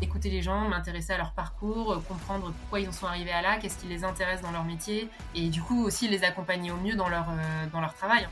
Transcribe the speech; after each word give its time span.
écouter 0.00 0.30
les 0.30 0.42
gens, 0.42 0.68
m'intéresser 0.68 1.12
à 1.12 1.18
leur 1.18 1.32
parcours, 1.32 2.02
comprendre 2.08 2.52
pourquoi 2.60 2.80
ils 2.80 2.88
en 2.88 2.92
sont 2.92 3.06
arrivés 3.06 3.32
à 3.32 3.42
là, 3.42 3.58
qu'est-ce 3.58 3.78
qui 3.78 3.86
les 3.86 4.04
intéresse 4.04 4.42
dans 4.42 4.50
leur 4.50 4.64
métier, 4.64 5.08
et 5.34 5.48
du 5.48 5.62
coup 5.62 5.84
aussi 5.84 6.08
les 6.08 6.24
accompagner 6.24 6.70
au 6.70 6.76
mieux 6.76 6.96
dans 6.96 7.08
leur, 7.08 7.26
dans 7.72 7.80
leur 7.80 7.94
travail. 7.94 8.28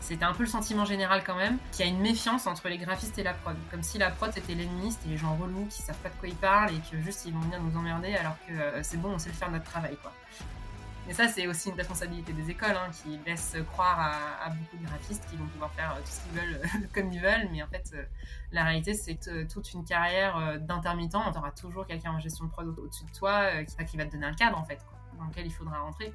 C'était 0.00 0.24
un 0.24 0.32
peu 0.32 0.42
le 0.42 0.48
sentiment 0.48 0.84
général 0.84 1.22
quand 1.24 1.36
même, 1.36 1.58
qu'il 1.72 1.84
y 1.84 1.88
a 1.88 1.92
une 1.92 2.00
méfiance 2.00 2.46
entre 2.46 2.68
les 2.68 2.78
graphistes 2.78 3.18
et 3.18 3.22
la 3.22 3.34
prod. 3.34 3.56
Comme 3.70 3.82
si 3.82 3.98
la 3.98 4.10
prod 4.10 4.32
c'était 4.32 4.54
l'ennemi, 4.54 4.92
c'était 4.92 5.10
les 5.10 5.16
gens 5.16 5.36
relous 5.36 5.66
qui 5.66 5.82
savent 5.82 5.98
pas 5.98 6.08
de 6.08 6.14
quoi 6.14 6.28
ils 6.28 6.34
parlent 6.34 6.74
et 6.74 6.80
que 6.90 7.00
juste 7.02 7.26
ils 7.26 7.34
vont 7.34 7.40
venir 7.40 7.60
nous 7.62 7.78
emmerder 7.78 8.14
alors 8.14 8.36
que 8.46 8.52
euh, 8.52 8.82
c'est 8.82 8.96
bon, 8.96 9.10
on 9.14 9.18
sait 9.18 9.28
le 9.28 9.34
faire 9.34 9.50
notre 9.50 9.64
travail 9.64 9.96
quoi. 10.02 10.12
Mais 11.06 11.14
ça, 11.14 11.26
c'est 11.28 11.46
aussi 11.46 11.70
une 11.70 11.74
responsabilité 11.74 12.32
des 12.32 12.50
écoles 12.50 12.76
hein, 12.76 12.90
qui 12.92 13.18
laissent 13.26 13.56
croire 13.72 13.98
à, 14.44 14.50
beaucoup 14.50 14.76
de 14.76 14.86
graphistes 14.86 15.24
qui 15.28 15.36
vont 15.36 15.46
pouvoir 15.46 15.72
faire 15.72 15.92
euh, 15.92 16.00
tout 16.00 16.10
ce 16.10 16.20
qu'ils 16.20 16.32
veulent 16.32 16.88
comme 16.94 17.12
ils 17.12 17.20
veulent. 17.20 17.48
Mais 17.50 17.62
en 17.62 17.66
fait, 17.66 17.90
euh, 17.94 18.04
la 18.52 18.64
réalité, 18.64 18.94
c'est 18.94 19.16
que 19.16 19.44
toute 19.44 19.72
une 19.72 19.84
carrière 19.84 20.58
d'intermittent, 20.60 21.16
on 21.16 21.36
aura 21.36 21.50
toujours 21.50 21.86
quelqu'un 21.86 22.12
en 22.12 22.20
gestion 22.20 22.44
de 22.44 22.50
prod 22.50 22.66
au-dessus 22.66 23.04
de 23.04 23.12
toi 23.12 23.64
qui, 23.64 23.84
qui, 23.84 23.96
va 23.96 24.04
te 24.04 24.12
donner 24.12 24.26
un 24.26 24.34
cadre 24.34 24.58
en 24.58 24.64
fait, 24.64 24.78
dans 25.18 25.24
lequel 25.24 25.46
il 25.46 25.52
faudra 25.52 25.78
rentrer 25.78 26.12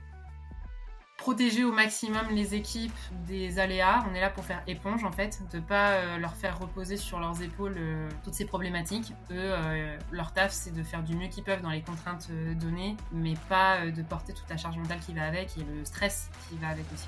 protéger 1.17 1.63
au 1.63 1.71
maximum 1.71 2.27
les 2.31 2.55
équipes 2.55 2.97
des 3.27 3.59
aléas. 3.59 4.03
On 4.09 4.13
est 4.13 4.21
là 4.21 4.29
pour 4.29 4.43
faire 4.43 4.61
éponge 4.67 5.03
en 5.03 5.11
fait, 5.11 5.41
de 5.53 5.59
pas 5.59 5.91
euh, 5.91 6.17
leur 6.17 6.35
faire 6.35 6.59
reposer 6.59 6.97
sur 6.97 7.19
leurs 7.19 7.41
épaules 7.41 7.75
euh, 7.77 8.09
toutes 8.23 8.33
ces 8.33 8.45
problématiques. 8.45 9.13
Eux, 9.31 9.35
euh, 9.37 9.97
leur 10.11 10.33
taf, 10.33 10.51
c'est 10.51 10.73
de 10.73 10.83
faire 10.83 11.03
du 11.03 11.15
mieux 11.15 11.27
qu'ils 11.27 11.43
peuvent 11.43 11.61
dans 11.61 11.69
les 11.69 11.81
contraintes 11.81 12.29
données, 12.59 12.95
mais 13.11 13.33
pas 13.49 13.87
de 13.87 14.01
porter 14.01 14.33
toute 14.33 14.49
la 14.49 14.57
charge 14.57 14.77
mentale 14.77 14.99
qui 14.99 15.13
va 15.13 15.23
avec 15.25 15.57
et 15.57 15.61
le 15.61 15.85
stress 15.85 16.29
qui 16.49 16.57
va 16.57 16.69
avec 16.69 16.85
aussi. 16.93 17.07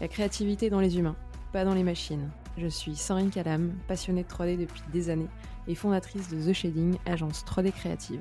La 0.00 0.08
créativité 0.08 0.70
dans 0.70 0.80
les 0.80 0.98
humains, 0.98 1.16
pas 1.52 1.64
dans 1.64 1.74
les 1.74 1.84
machines. 1.84 2.28
Je 2.58 2.66
suis 2.66 2.96
Sandrine 2.96 3.30
Calam, 3.30 3.72
passionnée 3.88 4.24
de 4.24 4.28
3D 4.28 4.58
depuis 4.58 4.82
des 4.92 5.10
années 5.10 5.28
et 5.66 5.74
fondatrice 5.74 6.28
de 6.28 6.50
The 6.50 6.52
Shading, 6.52 6.98
agence 7.06 7.44
3D 7.44 7.72
créative. 7.72 8.20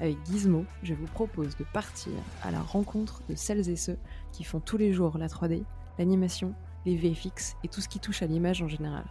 Avec 0.00 0.16
Gizmo, 0.24 0.64
je 0.82 0.94
vous 0.94 1.06
propose 1.06 1.58
de 1.58 1.64
partir 1.74 2.12
à 2.42 2.50
la 2.50 2.62
rencontre 2.62 3.20
de 3.28 3.34
celles 3.34 3.68
et 3.68 3.76
ceux 3.76 3.98
qui 4.32 4.44
font 4.44 4.58
tous 4.58 4.78
les 4.78 4.94
jours 4.94 5.18
la 5.18 5.26
3D, 5.26 5.62
l'animation, 5.98 6.54
les 6.86 6.96
VFX 6.96 7.56
et 7.64 7.68
tout 7.68 7.82
ce 7.82 7.88
qui 7.88 8.00
touche 8.00 8.22
à 8.22 8.26
l'image 8.26 8.62
en 8.62 8.68
général. 8.68 9.04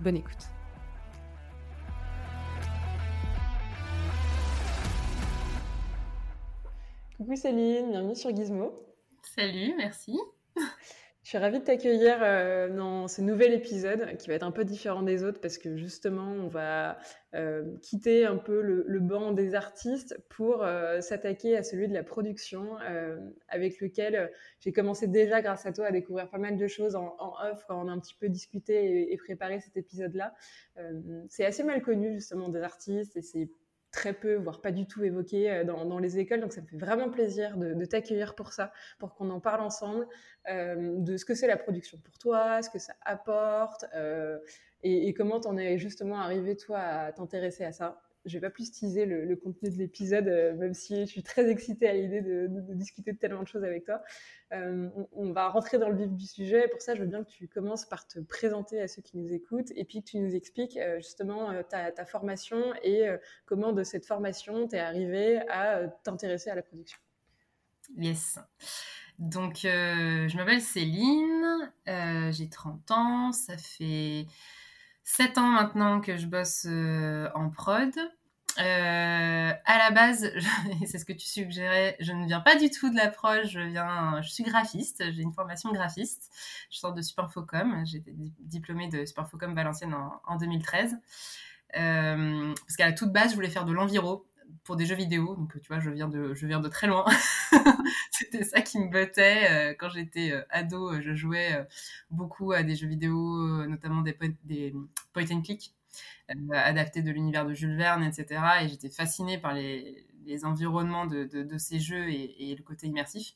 Bonne 0.00 0.16
écoute. 0.16 0.46
Coucou 7.16 7.34
Céline, 7.34 7.90
bienvenue 7.90 8.14
sur 8.14 8.34
Gizmo. 8.34 8.72
Salut, 9.34 9.74
merci. 9.76 10.20
Je 11.28 11.32
suis 11.32 11.38
ravie 11.44 11.58
de 11.58 11.64
t'accueillir 11.64 12.20
euh, 12.22 12.74
dans 12.74 13.06
ce 13.06 13.20
nouvel 13.20 13.52
épisode 13.52 14.16
qui 14.16 14.28
va 14.28 14.34
être 14.36 14.44
un 14.44 14.50
peu 14.50 14.64
différent 14.64 15.02
des 15.02 15.24
autres 15.24 15.42
parce 15.42 15.58
que 15.58 15.76
justement, 15.76 16.32
on 16.32 16.48
va 16.48 16.98
euh, 17.34 17.76
quitter 17.82 18.24
un 18.24 18.38
peu 18.38 18.62
le, 18.62 18.98
banc 18.98 19.32
des 19.32 19.54
artistes 19.54 20.18
pour 20.30 20.64
euh, 20.64 21.02
s'attaquer 21.02 21.54
à 21.54 21.62
celui 21.62 21.86
de 21.86 21.92
la 21.92 22.02
production 22.02 22.78
avec 23.48 23.78
lequel 23.78 24.32
j'ai 24.60 24.72
commencé 24.72 25.06
déjà 25.06 25.42
grâce 25.42 25.66
à 25.66 25.72
toi 25.74 25.88
à 25.88 25.90
découvrir 25.90 26.30
pas 26.30 26.38
mal 26.38 26.56
de 26.56 26.66
choses 26.66 26.96
en, 26.96 27.14
off 27.18 27.62
quand 27.68 27.78
on 27.78 27.88
a 27.88 27.92
un 27.92 27.98
petit 27.98 28.14
peu 28.18 28.30
discuté 28.30 29.12
et 29.12 29.16
préparé 29.18 29.60
cet 29.60 29.76
épisode-là. 29.76 30.32
c'est 31.28 31.44
assez 31.44 31.62
mal 31.62 31.82
connu 31.82 32.14
justement 32.14 32.48
des 32.48 32.62
artistes 32.62 33.18
et 33.18 33.22
c'est 33.22 33.50
très 33.90 34.12
peu, 34.12 34.34
voire 34.34 34.60
pas 34.60 34.72
du 34.72 34.86
tout 34.86 35.02
évoqué 35.02 35.50
euh, 35.50 35.64
dans, 35.64 35.98
les 35.98 36.18
écoles. 36.18 36.40
Donc 36.40 36.52
ça 36.52 36.60
me 36.60 36.66
fait 36.66 36.76
vraiment 36.76 37.10
plaisir 37.10 37.56
de, 37.56 37.84
t'accueillir 37.84 38.34
pour 38.34 38.52
ça, 38.52 38.72
pour 38.98 39.14
qu'on 39.14 39.30
en 39.30 39.40
parle 39.40 39.60
ensemble, 39.60 40.06
euh, 40.50 40.94
de 40.98 41.16
ce 41.16 41.24
que 41.24 41.34
c'est 41.34 41.46
la 41.46 41.56
production 41.56 41.98
pour 41.98 42.18
toi, 42.18 42.62
ce 42.62 42.70
que 42.70 42.78
ça 42.78 42.94
apporte, 43.04 43.84
euh, 43.94 44.38
et, 44.82 45.08
et, 45.08 45.14
comment 45.14 45.40
t'en 45.40 45.56
es 45.56 45.78
justement 45.78 46.20
arrivé 46.20 46.56
toi 46.56 46.78
à 46.78 47.12
t'intéresser 47.12 47.64
à 47.64 47.72
ça 47.72 48.00
je 48.24 48.34
vais 48.34 48.40
pas 48.40 48.50
plus 48.50 48.70
teaser 48.70 49.06
le, 49.06 49.36
contenu 49.36 49.70
de 49.70 49.76
l'épisode, 49.76 50.28
euh, 50.28 50.54
même 50.54 50.74
si 50.74 51.00
je 51.00 51.10
suis 51.10 51.22
très 51.22 51.48
excitée 51.50 51.88
à 51.88 51.94
l'idée 51.94 52.20
de, 52.20 52.48
discuter 52.74 53.12
de 53.12 53.18
tellement 53.18 53.42
de 53.42 53.48
choses 53.48 53.64
avec 53.64 53.84
toi. 53.84 54.02
Euh, 54.52 54.88
on, 55.12 55.32
va 55.32 55.48
rentrer 55.48 55.78
dans 55.78 55.88
le 55.88 55.96
vif 55.96 56.10
du 56.10 56.26
sujet. 56.26 56.68
Pour 56.68 56.80
ça, 56.80 56.94
je 56.94 57.00
veux 57.00 57.06
bien 57.06 57.24
que 57.24 57.30
tu 57.30 57.48
commences 57.48 57.84
par 57.84 58.06
te 58.06 58.18
présenter 58.20 58.80
à 58.80 58.88
ceux 58.88 59.02
qui 59.02 59.18
nous 59.18 59.32
écoutent 59.32 59.70
et 59.74 59.84
puis 59.84 60.02
que 60.02 60.10
tu 60.10 60.18
nous 60.18 60.34
expliques 60.34 60.76
euh, 60.76 60.96
justement 60.96 61.52
ta, 61.64 61.92
formation 62.06 62.72
et 62.82 63.06
comment 63.44 63.72
de 63.72 63.82
cette 63.82 64.06
formation 64.06 64.66
tu 64.68 64.76
es 64.76 64.78
arrivé 64.78 65.38
à 65.48 65.88
t'intéresser 66.04 66.50
à 66.50 66.54
la 66.54 66.62
production. 66.62 66.98
Yes. 67.96 68.38
Donc, 69.18 69.58
je 69.62 70.36
m'appelle 70.36 70.60
Céline, 70.60 71.72
j'ai 72.30 72.48
30 72.48 72.90
ans, 72.90 73.32
ça 73.32 73.56
fait 73.58 74.26
7 75.10 75.38
ans 75.38 75.48
maintenant 75.48 76.00
que 76.00 76.16
je 76.16 76.26
bosse 76.26 76.66
en 77.34 77.50
prod. 77.50 77.92
Euh, 78.58 79.52
à 79.64 79.78
la 79.78 79.90
base, 79.92 80.32
c'est 80.86 80.98
ce 80.98 81.04
que 81.04 81.12
tu 81.12 81.26
suggérais, 81.26 81.96
je 82.00 82.12
ne 82.12 82.26
viens 82.26 82.40
pas 82.40 82.56
du 82.56 82.70
tout 82.70 82.90
de 82.90 82.96
l'approche, 82.96 83.50
je 83.50 83.60
viens, 83.60 84.20
je 84.20 84.30
suis 84.30 84.42
graphiste, 84.42 85.04
j'ai 85.12 85.22
une 85.22 85.32
formation 85.32 85.70
graphiste, 85.70 86.30
je 86.70 86.78
sors 86.78 86.92
de 86.92 87.00
Superfocom, 87.00 87.84
j'ai 87.86 87.98
été 87.98 88.12
diplômée 88.40 88.88
de 88.88 89.04
Superfocom 89.04 89.54
Valenciennes 89.54 89.94
en, 90.26 90.36
2013. 90.36 90.98
Euh, 91.76 92.54
parce 92.66 92.76
qu'à 92.76 92.86
la 92.86 92.92
toute 92.92 93.12
base, 93.12 93.30
je 93.30 93.34
voulais 93.36 93.50
faire 93.50 93.64
de 93.64 93.72
l'enviro 93.72 94.27
pour 94.68 94.76
des 94.76 94.86
jeux 94.86 94.94
vidéo, 94.94 95.34
donc 95.34 95.60
tu 95.60 95.66
vois, 95.68 95.80
je 95.80 95.90
viens 95.90 96.08
de, 96.08 96.34
je 96.34 96.46
viens 96.46 96.60
de 96.60 96.68
très 96.68 96.86
loin. 96.86 97.04
C'était 98.12 98.44
ça 98.44 98.60
qui 98.60 98.78
me 98.78 98.90
bottait. 98.90 99.50
Euh, 99.50 99.74
quand 99.78 99.88
j'étais 99.88 100.32
ado, 100.50 101.00
je 101.00 101.14
jouais 101.14 101.66
beaucoup 102.10 102.52
à 102.52 102.62
des 102.62 102.76
jeux 102.76 102.86
vidéo, 102.86 103.66
notamment 103.66 104.02
des, 104.02 104.14
des 104.44 104.74
point 105.12 105.24
and 105.32 105.40
click. 105.40 105.74
Euh, 106.30 106.34
adapté 106.52 107.00
de 107.00 107.10
l'univers 107.10 107.46
de 107.46 107.54
Jules 107.54 107.76
Verne, 107.76 108.04
etc. 108.04 108.42
Et 108.62 108.68
j'étais 108.68 108.90
fascinée 108.90 109.38
par 109.38 109.54
les, 109.54 110.04
environnements 110.44 111.06
de, 111.06 111.56
ces 111.56 111.80
jeux 111.80 112.10
et, 112.10 112.54
le 112.54 112.62
côté 112.62 112.86
immersif. 112.86 113.32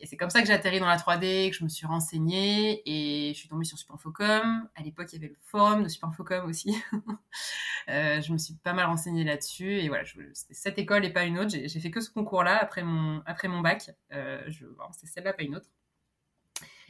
Et 0.00 0.06
c'est 0.06 0.16
comme 0.16 0.30
ça 0.30 0.40
que 0.40 0.46
j'ai 0.46 0.52
atterri 0.52 0.78
dans 0.78 0.86
la 0.86 0.96
3D, 0.96 1.50
que 1.50 1.56
je 1.56 1.64
me 1.64 1.68
suis 1.68 1.86
renseignée 1.86 2.82
et 2.86 3.32
je 3.34 3.38
suis 3.38 3.48
tombée 3.48 3.64
sur 3.64 3.76
Superfocom. 3.76 4.68
À 4.76 4.82
l'époque, 4.82 5.08
il 5.12 5.16
y 5.16 5.18
avait 5.18 5.28
le 5.28 5.38
forum 5.42 5.82
de 5.82 5.88
Superfocom 5.88 6.46
aussi. 6.46 6.76
euh, 7.88 8.20
je 8.20 8.32
me 8.32 8.38
suis 8.38 8.54
pas 8.54 8.72
mal 8.72 8.86
renseignée 8.86 9.24
là-dessus 9.24 9.80
et 9.80 9.88
voilà, 9.88 10.04
c'était 10.04 10.54
cette 10.54 10.78
école 10.78 11.04
et 11.04 11.12
pas 11.12 11.24
une 11.24 11.38
autre. 11.38 11.50
J'ai 11.50 11.80
fait 11.80 11.90
que 11.90 12.00
ce 12.00 12.10
concours-là 12.10 12.56
après 12.62 12.84
mon, 12.84 13.22
après 13.26 13.48
mon 13.48 13.60
bac. 13.60 13.90
Euh, 14.12 14.40
c'est 14.92 15.06
celle-là, 15.06 15.32
pas 15.32 15.42
une 15.42 15.56
autre. 15.56 15.68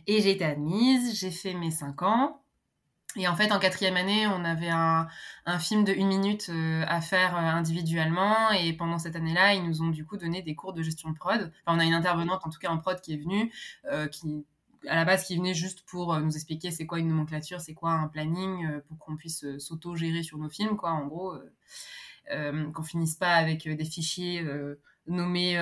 Et 0.07 0.21
j'ai 0.21 0.33
été 0.33 0.45
admise, 0.45 1.19
j'ai 1.19 1.31
fait 1.31 1.55
mes 1.55 1.71
5 1.71 2.03
ans. 2.03 2.43
Et 3.19 3.27
en 3.27 3.35
fait, 3.35 3.51
en 3.51 3.59
quatrième 3.59 3.97
année, 3.97 4.29
on 4.29 4.45
avait 4.45 4.71
un, 4.71 5.09
film 5.59 5.83
de 5.83 5.93
une 5.93 6.07
minute 6.07 6.51
euh, 6.51 6.85
à 6.87 7.01
faire 7.01 7.37
euh, 7.37 7.41
individuellement. 7.41 8.51
Et 8.53 8.73
pendant 8.73 8.99
cette 8.99 9.17
année-là, 9.17 9.55
ils 9.55 9.65
nous 9.65 9.83
ont 9.83 9.89
du 9.89 10.07
coup 10.07 10.17
donné 10.17 10.41
des 10.41 10.55
cours 10.55 10.73
de 10.73 10.83
gestion 10.83 11.11
de 11.11 11.15
prod. 11.17 11.53
Enfin, 11.67 11.77
on 11.77 11.81
a 11.81 11.85
une 11.85 11.95
intervenante, 11.95 12.47
en 12.47 12.51
tout 12.51 12.61
cas 12.61 12.71
en 12.71 12.79
prod, 12.79 13.01
qui 13.01 13.15
est 13.15 13.17
venue, 13.17 13.53
euh, 13.87 14.07
qui 14.07 14.47
à 14.87 14.95
la 14.95 15.05
base 15.05 15.25
qui 15.25 15.37
venait 15.37 15.55
juste 15.55 15.83
pour 15.87 16.17
nous 16.21 16.37
expliquer 16.37 16.71
c'est 16.71 16.87
quoi 16.87 17.01
une 17.01 17.09
nomenclature, 17.09 17.61
c'est 17.61 17.75
quoi 17.75 17.91
un 17.91 18.07
planning, 18.07 18.81
pour 18.87 18.97
qu'on 18.99 19.17
puisse 19.17 19.45
s'auto-gérer 19.59 20.23
sur 20.23 20.39
nos 20.39 20.49
films, 20.49 20.77
quoi. 20.77 20.93
En 20.93 21.09
gros, 21.09 21.35
qu'on 22.31 22.83
finisse 22.85 23.17
pas 23.17 23.35
avec 23.35 23.69
des 23.69 23.85
fichiers 23.85 24.47
nommés 25.09 25.59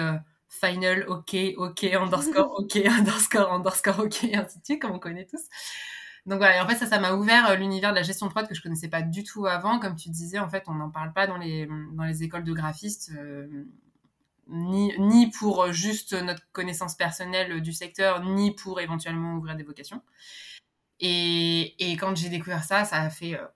final, 0.50 1.06
ok, 1.08 1.34
ok, 1.56 1.84
underscore, 1.84 2.58
ok, 2.58 2.76
underscore, 2.86 3.52
underscore, 3.52 4.00
ok, 4.00 4.24
ainsi 4.34 4.58
de 4.58 4.64
suite, 4.64 4.82
comme 4.82 4.92
on 4.92 4.98
connaît 4.98 5.24
tous. 5.24 5.48
Donc 6.26 6.38
voilà, 6.38 6.56
et 6.56 6.60
en 6.60 6.66
fait, 6.66 6.74
ça, 6.74 6.86
ça 6.86 6.98
m'a 6.98 7.12
ouvert 7.12 7.48
euh, 7.50 7.54
l'univers 7.54 7.90
de 7.90 7.96
la 7.96 8.02
gestion 8.02 8.26
de 8.26 8.32
prod 8.32 8.46
que 8.48 8.54
je 8.54 8.60
connaissais 8.60 8.88
pas 8.88 9.02
du 9.02 9.22
tout 9.22 9.46
avant. 9.46 9.78
Comme 9.78 9.94
tu 9.94 10.10
disais, 10.10 10.40
en 10.40 10.48
fait, 10.48 10.64
on 10.66 10.74
n'en 10.74 10.90
parle 10.90 11.12
pas 11.12 11.28
dans 11.28 11.36
les, 11.36 11.68
dans 11.92 12.02
les 12.02 12.24
écoles 12.24 12.42
de 12.42 12.52
graphistes, 12.52 13.12
euh, 13.16 13.64
ni, 14.48 14.92
ni 14.98 15.30
pour 15.30 15.72
juste 15.72 16.14
notre 16.14 16.42
connaissance 16.50 16.96
personnelle 16.96 17.60
du 17.60 17.72
secteur, 17.72 18.24
ni 18.24 18.52
pour 18.52 18.80
éventuellement 18.80 19.34
ouvrir 19.36 19.54
des 19.54 19.62
vocations. 19.62 20.02
Et, 20.98 21.74
quand 22.00 22.16
j'ai 22.16 22.28
découvert 22.28 22.64
ça, 22.64 22.84
ça 22.84 23.02
a 23.02 23.10
fait 23.10 23.38
euh, 23.38 23.46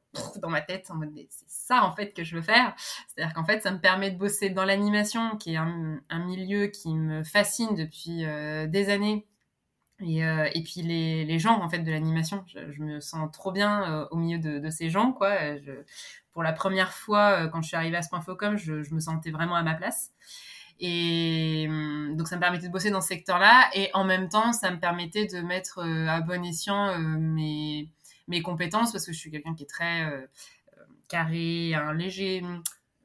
dans 0.40 0.50
ma 0.50 0.60
tête 0.60 0.90
en 0.90 0.94
mode 0.94 1.10
c'est 1.30 1.48
ça 1.48 1.84
en 1.84 1.94
fait 1.94 2.12
que 2.12 2.22
je 2.22 2.36
veux 2.36 2.42
faire. 2.42 2.74
C'est-à-dire 3.08 3.34
qu'en 3.34 3.44
fait, 3.44 3.62
ça 3.62 3.72
me 3.72 3.80
permet 3.80 4.12
de 4.12 4.18
bosser 4.18 4.50
dans 4.50 4.64
l'animation, 4.64 5.36
qui 5.38 5.54
est 5.54 5.56
un, 5.56 6.00
milieu 6.10 6.68
qui 6.68 6.94
me 6.94 7.24
fascine 7.24 7.74
depuis 7.74 8.24
des 8.68 8.90
années 8.90 9.26
et, 10.02 10.24
euh, 10.24 10.48
et 10.54 10.62
puis 10.62 10.82
les, 10.82 11.38
gens 11.38 11.60
en 11.60 11.68
fait 11.68 11.80
de 11.80 11.90
l'animation, 11.90 12.44
je, 12.46 12.82
me 12.82 13.00
sens 13.00 13.30
trop 13.32 13.52
bien 13.52 13.82
euh, 13.90 14.06
au 14.10 14.16
milieu 14.16 14.38
de, 14.38 14.70
ces 14.70 14.88
gens 14.88 15.12
quoi. 15.12 15.58
Je, 15.58 15.72
pour 16.32 16.42
la 16.42 16.52
première 16.52 16.92
fois 16.92 17.30
euh, 17.30 17.48
quand 17.48 17.60
je 17.62 17.68
suis 17.68 17.76
arrivée 17.76 17.96
à 17.96 18.02
ce 18.02 18.08
point 18.08 18.20
Focom, 18.20 18.56
je, 18.56 18.94
me 18.94 19.00
sentais 19.00 19.30
vraiment 19.30 19.56
à 19.56 19.62
ma 19.62 19.74
place. 19.74 20.10
Et 20.78 21.66
hum, 21.68 22.16
donc 22.16 22.28
ça 22.28 22.36
me 22.36 22.40
permettait 22.40 22.68
de 22.68 22.72
bosser 22.72 22.90
dans 22.90 23.02
ce 23.02 23.08
secteur-là 23.08 23.68
et 23.74 23.90
en 23.92 24.04
même 24.04 24.28
temps 24.28 24.52
ça 24.52 24.70
me 24.70 24.78
permettait 24.78 25.26
de 25.26 25.40
mettre 25.40 25.80
à 25.80 26.20
bon 26.22 26.42
escient 26.44 26.98
mes 26.98 28.42
compétences 28.42 28.92
parce 28.92 29.04
que 29.04 29.12
je 29.12 29.18
suis 29.18 29.30
quelqu'un 29.30 29.54
qui 29.54 29.64
est 29.64 29.70
très 29.70 30.28
carré, 31.08 31.74
un 31.74 31.92
léger 31.92 32.42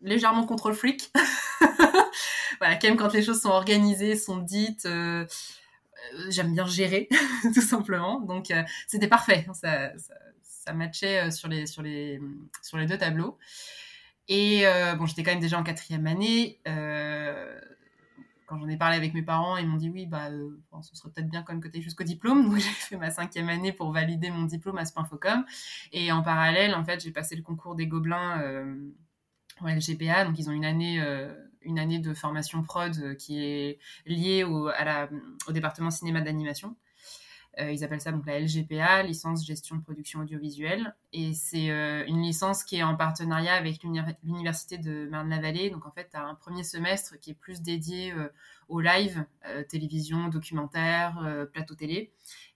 légèrement 0.01 0.45
contrôle 0.45 0.73
freak. 0.73 1.11
voilà, 2.59 2.75
quand 2.75 2.87
même 2.87 2.95
quand 2.95 3.11
les 3.11 3.23
choses 3.23 3.41
sont 3.41 3.49
organisées, 3.49 4.15
sont 4.15 4.37
dites. 4.37 4.87
Euh, 6.13 6.29
j'aime 6.29 6.53
bien 6.53 6.65
gérer, 6.65 7.07
tout 7.53 7.61
simplement. 7.61 8.19
Donc, 8.21 8.51
euh, 8.51 8.63
c'était 8.87 9.07
parfait. 9.07 9.45
Ça, 9.53 9.91
ça, 10.43 10.73
matchait 10.73 11.27
euh, 11.27 11.31
sur 11.31 11.47
les, 11.47 11.65
sur, 11.65 11.81
les, 11.81 12.19
sur 12.61 12.77
les 12.77 12.85
deux 12.85 12.97
tableaux. 12.97 13.37
Et 14.27 14.63
bon, 14.97 15.05
j'étais 15.05 15.21
quand 15.21 15.31
même 15.31 15.39
déjà 15.39 15.59
en 15.59 15.63
quatrième 15.63 16.07
année. 16.07 16.59
quand 18.47 18.57
j'en 18.57 18.67
ai 18.67 18.75
parlé 18.75 18.97
avec 18.97 19.13
mes 19.13 19.21
parents, 19.21 19.57
ils 19.57 19.67
m'ont 19.67 19.77
dit 19.77 19.91
oui, 19.91 20.07
bah, 20.07 20.31
ce 20.81 20.95
serait 20.95 21.11
peut-être 21.11 21.29
bien 21.29 21.43
quand 21.43 21.53
même 21.53 21.61
que 21.61 21.69
jusqu'au 21.79 22.03
diplôme. 22.03 22.49
Donc 22.49 22.57
j'ai 22.57 22.63
fait 22.63 22.97
ma 22.97 23.11
cinquième 23.11 23.49
année 23.49 23.71
pour 23.71 23.91
valider 23.91 24.31
mon 24.31 24.45
diplôme 24.45 24.79
à 24.79 24.85
Spinfocom. 24.85 25.45
Et 25.91 26.11
en 26.11 26.23
parallèle, 26.23 26.73
en 26.73 26.83
fait, 26.83 27.03
j'ai 27.03 27.11
passé 27.11 27.35
le 27.35 27.43
concours 27.43 27.75
des 27.75 27.85
Gobelins 27.85 28.65
au 29.61 29.67
LGPA. 29.67 30.25
Donc 30.25 30.39
ils 30.39 30.49
ont 30.49 30.53
une 30.53 30.65
année 30.65 30.99
une 31.65 31.79
année 31.79 31.99
de 31.99 32.13
formation 32.13 32.63
prod 32.63 32.95
euh, 32.97 33.15
qui 33.15 33.43
est 33.43 33.79
liée 34.05 34.43
au, 34.43 34.69
département 35.49 35.91
cinéma 35.91 36.21
d'animation. 36.21 36.75
Euh, 37.57 37.71
ils 37.71 37.85
appellent 37.85 38.01
ça 38.01 38.11
donc 38.11 38.25
la 38.25 38.37
LGPA, 38.39 39.03
licence 39.03 39.45
gestion 39.45 39.79
production 39.79 40.19
audiovisuelle. 40.19 40.93
Et 41.13 41.33
c'est 41.33 41.69
euh, 41.69 42.03
une 42.05 42.21
licence 42.21 42.63
qui 42.63 42.77
est 42.77 42.83
en 42.83 42.95
partenariat 42.95 43.55
avec 43.55 43.81
l'université 44.23 44.77
de 44.77 45.07
Marne-la-Vallée. 45.09 45.69
Donc 45.69 45.85
en 45.85 45.91
fait, 45.91 46.09
tu 46.11 46.17
as 46.17 46.25
un 46.25 46.35
premier 46.35 46.63
semestre 46.63 47.17
qui 47.19 47.31
est 47.31 47.35
plus 47.35 47.61
dédié 47.61 48.13
au 48.67 48.81
live, 48.81 49.25
télévision, 49.69 50.27
documentaire, 50.27 51.47
plateau 51.53 51.75
télé. 51.75 52.11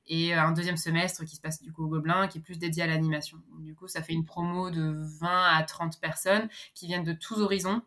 Et 0.09 0.33
un 0.33 0.51
deuxième 0.51 0.75
semestre 0.75 1.23
qui 1.23 1.35
se 1.35 1.41
passe 1.41 1.61
du 1.61 1.71
coup 1.71 1.85
au 1.85 1.87
Gobelin, 1.87 2.27
qui 2.27 2.39
est 2.39 2.41
plus 2.41 2.57
dédié 2.57 2.81
à 2.81 2.87
l'animation. 2.87 3.37
Du 3.59 3.75
coup, 3.75 3.87
ça 3.87 4.01
fait 4.01 4.13
une 4.13 4.25
promo 4.25 4.71
de 4.71 4.95
20 5.19 5.55
à 5.55 5.63
30 5.63 6.01
personnes 6.01 6.49
qui 6.73 6.87
viennent 6.87 7.03
de 7.03 7.13
tous 7.13 7.39
horizons. 7.39 7.83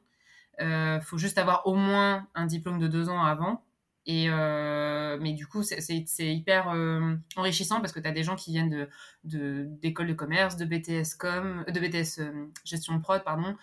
Il 0.59 0.65
euh, 0.67 1.01
faut 1.01 1.19
juste 1.19 1.39
avoir 1.39 1.67
au 1.67 1.75
moins 1.75 2.27
un 2.35 2.47
diplôme 2.47 2.79
de 2.79 2.89
deux 2.89 3.09
ans 3.09 3.23
avant. 3.23 3.65
Et 4.05 4.27
euh, 4.29 5.17
mais 5.21 5.33
du 5.33 5.47
coup, 5.47 5.63
c'est 5.63 6.27
hyper 6.27 6.71
euh, 6.71 7.15
enrichissant 7.37 7.81
parce 7.81 7.93
que 7.93 8.01
tu 8.01 8.09
as 8.09 8.13
des 8.13 8.25
gens 8.25 8.35
qui 8.35 8.51
viennent 8.51 8.89
d'écoles 9.23 10.09
de, 10.09 10.13
commerce, 10.13 10.57
de 10.57 10.65
BTS 10.65 11.17
com, 11.19 11.65
de 11.69 11.79
BTS 11.79 12.21
gestion 12.65 12.97
de 12.97 13.01
prod, 13.01 13.23
pardon, 13.23 13.57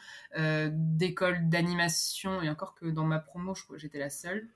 d'écoles 0.72 1.50
d'animation. 1.50 2.42
Et 2.42 2.50
encore 2.50 2.76
que 2.76 2.86
dans 2.86 3.04
ma 3.04 3.20
promo, 3.20 3.54
j'étais 3.76 4.00
la 4.00 4.10
seule. 4.10 4.48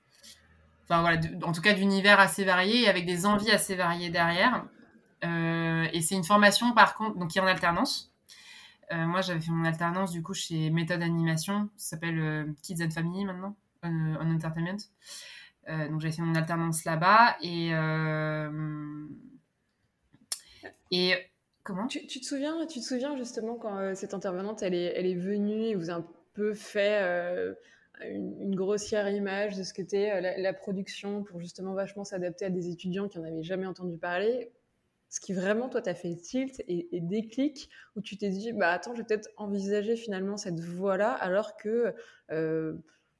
Enfin 0.84 1.00
voilà, 1.00 1.20
en 1.42 1.52
tout 1.52 1.62
cas 1.62 1.74
d'univers 1.74 2.18
assez 2.18 2.44
variés 2.44 2.82
et 2.82 2.88
avec 2.88 3.06
des 3.06 3.26
envies 3.26 3.50
assez 3.50 3.74
variées 3.74 4.10
derrière. 4.10 4.64
et 5.22 6.00
c'est 6.00 6.14
une 6.14 6.24
formation 6.24 6.72
par 6.72 6.94
contre, 6.94 7.18
donc 7.18 7.30
qui 7.30 7.38
est 7.38 7.42
en 7.42 7.46
alternance. 7.46 8.13
Euh, 8.92 9.06
moi, 9.06 9.20
j'avais 9.22 9.40
fait 9.40 9.50
mon 9.50 9.64
alternance 9.64 10.10
du 10.10 10.22
coup 10.22 10.34
chez 10.34 10.70
Méthode 10.70 11.02
Animation, 11.02 11.68
ça 11.76 11.90
s'appelle 11.96 12.18
euh, 12.18 12.44
Kids 12.62 12.82
and 12.84 12.90
Family 12.90 13.24
maintenant, 13.24 13.56
euh, 13.84 13.88
en 13.88 14.34
entertainment. 14.34 14.78
donc 15.68 16.00
j'avais 16.00 16.12
fait 16.12 16.22
mon 16.22 16.34
alternance 16.34 16.84
là-bas 16.84 17.36
et 17.42 17.70
et 20.90 21.14
comment? 21.62 21.86
Tu, 21.86 22.06
te 22.06 22.24
souviens, 22.24 22.66
tu 22.66 22.78
te 22.78 22.84
souviens 22.84 23.16
justement 23.16 23.56
quand 23.56 23.94
cette 23.94 24.14
intervenante 24.14 24.62
elle 24.62 24.74
est, 24.74 24.92
elle 24.96 25.06
est 25.06 25.14
venue 25.14 25.64
et 25.64 25.74
vous 25.74 25.90
a 25.90 25.94
un 25.94 26.06
peu 26.34 26.52
fait 26.52 27.02
une, 28.02 28.54
grossière 28.54 29.08
image 29.08 29.56
de 29.56 29.62
ce 29.62 29.72
qu'était 29.72 30.20
la, 30.20 30.38
la 30.38 30.52
production 30.52 31.24
pour 31.24 31.40
justement 31.40 31.72
vachement 31.74 32.04
s'adapter 32.04 32.44
à 32.44 32.50
des 32.50 32.68
étudiants 32.68 33.08
qui 33.08 33.18
n'en 33.18 33.24
avaient 33.24 33.42
jamais 33.42 33.66
entendu 33.66 33.96
parler? 33.96 34.52
Ce 35.14 35.20
qui 35.20 35.32
vraiment, 35.32 35.68
toi, 35.68 35.80
t'a 35.80 35.94
fait 35.94 36.16
tilt 36.16 36.60
et, 36.66 36.88
déclic, 37.00 37.70
où 37.94 38.00
tu 38.00 38.16
t'es 38.16 38.30
dit, 38.30 38.52
bah 38.52 38.72
attends, 38.72 38.94
je 38.94 38.98
vais 38.98 39.06
peut-être 39.06 39.28
envisager 39.36 39.94
finalement 39.94 40.36
cette 40.36 40.58
voie-là, 40.58 41.12
alors 41.12 41.56
que, 41.56 41.94
euh, 42.32 42.74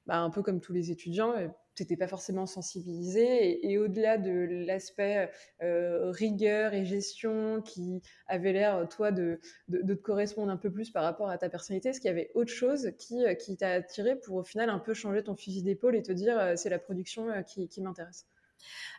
bah, 0.06 0.18
un 0.18 0.30
peu 0.30 0.42
comme 0.42 0.60
tous 0.60 0.72
les 0.72 0.90
étudiants, 0.90 1.36
euh, 1.36 1.46
tu 1.76 1.84
n'étais 1.84 1.96
pas 1.96 2.08
forcément 2.08 2.46
sensibilisé. 2.46 3.64
Et, 3.70 3.78
au-delà 3.78 4.18
de 4.18 4.64
l'aspect 4.66 5.30
euh, 5.62 6.10
rigueur 6.10 6.74
et 6.74 6.84
gestion 6.84 7.62
qui 7.62 8.02
avait 8.26 8.52
l'air, 8.52 8.88
toi, 8.88 9.12
de, 9.12 9.38
de, 9.68 9.94
te 9.94 10.00
correspondre 10.02 10.50
un 10.50 10.56
peu 10.56 10.72
plus 10.72 10.90
par 10.90 11.04
rapport 11.04 11.30
à 11.30 11.38
ta 11.38 11.48
personnalité, 11.48 11.90
est-ce 11.90 12.00
qu'il 12.00 12.08
y 12.08 12.12
avait 12.12 12.32
autre 12.34 12.52
chose 12.52 12.90
qui, 12.98 13.22
qui 13.38 13.56
t'a 13.56 13.70
attiré 13.70 14.16
pour 14.16 14.34
au 14.34 14.44
final 14.44 14.68
un 14.68 14.80
peu 14.80 14.94
changer 14.94 15.22
ton 15.22 15.36
fusil 15.36 15.62
d'épaule 15.62 15.94
et 15.94 16.02
te 16.02 16.10
dire, 16.10 16.54
c'est 16.56 16.70
la 16.70 16.80
production 16.80 17.28
qui 17.44 17.80
m'intéresse? 17.80 18.26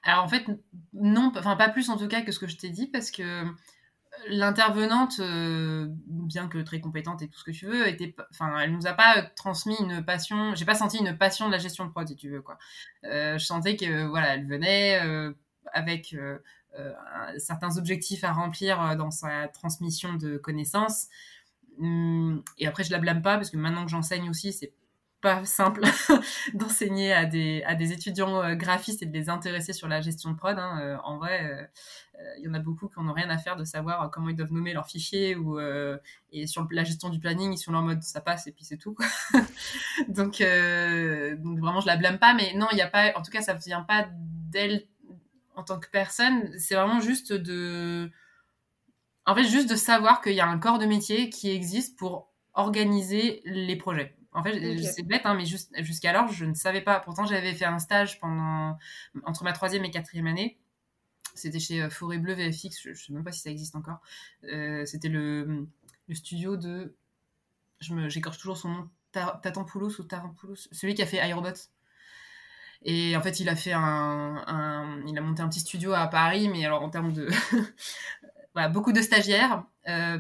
Alors 0.04 0.24
en 0.24 0.28
fait, 0.28 0.46
non, 0.94 1.32
enfin 1.36 1.56
pas 1.56 1.70
plus 1.70 1.90
en 1.90 1.98
tout 1.98 2.08
cas 2.08 2.22
que 2.22 2.32
ce 2.32 2.40
que 2.40 2.48
je 2.48 2.58
t'ai 2.58 2.70
dit, 2.70 2.88
parce 2.88 3.12
que 3.12 3.46
l'intervenante, 4.28 5.20
euh, 5.20 5.88
bien 6.08 6.48
que 6.48 6.58
très 6.60 6.80
compétente 6.80 7.22
et 7.22 7.28
tout 7.28 7.40
ce 7.40 7.44
que 7.44 7.52
tu 7.52 7.66
veux, 7.66 7.88
était, 7.88 8.16
enfin, 8.32 8.60
elle 8.60 8.72
nous 8.72 8.88
a 8.88 8.94
pas 8.94 9.24
transmis 9.36 9.76
une 9.80 10.04
passion. 10.04 10.56
J'ai 10.56 10.66
pas 10.66 10.76
senti 10.76 10.98
une 10.98 11.18
passion 11.18 11.48
de 11.48 11.52
la 11.52 11.58
gestion 11.58 11.86
de 11.86 11.92
prod, 11.92 12.08
si 12.08 12.16
tu 12.16 12.30
veux 12.30 12.42
quoi. 12.42 12.58
Euh, 13.06 13.38
je 13.38 13.46
sentais 13.46 13.76
que 13.76 14.06
voilà, 14.08 14.36
elle 14.36 14.48
venait 14.48 15.02
euh, 15.04 15.34
avec 15.74 16.16
certains 17.38 17.78
objectifs 17.78 18.24
à 18.26 18.34
remplir 18.34 18.98
dans 18.98 19.12
sa 19.12 19.48
transmission 19.48 20.14
de 20.16 20.38
connaissances. 20.38 21.08
Hum, 21.80 22.44
et 22.58 22.68
après, 22.68 22.84
je 22.84 22.92
la 22.92 23.00
blâme 23.00 23.22
pas 23.22 23.36
parce 23.36 23.50
que 23.50 23.58
maintenant 23.58 23.86
que 23.86 23.92
j'enseigne 23.92 24.30
aussi, 24.30 24.54
c'est 24.54 24.74
pas 25.26 25.44
simple 25.44 25.82
d'enseigner 26.54 27.12
à 27.12 27.26
des, 27.26 27.64
à 27.66 27.74
des 27.74 27.92
étudiants 27.92 28.44
euh, 28.44 28.54
graphistes 28.54 29.02
et 29.02 29.08
de 29.08 29.12
les 29.12 29.28
intéresser 29.28 29.74
sur 29.74 29.88
la 29.88 30.00
gestion 30.00 30.30
de 30.30 30.36
prod. 30.36 30.56
Hein. 30.60 30.80
Euh, 30.80 30.98
en 31.04 31.18
vrai, 31.18 31.68
il 32.14 32.20
euh, 32.20 32.46
y 32.46 32.48
en 32.48 32.54
a 32.54 32.60
beaucoup 32.60 32.88
qui 32.88 33.02
n'ont 33.02 33.12
rien 33.12 33.32
à 33.32 33.40
faire 33.40 33.56
de 33.56 33.64
savoir 33.64 34.12
comment 34.12 34.30
ils 34.30 34.36
doivent 34.36 34.54
nommer 34.54 34.72
leurs 34.72 34.86
fichiers 34.86 35.36
ou, 35.36 35.60
et 36.32 36.46
sur 36.46 36.68
la 36.70 36.84
gestion 36.84 37.10
du 37.10 37.20
planning, 37.20 37.52
ils 37.52 37.58
sont 37.58 37.74
en 37.74 37.82
mode 37.82 38.04
ça 38.04 38.22
passe 38.22 38.46
et 38.46 38.52
puis 38.52 38.66
c'est 38.66 38.78
tout. 38.78 38.96
donc, 40.10 40.42
donc 40.42 41.60
vraiment, 41.60 41.82
je 41.82 41.88
la 41.88 41.98
blâme 41.98 42.20
pas, 42.20 42.36
mais 42.36 42.54
non, 42.54 42.68
il 42.72 42.76
n'y 42.76 42.84
a 42.84 42.88
pas, 42.88 43.12
en 43.16 43.24
tout 43.24 43.32
cas, 43.32 43.42
ça 43.42 43.56
ne 43.56 43.60
vient 43.60 43.82
pas 43.82 44.08
d'elle 44.12 44.86
en 45.56 45.64
tant 45.64 45.80
que 45.80 45.90
personne. 45.90 46.54
C'est 46.60 46.76
vraiment 46.76 47.00
juste 47.00 47.34
de. 47.34 48.12
En 49.26 49.34
fait, 49.34 49.46
juste 49.46 49.72
de 49.72 49.76
savoir 49.76 50.22
qu'il 50.22 50.34
y 50.34 50.40
a 50.40 50.48
un 50.48 50.60
corps 50.60 50.78
de 50.78 50.86
métier 50.86 51.32
qui 51.32 51.50
existe 51.50 51.98
pour 51.98 52.32
organiser 52.54 53.42
les 53.46 53.76
projets. 53.76 54.16
En 54.36 54.44
fait, 54.44 54.84
c'est 54.84 55.04
bête, 55.04 55.22
hein, 55.26 55.34
mais 55.34 55.46
jusqu'alors, 55.84 56.28
je 56.28 56.46
ne 56.46 56.54
savais 56.54 56.82
pas. 56.82 57.00
Pourtant, 57.00 57.26
j'avais 57.26 57.54
fait 57.54 57.66
un 57.66 57.80
stage 57.80 58.20
pendant 58.20 58.78
entre 59.24 59.44
ma 59.44 59.54
troisième 59.54 59.86
et 59.86 59.92
quatrième 59.92 60.28
année. 60.28 60.60
C'était 61.36 61.60
chez 61.60 61.82
euh, 61.82 61.90
Forêt 61.90 62.18
Bleu 62.18 62.34
VFX, 62.34 62.82
je 62.82 62.90
ne 62.90 62.94
sais 62.96 63.14
même 63.14 63.24
pas 63.24 63.32
si 63.32 63.42
ça 63.42 63.50
existe 63.50 63.76
encore. 63.76 64.00
Euh, 64.46 64.86
c'était 64.86 65.10
le, 65.10 65.68
studio 66.12 66.58
de. 66.58 66.96
J'écorche 67.80 68.38
toujours 68.38 68.58
son 68.58 68.70
nom. 68.70 68.90
Tatampoulos 69.12 70.00
ou 70.00 70.04
Tarampoulos 70.04 70.68
Celui 70.74 70.94
qui 70.94 71.02
a 71.02 71.06
fait 71.06 71.26
iRobot. 71.26 71.54
Et 72.82 73.16
en 73.16 73.22
fait, 73.22 73.40
il 73.40 73.48
a 73.48 73.56
fait 73.56 73.72
un, 73.74 75.02
il 75.08 75.18
a 75.18 75.22
monté 75.22 75.42
un 75.42 75.50
petit 75.50 75.62
studio 75.62 75.94
à 75.94 76.08
Paris, 76.08 76.50
mais 76.50 76.66
alors 76.66 76.84
en 76.84 76.90
termes 76.90 77.14
de, 77.14 77.30
voilà, 78.54 78.70
beaucoup 78.70 78.92
de 78.92 79.02
stagiaires, 79.02 79.64
euh, 79.88 80.20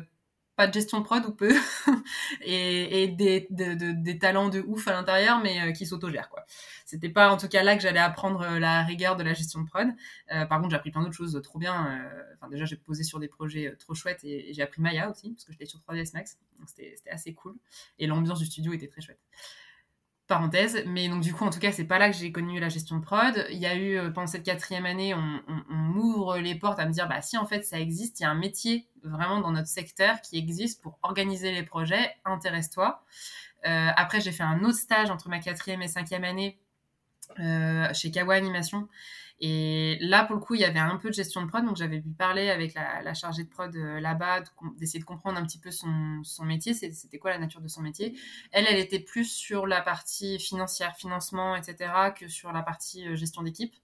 pas 0.55 0.67
de 0.67 0.73
gestion 0.73 0.99
de 0.99 1.03
prod 1.03 1.25
ou 1.25 1.31
peu, 1.31 1.53
et, 2.41 3.07
des, 3.09 4.17
talents 4.19 4.49
de 4.49 4.61
ouf 4.61 4.87
à 4.87 4.93
l'intérieur, 4.93 5.39
mais 5.39 5.61
euh, 5.61 5.71
qui 5.71 5.85
s'autogèrent, 5.85 6.29
quoi. 6.29 6.45
C'était 6.85 7.09
pas 7.09 7.31
en 7.31 7.37
tout 7.37 7.47
cas 7.47 7.63
là 7.63 7.75
que 7.75 7.81
j'allais 7.81 7.99
apprendre 7.99 8.41
euh, 8.41 8.59
la 8.59 8.83
rigueur 8.83 9.15
de 9.15 9.23
la 9.23 9.33
gestion 9.33 9.61
de 9.61 9.67
prod. 9.67 9.87
Euh, 10.31 10.45
par 10.45 10.59
contre, 10.59 10.71
j'ai 10.71 10.77
appris 10.77 10.91
plein 10.91 11.01
d'autres 11.01 11.15
choses 11.15 11.39
trop 11.43 11.59
bien. 11.59 11.99
Enfin, 12.35 12.49
déjà, 12.49 12.65
j'ai 12.65 12.77
posé 12.77 13.03
sur 13.03 13.19
des 13.19 13.27
projets 13.27 13.75
trop 13.77 13.93
chouettes 13.93 14.23
et, 14.23 14.53
j'ai 14.53 14.61
appris 14.61 14.81
Maya 14.81 15.09
aussi, 15.09 15.31
parce 15.31 15.45
que 15.45 15.51
j'étais 15.51 15.65
sur 15.65 15.79
3ds 15.79 16.13
Max. 16.13 16.37
C'était 16.67 16.95
assez 17.09 17.33
cool. 17.33 17.55
Et 17.99 18.07
l'ambiance 18.07 18.39
du 18.39 18.45
studio 18.45 18.73
était 18.73 18.87
très 18.87 19.01
chouette 19.01 19.19
parenthèse. 20.27 20.83
Mais 20.87 21.07
donc, 21.07 21.21
du 21.21 21.33
coup, 21.33 21.43
en 21.43 21.51
tout 21.51 21.59
cas, 21.59 21.71
c'est 21.71 21.85
pas 21.85 21.99
là 21.99 22.09
que 22.09 22.17
j'ai 22.17 22.31
connu 22.31 22.59
la 22.59 22.69
gestion 22.69 22.97
de 22.97 23.01
prod. 23.03 23.45
Il 23.51 23.59
y 23.59 23.67
a 23.67 23.77
eu, 23.77 24.11
pendant 24.11 24.25
cette 24.25 24.43
quatrième 24.43 24.87
année, 24.87 25.13
on, 25.13 25.41
m'ouvre 25.69 26.37
les 26.37 26.55
portes 26.55 26.79
à 26.79 26.87
me 26.87 26.91
dire, 26.91 27.07
bah, 27.07 27.21
si 27.21 27.37
en 27.37 27.45
fait 27.45 27.63
ça 27.63 27.79
existe, 27.79 28.19
il 28.19 28.23
y 28.23 28.25
a 28.25 28.31
un 28.31 28.35
métier 28.35 28.87
vraiment 29.09 29.39
dans 29.39 29.51
notre 29.51 29.67
secteur 29.67 30.21
qui 30.21 30.37
existe 30.37 30.81
pour 30.81 30.99
organiser 31.03 31.51
les 31.51 31.63
projets, 31.63 32.15
intéresse-toi. 32.25 33.03
Euh, 33.65 33.89
après, 33.95 34.21
j'ai 34.21 34.31
fait 34.31 34.43
un 34.43 34.63
autre 34.63 34.77
stage 34.77 35.09
entre 35.09 35.29
ma 35.29 35.39
quatrième 35.39 35.81
et 35.81 35.87
cinquième 35.87 36.23
année 36.23 36.59
euh, 37.39 37.91
chez 37.93 38.11
Kawa 38.11 38.35
Animation. 38.35 38.87
Et 39.41 39.97
là, 39.99 40.23
pour 40.23 40.35
le 40.35 40.41
coup, 40.41 40.55
il 40.55 40.61
y 40.61 40.65
avait 40.65 40.79
un 40.79 40.95
peu 40.95 41.09
de 41.09 41.13
gestion 41.13 41.41
de 41.41 41.47
prod, 41.47 41.65
donc 41.65 41.75
j'avais 41.75 41.99
pu 41.99 42.09
parler 42.09 42.49
avec 42.49 42.73
la, 42.73 43.13
chargée 43.13 43.43
de 43.43 43.49
prod 43.49 43.75
euh, 43.75 43.99
là-bas, 43.99 44.43
d'essayer 44.77 44.99
de 44.99 45.05
comprendre 45.05 45.37
un 45.37 45.45
petit 45.45 45.59
peu 45.59 45.71
son, 45.71 46.23
métier, 46.43 46.73
c'était 46.73 47.17
quoi 47.17 47.31
la 47.31 47.39
nature 47.39 47.59
de 47.59 47.67
son 47.67 47.81
métier? 47.81 48.17
Elle, 48.51 48.65
elle 48.69 48.79
était 48.79 48.99
plus 48.99 49.25
sur 49.25 49.67
la 49.67 49.81
partie 49.81 50.39
financière, 50.39 50.95
financement, 50.95 51.55
etc., 51.55 51.91
que 52.17 52.29
sur 52.29 52.53
la 52.53 52.61
partie 52.61 53.15
gestion 53.17 53.41
d'équipe. 53.41 53.75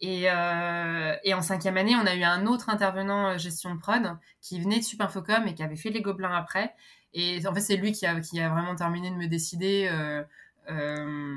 Et, 0.00 0.30
euh, 0.30 1.14
et, 1.24 1.34
en 1.34 1.40
cinquième 1.40 1.76
année, 1.76 1.94
on 1.96 2.06
a 2.06 2.14
eu 2.14 2.24
un 2.24 2.46
autre 2.46 2.68
intervenant 2.68 3.38
gestion 3.38 3.74
de 3.74 3.80
prod 3.80 4.18
qui 4.40 4.60
venait 4.60 4.78
de 4.78 4.84
Superinfocom 4.84 5.46
et 5.46 5.54
qui 5.54 5.62
avait 5.62 5.76
fait 5.76 5.90
les 5.90 6.02
Gobelins 6.02 6.34
après. 6.34 6.74
Et 7.14 7.46
en 7.46 7.54
fait, 7.54 7.60
c'est 7.60 7.76
lui 7.76 7.92
qui 7.92 8.06
a, 8.06 8.14
vraiment 8.48 8.74
terminé 8.74 9.10
de 9.10 9.16
me 9.16 9.28
décider. 9.28 9.88
Euh, 9.90 10.22
euh, 10.70 11.36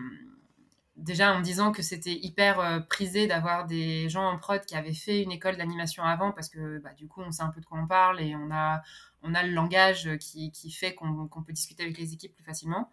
déjà 0.97 1.33
en 1.33 1.39
me 1.39 1.43
disant 1.43 1.71
que 1.71 1.81
c'était 1.81 2.13
hyper 2.13 2.59
euh, 2.59 2.79
prisé 2.79 3.27
d'avoir 3.27 3.65
des 3.65 4.09
gens 4.09 4.27
en 4.27 4.37
prod 4.37 4.63
qui 4.65 4.75
avaient 4.75 4.93
fait 4.93 5.21
une 5.21 5.31
école 5.31 5.55
d'animation 5.55 6.03
avant 6.03 6.31
parce 6.31 6.49
que 6.49 6.79
bah, 6.79 6.93
du 6.97 7.07
coup 7.07 7.21
on 7.21 7.31
sait 7.31 7.43
un 7.43 7.49
peu 7.49 7.61
de 7.61 7.65
quoi 7.65 7.79
on 7.79 7.87
parle 7.87 8.19
et 8.19 8.35
on 8.35 8.51
a, 8.51 8.81
le 9.23 9.51
langage 9.51 10.09
qui, 10.17 10.71
fait 10.71 10.95
qu'on 10.95 11.43
peut 11.45 11.53
discuter 11.53 11.83
avec 11.83 11.97
les 11.97 12.13
équipes 12.13 12.33
plus 12.33 12.43
facilement. 12.43 12.89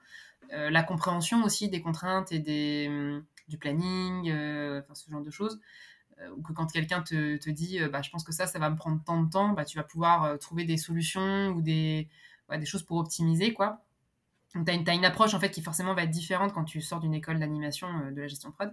Euh, 0.53 0.69
la 0.69 0.83
compréhension 0.83 1.43
aussi 1.45 1.71
des 1.71 1.81
contraintes 1.81 2.33
et 2.33 2.39
des, 2.39 2.87
hum, 2.89 3.25
du 3.49 3.59
planning, 3.59 4.31
euh, 4.31 4.83
ce 4.95 5.11
genre 5.11 5.23
de 5.23 5.31
choses. 5.31 5.61
ou 6.37 6.43
que 6.43 6.53
quand 6.53 6.67
quelqu'un 6.73 7.03
te, 7.03 7.37
te, 7.37 7.51
dit 7.51 7.81
bah, 7.93 8.03
je 8.03 8.11
pense 8.11 8.25
que 8.25 8.33
ça, 8.33 8.47
ça 8.47 8.59
va 8.59 8.71
me 8.71 8.77
prendre 8.77 9.03
tant 9.05 9.23
de 9.23 9.31
temps, 9.31 9.51
bah, 9.51 9.65
tu 9.65 9.77
vas 9.77 9.85
pouvoir 9.85 10.39
trouver 10.39 10.65
des 10.65 10.77
solutions 10.77 11.49
ou 11.49 11.63
des, 11.63 12.09
des 12.51 12.67
choses 12.67 12.83
pour 12.85 12.99
optimiser. 12.99 13.53
quoi. 13.53 13.85
Donc, 14.55 14.67
tu 14.67 14.91
as, 14.91 14.95
une 14.95 15.05
approche 15.05 15.35
en 15.35 15.41
fait 15.41 15.51
qui 15.51 15.63
forcément 15.63 15.95
va 15.95 16.05
être 16.05 16.11
différente 16.11 16.53
quand 16.53 16.65
tu 16.65 16.81
sors 16.81 17.01
d'une 17.01 17.15
école 17.15 17.41
d'animation 17.41 17.89
de 18.13 18.21
la 18.21 18.29
gestion 18.29 18.51
de 18.51 18.55
prod. 18.55 18.73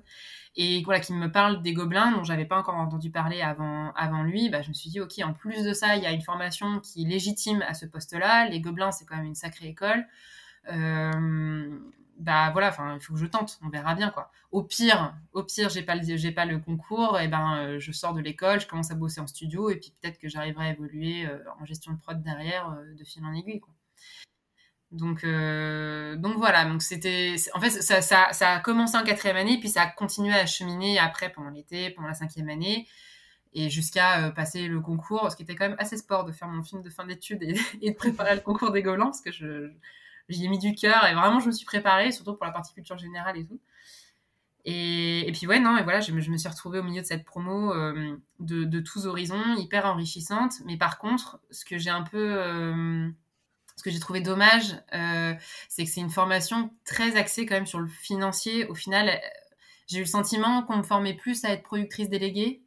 Et 0.55 0.83
voilà, 0.83 0.99
qui 0.99 1.13
me 1.13 1.31
parle 1.31 1.63
des 1.63 1.73
gobelins 1.73 2.11
dont 2.11 2.23
j'avais 2.23 2.45
pas 2.45 2.57
encore 2.57 2.75
entendu 2.75 3.09
parler 3.09 3.41
avant, 3.41 3.91
avant 3.93 4.21
lui. 4.21 4.49
Bah, 4.49 4.61
je 4.61 4.69
me 4.69 4.73
suis 4.73 4.91
dit, 4.91 4.99
ok, 4.99 5.13
en 5.23 5.33
plus 5.33 5.63
de 5.63 5.73
ça, 5.73 5.95
il 5.95 6.03
y 6.03 6.05
a 6.05 6.11
une 6.11 6.21
formation 6.21 6.79
qui 6.81 7.03
est 7.03 7.07
légitime 7.07 7.63
à 7.63 7.73
ce 7.73 7.87
poste-là. 7.87 8.47
Les 8.49 8.61
gobelins, 8.61 8.91
c'est 8.91 9.05
quand 9.05 9.15
même 9.15 9.25
une 9.25 9.35
sacrée 9.35 9.69
école. 9.69 10.05
Euh, 10.71 11.79
bah 12.21 12.51
voilà, 12.51 12.69
enfin, 12.69 12.95
il 12.95 13.01
faut 13.01 13.13
que 13.13 13.19
je 13.19 13.25
tente, 13.25 13.57
on 13.63 13.69
verra 13.69 13.95
bien 13.95 14.11
quoi. 14.11 14.31
Au 14.51 14.63
pire, 14.63 15.15
au 15.33 15.43
pire, 15.43 15.69
j'ai 15.69 15.81
pas 15.81 15.95
le, 15.95 16.17
j'ai 16.17 16.31
pas 16.31 16.45
le 16.45 16.59
concours, 16.59 17.19
et 17.19 17.27
ben 17.27 17.57
euh, 17.57 17.79
je 17.79 17.91
sors 17.91 18.13
de 18.13 18.21
l'école, 18.21 18.59
je 18.61 18.67
commence 18.67 18.91
à 18.91 18.95
bosser 18.95 19.19
en 19.21 19.27
studio, 19.27 19.71
et 19.71 19.77
puis 19.77 19.91
peut-être 19.99 20.19
que 20.19 20.29
j'arriverai 20.29 20.67
à 20.67 20.71
évoluer 20.71 21.25
euh, 21.25 21.39
en 21.59 21.65
gestion 21.65 21.93
de 21.93 21.97
prod 21.97 22.21
derrière, 22.21 22.69
euh, 22.71 22.93
de 22.93 23.03
fil 23.03 23.25
en 23.25 23.33
aiguille. 23.33 23.61
Donc, 24.91 25.23
donc 25.23 26.37
voilà, 26.37 26.65
donc 26.65 26.81
c'était, 26.81 27.35
en 27.53 27.61
fait, 27.61 27.69
ça, 27.69 28.01
ça, 28.01 28.49
a 28.51 28.59
commencé 28.59 28.97
en 28.97 29.03
quatrième 29.03 29.37
année, 29.37 29.57
puis 29.57 29.69
ça 29.69 29.83
a 29.83 29.87
continué 29.87 30.33
à 30.33 30.45
cheminer 30.45 30.99
après 30.99 31.31
pendant 31.31 31.49
l'été, 31.49 31.91
pendant 31.91 32.09
la 32.09 32.13
cinquième 32.13 32.49
année, 32.49 32.87
et 33.53 33.69
jusqu'à 33.69 34.31
passer 34.31 34.67
le 34.67 34.81
concours, 34.81 35.31
ce 35.31 35.37
qui 35.37 35.43
était 35.43 35.55
quand 35.55 35.69
même 35.69 35.77
assez 35.79 35.95
sport 35.97 36.25
de 36.25 36.33
faire 36.33 36.49
mon 36.49 36.61
film 36.61 36.81
de 36.81 36.89
fin 36.89 37.05
d'études 37.05 37.41
et, 37.41 37.53
de 37.89 37.95
préparer 37.95 38.35
le 38.35 38.41
concours 38.41 38.71
des 38.71 38.83
Gobelins, 38.83 39.05
parce 39.05 39.21
que 39.21 39.31
je, 39.31 39.71
J'y 40.29 40.45
ai 40.45 40.47
mis 40.47 40.59
du 40.59 40.73
cœur 40.73 41.05
et 41.05 41.13
vraiment, 41.13 41.39
je 41.39 41.47
me 41.47 41.51
suis 41.51 41.65
préparée, 41.65 42.11
surtout 42.11 42.35
pour 42.35 42.45
la 42.45 42.51
partie 42.51 42.73
culture 42.73 42.97
générale 42.97 43.37
et 43.37 43.45
tout. 43.45 43.59
Et, 44.65 45.31
puis, 45.33 45.47
ouais, 45.47 45.59
non, 45.59 45.77
et 45.77 45.83
voilà, 45.83 46.01
je 46.01 46.11
me, 46.11 46.37
suis 46.37 46.49
retrouvée 46.49 46.79
au 46.79 46.83
milieu 46.83 47.01
de 47.01 47.05
cette 47.05 47.25
promo 47.25 47.73
euh, 47.73 48.17
de, 48.39 48.79
tous 48.79 49.07
horizons, 49.07 49.55
hyper 49.57 49.85
enrichissante. 49.85 50.53
Mais 50.65 50.77
par 50.77 50.99
contre, 50.99 51.39
ce 51.49 51.65
que 51.65 51.77
j'ai 51.77 51.89
un 51.89 52.03
peu. 52.03 52.33
Euh, 52.37 53.09
ce 53.77 53.83
que 53.83 53.89
j'ai 53.89 53.99
trouvé 53.99 54.21
dommage, 54.21 54.75
euh, 54.93 55.33
c'est 55.67 55.85
que 55.85 55.89
c'est 55.89 56.01
une 56.01 56.11
formation 56.11 56.71
très 56.85 57.15
axée 57.15 57.47
quand 57.47 57.55
même 57.55 57.65
sur 57.65 57.79
le 57.79 57.87
financier. 57.87 58.67
Au 58.67 58.75
final, 58.75 59.19
j'ai 59.87 59.97
eu 59.97 60.01
le 60.01 60.05
sentiment 60.05 60.61
qu'on 60.61 60.77
me 60.77 60.83
formait 60.83 61.15
plus 61.15 61.43
à 61.45 61.49
être 61.49 61.63
productrice 61.63 62.07
déléguée 62.07 62.61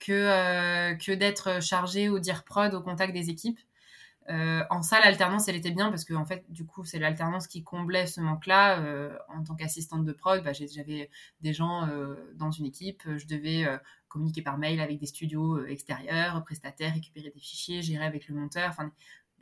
que, 0.00 0.94
que 0.94 1.12
d'être 1.12 1.62
chargée 1.62 2.08
ou 2.08 2.18
dire 2.18 2.44
prod 2.44 2.72
au 2.72 2.80
contact 2.80 3.12
des 3.12 3.28
équipes. 3.28 3.58
Euh, 4.30 4.64
en 4.70 4.82
ça, 4.82 5.00
l'alternance, 5.00 5.48
elle 5.48 5.56
était 5.56 5.70
bien 5.70 5.90
parce 5.90 6.04
que 6.04 6.14
en 6.14 6.24
fait, 6.24 6.44
du 6.48 6.64
coup, 6.64 6.84
c'est 6.84 6.98
l'alternance 6.98 7.46
qui 7.46 7.62
comblait 7.62 8.06
ce 8.06 8.20
manque-là. 8.20 8.80
Euh, 8.80 9.16
en 9.28 9.42
tant 9.44 9.54
qu'assistante 9.54 10.04
de 10.04 10.12
prod, 10.12 10.42
bah, 10.42 10.52
j'avais 10.52 11.10
des 11.40 11.52
gens 11.52 11.86
euh, 11.88 12.14
dans 12.34 12.50
une 12.50 12.66
équipe. 12.66 13.02
Je 13.16 13.26
devais 13.26 13.66
communiquer 14.08 14.42
par 14.42 14.58
mail 14.58 14.80
avec 14.80 14.98
des 14.98 15.06
studios 15.06 15.64
extérieurs, 15.66 16.42
prestataires, 16.44 16.94
récupérer 16.94 17.30
des 17.30 17.40
fichiers, 17.40 17.82
gérer 17.82 18.04
avec 18.04 18.28
le 18.28 18.34
monteur. 18.34 18.70
Enfin, 18.70 18.92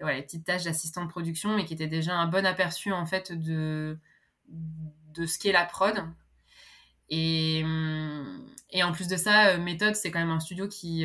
les 0.01 0.23
petites 0.23 0.45
tâches 0.45 0.65
d'assistant 0.65 1.05
de 1.05 1.11
production, 1.11 1.55
mais 1.57 1.65
qui 1.65 1.75
étaient 1.75 1.87
déjà 1.87 2.17
un 2.17 2.27
bon 2.27 2.45
aperçu 2.45 2.93
en 2.93 3.07
fait 3.07 3.33
de 3.33 3.99
de 4.49 5.27
ce 5.27 5.39
qu'est 5.39 5.53
la 5.53 5.65
prod. 5.65 5.95
Et, 7.15 7.63
et, 8.73 8.83
en 8.83 8.93
plus 8.93 9.07
de 9.09 9.17
ça, 9.17 9.59
Méthode, 9.59 9.95
c'est 9.95 10.11
quand 10.11 10.19
même 10.19 10.31
un 10.31 10.41
studio 10.41 10.67
qui 10.69 11.05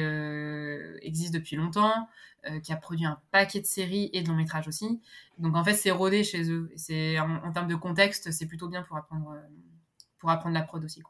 existe 1.02 1.34
depuis 1.34 1.56
longtemps. 1.56 2.08
Euh, 2.50 2.60
qui 2.60 2.72
a 2.72 2.78
produit 2.78 3.06
un 3.06 3.20
paquet 3.32 3.60
de 3.60 3.66
séries 3.66 4.10
et 4.14 4.22
de 4.22 4.28
longs 4.28 4.36
métrages 4.36 4.68
aussi. 4.68 5.02
Donc 5.38 5.56
en 5.56 5.64
fait, 5.64 5.74
c'est 5.74 5.92
rodé 5.92 6.24
chez 6.24 6.50
eux. 6.52 6.72
C'est 6.76 7.20
en, 7.20 7.52
termes 7.52 7.68
de 7.68 7.76
contexte, 7.76 8.32
c'est 8.32 8.46
plutôt 8.46 8.68
bien 8.68 8.84
pour 8.84 8.96
apprendre, 8.96 9.32
euh, 9.32 9.42
pour 10.20 10.30
apprendre 10.30 10.54
la 10.54 10.62
prod 10.62 10.84
aussi. 10.84 11.02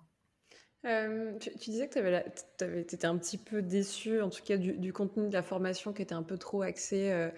Euh, 0.88 1.38
tu, 1.40 1.70
disais 1.70 1.88
que 1.90 2.00
tu 2.58 2.96
étais 2.96 3.06
un 3.06 3.18
petit 3.18 3.38
peu 3.38 3.62
déçu, 3.62 4.22
en 4.22 4.30
tout 4.30 4.42
cas, 4.44 4.58
du, 4.58 4.94
contenu 4.94 5.28
de 5.28 5.34
la 5.34 5.44
formation 5.44 5.94
qui 5.94 6.02
était 6.02 6.16
un 6.16 6.24
peu 6.24 6.38
trop 6.38 6.62
axé 6.62 7.30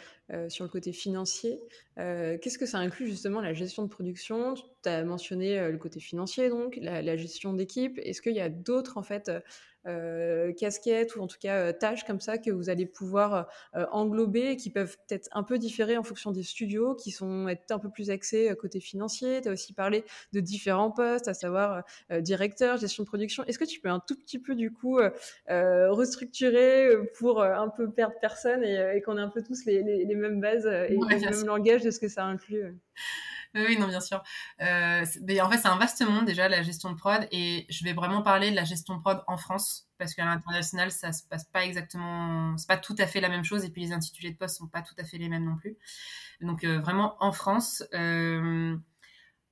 sur 0.50 0.64
le 0.64 0.70
côté 0.70 0.94
financier. 0.94 1.60
Qu'est-ce 1.98 2.58
que 2.60 2.68
ça 2.68 2.78
inclut 2.78 3.08
justement 3.08 3.42
la 3.42 3.54
gestion 3.54 3.84
de 3.84 3.90
production? 3.90 4.54
Tu 4.84 4.90
as 4.90 5.04
mentionné 5.04 5.72
le 5.72 5.78
côté 5.78 6.00
financier, 6.00 6.50
donc 6.50 6.78
la, 6.82 7.02
la 7.02 7.18
gestion 7.18 7.54
d'équipe. 7.54 8.00
Est-ce 8.04 8.22
qu'il 8.22 8.36
y 8.36 8.42
a 8.42 8.50
d'autres 8.50 8.98
en 8.98 9.04
fait 9.04 9.32
euh, 9.88 10.52
casquettes 10.52 11.16
ou 11.16 11.22
en 11.22 11.28
tout 11.28 11.38
cas 11.40 11.56
euh, 11.56 11.72
tâches 11.72 12.04
comme 12.04 12.20
ça 12.20 12.38
que 12.38 12.52
vous 12.52 12.70
allez 12.70 12.86
pouvoir 12.86 13.48
euh, 13.76 13.86
englober 13.92 14.52
et 14.52 14.58
qui 14.58 14.70
peuvent 14.70 14.98
être 15.10 15.30
un 15.32 15.44
peu 15.44 15.58
différer 15.58 15.96
en 15.96 16.04
fonction 16.04 16.32
des 16.32 16.44
studios, 16.44 16.96
qui 16.96 17.12
sont 17.12 17.48
être 17.48 17.72
un 17.72 17.80
peu 17.80 17.90
plus 17.90 18.10
axés 18.10 18.54
côté 18.60 18.82
financier. 18.82 19.42
Tu 19.42 19.48
as 19.48 19.52
aussi 19.54 19.74
parlé 19.74 20.04
de 20.34 20.42
différents 20.42 20.92
postes, 20.92 21.28
à 21.28 21.34
savoir 21.34 21.84
directeur, 22.20 22.78
gestion 22.78 23.04
de 23.04 23.08
production. 23.08 23.44
Est-ce 23.46 23.58
que 23.58 23.66
tu 23.66 23.80
peux 23.80 23.90
un 23.90 24.02
tout 24.06 24.16
petit 24.18 24.40
peu 24.40 24.56
du 24.56 24.72
coup 24.72 25.00
restructurer 25.48 26.90
pour 27.18 27.42
un 27.42 27.70
peu 27.70 27.90
perdre 27.90 28.16
personne 28.20 28.64
et, 28.64 29.02
qu'on 29.02 29.18
ait 29.18 29.22
un 29.22 29.30
peu 29.30 29.42
tous 29.42 29.66
les, 29.66 30.06
mêmes 30.16 30.42
bases 30.42 30.66
et, 30.66 30.96
le 30.96 31.20
même 31.20 31.46
langage 31.46 31.84
de 31.84 31.92
ce 31.92 32.00
que 32.00 32.08
ça 32.08 32.26
inclut 32.26 32.76
oui, 33.56 33.78
non, 33.80 33.88
bien 33.88 34.00
sûr. 34.00 34.22
Euh, 34.62 35.06
mais 35.24 35.42
en 35.42 35.50
fait, 35.50 35.58
c'est 35.58 35.68
un 35.68 35.78
vaste 35.78 36.02
monde 36.06 36.26
déjà, 36.26 36.48
la 36.50 36.62
gestion 36.62 36.92
de 36.92 36.96
prod. 36.96 37.28
Et 37.32 37.66
je 37.70 37.84
vais 37.84 37.94
vraiment 37.94 38.22
parler 38.22 38.52
de 38.52 38.56
la 38.56 38.64
gestion 38.64 38.96
de 38.96 39.02
prod 39.02 39.24
en 39.28 39.38
France, 39.38 39.88
parce 39.98 40.14
qu'à 40.14 40.26
l'international, 40.26 40.92
ça 40.92 41.12
se 41.12 41.24
passe 41.24 41.46
pas 41.46 41.66
exactement. 41.66 42.56
C'est 42.58 42.68
pas 42.68 42.78
tout 42.78 42.96
à 43.00 43.08
fait 43.08 43.22
la 43.22 43.30
même 43.30 43.44
chose. 43.44 43.66
Et 43.66 43.70
puis 43.70 43.82
les 43.82 43.92
intitulés 43.92 44.32
de 44.32 44.38
poste 44.38 44.58
sont 44.58 44.68
pas 44.68 44.82
tout 44.82 44.96
à 44.98 45.04
fait 45.04 45.18
les 45.18 45.30
mêmes 45.30 45.46
non 45.46 45.56
plus. 45.56 45.78
Donc, 46.42 46.64
euh, 46.64 46.80
vraiment, 46.80 47.16
en 47.20 47.32
France. 47.32 47.84
Euh, 47.94 48.78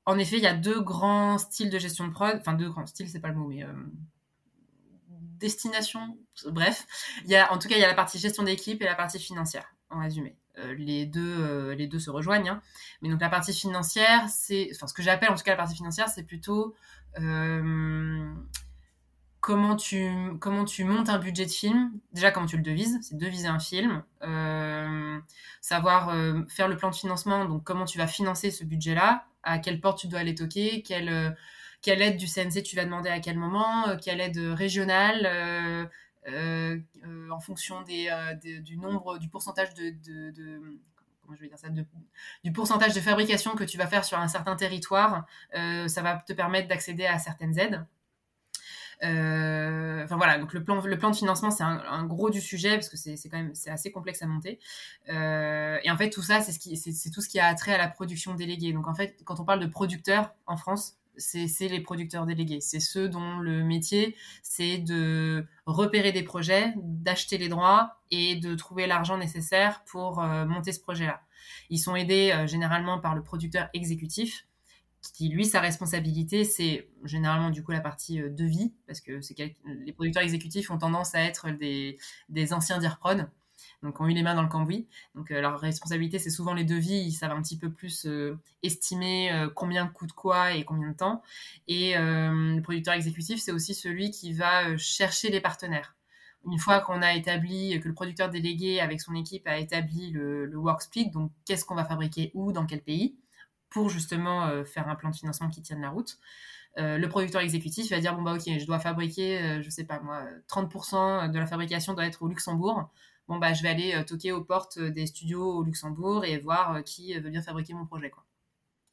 en 0.06 0.18
effet, 0.18 0.38
il 0.38 0.44
y 0.44 0.48
a 0.48 0.54
deux 0.54 0.80
grands 0.80 1.38
styles 1.38 1.70
de 1.70 1.80
gestion 1.80 2.08
de 2.08 2.14
prod. 2.14 2.38
Enfin, 2.40 2.54
deux 2.54 2.70
grands 2.70 2.86
styles, 2.86 3.10
c'est 3.10 3.20
pas 3.20 3.30
le 3.30 3.36
mot, 3.36 3.48
mais 3.48 3.66
destination. 5.38 6.18
Bref, 6.46 6.86
il 7.26 7.32
y 7.32 7.36
a, 7.36 7.52
en 7.54 7.58
tout 7.58 7.68
cas, 7.68 7.76
il 7.76 7.82
y 7.82 7.84
a 7.84 7.88
la 7.88 7.94
partie 7.94 8.20
gestion 8.20 8.44
d'équipe 8.44 8.82
et 8.82 8.86
la 8.86 8.96
partie 8.96 9.20
financière, 9.20 9.74
en 9.90 10.02
résumé. 10.02 10.36
Euh, 10.60 10.74
les, 10.76 11.06
deux, 11.06 11.36
euh, 11.40 11.76
les 11.76 11.88
deux 11.88 12.00
se 12.00 12.10
rejoignent. 12.10 12.50
Hein. 12.50 12.62
Mais 13.02 13.10
donc 13.10 13.22
la 13.22 13.30
partie 13.30 13.54
financière, 13.54 14.28
c'est, 14.30 14.70
enfin 14.74 14.88
ce 14.88 14.94
que 14.94 15.04
j'appelle 15.04 15.30
en 15.30 15.36
tout 15.36 15.44
cas 15.44 15.52
la 15.52 15.58
partie 15.58 15.76
financière, 15.76 16.10
c'est 16.10 16.24
plutôt 16.24 16.74
euh, 17.20 18.34
comment 19.40 19.76
tu, 19.76 20.12
comment 20.40 20.66
tu 20.66 20.84
montes 20.84 21.10
un 21.10 21.20
budget 21.20 21.46
de 21.46 21.52
film. 21.52 21.92
Déjà, 22.12 22.32
comment 22.32 22.48
tu 22.48 22.58
le 22.58 22.64
devises, 22.64 22.98
c'est 23.02 23.18
deviser 23.18 23.48
un 23.48 23.60
film. 23.60 24.04
savoir 25.62 26.16
faire 26.50 26.68
le 26.68 26.78
plan 26.78 26.90
de 26.90 26.96
financement, 26.96 27.46
donc 27.46 27.64
comment 27.64 27.86
tu 27.86 27.98
vas 27.98 28.08
financer 28.08 28.50
ce 28.52 28.64
budget-là, 28.64 29.26
à 29.44 29.60
quelle 29.60 29.80
porte 29.80 30.00
tu 30.00 30.08
dois 30.08 30.20
aller 30.20 30.36
toquer, 30.36 30.82
quelle, 30.82 31.38
quelle 31.82 32.02
aide 32.02 32.18
du 32.18 32.28
CNC 32.28 32.64
tu 32.64 32.76
vas 32.76 32.86
demander 32.86 33.10
à 33.10 33.20
quel 33.20 33.38
moment, 33.38 33.96
quelle 34.02 34.22
aide 34.22 34.38
régionale, 34.38 35.90
en 36.28 37.40
fonction 37.40 37.84
euh, 37.88 38.34
du 38.62 38.78
nombre, 38.78 39.18
du 39.18 39.30
pourcentage 39.30 39.74
de, 39.74 39.94
je 41.34 41.42
vais 41.42 41.48
dire 41.48 41.58
ça, 41.58 41.70
du 42.44 42.52
pourcentage 42.52 42.94
de 42.94 43.02
fabrication 43.02 43.56
que 43.56 43.64
tu 43.64 43.78
vas 43.78 43.88
faire 43.88 44.04
sur 44.04 44.18
un 44.18 44.28
certain 44.28 44.56
territoire, 44.56 45.26
ça 45.54 46.02
va 46.02 46.16
te 46.16 46.34
permettre 46.34 46.68
d'accéder 46.68 47.06
à 47.06 47.20
certaines 47.20 47.58
aides. 47.60 47.86
enfin 49.02 50.18
voilà, 50.18 50.38
donc 50.38 50.54
le 50.54 50.64
plan, 50.64 50.82
le 50.82 50.98
plan 50.98 51.12
de 51.12 51.16
financement 51.16 51.52
c'est 51.52 51.64
un, 51.64 52.06
gros 52.06 52.30
du 52.30 52.42
sujet 52.42 52.76
parce 52.76 52.90
que 52.90 52.98
c'est 52.98 53.30
quand 53.30 53.38
même 53.38 53.56
c'est 53.56 53.70
assez 53.70 53.92
complexe 53.92 54.22
à 54.22 54.28
monter. 54.28 54.60
et 55.08 55.92
en 55.92 55.98
fait 55.98 56.10
tout 56.10 56.24
ça 56.24 56.42
c'est 56.42 57.12
tout 57.12 57.22
ce 57.22 57.30
qui 57.30 57.40
a 57.40 57.54
trait 57.56 57.74
à 57.74 57.78
la 57.78 57.88
production 57.88 58.36
déléguée. 58.36 58.74
Donc 58.74 58.88
en 58.88 58.96
fait 58.96 59.18
quand 59.24 59.40
on 59.40 59.46
parle 59.46 59.60
de 59.60 59.68
producteurs 59.68 60.34
en 60.46 60.58
France, 60.58 60.97
c'est 61.18 61.68
les 61.68 61.80
producteurs 61.80 62.26
délégués. 62.26 62.62
C'est 62.62 62.80
ceux 62.80 63.10
dont 63.10 63.40
le 63.40 63.64
métier, 63.64 64.16
c'est 64.44 64.78
de 64.78 65.46
repérer 65.66 66.12
des 66.12 66.24
projets, 66.24 66.74
d'acheter 66.78 67.38
les 67.38 67.50
droits 67.50 67.98
et 68.12 68.36
de 68.36 68.56
trouver 68.56 68.88
l'argent 68.88 69.18
nécessaire 69.18 69.84
pour 69.86 70.22
euh, 70.22 70.46
monter 70.46 70.72
ce 70.72 70.80
projet-là. 70.80 71.22
Ils 71.70 71.80
sont 71.80 71.96
aidés 71.96 72.32
euh, 72.34 72.48
généralement 72.48 73.00
par 73.00 73.16
le 73.16 73.24
producteur 73.24 73.70
exécutif, 73.74 74.48
qui 75.14 75.30
lui, 75.30 75.46
sa 75.46 75.62
responsabilité, 75.62 76.44
c'est 76.44 76.90
généralement 77.04 77.50
du 77.50 77.64
coup 77.64 77.72
la 77.72 77.80
partie 77.80 78.22
euh, 78.22 78.30
devis, 78.30 78.74
parce 78.88 79.02
que 79.02 79.20
les 79.66 79.94
producteurs 79.94 80.24
exécutifs 80.24 80.70
ont 80.72 80.78
tendance 80.78 81.16
à 81.16 81.22
être 81.22 81.52
des, 81.52 81.98
des 82.30 82.54
anciens 82.54 82.78
d'IRPROD 82.80 83.30
donc 83.84 84.00
ont 84.02 84.08
eu 84.08 84.14
les 84.14 84.24
mains 84.24 84.36
dans 84.36 84.42
le 84.42 84.48
cambouis. 84.50 84.88
Donc 85.16 85.32
euh, 85.32 85.42
leur 85.42 85.60
responsabilité, 85.60 86.20
c'est 86.20 86.30
souvent 86.30 86.54
les 86.54 86.64
devis, 86.64 86.98
ils 86.98 87.12
savent 87.12 87.32
un 87.32 87.42
petit 87.42 87.58
peu 87.58 87.72
plus 87.72 88.06
euh, 88.06 88.38
estimer 88.64 89.32
euh, 89.32 89.50
combien 89.54 89.88
coûte 89.88 90.14
quoi 90.14 90.54
et 90.54 90.64
combien 90.64 90.90
de 90.90 90.96
temps. 90.96 91.22
Et 91.68 91.94
le 91.98 92.62
producteur 92.62 92.94
exécutif, 92.94 93.40
c'est 93.42 93.52
aussi 93.52 93.74
celui 93.74 94.12
qui 94.12 94.34
va 94.34 94.78
chercher 94.78 95.30
les 95.30 95.42
partenaires. 95.42 95.96
Une 96.46 96.60
fois 96.60 96.80
qu'on 96.80 97.02
a 97.02 97.14
établi, 97.14 97.80
que 97.82 97.88
le 97.88 97.94
producteur 97.94 98.30
délégué 98.30 98.80
avec 98.80 99.02
son 99.02 99.16
équipe 99.16 99.48
a 99.48 99.58
établi 99.58 100.12
le, 100.12 100.46
le 100.46 100.58
work 100.58 100.82
split, 100.82 101.10
donc 101.10 101.32
qu'est-ce 101.46 101.66
qu'on 101.66 101.76
va 101.76 101.84
fabriquer 101.84 102.32
où, 102.34 102.54
dans 102.54 102.66
quel 102.66 102.82
pays, 102.82 103.18
pour 103.70 103.90
justement 103.90 104.64
faire 104.64 104.88
un 104.88 104.96
plan 104.96 105.10
de 105.10 105.16
financement 105.16 105.50
qui 105.50 105.62
tienne 105.62 105.82
la 105.82 105.90
route. 105.90 106.18
le 106.78 107.06
producteur 107.08 107.42
exécutif 107.42 107.92
va 107.92 108.00
dire 108.00 108.16
bon 108.16 108.22
bah 108.22 108.34
ok 108.34 108.60
je 108.60 108.66
dois 108.66 108.80
fabriquer 108.80 109.62
je 109.62 109.70
sais 109.70 109.84
pas 109.84 110.00
moi 110.00 110.24
30% 110.48 111.30
de 111.30 111.38
la 111.38 111.46
fabrication 111.48 111.94
doit 111.94 112.06
être 112.06 112.22
au 112.24 112.28
Luxembourg 112.30 112.90
bon 113.28 113.38
bah 113.38 113.54
je 113.54 113.62
vais 113.62 113.70
aller 113.70 113.94
euh, 113.94 114.04
toquer 114.04 114.32
aux 114.32 114.44
portes 114.44 114.80
des 114.80 115.06
studios 115.08 115.58
au 115.58 115.64
Luxembourg 115.64 116.26
et 116.26 116.38
voir 116.38 116.76
euh, 116.76 116.82
qui 116.82 117.14
veut 117.20 117.30
bien 117.30 117.42
fabriquer 117.42 117.74
mon 117.74 117.86
projet. 117.86 118.12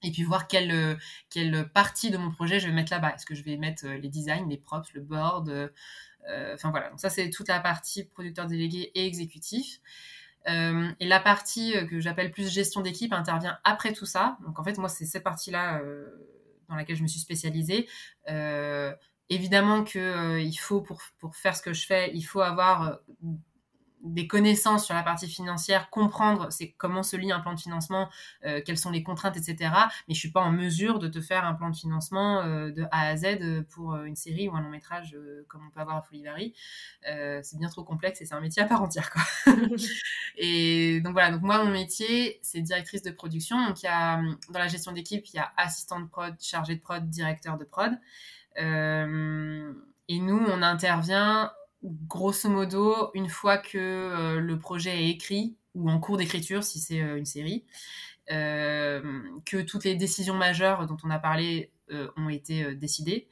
Et 0.02 0.10
puis 0.10 0.22
voir 0.22 0.48
quelle, 0.48 0.98
partie 1.72 2.10
de 2.10 2.18
mon 2.18 2.30
projet 2.30 2.60
je 2.60 2.66
vais 2.66 2.74
mettre 2.74 2.92
là-bas. 2.92 3.14
Est-ce 3.14 3.24
que 3.24 3.34
je 3.34 3.42
vais 3.42 3.56
mettre 3.56 3.86
euh, 3.86 3.96
les 3.96 4.08
designs, 4.08 4.48
les 4.48 4.58
props, 4.58 4.92
le 4.92 5.00
board 5.00 5.72
Enfin 6.54 6.70
voilà, 6.70 6.88
donc 6.88 7.00
ça 7.00 7.10
c'est 7.10 7.28
toute 7.28 7.48
la 7.48 7.60
partie 7.60 8.04
producteur 8.04 8.46
délégué 8.46 8.90
et 8.94 9.06
exécutif. 9.06 9.80
et 10.46 11.06
la 11.06 11.20
partie 11.20 11.74
que 11.86 12.00
j'appelle 12.00 12.30
plus 12.30 12.50
gestion 12.50 12.80
d'équipe 12.80 13.12
intervient 13.12 13.58
après 13.62 13.92
tout 13.92 14.06
ça. 14.06 14.38
Donc 14.46 14.58
en 14.58 14.64
fait, 14.64 14.78
moi, 14.78 14.88
c'est 14.88 15.04
cette 15.04 15.22
partie-là 15.22 15.82
dans 16.70 16.76
laquelle 16.76 16.96
je 16.96 17.02
me 17.02 17.08
suis 17.08 17.20
spécialisée. 17.20 17.86
évidemment 19.28 19.84
que 19.84 20.40
il 20.40 20.56
faut 20.56 20.80
pour, 20.80 21.02
pour 21.18 21.36
faire 21.36 21.54
ce 21.54 21.60
que 21.60 21.74
je 21.74 21.84
fais, 21.84 22.10
il 22.14 22.22
faut 22.22 22.40
avoir 22.40 23.00
des 24.04 24.26
connaissances 24.26 24.84
sur 24.84 24.94
la 24.94 25.02
partie 25.02 25.28
financière, 25.28 25.88
comprendre 25.90 26.48
c'est 26.50 26.72
comment 26.72 27.02
se 27.02 27.16
lit 27.16 27.32
un 27.32 27.40
plan 27.40 27.54
de 27.54 27.60
financement, 27.60 28.10
euh, 28.44 28.60
quelles 28.64 28.78
sont 28.78 28.90
les 28.90 29.02
contraintes, 29.02 29.36
etc. 29.36 29.72
Mais 30.06 30.14
je 30.14 30.20
suis 30.20 30.30
pas 30.30 30.42
en 30.42 30.52
mesure 30.52 30.98
de 30.98 31.08
te 31.08 31.20
faire 31.20 31.44
un 31.44 31.54
plan 31.54 31.70
de 31.70 31.76
financement 31.76 32.42
euh, 32.42 32.70
de 32.70 32.84
A 32.90 33.08
à 33.08 33.16
Z 33.16 33.24
euh, 33.24 33.62
pour 33.70 33.96
une 33.96 34.14
série 34.14 34.48
ou 34.48 34.54
un 34.54 34.60
long 34.60 34.68
métrage 34.68 35.16
comme 35.48 35.62
on 35.66 35.70
peut 35.70 35.80
avoir 35.80 35.96
à 35.96 36.02
Folivary. 36.02 36.54
c'est 37.02 37.58
bien 37.58 37.68
trop 37.68 37.82
complexe 37.82 38.20
et 38.20 38.26
c'est 38.26 38.34
un 38.34 38.40
métier 38.40 38.62
à 38.62 38.66
part 38.66 38.82
entière. 38.82 39.10
Quoi. 39.10 39.22
et 40.36 41.00
donc 41.00 41.14
voilà, 41.14 41.30
donc 41.30 41.42
moi 41.42 41.64
mon 41.64 41.70
métier 41.70 42.38
c'est 42.42 42.60
directrice 42.60 43.02
de 43.02 43.10
production. 43.10 43.66
Donc 43.66 43.82
il 43.82 43.86
y 43.86 43.88
a 43.88 44.20
dans 44.50 44.58
la 44.58 44.68
gestion 44.68 44.92
d'équipe 44.92 45.26
il 45.26 45.36
y 45.36 45.38
a 45.38 45.52
assistant 45.56 46.00
de 46.00 46.06
prod, 46.06 46.34
chargé 46.40 46.76
de 46.76 46.80
prod, 46.80 47.08
directeur 47.08 47.56
de 47.56 47.64
prod. 47.64 47.92
et 48.56 50.18
nous 50.18 50.44
on 50.46 50.62
intervient 50.62 51.50
grosso 51.84 52.48
modo, 52.48 53.10
une 53.14 53.28
fois 53.28 53.58
que 53.58 53.78
euh, 53.78 54.40
le 54.40 54.58
projet 54.58 55.04
est 55.04 55.10
écrit, 55.10 55.56
ou 55.74 55.90
en 55.90 55.98
cours 56.00 56.16
d'écriture 56.16 56.64
si 56.64 56.78
c'est 56.78 57.00
euh, 57.00 57.16
une 57.16 57.26
série, 57.26 57.64
euh, 58.30 59.02
que 59.44 59.60
toutes 59.62 59.84
les 59.84 59.94
décisions 59.94 60.34
majeures 60.34 60.86
dont 60.86 60.96
on 61.04 61.10
a 61.10 61.18
parlé 61.18 61.70
ont 62.16 62.30
été 62.30 62.74
décidées, 62.74 63.28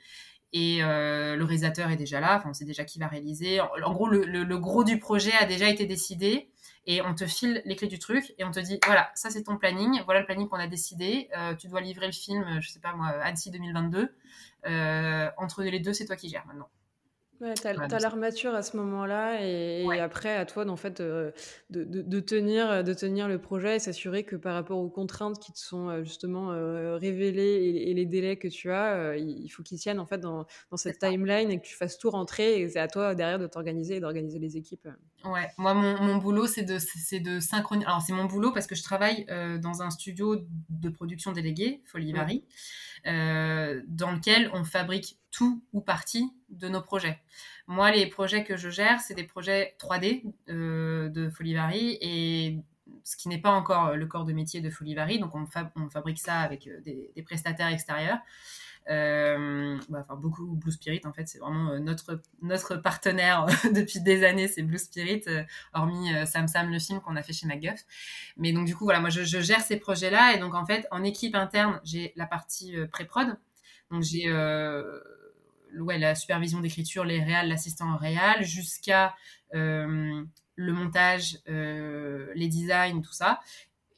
et 0.53 0.81
le 0.83 1.43
réalisateur 1.43 1.91
est 1.91 1.97
déjà 1.97 2.21
là, 2.21 2.43
on 2.47 2.53
sait 2.53 2.67
déjà 2.67 2.85
qui 2.85 2.99
va 2.99 3.07
réaliser. 3.09 3.63
En, 3.63 3.93
gros, 3.95 4.07
le, 4.07 4.59
gros 4.59 4.85
du 4.85 4.99
projet 4.99 5.33
a 5.33 5.47
déjà 5.47 5.71
été 5.71 5.87
décidé, 5.87 6.51
et 6.85 7.01
on 7.01 7.15
te 7.15 7.27
file 7.27 7.63
les 7.65 7.77
clés 7.77 7.89
du 7.89 7.99
truc, 7.99 8.35
et 8.37 8.45
on 8.45 8.51
te 8.51 8.61
dit, 8.61 8.79
voilà, 8.85 9.11
ça 9.15 9.31
c'est 9.31 9.45
ton 9.45 9.57
planning, 9.57 10.03
voilà 10.05 10.21
le 10.21 10.27
planning 10.27 10.51
qu'on 10.51 10.59
a 10.59 10.67
décidé, 10.67 11.31
tu 11.59 11.69
dois 11.69 11.81
livrer 11.81 12.05
le 12.05 12.13
film, 12.13 12.61
je 12.61 12.69
sais 12.69 12.81
pas 12.81 12.93
moi, 12.93 13.09
Annecy 13.23 13.51
2022, 13.51 14.15
entre 15.39 15.63
les 15.63 15.81
deux, 15.81 15.95
c'est 15.95 16.05
toi 16.05 16.17
qui 16.17 16.29
gères 16.29 16.47
maintenant. 16.47 16.69
Ouais, 17.43 17.55
tu 17.55 17.67
as, 17.67 17.99
l'armature 17.99 18.55
à 18.55 18.63
ce 18.63 18.77
moment-là 18.77 19.45
et, 19.45 19.99
après 19.99 20.37
à 20.37 20.47
toi 20.47 20.65
fait 20.77 21.03
de, 21.03 21.35
de, 21.71 22.21
tenir, 22.21 22.85
de 22.85 22.95
tenir 22.95 23.27
le 23.27 23.41
projet 23.41 23.77
et 23.77 23.79
s'assurer 23.81 24.23
que 24.23 24.37
par 24.37 24.55
rapport 24.55 24.79
aux 24.79 24.89
contraintes 24.89 25.41
qui 25.41 25.53
te 25.53 25.59
sont 25.59 25.89
euh, 25.89 26.05
justement 26.05 26.53
euh, 26.53 26.97
révélées 26.99 27.85
et, 27.89 27.95
les 27.95 28.07
délais 28.07 28.37
que 28.37 28.47
tu 28.47 28.71
as, 28.71 28.95
euh, 28.95 29.17
il 29.17 29.49
faut 29.49 29.65
qu'ils 29.65 29.81
tiennent 29.81 29.99
en 29.99 30.07
fait 30.07 30.19
dans, 30.19 30.47
dans 30.71 30.77
cette 30.77 31.01
timeline 31.01 31.51
et 31.51 31.59
que 31.59 31.67
tu 31.67 31.75
fasses 31.75 31.99
tout 31.99 32.11
rentrer 32.11 32.61
et 32.61 32.69
c'est 32.69 32.79
à 32.79 32.87
toi 32.87 33.17
derrière 33.17 33.41
de 33.41 33.49
t'organiser 33.49 33.97
et 33.97 34.01
d'organiser 34.01 34.39
les 34.39 34.57
équipes. 34.57 34.89
Ouais, 35.25 35.49
moi 35.59 35.75
mon, 35.75 36.01
mon 36.01 36.19
boulot 36.19 36.47
c'est 36.47 36.63
de, 36.63 36.79
c'est 36.79 37.19
de 37.19 37.41
synchroniser. 37.41 37.89
Alors 37.89 38.03
c'est 38.03 38.13
mon 38.13 38.27
boulot 38.27 38.53
parce 38.53 38.69
que 38.69 38.77
je 38.77 38.85
travaille 38.85 39.27
dans 39.61 39.83
un 39.83 39.91
studio 39.91 40.37
de 40.71 40.89
production 40.91 41.33
délégué, 41.33 41.83
Folivari, 41.87 42.45
dans 43.05 44.13
lequel 44.13 44.51
on 44.53 44.65
fabrique 44.65 45.19
tout 45.33 45.65
ou 45.73 45.81
partie 45.81 46.33
de 46.51 46.69
nos 46.69 46.83
projets. 46.83 47.19
Moi, 47.67 47.91
les 47.91 48.07
projets 48.07 48.45
que 48.45 48.57
je 48.57 48.69
gère, 48.69 49.01
c'est 49.01 49.15
des 49.15 49.25
projets 49.25 49.75
3D 49.81 50.23
euh, 50.49 51.09
de 51.09 51.31
Folivari 51.31 51.99
et 52.01 52.59
ce 53.05 53.17
qui 53.17 53.29
n'est 53.29 53.41
pas 53.41 53.51
encore 53.51 53.97
le 53.97 54.07
corps 54.07 54.25
de 54.25 54.33
métier 54.33 54.61
de 54.61 54.71
Folivari. 54.71 55.19
Donc, 55.19 55.35
on, 55.35 55.47
fabrique 55.89 56.19
ça 56.19 56.41
avec 56.41 56.67
euh, 56.67 56.81
des, 56.83 57.11
prestataires 57.25 57.69
extérieurs. 57.69 58.19
Euh, 58.91 59.79
bah, 59.89 60.07
beaucoup 60.19 60.47
Blue 60.47 60.73
Spirit, 60.73 61.01
en 61.05 61.13
fait, 61.13 61.29
c'est 61.29 61.39
vraiment 61.39 61.79
notre, 61.79 62.21
notre 62.41 62.77
partenaire 62.77 63.47
depuis 63.73 64.01
des 64.01 64.25
années, 64.25 64.49
c'est 64.49 64.63
Blue 64.63 64.79
Spirit, 64.79 65.25
hormis 65.73 66.11
Sam 66.27 66.49
Sam, 66.49 66.71
le 66.71 66.79
film 66.79 67.01
qu'on 67.01 67.17
a 67.17 67.23
fait 67.23 67.33
chez 67.33 67.47
MacGuff. 67.47 67.85
Mais 68.37 68.53
donc, 68.53 68.67
du 68.67 68.75
coup, 68.75 68.85
voilà, 68.85 69.01
moi, 69.01 69.11
je, 69.11 69.23
gère 69.23 69.61
ces 69.61 69.77
projets-là. 69.77 70.35
Et 70.35 70.39
donc, 70.39 70.55
en 70.55 70.67
fait, 70.67 70.87
en 70.91 71.05
équipe 71.05 71.35
interne, 71.35 71.81
j'ai 71.85 72.13
la 72.17 72.27
partie 72.27 72.75
pré-prod. 72.91 73.37
Donc, 73.91 74.03
j'ai 74.03 74.29
ouais, 75.81 75.99
la 75.99 76.15
supervision 76.15 76.61
d'écriture, 76.61 77.05
les 77.05 77.23
réals, 77.23 77.49
l'assistant 77.49 77.97
réal, 77.97 78.43
jusqu'à 78.45 79.15
euh, 79.55 80.23
le 80.55 80.73
montage, 80.73 81.39
euh, 81.49 82.31
les 82.35 82.49
designs, 82.49 83.01
tout 83.01 83.13
ça. 83.13 83.41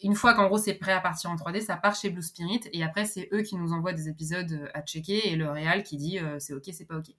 Une 0.05 0.15
fois 0.15 0.35
qu'en 0.35 0.47
gros 0.47 0.59
c'est 0.59 0.75
prêt 0.75 0.93
à 0.93 1.01
partir 1.01 1.31
en 1.31 1.35
3D, 1.35 1.61
ça 1.61 1.77
part 1.77 1.97
chez 1.97 2.11
Blue 2.11 2.23
Spirit 2.23 2.61
et 2.73 2.85
après 2.85 3.05
c'est 3.05 3.29
eux 3.33 3.43
qui 3.43 3.57
nous 3.57 3.73
envoient 3.73 3.93
des 3.93 4.09
épisodes 4.09 4.71
à 4.73 4.83
checker 4.83 5.33
et 5.33 5.35
le 5.35 5.51
réal 5.51 5.83
qui 5.83 5.97
dit 5.97 6.21
euh, 6.21 6.37
c'est 6.39 6.53
ok, 6.53 6.65
c'est 6.73 6.87
pas 6.87 6.99
ok. 6.99 7.11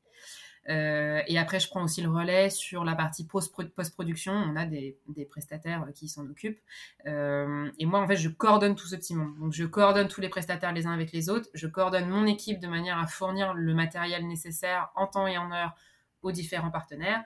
Euh, 0.69 1.21
et 1.27 1.37
après, 1.37 1.59
je 1.59 1.67
prends 1.67 1.83
aussi 1.83 2.01
le 2.01 2.09
relais 2.09 2.49
sur 2.49 2.83
la 2.83 2.95
partie 2.95 3.25
post-production. 3.25 4.33
On 4.33 4.55
a 4.55 4.65
des, 4.65 4.97
prestataires 5.29 5.85
qui 5.93 6.07
s'en 6.07 6.25
occupent. 6.25 6.59
Euh, 7.05 7.69
et 7.77 7.85
moi, 7.85 7.99
en 7.99 8.07
fait, 8.07 8.15
je 8.15 8.29
coordonne 8.29 8.75
tout 8.75 8.87
ce 8.87 8.95
petit 8.95 9.15
monde. 9.15 9.37
Donc, 9.39 9.53
je 9.53 9.63
coordonne 9.65 10.07
tous 10.07 10.21
les 10.21 10.29
prestataires 10.29 10.73
les 10.73 10.87
uns 10.87 10.91
avec 10.91 11.11
les 11.11 11.29
autres. 11.29 11.49
Je 11.53 11.67
coordonne 11.67 12.09
mon 12.09 12.25
équipe 12.25 12.59
de 12.59 12.67
manière 12.67 12.97
à 12.97 13.07
fournir 13.07 13.53
le 13.53 13.73
matériel 13.73 14.27
nécessaire 14.27 14.91
en 14.95 15.07
temps 15.07 15.27
et 15.27 15.37
en 15.37 15.51
heure 15.51 15.75
aux 16.23 16.31
différents 16.31 16.71
partenaires. 16.71 17.23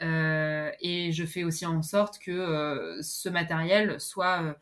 Euh, 0.00 0.70
et 0.80 1.12
je 1.12 1.24
fais 1.26 1.44
aussi 1.44 1.66
en 1.66 1.82
sorte 1.82 2.18
que 2.18 2.98
ce 3.02 3.28
matériel 3.28 4.00
soit 4.00 4.56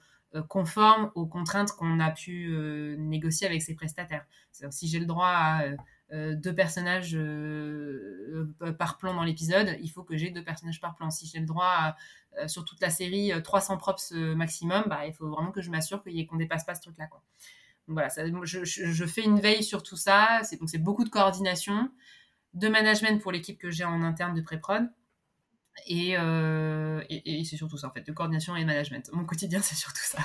conforme 0.48 1.10
aux 1.14 1.26
contraintes 1.26 1.72
qu'on 1.72 2.00
a 2.00 2.10
pu 2.10 2.54
négocier 2.98 3.46
avec 3.46 3.62
ces 3.62 3.74
prestataires. 3.74 4.26
Si 4.70 4.88
j'ai 4.88 4.98
le 4.98 5.06
droit 5.06 5.28
à 5.28 5.64
euh, 6.12 6.36
deux 6.36 6.54
personnages 6.54 7.16
euh, 7.16 8.54
euh, 8.62 8.72
par 8.72 8.96
plan 8.96 9.12
dans 9.12 9.24
l'épisode, 9.24 9.76
il 9.80 9.88
faut 9.88 10.04
que 10.04 10.16
j'ai 10.16 10.30
deux 10.30 10.44
personnages 10.44 10.80
par 10.80 10.94
plan. 10.94 11.10
Si 11.10 11.26
j'ai 11.26 11.40
le 11.40 11.46
droit 11.46 11.96
sur 12.48 12.64
toute 12.64 12.80
la 12.80 12.90
série 12.90 13.32
300 13.42 13.78
props 13.78 14.12
maximum, 14.12 14.84
bah, 14.88 15.06
il 15.06 15.14
faut 15.14 15.28
vraiment 15.28 15.52
que 15.52 15.62
je 15.62 15.70
m'assure 15.70 16.02
qu'on 16.04 16.34
ne 16.34 16.38
dépasse 16.38 16.64
pas 16.64 16.74
ce 16.74 16.82
truc-là. 16.82 17.08
Voilà, 17.88 18.08
je, 18.42 19.06
fais 19.06 19.24
une 19.24 19.40
veille 19.40 19.64
sur 19.64 19.82
tout 19.82 19.96
ça. 19.96 20.40
C'est, 20.44 20.58
c'est 20.66 20.78
beaucoup 20.78 21.04
de 21.04 21.08
coordination, 21.08 21.90
de 22.52 22.68
management 22.68 23.22
pour 23.22 23.32
l'équipe 23.32 23.58
que 23.58 23.70
j'ai 23.70 23.84
en 23.84 24.02
interne 24.02 24.34
de 24.34 24.42
pré-prod. 24.42 24.86
Et, 25.86 26.12
et, 27.08 27.44
c'est 27.44 27.56
surtout 27.56 27.76
ça 27.76 27.88
en 27.88 27.90
fait, 27.90 28.06
de 28.06 28.12
coordination 28.12 28.56
et 28.56 28.64
management. 28.64 29.10
Mon 29.12 29.24
quotidien, 29.24 29.60
c'est 29.62 29.74
surtout 29.74 30.04
ça. 30.04 30.18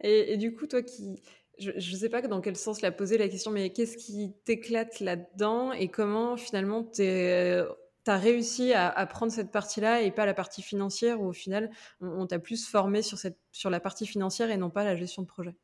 et, 0.00 0.36
du 0.36 0.54
coup, 0.54 0.66
toi 0.66 0.82
qui, 0.82 1.22
je 1.58 1.70
ne 1.70 1.96
sais 1.96 2.08
pas 2.08 2.22
dans 2.22 2.40
quel 2.40 2.56
sens 2.56 2.80
la 2.80 2.90
poser 2.90 3.18
la 3.18 3.28
question, 3.28 3.50
mais 3.50 3.70
qu'est-ce 3.70 3.96
qui 3.96 4.32
t'éclate 4.44 5.00
là-dedans 5.00 5.72
et 5.72 5.88
comment 5.88 6.36
finalement 6.36 6.84
tu 6.84 7.02
as 7.02 8.18
réussi 8.18 8.72
à, 8.74 9.06
prendre 9.06 9.32
cette 9.32 9.50
partie-là 9.50 10.02
et 10.02 10.10
pas 10.10 10.26
la 10.26 10.34
partie 10.34 10.62
financière 10.62 11.20
où 11.20 11.28
au 11.28 11.32
final 11.32 11.70
on, 12.00 12.26
t'a 12.26 12.38
plus 12.38 12.66
formé 12.66 13.02
sur, 13.02 13.18
cette, 13.18 13.38
sur 13.52 13.70
la 13.70 13.80
partie 13.80 14.06
financière 14.06 14.50
et 14.50 14.56
non 14.56 14.70
pas 14.70 14.84
la 14.84 14.96
gestion 14.96 15.22
de 15.22 15.28
projet? 15.28 15.54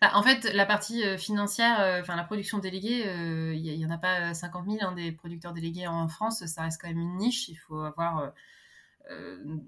Bah, 0.00 0.10
en 0.14 0.22
fait, 0.22 0.44
la 0.52 0.66
partie 0.66 1.04
euh, 1.04 1.16
financière, 1.16 1.80
euh, 1.80 2.00
enfin 2.00 2.16
la 2.16 2.24
production 2.24 2.58
déléguée, 2.58 3.06
euh, 3.06 3.54
il 3.54 3.76
n'y 3.76 3.86
en 3.86 3.90
a 3.90 3.98
pas 3.98 4.34
50 4.34 4.66
000 4.66 4.78
hein, 4.80 4.92
des 4.92 5.12
producteurs 5.12 5.52
délégués 5.52 5.86
en 5.86 6.08
France. 6.08 6.44
Ça 6.46 6.62
reste 6.62 6.80
quand 6.80 6.88
même 6.88 6.98
une 6.98 7.16
niche. 7.16 7.48
Il 7.48 7.56
faut 7.56 7.80
avoir 7.80 8.32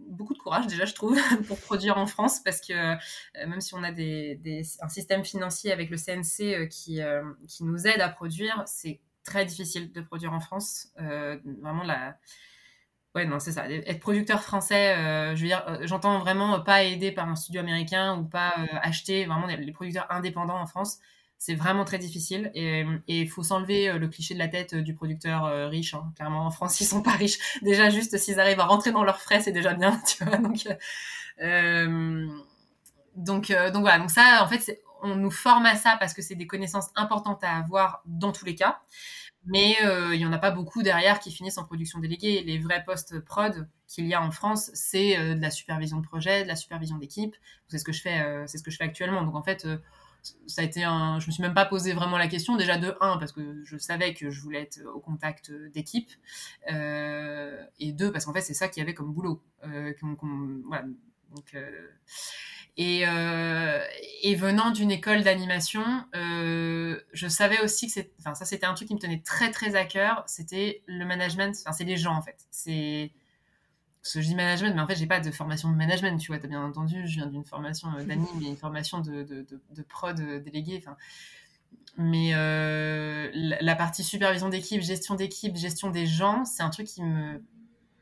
beaucoup 0.08 0.32
de 0.32 0.38
courage 0.38 0.66
déjà, 0.68 0.84
je 0.84 0.94
trouve, 0.94 1.18
pour 1.48 1.60
produire 1.60 1.98
en 1.98 2.06
France, 2.06 2.40
parce 2.40 2.60
que 2.60 2.94
même 3.46 3.60
si 3.60 3.74
on 3.74 3.82
a 3.82 3.92
des, 3.92 4.62
un 4.80 4.88
système 4.88 5.24
financier 5.24 5.72
avec 5.72 5.90
le 5.90 5.96
CNC 5.96 6.68
qui, 6.68 7.00
qui 7.48 7.64
nous 7.64 7.86
aide 7.86 8.00
à 8.00 8.08
produire, 8.08 8.62
c'est 8.66 9.00
très 9.24 9.44
difficile 9.44 9.92
de 9.92 10.00
produire 10.00 10.32
en 10.32 10.40
France. 10.40 10.88
vraiment, 10.96 11.82
la... 11.82 12.16
Ouais, 13.14 13.26
non, 13.26 13.38
c'est 13.38 13.52
ça. 13.52 13.70
Être 13.70 14.00
producteur 14.00 14.42
français, 14.42 14.96
je 15.36 15.40
veux 15.40 15.46
dire, 15.46 15.64
j'entends 15.82 16.18
vraiment 16.18 16.60
pas 16.60 16.82
aidé 16.82 17.12
par 17.12 17.28
un 17.28 17.36
studio 17.36 17.60
américain 17.60 18.18
ou 18.18 18.24
pas 18.24 18.54
acheter 18.82 19.24
vraiment 19.24 19.46
les 19.46 19.72
producteurs 19.72 20.06
indépendants 20.10 20.60
en 20.60 20.66
France 20.66 20.98
c'est 21.44 21.54
vraiment 21.54 21.84
très 21.84 21.98
difficile 21.98 22.50
et 22.54 22.86
il 23.06 23.28
faut 23.28 23.42
s'enlever 23.42 23.90
euh, 23.90 23.98
le 23.98 24.08
cliché 24.08 24.32
de 24.32 24.38
la 24.38 24.48
tête 24.48 24.72
euh, 24.72 24.80
du 24.80 24.94
producteur 24.94 25.44
euh, 25.44 25.68
riche. 25.68 25.92
Hein. 25.92 26.10
Clairement, 26.16 26.46
en 26.46 26.50
France, 26.50 26.80
ils 26.80 26.86
sont 26.86 27.02
pas 27.02 27.10
riches. 27.10 27.38
Déjà, 27.62 27.90
juste 27.90 28.16
s'ils 28.16 28.40
arrivent 28.40 28.60
à 28.60 28.64
rentrer 28.64 28.92
dans 28.92 29.04
leurs 29.04 29.20
frais, 29.20 29.42
c'est 29.42 29.52
déjà 29.52 29.74
bien, 29.74 30.00
tu 30.06 30.24
vois. 30.24 30.38
Donc, 30.38 30.66
donc, 33.16 33.52
donc 33.52 33.82
voilà. 33.82 33.98
Donc 33.98 34.10
ça, 34.10 34.42
en 34.42 34.48
fait, 34.48 34.80
on 35.02 35.16
nous 35.16 35.30
forme 35.30 35.66
à 35.66 35.76
ça 35.76 35.96
parce 36.00 36.14
que 36.14 36.22
c'est 36.22 36.34
des 36.34 36.46
connaissances 36.46 36.88
importantes 36.96 37.44
à 37.44 37.58
avoir 37.58 38.02
dans 38.06 38.32
tous 38.32 38.46
les 38.46 38.54
cas. 38.54 38.80
Mais 39.46 39.76
il 40.12 40.18
y 40.18 40.26
en 40.26 40.32
a 40.32 40.38
pas 40.38 40.50
beaucoup 40.50 40.82
derrière 40.82 41.20
qui 41.20 41.30
finissent 41.30 41.58
en 41.58 41.64
production 41.64 41.98
déléguée. 41.98 42.42
Les 42.42 42.58
vrais 42.58 42.82
postes 42.84 43.20
prod 43.20 43.68
qu'il 43.86 44.06
y 44.06 44.14
a 44.14 44.22
en 44.22 44.30
France, 44.30 44.70
c'est 44.74 45.16
de 45.34 45.40
la 45.40 45.50
supervision 45.50 45.98
de 45.98 46.06
projet, 46.06 46.44
de 46.44 46.48
la 46.48 46.56
supervision 46.56 46.96
d'équipe. 46.96 47.36
C'est 47.68 47.78
ce 47.78 47.84
que 47.84 47.92
je 47.92 48.00
fais, 48.00 48.44
c'est 48.46 48.58
ce 48.58 48.62
que 48.62 48.70
je 48.70 48.76
fais 48.76 48.84
actuellement. 48.84 49.22
Donc 49.22 49.34
en 49.34 49.42
fait 49.42 49.66
ça 50.46 50.62
a 50.62 50.64
été. 50.64 50.80
Je 50.80 51.26
me 51.26 51.30
suis 51.30 51.42
même 51.42 51.54
pas 51.54 51.66
posé 51.66 51.92
vraiment 51.92 52.18
la 52.18 52.28
question. 52.28 52.56
Déjà 52.56 52.78
de 52.78 52.96
un 53.00 53.18
parce 53.18 53.32
que 53.32 53.62
je 53.64 53.76
savais 53.76 54.14
que 54.14 54.30
je 54.30 54.40
voulais 54.40 54.62
être 54.62 54.80
au 54.94 55.00
contact 55.00 55.52
d'équipe, 55.72 56.10
euh, 56.72 57.64
et 57.78 57.92
deux 57.92 58.10
parce 58.12 58.24
qu'en 58.24 58.32
fait 58.32 58.40
c'est 58.40 58.54
ça 58.54 58.68
qu'il 58.68 58.80
y 58.80 58.84
avait 58.84 58.94
comme 58.94 59.12
boulot. 59.12 59.42
Euh. 59.64 59.92
Donc, 61.34 61.54
euh, 61.54 61.88
et, 62.76 63.02
et, 64.22 64.34
venant 64.34 64.70
d'une 64.70 64.90
école 64.90 65.22
d'animation, 65.22 65.84
je 66.12 67.28
savais 67.28 67.60
aussi 67.60 67.86
que 67.86 68.00
ça 68.18 68.44
c'était 68.44 68.66
un 68.66 68.74
truc 68.74 68.88
qui 68.88 68.94
me 68.94 68.98
tenait 69.00 69.22
très 69.24 69.50
très 69.50 69.76
à 69.76 69.84
cœur. 69.84 70.24
C'était 70.26 70.82
le 70.86 71.04
management. 71.04 71.56
Enfin 71.60 71.72
c'est 71.72 71.84
les 71.84 71.96
gens 71.96 72.14
en 72.14 72.22
fait. 72.22 72.46
C'est 72.50 73.12
je 74.12 74.20
dis 74.20 74.34
management, 74.34 74.74
mais 74.74 74.82
en 74.82 74.86
fait, 74.86 74.96
j'ai 74.96 75.06
pas 75.06 75.20
de 75.20 75.30
formation 75.30 75.70
de 75.70 75.76
management, 75.76 76.18
tu 76.18 76.28
vois, 76.28 76.38
tu 76.38 76.44
as 76.44 76.48
bien 76.48 76.62
entendu, 76.62 77.06
je 77.06 77.14
viens 77.14 77.26
d'une 77.26 77.44
formation 77.44 77.88
d'anime 78.06 78.26
mais 78.38 78.48
une 78.48 78.56
formation 78.56 79.00
de, 79.00 79.22
de, 79.22 79.46
de, 79.70 79.82
prod 79.82 80.20
délégué. 80.42 80.76
Enfin, 80.76 80.96
mais 81.96 82.32
la, 83.32 83.76
partie 83.76 84.02
supervision 84.02 84.48
d'équipe, 84.48 84.82
gestion 84.82 85.14
d'équipe, 85.14 85.56
gestion 85.56 85.90
des 85.90 86.06
gens, 86.06 86.44
c'est 86.44 86.62
un 86.62 86.70
truc 86.70 86.86
qui 86.86 87.02
me 87.02 87.42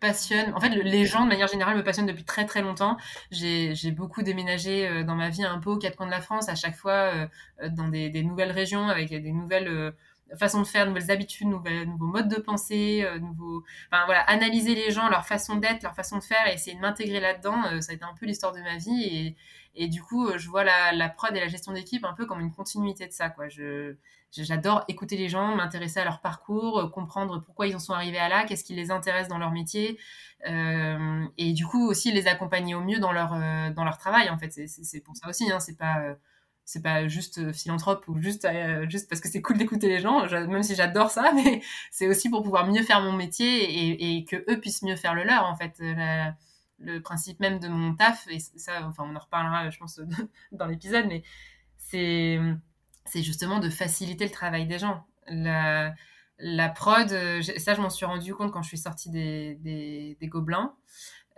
passionne. 0.03 0.53
En 0.55 0.61
fait, 0.61 0.71
les 0.71 1.07
gens, 1.07 1.23
de 1.23 1.29
manière 1.29 1.47
générale, 1.47 1.77
me 1.77 1.85
passionnent 1.85 2.07
depuis 2.07 2.25
très 2.25 2.45
très 2.45 2.61
longtemps. 2.61 2.97
J'ai 3.31 3.93
beaucoup 3.93 4.23
déménagé 4.23 4.89
euh, 4.89 5.05
dans 5.05 5.15
ma 5.15 5.31
vie 5.31 5.45
un 5.45 5.59
peu 5.61 5.71
aux 5.71 5.79
quatre 5.79 5.97
coins 5.97 6.07
de 6.07 6.11
la 6.11 6.21
France, 6.21 6.49
à 6.49 6.57
chaque 6.57 6.75
fois 6.75 6.93
euh, 6.93 7.27
euh, 7.63 7.69
dans 7.71 7.89
des, 7.89 8.23
nouvelles 8.25 8.51
régions, 8.51 8.89
avec 8.89 9.11
des 9.11 9.33
nouvelles 9.33 9.95
façons 10.39 10.61
de 10.61 10.67
faire, 10.67 10.87
nouvelles 10.87 11.11
habitudes, 11.11 11.49
nouveaux 11.49 12.07
modes 12.07 12.29
de 12.29 12.41
pensée, 12.41 13.07
nouveaux... 13.21 13.63
Enfin 13.91 14.05
voilà, 14.07 14.21
analyser 14.23 14.75
les 14.75 14.91
gens, 14.91 15.09
leur 15.09 15.27
façon 15.27 15.57
d'être, 15.57 15.83
leur 15.83 15.95
façon 15.95 16.19
de 16.19 16.23
faire, 16.23 16.47
et 16.49 16.55
essayer 16.55 16.77
de 16.77 16.81
m'intégrer 16.81 17.21
là-dedans, 17.21 17.81
ça 17.81 17.93
a 17.93 17.95
été 17.95 18.05
un 18.05 18.15
peu 18.19 18.27
l'histoire 18.27 18.53
de 18.53 18.61
ma 18.61 18.77
vie. 18.77 19.03
Et, 19.05 19.37
et 19.75 19.89
du 19.89 20.03
coup, 20.03 20.37
je 20.37 20.49
vois 20.49 20.65
la, 20.65 21.09
prod 21.09 21.35
et 21.37 21.41
la 21.41 21.49
gestion 21.49 21.73
d'équipe 21.73 22.05
un 22.05 22.13
peu 22.13 22.27
comme 22.27 22.41
une 22.41 22.53
continuité 22.53 23.07
de 23.07 23.13
ça. 23.13 23.31
quoi. 23.31 23.49
Je 23.49 23.97
J'adore 24.35 24.85
écouter 24.89 25.19
les 25.19 25.29
gens, 25.29 25.55
m'intéresser 25.55 26.01
à 26.01 26.05
leur 26.05 26.21
parcours, 26.21 26.79
euh, 26.79 26.89
comprendre 26.89 27.43
pourquoi 27.43 27.67
ils 27.67 27.77
en 27.77 27.79
sont 27.79 27.93
arrivés 27.93 28.19
à 28.19 28.31
là, 28.31 28.45
qu'est-ce 28.45 28.65
qui 28.65 28.75
les 28.75 28.91
intéresse 28.91 29.29
dans 29.29 29.37
leur 29.37 29.51
métier, 29.51 29.99
euh, 30.49 31.27
et 31.37 31.53
du 31.53 31.67
coup 31.67 31.87
aussi 31.87 32.13
les 32.13 32.27
accompagner 32.27 32.75
au 32.75 32.81
mieux 32.81 32.99
dans 32.99 33.13
leur 33.13 33.35
euh, 33.35 33.71
dans 33.71 33.85
leur 33.85 33.99
travail. 33.99 34.31
En 34.31 34.39
fait, 34.39 34.51
c'est 34.51 35.01
pour 35.01 35.17
ça 35.17 35.29
aussi. 35.29 35.53
Hein, 35.53 35.61
c'est 35.61 35.77
pas 35.77 36.17
c'est 36.65 36.83
pas 36.83 37.09
juste 37.09 37.53
philanthrope 37.53 38.07
ou 38.09 38.21
juste 38.21 38.47
juste 38.89 39.09
parce 39.09 39.21
que 39.21 39.29
c'est 39.29 39.43
cool 39.43 39.59
d'écouter 39.59 39.89
les 39.89 40.01
gens, 40.01 40.27
même 40.31 40.63
si 40.63 40.75
j'adore 40.75 41.11
ça, 41.11 41.33
mais 41.35 41.63
c'est 41.91 42.09
aussi 42.09 42.31
pour 42.31 42.43
pouvoir 42.43 42.67
mieux 42.67 42.83
faire 42.83 43.01
mon 43.01 43.13
métier 43.13 43.65
et, 43.65 44.17
et, 44.17 44.25
que 44.25 44.37
eux 44.51 44.61
puissent 44.61 44.83
mieux 44.83 44.97
faire 44.97 45.15
le 45.15 45.25
leur. 45.25 45.45
En 45.45 45.57
fait, 45.57 45.81
le 46.79 47.01
principe 47.01 47.41
même 47.41 47.59
de 47.59 47.69
mon 47.69 47.95
taf 47.95 48.27
et 48.29 48.39
ça, 48.39 48.87
enfin, 48.87 49.05
on 49.07 49.17
en 49.17 49.19
reparlera, 49.19 49.71
je 49.71 49.79
pense, 49.79 50.01
dans 50.53 50.67
l'épisode, 50.67 51.07
mais 51.07 51.23
c'est 51.79 52.39
c'est 53.05 53.23
justement 53.23 53.59
de 53.59 53.69
faciliter 53.69 54.25
le 54.25 54.31
travail 54.31 54.67
des 54.67 54.79
gens. 54.79 55.05
La, 55.27 55.95
la 56.39 56.69
prod, 56.69 57.11
euh, 57.13 57.43
ça 57.59 57.75
je 57.75 57.81
m'en 57.81 57.91
suis 57.91 58.07
rendu 58.07 58.35
compte 58.35 58.53
quand 58.53 58.63
je 58.63 58.69
suis 58.69 58.79
sortie 58.79 59.11
des, 59.11 59.57
des, 59.61 60.29
Gobelins. 60.29 60.75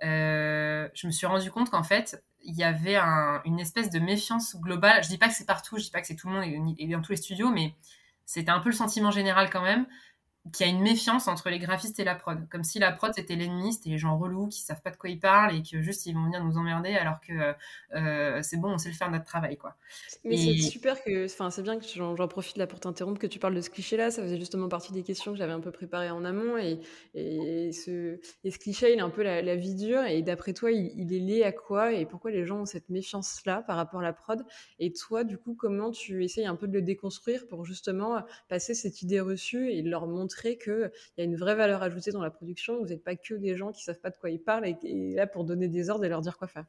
Euh, 0.02 0.88
je 0.94 1.06
me 1.06 1.12
suis 1.12 1.26
rendu 1.26 1.50
compte 1.50 1.70
qu'en 1.70 1.82
fait, 1.82 2.22
il 2.44 2.54
y 2.54 2.64
avait 2.64 2.96
une 3.44 3.58
espèce 3.58 3.90
de 3.90 3.98
méfiance 3.98 4.56
globale. 4.56 5.02
Je 5.02 5.08
dis 5.08 5.18
pas 5.18 5.28
que 5.28 5.34
c'est 5.34 5.46
partout, 5.46 5.78
je 5.78 5.84
dis 5.84 5.90
pas 5.90 6.00
que 6.00 6.06
c'est 6.06 6.16
tout 6.16 6.28
le 6.28 6.34
monde 6.34 6.74
et 6.78 6.88
dans 6.88 7.00
tous 7.00 7.12
les 7.12 7.18
studios, 7.18 7.50
mais 7.50 7.74
c'était 8.26 8.50
un 8.50 8.60
peu 8.60 8.70
le 8.70 8.74
sentiment 8.74 9.10
général 9.10 9.50
quand 9.50 9.62
même 9.62 9.86
qu'il 10.52 10.66
y 10.66 10.68
a 10.68 10.72
une 10.72 10.82
méfiance 10.82 11.26
entre 11.26 11.48
les 11.48 11.58
graphistes 11.58 11.98
et 11.98 12.04
la 12.04 12.14
prod. 12.14 12.46
Comme 12.50 12.64
si 12.64 12.78
la 12.78 12.92
prod 12.92 13.12
c'était 13.14 13.34
l'ennemi, 13.34 13.72
c'était 13.72 13.88
les 13.88 13.98
gens 13.98 14.18
relous 14.18 14.48
qui 14.48 14.60
savent 14.60 14.82
pas 14.82 14.90
de 14.90 14.96
quoi 14.96 15.08
ils 15.08 15.18
parlent 15.18 15.54
et 15.56 15.62
que 15.62 15.80
juste 15.80 16.04
ils 16.04 16.14
vont 16.14 16.24
venir 16.24 16.44
nous 16.44 16.58
emmerder 16.58 16.94
alors 16.94 17.18
que 17.20 17.54
euh, 17.96 18.42
c'est 18.42 18.58
bon, 18.58 18.74
on 18.74 18.78
sait 18.78 18.90
le 18.90 18.94
faire 18.94 19.10
notre 19.10 19.24
travail 19.24 19.56
quoi. 19.56 19.76
Mais 20.22 20.36
c'est 20.36 20.58
super 20.58 21.02
que, 21.02 21.24
enfin 21.24 21.50
c'est 21.50 21.62
bien 21.62 21.78
que 21.78 21.86
j'en 21.86 22.14
profite 22.28 22.58
là 22.58 22.66
pour 22.66 22.78
t'interrompre 22.78 23.18
que 23.18 23.26
tu 23.26 23.38
parles 23.38 23.54
de 23.54 23.62
ce 23.62 23.70
cliché 23.70 23.96
là, 23.96 24.10
ça 24.10 24.22
faisait 24.22 24.38
justement 24.38 24.68
partie 24.68 24.92
des 24.92 25.02
questions 25.02 25.32
que 25.32 25.38
j'avais 25.38 25.52
un 25.52 25.60
peu 25.60 25.70
préparées 25.70 26.10
en 26.10 26.24
amont 26.26 26.58
et, 26.58 26.80
et, 27.14 27.72
ce, 27.72 28.20
et 28.44 28.50
ce 28.50 28.58
cliché 28.58 28.92
il 28.92 28.98
est 28.98 29.02
un 29.02 29.10
peu 29.10 29.22
la, 29.22 29.56
vie 29.56 29.74
dure 29.74 30.04
et 30.04 30.20
d'après 30.20 30.52
toi 30.52 30.70
il, 30.72 31.12
est 31.12 31.18
lié 31.20 31.42
à 31.44 31.52
quoi 31.52 31.92
et 31.92 32.04
pourquoi 32.04 32.30
les 32.30 32.44
gens 32.44 32.62
ont 32.62 32.66
cette 32.66 32.90
méfiance 32.90 33.40
là 33.46 33.62
par 33.62 33.76
rapport 33.76 34.00
à 34.00 34.02
la 34.02 34.12
prod? 34.12 34.44
Et 34.78 34.92
toi 34.92 35.24
du 35.24 35.38
coup 35.38 35.54
comment 35.54 35.90
tu 35.90 36.22
essayes 36.22 36.46
un 36.46 36.56
peu 36.56 36.68
de 36.68 36.72
le 36.74 36.82
déconstruire 36.82 37.46
pour 37.46 37.64
justement 37.64 38.22
passer 38.48 38.74
cette 38.74 39.00
idée 39.00 39.20
reçue 39.20 39.70
et 39.70 39.80
leur 39.80 40.06
montrer 40.06 40.33
qu'il 40.36 40.90
y 41.18 41.20
a 41.20 41.24
une 41.24 41.36
vraie 41.36 41.54
valeur 41.54 41.82
ajoutée 41.82 42.10
dans 42.10 42.22
la 42.22 42.30
production. 42.30 42.78
Vous 42.78 42.86
n'êtes 42.86 43.04
pas 43.04 43.16
que 43.16 43.34
des 43.34 43.56
gens 43.56 43.72
qui 43.72 43.82
savent 43.82 44.00
pas 44.00 44.10
de 44.10 44.16
quoi 44.16 44.30
ils 44.30 44.42
parlent 44.42 44.66
et, 44.66 45.14
là 45.14 45.26
pour 45.26 45.44
donner 45.44 45.68
des 45.68 45.90
ordres 45.90 46.04
et 46.04 46.08
leur 46.08 46.20
dire 46.20 46.36
quoi 46.36 46.48
faire. 46.48 46.66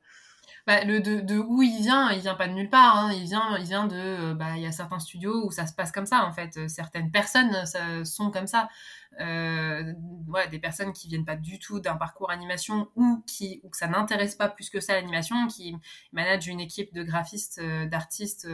Bah, 0.67 0.83
le 0.83 0.99
de, 0.99 1.37
où 1.37 1.61
il 1.61 1.81
vient, 1.81 2.11
il 2.11 2.21
vient 2.21 2.35
pas 2.35 2.47
de 2.47 2.53
nulle 2.53 2.69
part. 2.69 2.97
Hein. 2.97 3.11
Il 3.13 3.23
vient, 3.25 3.57
il 3.57 3.65
vient 3.65 3.85
de, 3.87 3.95
euh, 3.95 4.33
bah, 4.33 4.55
il 4.55 4.63
y 4.63 4.65
a 4.65 4.71
certains 4.71 4.99
studios 4.99 5.45
où 5.45 5.51
ça 5.51 5.67
se 5.67 5.73
passe 5.73 5.91
comme 5.91 6.05
ça 6.05 6.25
en 6.25 6.33
fait. 6.33 6.67
Certaines 6.67 7.11
personnes 7.11 7.65
sont 8.05 8.31
comme 8.31 8.47
ça. 8.47 8.69
Euh, 9.21 9.93
des 10.51 10.59
personnes 10.59 10.91
qui 10.91 11.07
viennent 11.07 11.23
pas 11.23 11.37
du 11.37 11.57
tout 11.57 11.79
d'un 11.79 11.95
parcours 11.95 12.31
animation 12.31 12.89
ou 12.95 13.23
qui 13.25 13.61
ou 13.63 13.69
que 13.69 13.77
ça 13.77 13.87
n'intéresse 13.87 14.35
pas 14.35 14.49
plus 14.49 14.69
que 14.69 14.81
ça 14.81 14.93
l'animation, 14.93 15.47
qui 15.47 15.75
managent 16.11 16.47
une 16.47 16.59
équipe 16.59 16.93
de 16.93 17.03
graphistes, 17.03 17.59
euh, 17.63 17.85
d'artistes, 17.85 18.47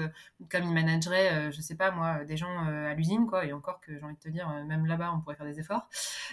comme 0.51 0.65
ils 0.65 0.73
manageraient, 0.73 1.51
je 1.51 1.61
sais 1.61 1.75
pas 1.75 1.91
moi, 1.91 2.25
des 2.25 2.37
gens 2.37 2.65
à 2.67 2.93
l'usine 2.93 3.25
quoi. 3.25 3.45
Et 3.45 3.53
encore 3.53 3.79
que 3.81 3.97
j'ai 3.97 4.03
envie 4.03 4.15
de 4.15 4.19
te 4.19 4.29
dire, 4.29 4.49
même 4.67 4.85
là-bas, 4.85 5.11
on 5.15 5.21
pourrait 5.21 5.35
faire 5.35 5.47
des 5.47 5.59
efforts. 5.59 5.87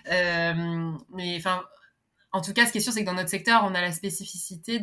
mais 0.06 1.36
enfin, 1.36 1.62
en 2.32 2.40
tout 2.42 2.52
cas, 2.52 2.66
ce 2.66 2.72
qui 2.72 2.78
est 2.78 2.80
sûr, 2.82 2.92
c'est 2.92 3.00
que 3.00 3.06
dans 3.06 3.14
notre 3.14 3.30
secteur, 3.30 3.62
on 3.64 3.74
a 3.74 3.80
la 3.80 3.92
spécificité 3.92 4.80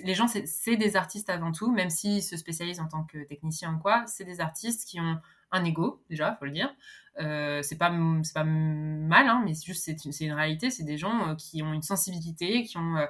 les 0.00 0.14
gens, 0.14 0.26
c'est 0.28 0.76
des 0.76 0.96
artistes 0.96 1.30
avant 1.30 1.52
tout, 1.52 1.70
même 1.72 1.90
s'ils 1.90 2.22
se 2.22 2.36
spécialisent 2.36 2.80
en 2.80 2.88
tant 2.88 3.04
que 3.04 3.18
technicien 3.24 3.74
ou 3.74 3.78
quoi, 3.78 4.04
c'est 4.06 4.24
des 4.24 4.40
artistes 4.40 4.88
qui 4.88 5.00
ont 5.00 5.18
un 5.50 5.64
ego, 5.64 6.02
déjà, 6.10 6.36
faut 6.38 6.44
le 6.44 6.50
dire. 6.50 6.74
Euh, 7.20 7.62
c'est 7.62 7.76
pas, 7.76 7.90
pas 8.34 8.44
mal, 8.44 9.28
hein, 9.28 9.42
mais 9.44 9.54
c'est 9.54 9.66
juste, 9.66 9.84
c'est 9.84 10.24
une, 10.24 10.32
réalité, 10.32 10.70
c'est 10.70 10.84
des 10.84 10.98
gens 10.98 11.30
euh, 11.30 11.34
qui 11.34 11.62
ont 11.62 11.72
une 11.72 11.82
sensibilité, 11.82 12.62
qui 12.64 12.78
ont. 12.78 12.96
Euh, 12.96 13.06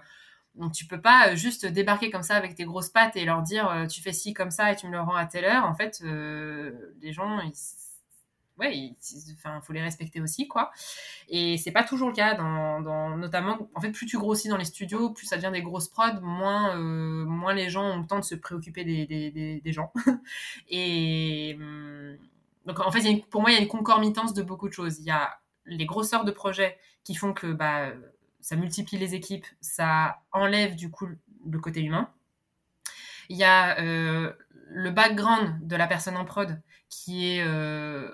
donc 0.54 0.72
tu 0.72 0.86
peux 0.86 1.00
pas 1.00 1.36
juste 1.36 1.66
débarquer 1.66 2.10
comme 2.10 2.22
ça 2.22 2.34
avec 2.34 2.56
tes 2.56 2.64
grosses 2.64 2.88
pattes 2.88 3.16
et 3.16 3.24
leur 3.24 3.42
dire 3.42 3.86
tu 3.88 4.02
fais 4.02 4.12
ci 4.12 4.34
comme 4.34 4.50
ça 4.50 4.72
et 4.72 4.76
tu 4.76 4.88
me 4.88 4.92
le 4.92 5.00
rends 5.00 5.14
à 5.14 5.24
telle 5.24 5.44
heure. 5.44 5.64
En 5.64 5.74
fait, 5.74 6.02
les 6.02 7.12
gens, 7.12 7.38
ouais, 8.58 8.76
il, 8.76 8.96
enfin, 9.34 9.60
faut 9.62 9.72
les 9.72 9.82
respecter 9.82 10.20
aussi, 10.20 10.48
quoi. 10.48 10.70
Et 11.28 11.58
c'est 11.58 11.72
pas 11.72 11.84
toujours 11.84 12.08
le 12.08 12.14
cas, 12.14 12.34
dans, 12.34 13.16
notamment, 13.16 13.68
en 13.74 13.80
fait, 13.80 13.90
plus 13.90 14.06
tu 14.06 14.18
grossis 14.18 14.48
dans 14.48 14.56
les 14.56 14.64
studios, 14.64 15.10
plus 15.10 15.26
ça 15.26 15.36
devient 15.36 15.52
des 15.52 15.62
grosses 15.62 15.88
prods, 15.88 16.20
moins, 16.22 16.76
euh, 16.76 17.24
moins 17.24 17.54
les 17.54 17.68
gens 17.68 17.84
ont 17.84 18.00
le 18.00 18.06
temps 18.06 18.18
de 18.18 18.24
se 18.24 18.34
préoccuper 18.34 18.84
des, 18.84 19.06
des, 19.06 19.60
des, 19.60 19.72
gens. 19.72 19.92
et 20.68 21.56
hum, 21.58 22.16
donc, 22.66 22.80
en 22.80 22.90
fait, 22.90 23.24
pour 23.30 23.40
moi, 23.40 23.50
il 23.50 23.54
y 23.54 23.58
a 23.58 23.62
une 23.62 23.68
concomitance 23.68 24.34
de 24.34 24.42
beaucoup 24.42 24.68
de 24.68 24.74
choses. 24.74 24.98
Il 24.98 25.04
y 25.04 25.10
a 25.10 25.38
les 25.66 25.86
grosseurs 25.86 26.24
de 26.24 26.30
projets 26.30 26.78
qui 27.04 27.14
font 27.14 27.32
que 27.32 27.46
bah, 27.46 27.92
ça 28.40 28.56
multiplie 28.56 28.98
les 28.98 29.14
équipes, 29.14 29.46
ça 29.60 30.20
enlève 30.32 30.74
du 30.74 30.90
coup 30.90 31.08
le 31.50 31.58
côté 31.58 31.82
humain. 31.82 32.10
Il 33.28 33.36
y 33.36 33.44
a 33.44 33.78
euh, 33.80 34.32
le 34.68 34.90
background 34.90 35.66
de 35.66 35.76
la 35.76 35.86
personne 35.86 36.16
en 36.16 36.24
prod 36.24 36.60
qui 36.88 37.30
est 37.30 37.42
euh, 37.42 38.10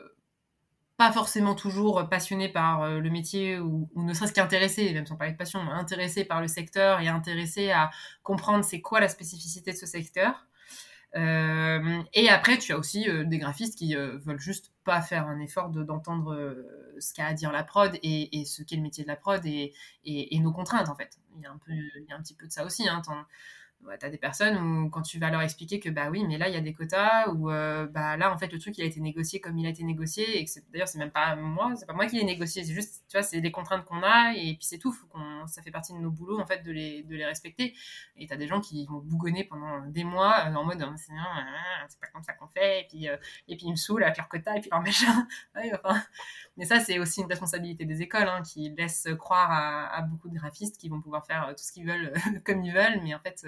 pas 0.96 1.10
forcément 1.10 1.54
toujours 1.54 2.08
passionné 2.08 2.48
par 2.48 2.82
euh, 2.82 3.00
le 3.00 3.10
métier 3.10 3.58
ou, 3.58 3.90
ne 3.96 4.12
serait-ce 4.12 4.32
qu'intéressé, 4.32 4.92
même 4.92 5.06
sans 5.06 5.16
parler 5.16 5.32
de 5.32 5.38
passion, 5.38 5.60
intéressé 5.60 6.24
par 6.24 6.40
le 6.40 6.48
secteur 6.48 7.00
et 7.00 7.08
intéressé 7.08 7.70
à 7.70 7.90
comprendre 8.22 8.64
c'est 8.64 8.80
quoi 8.80 9.00
la 9.00 9.08
spécificité 9.08 9.72
de 9.72 9.76
ce 9.76 9.86
secteur. 9.86 10.46
Euh, 11.16 12.02
et 12.12 12.28
après, 12.28 12.58
tu 12.58 12.72
as 12.72 12.78
aussi 12.78 13.08
euh, 13.08 13.24
des 13.24 13.38
graphistes 13.38 13.78
qui 13.78 13.94
veulent 13.94 14.40
juste 14.40 14.72
pas 14.84 15.00
faire 15.00 15.26
un 15.26 15.40
effort 15.40 15.68
d'entendre 15.70 16.56
ce 16.98 17.12
qu'a 17.12 17.26
à 17.26 17.32
dire 17.34 17.52
la 17.52 17.64
prod 17.64 17.96
et, 18.02 18.44
ce 18.44 18.62
qu'est 18.62 18.76
le 18.76 18.82
métier 18.82 19.04
de 19.04 19.08
la 19.08 19.16
prod 19.16 19.44
et, 19.46 19.72
et, 20.04 20.38
nos 20.40 20.52
contraintes 20.52 20.88
en 20.88 20.96
fait. 20.96 21.18
Il 21.36 21.42
y 21.42 21.46
a 21.46 21.50
un, 21.50 21.58
peu, 21.58 21.72
il 21.72 22.06
y 22.08 22.12
a 22.12 22.16
un 22.16 22.20
petit 22.20 22.34
peu 22.34 22.46
de 22.46 22.52
ça 22.52 22.64
aussi. 22.64 22.88
Hein, 22.88 23.02
ouais, 23.86 23.98
tu 23.98 24.06
as 24.06 24.10
des 24.10 24.18
personnes 24.18 24.56
où 24.56 24.90
quand 24.90 25.02
tu 25.02 25.18
vas 25.18 25.30
leur 25.30 25.40
expliquer 25.42 25.80
que 25.80 25.88
bah 25.88 26.08
oui, 26.10 26.24
mais 26.26 26.38
là 26.38 26.48
il 26.48 26.54
y 26.54 26.56
a 26.56 26.60
des 26.60 26.72
quotas 26.72 27.28
ou 27.30 27.50
euh, 27.50 27.86
bah 27.86 28.16
là 28.16 28.32
en 28.32 28.38
fait 28.38 28.52
le 28.52 28.58
truc 28.58 28.76
il 28.78 28.82
a 28.82 28.86
été 28.86 29.00
négocié 29.00 29.40
comme 29.40 29.58
il 29.58 29.66
a 29.66 29.70
été 29.70 29.84
négocié 29.84 30.38
et 30.38 30.44
que 30.44 30.50
d'ailleurs 30.72 30.88
c'est 30.88 30.98
même 30.98 31.10
pas 31.10 31.36
moi, 31.36 31.74
c'est 31.76 31.86
pas 31.86 31.92
moi 31.92 32.06
qui 32.06 32.16
l'ai 32.16 32.24
négocié, 32.24 32.64
c'est 32.64 32.72
juste 32.72 33.04
tu 33.08 33.16
vois 33.16 33.22
c'est 33.22 33.40
les 33.40 33.52
contraintes 33.52 33.84
qu'on 33.84 34.02
a 34.02 34.34
et 34.34 34.54
puis 34.54 34.66
c'est 34.66 34.78
tout, 34.78 34.94
ça 35.46 35.62
fait 35.62 35.70
partie 35.70 35.92
de 35.92 35.98
nos 35.98 36.10
boulots 36.10 36.40
en 36.40 36.46
fait 36.46 36.62
de 36.62 36.72
les 36.72 37.02
de 37.02 37.14
les 37.14 37.24
respecter. 37.24 37.74
Et 38.16 38.26
tu 38.26 38.32
as 38.32 38.36
des 38.36 38.46
gens 38.46 38.60
qui 38.60 38.86
vont 38.86 38.98
bougonner 38.98 39.44
pendant 39.44 39.86
des 39.86 40.04
mois 40.04 40.46
euh, 40.48 40.54
en 40.54 40.64
mode 40.64 40.82
hein, 40.82 40.94
c'est 40.96 42.00
pas 42.00 42.06
comme 42.12 42.22
ça 42.22 42.32
qu'on 42.32 42.48
fait 42.48 42.82
et 42.82 42.86
puis 42.88 43.08
euh, 43.08 43.16
et 43.48 43.56
puis 43.56 43.66
ils 43.66 43.72
me 43.72 43.76
saoulent 43.76 44.04
avec 44.04 44.16
leur 44.16 44.28
quota 44.28 44.56
et 44.56 44.60
puis 44.60 44.70
leur 44.70 44.82
machin. 44.82 45.26
Ouais, 45.54 45.70
enfin, 45.74 46.02
mais 46.56 46.64
ça 46.64 46.80
c'est 46.80 46.98
aussi 46.98 47.20
une 47.20 47.26
responsabilité 47.26 47.84
des 47.84 48.02
écoles 48.02 48.28
hein, 48.28 48.42
qui 48.42 48.70
laissent 48.70 49.08
croire 49.18 49.50
à, 49.50 50.02
beaucoup 50.02 50.28
de 50.28 50.34
graphistes 50.34 50.78
qui 50.78 50.88
vont 50.88 51.00
pouvoir 51.00 51.24
faire 51.26 51.48
tout 51.56 51.64
ce 51.64 51.72
qu'ils 51.72 51.86
veulent 51.86 52.12
comme 52.44 52.62
ils 52.62 52.72
veulent 52.72 53.00
mais 53.02 53.14
en 53.14 53.20
fait 53.20 53.46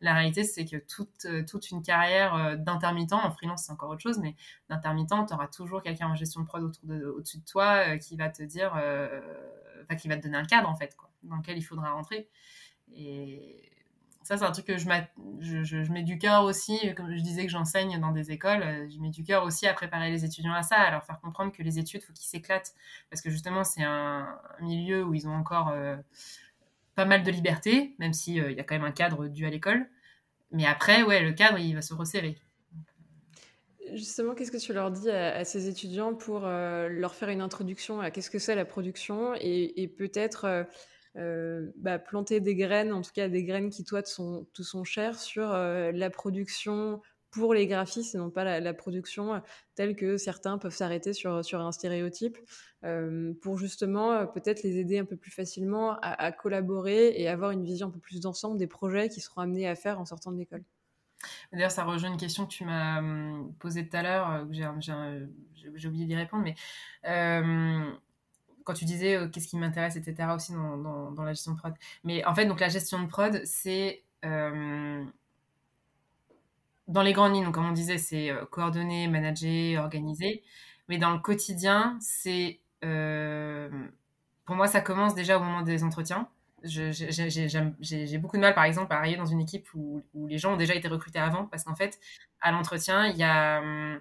la 0.00 0.14
réalité, 0.14 0.44
c'est 0.44 0.64
que 0.64 0.76
toute, 0.76 1.24
euh, 1.26 1.44
toute 1.44 1.70
une 1.70 1.82
carrière 1.82 2.34
euh, 2.34 2.56
d'intermittent, 2.56 3.12
en 3.12 3.30
freelance, 3.30 3.64
c'est 3.64 3.72
encore 3.72 3.90
autre 3.90 4.02
chose, 4.02 4.18
mais 4.18 4.36
d'intermittent, 4.68 5.26
tu 5.28 5.34
auras 5.34 5.48
toujours 5.48 5.82
quelqu'un 5.82 6.08
en 6.08 6.14
gestion 6.14 6.40
de 6.40 6.46
prod 6.46 6.62
autour 6.62 6.84
de, 6.84 7.04
au-dessus 7.06 7.38
de 7.38 7.44
toi 7.44 7.88
euh, 7.88 7.98
qui 7.98 8.16
va 8.16 8.28
te 8.28 8.42
dire, 8.42 8.72
enfin, 9.82 9.96
qui 9.96 10.08
va 10.08 10.16
te 10.16 10.22
donner 10.22 10.36
un 10.36 10.44
cadre, 10.44 10.68
en 10.68 10.76
fait, 10.76 10.96
quoi, 10.96 11.10
dans 11.22 11.36
lequel 11.36 11.58
il 11.58 11.62
faudra 11.62 11.90
rentrer. 11.92 12.28
Et 12.94 13.71
ça, 14.22 14.36
c'est 14.36 14.44
un 14.44 14.52
truc 14.52 14.66
que 14.66 14.78
je, 14.78 15.62
je, 15.62 15.92
mets 15.92 16.02
du 16.02 16.18
cœur 16.18 16.44
aussi, 16.44 16.78
comme 16.94 17.10
je 17.10 17.20
disais 17.20 17.44
que 17.44 17.50
j'enseigne 17.50 18.00
dans 18.00 18.12
des 18.12 18.30
écoles, 18.30 18.88
je 18.88 18.98
mets 19.00 19.10
du 19.10 19.24
cœur 19.24 19.44
aussi 19.44 19.66
à 19.66 19.74
préparer 19.74 20.10
les 20.10 20.24
étudiants 20.24 20.54
à 20.54 20.62
ça, 20.62 20.76
à 20.76 20.90
leur 20.90 21.04
faire 21.04 21.20
comprendre 21.20 21.52
que 21.52 21.62
les 21.62 21.78
études, 21.78 22.00
il 22.02 22.06
faut 22.06 22.12
qu'ils 22.12 22.28
s'éclatent, 22.28 22.74
parce 23.10 23.20
que 23.22 23.30
justement, 23.30 23.64
c'est 23.64 23.82
un, 23.82 24.38
milieu 24.60 25.04
où 25.04 25.14
ils 25.14 25.26
ont 25.26 25.34
encore 25.34 25.74
pas 26.94 27.04
mal 27.04 27.22
de 27.22 27.30
liberté, 27.30 27.94
même 27.98 28.12
s'il 28.12 28.36
il 28.36 28.56
y 28.56 28.60
a 28.60 28.64
quand 28.64 28.74
même 28.74 28.84
un 28.84 28.92
cadre 28.92 29.26
dû 29.28 29.46
à 29.46 29.50
l'école. 29.50 29.88
Mais 30.52 30.66
après, 30.66 31.02
ouais, 31.02 31.20
le 31.20 31.32
cadre, 31.32 31.58
il 31.58 31.74
va 31.74 31.82
se 31.82 31.94
resserrer. 31.94 32.38
Justement, 33.94 34.34
qu'est-ce 34.34 34.52
que 34.52 34.58
tu 34.58 34.72
leur 34.72 34.90
dis 34.90 35.10
à, 35.10 35.44
ces 35.44 35.68
étudiants 35.68 36.14
pour 36.14 36.42
euh, 36.44 36.88
leur 36.88 37.14
faire 37.14 37.28
une 37.28 37.40
introduction 37.40 38.00
à 38.00 38.10
qu'est-ce 38.10 38.30
que 38.30 38.38
c'est 38.38 38.54
la 38.54 38.64
production 38.64 39.34
et, 39.38 39.92
peut-être 39.98 40.44
euh, 40.44 40.64
bah, 41.14 41.98
planter 41.98 42.40
des 42.40 42.54
graines, 42.54 42.92
en 42.92 43.02
tout 43.02 43.12
cas 43.14 43.28
des 43.28 43.44
graines 43.44 43.70
qui 43.70 43.84
toi 43.84 44.02
te 44.02 44.08
sont, 44.08 44.46
te 44.54 44.62
sont 44.62 44.84
chères 44.84 45.18
sur 45.18 45.48
la 45.52 46.10
production 46.10 47.00
pour 47.30 47.54
les 47.54 47.66
graphistes 47.66 48.14
et 48.14 48.18
non 48.18 48.30
pas 48.30 48.60
la, 48.60 48.74
production 48.74 49.42
telle 49.74 49.96
que 49.96 50.16
certains 50.16 50.58
peuvent 50.58 50.74
s'arrêter 50.74 51.12
sur, 51.12 51.44
sur 51.44 51.60
un 51.60 51.72
stéréotype 51.72 52.38
pour 53.40 53.58
justement 53.58 54.26
peut-être 54.26 54.62
les 54.62 54.78
aider 54.78 54.98
un 54.98 55.04
peu 55.04 55.16
plus 55.16 55.30
facilement 55.30 55.98
à, 56.00 56.32
collaborer 56.32 57.12
et 57.20 57.28
avoir 57.28 57.50
une 57.50 57.64
vision 57.64 57.88
un 57.88 57.90
peu 57.90 58.00
plus 58.00 58.20
d'ensemble 58.20 58.58
des 58.58 58.66
projets 58.66 59.08
qui 59.08 59.20
seront 59.20 59.40
amenés 59.40 59.68
à 59.68 59.74
faire 59.74 60.00
en 60.00 60.04
sortant 60.04 60.32
de 60.32 60.38
l'école. 60.38 60.64
D'ailleurs, 61.52 61.70
ça 61.70 61.84
rejoint 61.84 62.10
une 62.10 62.18
question 62.18 62.46
que 62.46 62.52
tu 62.52 62.64
m'as 62.64 62.98
hum, 62.98 63.54
posée 63.58 63.88
tout 63.88 63.96
à 63.96 64.02
l'heure, 64.02 64.30
euh, 64.30 65.26
j'ai 65.76 65.88
oublié 65.88 66.06
d'y 66.06 66.16
répondre, 66.16 66.42
mais 66.42 66.54
euh, 67.06 67.92
quand 68.64 68.74
tu 68.74 68.84
disais 68.84 69.16
euh, 69.16 69.28
qu'est-ce 69.28 69.48
qui 69.48 69.56
m'intéresse, 69.56 69.96
etc., 69.96 70.28
aussi 70.34 70.52
dans, 70.52 71.14
la 71.18 71.32
gestion 71.32 71.52
de 71.52 71.58
prod. 71.58 71.74
Mais 72.04 72.24
en 72.24 72.34
fait, 72.34 72.46
donc 72.46 72.60
la 72.60 72.68
gestion 72.68 73.02
de 73.02 73.06
prod, 73.06 73.42
c'est. 73.44 74.02
dans 74.22 75.06
les 77.02 77.12
grandes 77.12 77.34
lignes, 77.34 77.44
donc, 77.44 77.54
comme 77.54 77.66
on 77.66 77.72
disait, 77.72 77.98
c'est 77.98 78.30
coordonner, 78.50 79.08
manager, 79.08 79.82
organiser. 79.82 80.42
Mais 80.88 80.98
dans 80.98 81.12
le 81.12 81.18
quotidien, 81.18 81.98
c'est. 82.00 82.60
pour 82.80 84.56
moi, 84.56 84.66
ça 84.68 84.80
commence 84.80 85.14
déjà 85.14 85.38
au 85.38 85.40
moment 85.40 85.62
des 85.62 85.84
entretiens 85.84 86.28
j'ai 86.64 88.18
beaucoup 88.18 88.36
de 88.36 88.40
mal, 88.40 88.54
par 88.54 88.64
exemple, 88.64 88.92
à 88.92 88.98
arriver 88.98 89.16
dans 89.16 89.26
une 89.26 89.40
équipe 89.40 89.68
où, 89.74 90.02
où, 90.14 90.26
les 90.26 90.38
gens 90.38 90.54
ont 90.54 90.56
déjà 90.56 90.74
été 90.74 90.88
recrutés 90.88 91.18
avant, 91.18 91.46
parce 91.46 91.64
qu'en 91.64 91.74
fait, 91.74 91.98
à 92.40 92.52
l'entretien, 92.52 93.06
il 93.06 93.16
y 93.16 93.24
a 93.24 93.60
hum, 93.60 94.00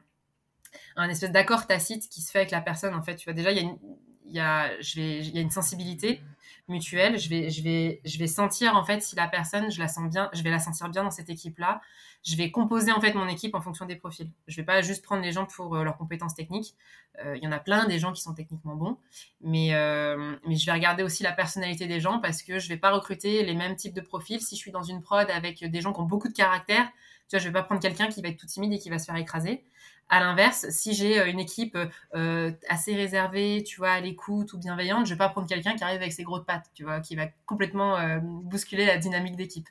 un 0.96 1.10
espèce 1.10 1.32
d'accord 1.32 1.68
tacite 1.68 2.10
qui 2.10 2.22
se 2.22 2.32
fait 2.32 2.40
avec 2.40 2.52
la 2.52 2.62
personne. 2.62 2.94
En 2.94 3.02
fait, 3.02 3.16
tu 3.16 3.26
vois, 3.26 3.34
déjà, 3.34 3.52
il 3.52 3.58
y 3.58 3.60
a 3.60 3.64
une, 3.64 3.78
il 4.26 4.34
y 4.34 4.40
a, 4.40 4.80
je 4.82 4.96
vais, 4.96 5.20
y 5.20 5.38
a 5.38 5.42
une 5.42 5.52
sensibilité 5.52 6.22
mutuelle. 6.68 7.20
Je 7.20 7.30
vais, 7.30 7.50
je, 7.50 7.62
vais, 7.62 8.02
je 8.06 8.18
vais 8.18 8.28
sentir, 8.28 8.76
en 8.76 8.84
fait, 8.84 9.02
si 9.02 9.16
la 9.16 9.28
personne, 9.28 9.72
je 9.72 9.80
la 9.80 9.88
sens 9.88 10.10
bien, 10.10 10.30
je 10.34 10.42
vais 10.42 10.50
la 10.50 10.60
sentir 10.60 10.90
bien 10.90 11.04
dans 11.04 11.12
cette 11.12 11.30
équipe-là. 11.30 11.82
Je 12.24 12.36
vais 12.36 12.52
composer, 12.52 12.92
en 12.92 13.02
fait, 13.02 13.14
mon 13.14 13.28
équipe 13.28 13.56
en 13.56 13.62
fonction 13.62 13.86
des 13.86 13.96
profils. 13.96 14.30
Je 14.48 14.56
vais 14.56 14.64
pas 14.64 14.82
juste 14.82 15.04
prendre 15.04 15.24
les 15.24 15.32
gens 15.32 15.46
pour 15.46 15.76
euh, 15.76 15.84
leurs 15.84 15.98
compétences 15.98 16.36
techniques. 16.36 16.76
Euh, 17.24 17.36
il 17.36 17.44
y 17.44 17.48
en 17.48 17.52
a 17.52 17.60
plein 17.60 17.88
des 17.88 18.00
gens 18.00 18.14
qui 18.14 18.22
sont 18.22 18.34
techniquement 18.34 18.76
bons. 18.76 18.98
Mais, 19.42 19.74
euh, 19.74 20.36
mais 20.48 20.56
je 20.56 20.66
vais 20.66 20.72
regarder 20.72 21.04
aussi 21.04 21.24
la 21.24 21.32
personnalité 21.32 21.88
des 21.88 22.00
gens 22.00 22.20
parce 22.20 22.44
que 22.44 22.60
je 22.60 22.70
vais 22.70 22.78
pas 22.78 22.92
recruter 22.92 23.44
les 23.44 23.56
mêmes 23.56 23.76
types 23.76 23.94
de 23.94 24.02
profils. 24.02 24.40
Si 24.40 24.56
je 24.56 24.60
suis 24.62 24.72
dans 24.72 24.84
une 24.84 25.02
prod 25.02 25.30
avec 25.30 25.64
des 25.64 25.82
gens 25.82 25.94
qui 25.94 26.00
ont 26.00 26.06
beaucoup 26.06 26.28
de 26.28 26.34
caractère, 26.34 26.88
tu 27.32 27.38
vois, 27.38 27.44
je 27.44 27.48
vais 27.48 27.54
pas 27.54 27.64
prendre 27.64 27.80
quelqu'un 27.80 28.08
qui 28.08 28.22
va 28.22 28.28
être 28.28 28.38
tout 28.38 28.46
timide 28.46 28.74
et 28.74 28.78
qui 28.78 28.90
va 28.90 29.00
se 29.00 29.06
faire 29.06 29.16
écraser. 29.16 29.64
À 30.10 30.20
l'inverse, 30.20 30.66
si 30.70 30.94
j'ai 30.94 31.18
euh, 31.18 31.32
une 31.32 31.40
équipe 31.40 31.78
euh, 32.14 32.52
assez 32.68 32.94
réservée, 32.94 33.64
tu 33.66 33.78
vois, 33.78 33.92
à 33.92 34.02
l'écoute 34.02 34.52
ou 34.52 34.58
bienveillante, 34.58 35.06
je 35.06 35.14
vais 35.14 35.18
pas 35.18 35.30
prendre 35.30 35.48
quelqu'un 35.48 35.74
qui 35.76 35.84
arrive 35.86 36.02
avec 36.02 36.12
ses 36.12 36.24
grosses 36.24 36.44
pattes, 36.46 36.70
tu 36.74 36.84
vois, 36.84 37.00
qui 37.00 37.16
va 37.16 37.28
complètement 37.46 37.96
euh, 37.96 38.20
bousculer 38.22 38.86
la 38.86 38.98
dynamique 38.98 39.38
d'équipe. 39.38 39.70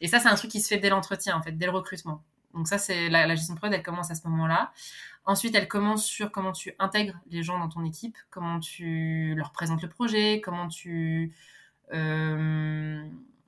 Et 0.00 0.06
ça, 0.06 0.20
c'est 0.20 0.28
un 0.28 0.36
truc 0.36 0.52
qui 0.52 0.60
se 0.60 0.68
fait 0.68 0.78
dès 0.78 0.88
l'entretien, 0.88 1.36
en 1.36 1.42
fait, 1.42 1.50
dès 1.50 1.66
le 1.66 1.72
recrutement. 1.72 2.22
Donc 2.54 2.68
ça, 2.68 2.78
c'est 2.78 3.08
la, 3.08 3.26
gestion 3.34 3.54
de 3.54 3.58
prod, 3.58 3.72
elle 3.72 3.82
commence 3.82 4.12
à 4.12 4.14
ce 4.14 4.28
moment-là. 4.28 4.70
Ensuite, 5.24 5.56
elle 5.56 5.66
commence 5.66 6.06
sur 6.06 6.30
comment 6.30 6.52
tu 6.52 6.76
intègres 6.78 7.18
les 7.28 7.42
gens 7.42 7.58
dans 7.58 7.68
ton 7.68 7.84
équipe, 7.84 8.16
comment 8.30 8.60
tu 8.60 9.34
leur 9.34 9.50
présentes 9.50 9.82
le 9.82 9.88
projet, 9.88 10.40
comment 10.40 10.68
tu 10.68 11.34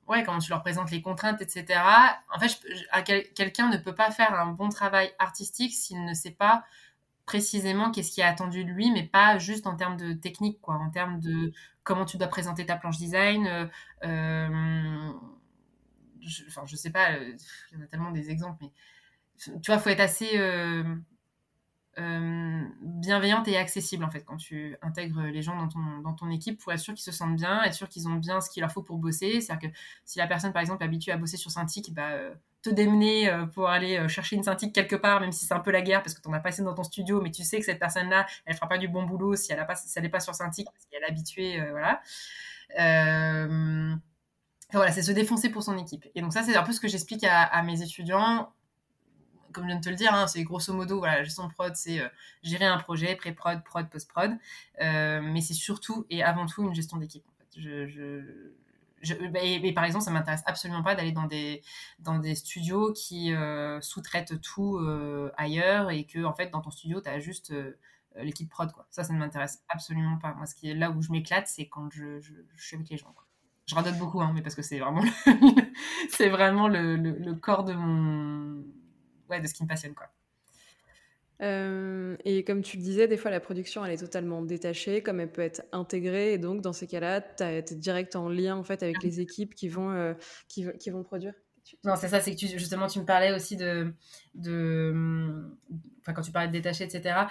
ouais, 0.09 0.23
comment 0.25 0.39
tu 0.39 0.51
leur 0.51 0.63
présentes 0.63 0.91
les 0.91 1.03
contraintes, 1.03 1.41
etc. 1.41 1.81
En 2.35 2.39
fait, 2.39 2.61
quelqu'un 3.35 3.69
ne 3.69 3.77
peut 3.77 3.95
pas 3.95 4.11
faire 4.11 4.35
un 4.35 4.47
bon 4.47 4.69
travail 4.69 5.13
artistique 5.19 5.73
s'il 5.73 6.05
ne 6.05 6.15
sait 6.15 6.33
pas 6.33 6.65
précisément 7.27 7.91
qu'est-ce 7.91 8.11
qui 8.11 8.21
est 8.21 8.25
attendu 8.25 8.65
de 8.65 8.71
lui, 8.71 8.91
mais 8.91 9.05
pas 9.05 9.39
juste 9.39 9.67
en 9.67 9.77
termes 9.77 9.97
de 9.97 10.13
technique, 10.13 10.61
quoi, 10.61 10.75
en 10.75 10.91
termes 10.91 11.21
de 11.21 11.53
comment 11.85 12.05
tu 12.05 12.17
dois 12.17 12.29
présenter 12.29 12.67
ta 12.67 12.77
planche 12.77 12.99
design. 12.99 13.47
Euh, 13.47 13.67
euh 14.05 15.13
je, 16.21 16.45
enfin, 16.47 16.63
je 16.67 16.77
sais 16.77 16.91
pas, 16.91 17.15
euh, 17.15 17.37
il 17.73 17.79
y 17.79 17.81
en 17.81 17.85
a 17.85 17.87
tellement 17.89 18.13
des 18.13 18.31
exemples, 18.31 18.59
mais 18.63 18.71
tu 19.37 19.51
vois, 19.67 19.79
faut 19.79 19.91
être 19.91 20.01
assez 20.01 20.39
euh, 21.99 22.65
bienveillante 22.81 23.49
et 23.49 23.59
accessible 23.59 24.03
en 24.03 24.11
fait 24.11 24.23
quand 24.23 24.39
tu 24.39 24.79
intègres 24.81 25.25
les 25.25 25.43
gens 25.43 25.55
dans 25.59 25.69
ton, 25.69 25.99
dans 26.03 26.15
ton 26.15 26.31
équipe 26.31 26.59
pour 26.59 26.73
être 26.73 26.81
sûr 26.81 26.95
qu'ils 26.95 27.05
se 27.05 27.13
sentent 27.13 27.37
bien, 27.37 27.63
être 27.65 27.75
sûr 27.75 27.87
qu'ils 27.87 28.09
ont 28.09 28.15
bien 28.15 28.41
ce 28.41 28.49
qu'il 28.49 28.63
leur 28.63 28.73
faut 28.73 28.83
pour 28.83 28.97
bosser. 28.97 29.43
C'est-à-dire 29.43 29.71
que 29.71 29.77
si 30.07 30.19
la 30.19 30.27
personne 30.27 30.55
par 30.55 30.63
exemple 30.63 30.83
est 30.83 30.87
habituée 30.87 31.13
à 31.13 31.19
bosser 31.19 31.37
sur 31.37 31.51
Cintiq, 31.51 31.93
bah, 31.93 32.13
euh, 32.13 32.35
te 32.63 32.71
démener 32.71 33.29
euh, 33.29 33.45
pour 33.45 33.69
aller 33.69 34.09
chercher 34.09 34.37
une 34.37 34.43
Cintiq 34.43 34.73
quelque 34.73 34.97
part, 34.97 35.21
même 35.21 35.33
si 35.33 35.45
c'est 35.45 35.53
un 35.53 35.61
peu 35.61 35.71
la 35.71 35.83
guerre 35.83 36.03
parce 36.03 36.15
que 36.15 36.23
tu 36.23 36.29
en 36.29 36.33
as 36.33 36.41
passé 36.41 36.63
dans 36.63 36.75
ton 36.75 36.83
studio, 36.83 37.21
mais 37.21 37.31
tu 37.31 37.43
sais 37.45 37.59
que 37.59 37.65
cette 37.67 37.81
personne-là, 37.81 38.27
elle 38.47 38.55
fera 38.55 38.69
pas 38.69 38.79
du 38.79 38.89
bon 38.89 39.03
boulot 39.03 39.37
si 39.37 39.53
elle 39.53 39.59
n'est 39.59 39.67
pas, 39.67 39.77
si 39.77 40.09
pas 40.09 40.21
sur 40.21 40.35
Cintiq 40.35 40.69
parce 40.73 40.87
qu'elle 40.87 41.03
est 41.03 41.09
habituée, 41.09 41.61
voilà. 41.71 42.01
voilà, 44.73 44.93
c'est 44.93 45.03
se 45.03 45.13
défoncer 45.13 45.51
pour 45.51 45.63
son 45.63 45.77
équipe. 45.77 46.07
Et 46.15 46.23
donc 46.23 46.33
ça, 46.33 46.43
c'est 46.43 46.57
un 46.57 46.63
peu 46.63 46.73
ce 46.73 46.81
que 46.81 46.89
j'explique 46.89 47.25
à 47.25 47.63
mes 47.63 47.83
étudiants 47.83 48.51
comme 49.53 49.65
je 49.65 49.69
viens 49.69 49.79
de 49.79 49.85
te 49.85 49.89
le 49.89 49.97
dire, 49.97 50.15
hein, 50.15 50.27
c'est 50.27 50.43
grosso 50.43 50.73
modo, 50.73 50.99
voilà, 50.99 51.19
la 51.19 51.25
gestion 51.25 51.47
de 51.47 51.53
prod, 51.53 51.75
c'est 51.77 52.01
euh, 52.01 52.09
gérer 52.43 52.67
un 52.67 52.79
projet, 52.79 53.15
pré-prod, 53.17 53.63
prod, 53.65 53.89
post-prod. 53.89 54.33
Euh, 54.81 55.21
mais 55.23 55.41
c'est 55.41 55.55
surtout 55.55 56.07
et 56.11 56.23
avant 56.23 56.47
tout 56.47 56.63
une 56.63 56.75
gestion 56.75 56.97
d'équipe. 56.97 57.25
Je, 57.57 57.87
je, 57.87 59.15
bah, 59.29 59.41
et, 59.43 59.73
par 59.73 59.85
exemple, 59.85 60.05
ça 60.05 60.11
m'intéresse 60.11 60.43
absolument 60.47 60.83
pas 60.83 60.95
d'aller 60.95 61.13
dans 61.13 61.27
des, 61.27 62.35
studios 62.35 62.93
qui 62.93 63.35
euh, 63.35 63.81
sous-traitent 63.81 64.41
tout 64.41 64.79
ailleurs 65.37 65.91
et 65.91 66.05
que, 66.05 66.25
en 66.25 66.33
fait, 66.35 66.51
dans 66.51 66.61
ton 66.61 66.71
studio, 66.71 67.01
tu 67.01 67.09
as 67.09 67.19
juste 67.19 67.53
l'équipe 68.17 68.49
prod. 68.49 68.71
Ça, 68.91 69.05
ça 69.05 69.13
ne 69.13 69.19
m'intéresse 69.19 69.63
absolument 69.69 70.19
pas. 70.19 70.35
Moi, 70.35 70.47
ce 70.47 70.55
qui 70.55 70.71
est 70.71 70.75
là 70.75 70.91
où 70.91 71.03
je 71.03 71.11
m'éclate, 71.11 71.47
c'est 71.47 71.69
quand 71.69 71.91
je, 71.91 72.21
je, 72.21 72.33
suis 72.57 72.77
avec 72.77 72.89
les 72.89 72.97
gens. 72.97 73.15
Je 73.67 73.75
radote 73.75 73.97
beaucoup, 73.99 74.21
hein, 74.21 74.33
mais 74.35 74.43
parce 74.43 74.55
que 74.55 74.63
c'est 74.63 74.79
vraiment, 74.79 75.05
c'est 76.11 76.29
vraiment 76.29 76.69
le, 76.69 76.97
le, 76.97 77.35
corps 77.35 77.65
de 77.65 77.73
mon, 77.75 78.65
de 79.41 79.47
ce 79.47 79.55
qui 79.55 79.63
me 79.63 79.69
passionne. 79.69 79.95
Quoi. 79.95 80.09
Euh, 81.43 82.17
et 82.25 82.45
comme 82.45 82.63
tu 82.63 82.77
le 82.77 82.83
disais, 82.83 83.09
des 83.09 83.17
fois 83.17 83.31
la 83.31 83.41
production 83.41 83.85
elle 83.85 83.93
est 83.93 83.99
totalement 83.99 84.43
détachée, 84.43 85.03
comme 85.03 85.19
elle 85.19 85.33
peut 85.33 85.43
être 85.43 85.63
intégrée, 85.73 86.35
et 86.35 86.39
donc 86.39 86.61
dans 86.61 86.73
ces 86.73 86.87
cas-là, 86.87 87.21
tu 87.21 87.43
es 87.43 87.63
direct 87.63 88.15
en 88.15 88.29
lien 88.29 88.57
en 88.57 88.63
fait 88.63 88.83
avec 88.83 89.03
les 89.03 89.21
équipes 89.21 89.55
qui 89.55 89.69
vont, 89.69 89.91
euh, 89.91 90.15
qui, 90.49 90.67
qui, 90.79 90.91
vont 90.91 91.03
produire. 91.03 91.35
Non, 91.85 91.97
c'est 91.97 92.09
ça, 92.09 92.21
c'est 92.21 92.33
que 92.33 92.37
tu, 92.39 92.47
justement 92.47 92.87
tu 92.87 93.01
me 93.01 93.05
parlais 93.05 93.33
aussi 93.33 93.57
de, 93.57 93.93
de, 94.35 95.43
enfin 96.01 96.13
quand 96.13 96.23
tu 96.23 96.31
parlais 96.31 96.49
de 96.49 96.53
détaché, 96.53 96.85
etc. 96.85 97.27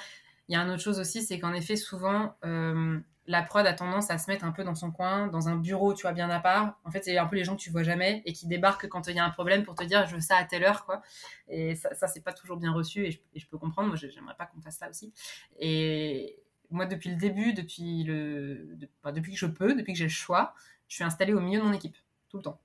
Il 0.50 0.54
y 0.54 0.58
a 0.58 0.62
une 0.62 0.72
autre 0.72 0.82
chose 0.82 1.00
aussi, 1.00 1.22
c'est 1.22 1.40
qu'en 1.40 1.54
effet 1.54 1.78
souvent 1.78 2.36
euh, 2.44 3.00
la 3.32 3.42
prod 3.42 3.66
a 3.66 3.74
tendance 3.74 4.12
à 4.12 4.18
se 4.18 4.30
mettre 4.30 4.44
un 4.44 4.52
peu 4.52 4.64
dans 4.64 4.76
son 4.76 4.92
coin, 4.92 5.28
dans 5.28 5.48
un 5.48 5.56
bureau, 5.56 5.94
tu 5.94 6.02
vois, 6.02 6.12
bien 6.12 6.30
à 6.30 6.40
part. 6.40 6.78
En 6.84 6.92
fait, 6.92 7.04
c'est 7.06 7.18
un 7.18 7.26
peu 7.26 7.38
les 7.38 7.46
gens 7.46 7.56
que 7.56 7.62
tu 7.62 7.70
vois 7.70 7.84
jamais 7.84 8.22
et 8.26 8.34
qui 8.34 8.46
débarquent 8.46 8.88
quand 8.90 9.08
il 9.08 9.16
y 9.16 9.20
a 9.20 9.26
un 9.26 9.30
problème 9.30 9.64
pour 9.64 9.74
te 9.76 9.84
dire 9.84 10.06
je 10.06 10.16
veux 10.16 10.22
ça 10.22 10.36
à 10.36 10.44
telle 10.44 10.64
heure, 10.64 10.86
quoi. 10.86 11.02
Et 11.48 11.76
ça, 11.76 12.08
c'est 12.08 12.24
pas 12.24 12.34
toujours 12.34 12.58
bien 12.58 12.74
reçu 12.74 13.06
et 13.06 13.12
je, 13.12 13.48
peux 13.48 13.58
comprendre. 13.58 13.88
Moi, 13.88 13.98
j'aimerais 13.98 14.36
pas 14.36 14.46
qu'on 14.46 14.62
fasse 14.62 14.78
ça 14.78 14.90
aussi. 14.90 15.14
Et 15.58 16.44
moi, 16.70 16.86
depuis 16.86 17.10
le 17.10 17.16
début, 17.16 17.54
depuis, 17.54 18.04
le, 18.04 18.78
depuis 19.14 19.32
que 19.32 19.40
je 19.40 19.46
peux, 19.46 19.74
depuis 19.76 19.94
que 19.94 20.00
j'ai 20.00 20.06
le 20.06 20.10
choix, 20.10 20.54
je 20.90 20.96
suis 20.96 21.04
installée 21.06 21.34
au 21.34 21.40
milieu 21.40 21.60
de 21.60 21.66
mon 21.66 21.74
équipe, 21.74 21.98
tout 22.30 22.38
le 22.38 22.44
temps. 22.44 22.60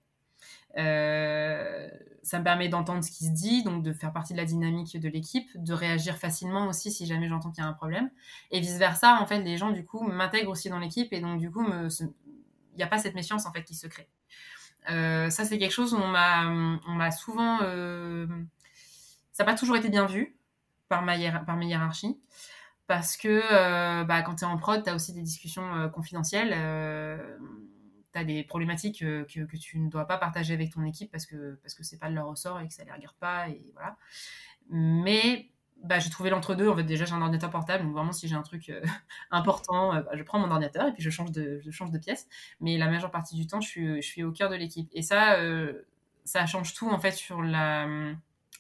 Euh, 0.79 1.89
ça 2.23 2.39
me 2.39 2.45
permet 2.45 2.69
d'entendre 2.69 3.05
ce 3.05 3.11
qui 3.11 3.25
se 3.25 3.31
dit, 3.31 3.63
donc 3.63 3.83
de 3.83 3.93
faire 3.93 4.13
partie 4.13 4.33
de 4.33 4.39
la 4.39 4.45
dynamique 4.45 4.99
de 4.99 5.09
l'équipe, 5.09 5.49
de 5.55 5.73
réagir 5.73 6.19
facilement 6.19 6.67
aussi 6.67 6.91
si 6.91 7.07
jamais 7.07 7.29
j'entends 7.29 7.51
qu'il 7.51 7.63
y 7.63 7.67
a 7.67 7.69
un 7.69 7.73
problème. 7.73 8.11
Et 8.51 8.61
vice-versa, 8.61 9.21
en 9.21 9.27
fait, 9.27 9.41
les 9.43 9.57
gens, 9.57 9.71
du 9.71 9.85
coup, 9.85 10.03
m'intègrent 10.07 10.51
aussi 10.51 10.69
dans 10.69 10.79
l'équipe 10.79 11.13
et 11.13 11.21
donc, 11.21 11.39
du 11.39 11.51
coup, 11.51 11.65
il 11.65 12.77
n'y 12.77 12.83
a 12.83 12.87
pas 12.89 12.99
cette 12.99 13.15
méfiance, 13.15 13.47
en 13.47 13.53
fait, 13.53 13.63
qui 13.63 13.75
se 13.75 13.87
crée. 13.87 14.09
Euh, 14.91 15.31
ça, 15.31 15.45
c'est 15.45 15.59
quelque 15.59 15.73
chose 15.73 15.95
où 15.95 15.99
on 15.99 16.09
m'a 16.09 17.11
souvent... 17.11 17.61
Euh, 17.63 18.27
ça 19.33 19.45
n'a 19.45 19.53
pas 19.53 19.59
toujours 19.59 19.77
été 19.77 19.89
bien 19.89 20.07
vu 20.07 20.37
par, 20.89 21.03
ma 21.03 21.15
par 21.43 21.57
mes 21.57 21.67
hiérarchies 21.67 22.19
parce 22.87 23.17
que 23.17 24.05
bah, 24.05 24.23
quand 24.23 24.37
tu 24.37 24.45
es 24.45 24.47
en 24.47 24.57
prod, 24.57 24.83
tu 24.83 24.89
as 24.89 24.95
aussi 24.95 25.13
des 25.13 25.23
discussions 25.23 25.91
confidentielles 25.91 26.55
des 28.25 28.45
problématiques 28.45 29.03
euh, 29.03 29.25
que, 29.25 29.41
que, 29.41 29.57
tu 29.57 29.79
ne 29.79 29.89
dois 29.89 30.07
pas 30.07 30.19
partager 30.19 30.55
avec 30.55 30.73
ton 30.73 30.85
équipe 30.85 31.11
parce 31.11 31.27
que 31.27 31.59
parce 31.63 31.75
que 31.75 31.83
c'est 31.85 31.99
pas 31.99 32.09
de 32.09 32.15
leur 32.15 32.29
ressort 32.29 32.61
et 32.61 32.69
que 32.69 32.75
ça 32.75 32.85
les 32.85 32.93
regarde 32.93 33.17
pas 33.17 33.49
et 33.49 33.71
voilà. 33.75 33.97
Mais 34.71 35.51
bah, 35.83 35.99
j'ai 35.99 36.11
trouvé 36.11 36.31
l'entre-deux. 36.31 36.69
En 36.69 36.77
fait, 36.77 36.85
déjà, 36.85 37.05
j'ai 37.05 37.15
un 37.15 37.23
ordinateur 37.23 37.51
portable, 37.51 37.85
donc 37.85 37.93
vraiment, 37.95 38.13
si 38.13 38.29
j'ai 38.29 38.35
un 38.35 38.43
truc 38.43 38.69
euh, 38.71 38.83
important, 39.31 39.95
euh, 39.95 40.03
bah, 40.03 40.13
je 40.15 40.23
prends 40.23 40.39
mon 40.39 40.51
ordinateur 40.51 40.89
et 40.89 40.93
puis 40.93 41.03
je 41.03 41.11
change 41.11 41.33
de, 41.33 41.61
je 41.65 41.71
change 41.71 41.91
de 41.91 41.99
pièce. 41.99 42.29
Mais 42.61 42.79
la 42.79 42.89
majeure 42.89 43.11
partie 43.11 43.37
du 43.37 43.47
temps, 43.47 43.61
je 43.61 43.69
suis, 43.69 44.03
je 44.03 44.07
suis 44.07 44.23
au 44.25 44.33
cœur 44.33 44.51
de 44.51 44.57
l'équipe. 44.57 44.89
Et 44.93 45.03
ça, 45.03 45.39
ça 46.25 46.47
change 46.47 46.75
tout, 46.75 46.89
en 46.89 46.99
fait, 46.99 47.13
sur 47.13 47.43
la, 47.43 47.87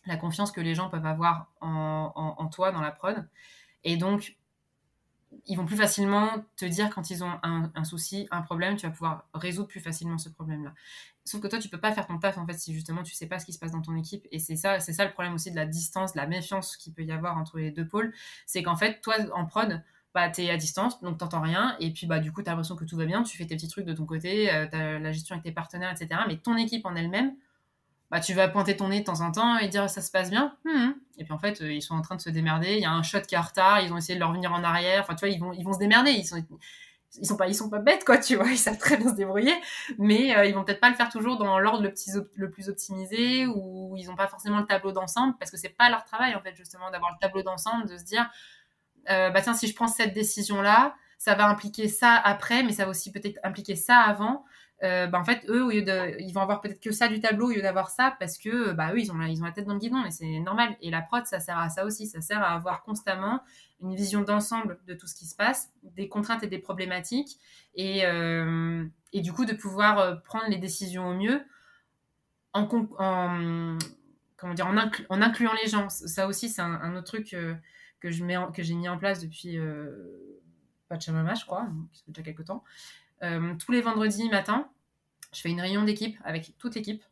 la 0.06 0.16
confiance 0.16 0.52
que 0.52 0.60
les 0.60 0.74
gens 0.74 0.88
peuvent 0.88 1.06
avoir 1.06 1.50
en, 1.60 2.12
en, 2.14 2.42
en 2.42 2.46
toi, 2.48 2.72
dans 2.72 2.80
la 2.80 2.92
prod. 2.92 3.28
Et 3.84 3.96
donc, 3.96 4.36
ils 5.46 5.56
vont 5.56 5.66
plus 5.66 5.76
facilement 5.76 6.28
te 6.56 6.64
dire 6.64 6.90
quand 6.90 7.10
ils 7.10 7.22
ont 7.24 7.32
un, 7.42 7.84
souci, 7.84 8.26
un 8.30 8.42
problème, 8.42 8.76
tu 8.76 8.86
vas 8.86 8.92
pouvoir 8.92 9.28
résoudre 9.34 9.68
plus 9.68 9.80
facilement 9.80 10.18
ce 10.18 10.28
problème-là. 10.28 10.74
Sauf 11.24 11.40
que 11.40 11.48
toi, 11.48 11.58
tu 11.58 11.68
peux 11.68 11.80
pas 11.80 11.92
faire 11.92 12.06
ton 12.06 12.18
taf 12.18 12.38
en 12.38 12.46
fait 12.46 12.54
si 12.54 12.72
justement 12.72 13.02
tu 13.02 13.14
sais 13.14 13.26
pas 13.26 13.38
ce 13.38 13.46
qui 13.46 13.52
se 13.52 13.58
passe 13.58 13.72
dans 13.72 13.82
ton 13.82 13.96
équipe. 13.96 14.26
Et 14.30 14.38
c'est 14.38 14.56
ça, 14.56 14.80
c'est 14.80 14.92
ça 14.92 15.04
le 15.04 15.12
problème 15.12 15.34
aussi 15.34 15.50
de 15.50 15.56
la 15.56 15.66
distance, 15.66 16.12
de 16.12 16.18
la 16.18 16.26
méfiance 16.26 16.76
qu'il 16.76 16.92
peut 16.92 17.02
y 17.02 17.12
avoir 17.12 17.36
entre 17.36 17.58
les 17.58 17.70
deux 17.70 17.86
pôles. 17.86 18.12
C'est 18.46 18.62
qu'en 18.62 18.76
fait, 18.76 19.00
toi, 19.00 19.16
en 19.34 19.46
prod, 19.46 19.82
bah, 20.14 20.30
tu 20.30 20.42
es 20.42 20.50
à 20.50 20.56
distance, 20.56 21.00
donc 21.02 21.18
t'entends 21.18 21.42
rien, 21.42 21.76
et 21.78 21.92
puis 21.92 22.06
bah, 22.06 22.20
du 22.20 22.32
coup, 22.32 22.42
tu 22.42 22.48
as 22.48 22.52
l'impression 22.52 22.74
que 22.74 22.84
tout 22.84 22.96
va 22.96 23.04
bien, 23.04 23.22
tu 23.22 23.36
fais 23.36 23.44
tes 23.44 23.54
petits 23.56 23.68
trucs 23.68 23.84
de 23.84 23.92
ton 23.92 24.06
côté, 24.06 24.50
euh, 24.50 24.66
tu 24.66 24.76
as 24.76 24.98
la 24.98 25.12
gestion 25.12 25.34
avec 25.34 25.44
tes 25.44 25.52
partenaires, 25.52 25.92
etc. 25.92 26.22
Mais 26.26 26.38
ton 26.38 26.56
équipe 26.56 26.86
en 26.86 26.96
elle-même, 26.96 27.34
bah, 28.10 28.20
tu 28.20 28.34
vas 28.34 28.48
pointer 28.48 28.76
ton 28.76 28.88
nez 28.88 29.00
de 29.00 29.04
temps 29.04 29.20
en 29.20 29.32
temps 29.32 29.58
et 29.58 29.68
dire 29.68 29.90
ça 29.90 30.00
se 30.00 30.10
passe 30.10 30.30
bien. 30.30 30.56
Hum, 30.64 30.74
hum. 30.74 30.94
Et 31.18 31.24
puis 31.24 31.32
en 31.32 31.38
fait, 31.38 31.60
euh, 31.60 31.72
ils 31.72 31.82
sont 31.82 31.94
en 31.94 32.02
train 32.02 32.16
de 32.16 32.20
se 32.20 32.30
démerder. 32.30 32.74
Il 32.74 32.80
y 32.80 32.84
a 32.84 32.92
un 32.92 33.02
shot 33.02 33.20
qui 33.22 33.34
est 33.34 33.38
en 33.38 33.42
retard, 33.42 33.80
ils 33.80 33.92
ont 33.92 33.96
essayé 33.96 34.14
de 34.14 34.20
leur 34.20 34.30
revenir 34.30 34.52
en 34.52 34.62
arrière. 34.62 35.02
Enfin, 35.02 35.14
tu 35.14 35.26
vois, 35.26 35.34
ils 35.34 35.40
vont, 35.40 35.52
ils 35.52 35.64
vont 35.64 35.72
se 35.72 35.78
démerder. 35.78 36.12
Ils 36.12 36.24
sont, 36.24 36.36
ils 37.18 37.26
sont 37.26 37.36
pas, 37.36 37.48
ils 37.48 37.54
sont 37.54 37.70
pas 37.70 37.78
bêtes, 37.78 38.04
quoi, 38.04 38.18
tu 38.18 38.36
vois. 38.36 38.46
Ils 38.48 38.58
savent 38.58 38.78
très 38.78 38.96
bien 38.96 39.10
se 39.10 39.14
débrouiller, 39.14 39.54
mais 39.98 40.36
euh, 40.36 40.44
ils 40.44 40.54
vont 40.54 40.64
peut-être 40.64 40.80
pas 40.80 40.90
le 40.90 40.94
faire 40.94 41.08
toujours 41.08 41.38
dans 41.38 41.58
l'ordre 41.58 41.82
le, 41.82 41.92
le 42.34 42.50
plus 42.50 42.68
optimisé 42.68 43.46
ou 43.46 43.94
ils 43.96 44.10
ont 44.10 44.16
pas 44.16 44.28
forcément 44.28 44.58
le 44.58 44.66
tableau 44.66 44.92
d'ensemble 44.92 45.34
parce 45.38 45.50
que 45.50 45.56
c'est 45.56 45.70
pas 45.70 45.88
leur 45.90 46.04
travail, 46.04 46.34
en 46.34 46.40
fait, 46.42 46.54
justement, 46.54 46.90
d'avoir 46.90 47.10
le 47.12 47.18
tableau 47.20 47.42
d'ensemble, 47.42 47.88
de 47.88 47.96
se 47.96 48.04
dire, 48.04 48.28
euh, 49.10 49.30
bah 49.30 49.40
tiens, 49.40 49.54
si 49.54 49.66
je 49.66 49.74
prends 49.74 49.88
cette 49.88 50.14
décision-là, 50.14 50.94
ça 51.18 51.34
va 51.34 51.48
impliquer 51.48 51.88
ça 51.88 52.14
après, 52.14 52.62
mais 52.62 52.72
ça 52.72 52.84
va 52.84 52.90
aussi 52.90 53.10
peut-être 53.10 53.38
impliquer 53.42 53.76
ça 53.76 54.00
avant. 54.00 54.44
Euh, 54.82 55.06
bah, 55.06 55.18
en 55.18 55.24
fait, 55.24 55.44
eux, 55.48 55.64
au 55.64 55.70
lieu 55.70 55.82
de, 55.82 56.20
ils 56.20 56.32
vont 56.32 56.42
avoir 56.42 56.60
peut-être 56.60 56.80
que 56.80 56.92
ça 56.92 57.08
du 57.08 57.20
tableau 57.20 57.46
au 57.46 57.50
lieu 57.50 57.62
d'avoir 57.62 57.88
ça 57.88 58.14
parce 58.18 58.36
que, 58.36 58.72
bah, 58.72 58.92
eux, 58.92 59.00
ils 59.00 59.10
ont, 59.10 59.20
ils 59.22 59.40
ont 59.40 59.46
la 59.46 59.52
tête 59.52 59.66
dans 59.66 59.72
le 59.72 59.78
guidon 59.78 60.04
et 60.04 60.10
c'est 60.10 60.38
normal. 60.40 60.76
Et 60.82 60.90
la 60.90 61.00
prod, 61.00 61.24
ça 61.24 61.40
sert 61.40 61.58
à 61.58 61.70
ça 61.70 61.84
aussi. 61.86 62.06
Ça 62.06 62.20
sert 62.20 62.42
à 62.42 62.54
avoir 62.54 62.82
constamment 62.82 63.42
une 63.80 63.94
vision 63.94 64.22
d'ensemble 64.22 64.78
de 64.86 64.94
tout 64.94 65.06
ce 65.06 65.14
qui 65.14 65.26
se 65.26 65.34
passe, 65.34 65.70
des 65.82 66.08
contraintes 66.08 66.42
et 66.42 66.46
des 66.46 66.58
problématiques 66.58 67.38
et, 67.74 68.06
euh, 68.06 68.84
et 69.12 69.20
du 69.20 69.32
coup, 69.32 69.44
de 69.44 69.54
pouvoir 69.54 69.98
euh, 69.98 70.14
prendre 70.16 70.46
les 70.48 70.58
décisions 70.58 71.08
au 71.08 71.14
mieux 71.14 71.42
en, 72.52 72.68
en 72.98 73.78
comment 74.36 74.54
dire, 74.54 74.66
en, 74.66 75.20
incluant 75.22 75.52
les 75.62 75.68
gens. 75.68 75.88
Ça 75.88 76.26
aussi, 76.26 76.48
c'est 76.50 76.62
un, 76.62 76.94
autre 76.96 77.06
truc 77.06 77.34
mets 77.34 78.36
que 78.54 78.62
j'ai 78.62 78.74
mis 78.74 78.88
en 78.88 78.98
place 78.98 79.20
depuis 79.20 79.58
Pachamama, 80.88 81.34
je 81.34 81.44
crois, 81.44 81.64
donc 81.64 81.88
ça 81.92 82.02
fait 82.04 82.12
déjà 82.12 82.22
quelques 82.22 82.46
temps. 82.46 82.62
Euh, 83.22 83.54
tous 83.54 83.72
les 83.72 83.80
vendredis 83.80 84.28
matin, 84.28 84.68
je 85.32 85.40
fais 85.40 85.50
une 85.50 85.60
réunion 85.60 85.82
d'équipe 85.84 86.16
avec 86.24 86.54
toute 86.58 86.74
l'équipe 86.74 87.02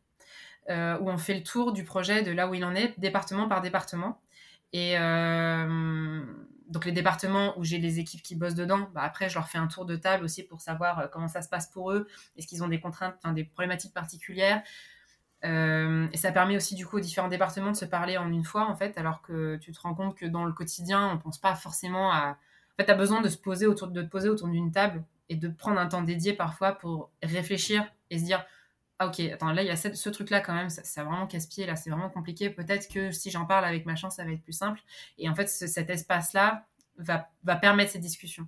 euh, 0.69 0.97
où 0.99 1.09
on 1.09 1.17
fait 1.17 1.33
le 1.33 1.43
tour 1.43 1.73
du 1.73 1.83
projet 1.83 2.23
de 2.23 2.31
là 2.31 2.47
où 2.47 2.53
il 2.53 2.63
en 2.65 2.75
est, 2.75 2.99
département 2.99 3.47
par 3.47 3.61
département. 3.61 4.21
Et 4.73 4.97
euh, 4.97 6.21
donc 6.69 6.85
les 6.85 6.91
départements 6.91 7.57
où 7.57 7.63
j'ai 7.63 7.77
les 7.77 7.99
équipes 7.99 8.21
qui 8.21 8.35
bossent 8.35 8.55
dedans, 8.55 8.89
bah 8.93 9.01
après 9.03 9.29
je 9.29 9.35
leur 9.35 9.47
fais 9.47 9.57
un 9.57 9.67
tour 9.67 9.85
de 9.85 9.95
table 9.95 10.25
aussi 10.25 10.43
pour 10.43 10.61
savoir 10.61 11.09
comment 11.11 11.27
ça 11.27 11.41
se 11.41 11.49
passe 11.49 11.67
pour 11.67 11.91
eux, 11.91 12.07
est-ce 12.35 12.47
qu'ils 12.47 12.63
ont 12.63 12.67
des 12.67 12.79
contraintes, 12.79 13.15
des 13.33 13.43
problématiques 13.43 13.93
particulières? 13.93 14.61
et 15.43 16.17
ça 16.17 16.31
permet 16.31 16.55
aussi 16.55 16.73
du 16.73 16.87
coup 16.87 16.97
aux 16.97 17.01
différents 17.01 17.27
départements 17.27 17.69
de 17.69 17.75
se 17.75 17.85
parler 17.85 18.17
en 18.17 18.31
une 18.31 18.43
fois 18.43 18.67
en 18.67 18.75
fait, 18.75 18.97
alors 18.97 19.21
que 19.21 19.57
tu 19.57 19.71
te 19.71 19.79
rends 19.79 19.93
compte 19.93 20.17
que 20.17 20.25
dans 20.25 20.43
le 20.43 20.51
quotidien 20.51 21.07
on 21.13 21.19
pense 21.19 21.37
pas 21.37 21.53
forcément 21.53 22.11
à. 22.11 22.31
En 22.31 22.83
fait, 22.83 22.89
as 22.89 22.95
besoin 22.95 23.21
de 23.21 23.29
se 23.29 23.37
poser 23.37 23.67
autour 23.67 23.89
de 23.89 24.01
te 24.01 24.07
poser 24.07 24.27
autour 24.27 24.47
d'une 24.47 24.71
table 24.71 25.03
et 25.29 25.35
de 25.35 25.47
prendre 25.47 25.79
un 25.79 25.87
temps 25.87 26.01
dédié 26.01 26.33
parfois 26.33 26.73
pour 26.73 27.11
réfléchir 27.23 27.85
et 28.09 28.19
se 28.19 28.25
dire 28.25 28.45
ah 28.99 29.07
ok 29.07 29.19
attends 29.19 29.51
là 29.51 29.63
il 29.63 29.67
y 29.67 29.71
a 29.71 29.75
ce, 29.75 30.09
truc 30.09 30.29
là 30.29 30.39
quand 30.39 30.53
même 30.53 30.69
ça, 30.69 31.03
vraiment 31.03 31.27
casse-pied 31.27 31.65
là 31.65 31.75
c'est 31.75 31.89
vraiment 31.89 32.09
compliqué. 32.09 32.49
Peut-être 32.49 32.87
que 32.91 33.11
si 33.11 33.31
j'en 33.31 33.45
parle 33.45 33.65
avec 33.65 33.85
ma 33.85 33.95
chance 33.95 34.15
ça 34.17 34.23
va 34.23 34.31
être 34.31 34.43
plus 34.43 34.53
simple 34.53 34.81
et 35.17 35.27
en 35.29 35.35
fait 35.35 35.47
cet 35.47 35.89
espace 35.89 36.33
là 36.33 36.65
va, 36.97 37.29
va 37.43 37.55
permettre 37.55 37.91
ces 37.91 37.99
discussions. 37.99 38.47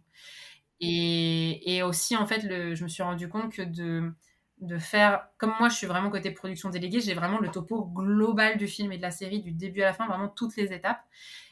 Et, 0.79 1.75
et 1.75 1.83
aussi 1.83 2.15
en 2.15 2.27
fait 2.27 2.43
le, 2.43 2.75
je 2.75 2.83
me 2.83 2.89
suis 2.89 3.03
rendu 3.03 3.27
compte 3.27 3.51
que 3.51 3.63
de 3.63 4.13
de 4.59 4.77
faire, 4.77 5.27
comme 5.37 5.53
moi 5.59 5.69
je 5.69 5.75
suis 5.75 5.87
vraiment 5.87 6.09
côté 6.09 6.31
production 6.31 6.69
déléguée, 6.69 6.99
j'ai 6.99 7.13
vraiment 7.13 7.39
le 7.39 7.49
topo 7.49 7.85
global 7.85 8.57
du 8.57 8.67
film 8.67 8.91
et 8.91 8.97
de 8.97 9.01
la 9.01 9.11
série 9.11 9.41
du 9.41 9.51
début 9.51 9.83
à 9.83 9.85
la 9.85 9.93
fin, 9.93 10.07
vraiment 10.07 10.29
toutes 10.29 10.55
les 10.55 10.73
étapes. 10.73 10.99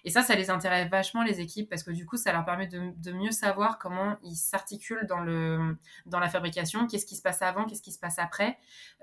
Et 0.04 0.10
ça, 0.10 0.24
ça 0.24 0.36
les 0.36 0.50
intéresse 0.50 0.90
vachement 0.90 1.24
les 1.24 1.40
équipes 1.40 1.70
parce 1.70 1.84
que 1.84 1.92
du 1.92 2.06
coup, 2.06 2.18
ça 2.18 2.32
leur 2.32 2.46
permet 2.46 2.68
de, 2.68 3.12
mieux 3.12 3.32
savoir 3.32 3.78
comment 3.78 4.18
ils 4.24 4.36
s'articulent 4.36 5.06
dans, 5.08 5.20
le, 5.20 5.78
dans 6.06 6.20
la 6.20 6.30
fabrication, 6.30 6.88
qu'est-ce 6.88 7.06
qui 7.06 7.16
se 7.16 7.22
passe 7.22 7.42
avant, 7.42 7.66
qu'est-ce 7.66 7.84
qui 7.84 7.92
se 7.92 8.00
passe 8.00 8.18
après. 8.18 8.58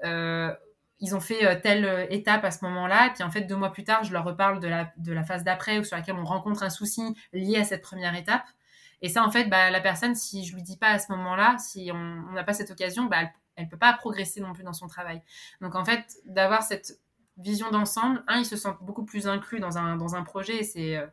Euh, 0.04 0.52
ils 0.98 1.16
ont 1.16 1.20
fait 1.20 1.44
euh, 1.44 1.56
telle 1.60 2.06
étape 2.10 2.44
à 2.44 2.50
ce 2.50 2.64
moment-là, 2.64 3.08
et 3.08 3.12
puis 3.12 3.22
en 3.22 3.30
fait, 3.30 3.42
deux 3.42 3.56
mois 3.56 3.72
plus 3.72 3.84
tard, 3.84 4.04
je 4.04 4.12
leur 4.12 4.24
reparle 4.24 4.60
de 4.60 4.68
la, 4.68 4.90
de 4.98 5.12
la 5.12 5.24
phase 5.24 5.44
d'après 5.44 5.78
ou 5.78 5.84
sur 5.84 5.96
laquelle 5.96 6.16
on 6.16 6.24
rencontre 6.24 6.62
un 6.62 6.70
souci 6.70 7.16
lié 7.32 7.58
à 7.58 7.64
cette 7.64 7.82
première 7.82 8.14
étape. 8.14 8.44
Et 9.02 9.08
ça, 9.08 9.24
en 9.24 9.30
fait, 9.32 9.46
bah, 9.46 9.70
la 9.70 9.80
personne, 9.80 10.14
si 10.14 10.44
je 10.44 10.54
lui 10.54 10.62
dis 10.62 10.76
pas 10.76 10.90
à 10.90 10.98
ce 11.00 11.10
moment-là, 11.10 11.56
si 11.58 11.90
on 11.92 12.32
n'a 12.32 12.44
pas 12.44 12.52
cette 12.52 12.70
occasion, 12.70 13.06
bah, 13.06 13.18
elle 13.22 13.32
elle 13.56 13.68
peut 13.68 13.78
pas 13.78 13.92
progresser 13.92 14.40
non 14.40 14.52
plus 14.52 14.64
dans 14.64 14.72
son 14.72 14.86
travail. 14.86 15.22
Donc 15.60 15.74
en 15.74 15.84
fait, 15.84 16.16
d'avoir 16.24 16.62
cette 16.62 17.00
vision 17.38 17.70
d'ensemble, 17.70 18.22
un, 18.28 18.38
ils 18.38 18.46
se 18.46 18.56
sentent 18.56 18.82
beaucoup 18.82 19.04
plus 19.04 19.26
inclus 19.26 19.60
dans 19.60 19.78
un, 19.78 19.96
dans 19.96 20.14
un 20.14 20.22
projet 20.22 20.58
et 20.58 20.64
c'est 20.64 20.96
euh, 20.96 21.06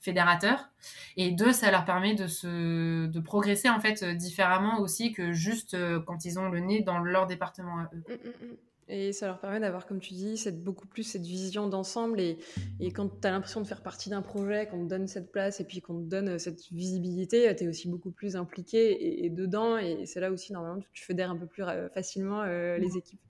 fédérateur. 0.00 0.70
Et 1.16 1.30
deux, 1.30 1.52
ça 1.52 1.70
leur 1.70 1.84
permet 1.84 2.14
de, 2.14 2.26
se, 2.26 3.06
de 3.06 3.20
progresser 3.20 3.68
en 3.68 3.80
fait 3.80 4.04
différemment 4.04 4.80
aussi 4.80 5.12
que 5.12 5.32
juste 5.32 5.74
euh, 5.74 6.00
quand 6.00 6.24
ils 6.24 6.38
ont 6.38 6.48
le 6.48 6.60
nez 6.60 6.82
dans 6.82 6.98
leur 6.98 7.26
département 7.26 7.78
à 7.78 7.90
eux. 7.94 8.04
Mmh, 8.08 8.12
mmh, 8.12 8.46
mmh. 8.46 8.56
Et 8.88 9.12
ça 9.12 9.26
leur 9.26 9.40
permet 9.40 9.60
d'avoir, 9.60 9.86
comme 9.86 10.00
tu 10.00 10.12
dis, 10.12 10.36
cette, 10.36 10.62
beaucoup 10.62 10.86
plus 10.86 11.04
cette 11.04 11.24
vision 11.24 11.68
d'ensemble. 11.68 12.20
Et, 12.20 12.38
et, 12.80 12.90
quand 12.90 13.20
tu 13.20 13.26
as 13.26 13.30
l'impression 13.30 13.60
de 13.60 13.66
faire 13.66 13.82
partie 13.82 14.10
d'un 14.10 14.22
projet, 14.22 14.66
qu'on 14.66 14.84
te 14.84 14.88
donne 14.90 15.06
cette 15.06 15.32
place 15.32 15.60
et 15.60 15.64
puis 15.64 15.80
qu'on 15.80 15.94
te 15.94 16.08
donne 16.08 16.38
cette 16.38 16.70
visibilité, 16.70 17.54
tu 17.56 17.64
es 17.64 17.68
aussi 17.68 17.88
beaucoup 17.88 18.10
plus 18.10 18.36
impliqué 18.36 19.24
et, 19.24 19.30
dedans. 19.30 19.78
Et 19.78 20.06
c'est 20.06 20.20
là 20.20 20.30
aussi, 20.30 20.52
normalement, 20.52 20.82
tu 20.92 21.04
fédères 21.04 21.30
un 21.30 21.36
peu 21.36 21.46
plus 21.46 21.62
euh, 21.62 21.88
facilement 21.88 22.42
euh, 22.42 22.76
les 22.76 22.96
équipes. 22.96 23.20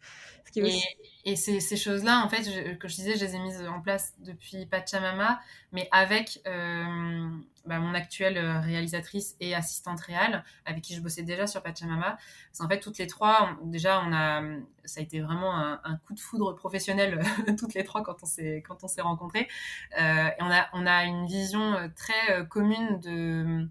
Et, 1.24 1.36
ces, 1.36 1.60
ces 1.60 1.76
choses-là, 1.76 2.22
en 2.24 2.28
fait, 2.28 2.42
je, 2.42 2.74
que 2.74 2.86
je 2.86 2.96
disais, 2.96 3.16
je 3.16 3.24
les 3.24 3.34
ai 3.34 3.38
mises 3.38 3.62
en 3.62 3.80
place 3.80 4.14
depuis 4.20 4.66
Pachamama, 4.66 5.40
mais 5.72 5.88
avec 5.90 6.40
euh, 6.46 7.28
bah, 7.66 7.78
mon 7.78 7.94
actuelle 7.94 8.38
réalisatrice 8.38 9.36
et 9.40 9.54
assistante 9.54 10.00
réelle, 10.00 10.44
avec 10.64 10.82
qui 10.82 10.94
je 10.94 11.00
bossais 11.00 11.22
déjà 11.22 11.46
sur 11.46 11.62
Pachamama. 11.62 12.18
C'est 12.52 12.62
en 12.62 12.68
fait 12.68 12.80
toutes 12.80 12.98
les 12.98 13.06
trois, 13.06 13.56
déjà, 13.64 14.02
on 14.04 14.12
a, 14.12 14.42
ça 14.84 15.00
a 15.00 15.02
été 15.02 15.20
vraiment 15.20 15.54
un, 15.54 15.96
coup 16.06 16.14
de 16.14 16.20
foudre 16.20 16.54
professionnel 16.54 17.20
toutes 17.58 17.74
les 17.74 17.84
trois 17.84 18.02
quand 18.02 18.22
on 18.22 18.26
s'est 18.26 18.62
quand 18.66 18.78
on 18.82 18.88
rencontrés. 19.02 19.48
Euh, 19.98 20.28
et 20.28 20.42
on 20.42 20.50
a 20.50 20.68
on 20.72 20.86
a 20.86 21.04
une 21.04 21.26
vision 21.26 21.74
euh, 21.74 21.88
très 21.94 22.46
commune 22.48 23.00
de 23.00 23.68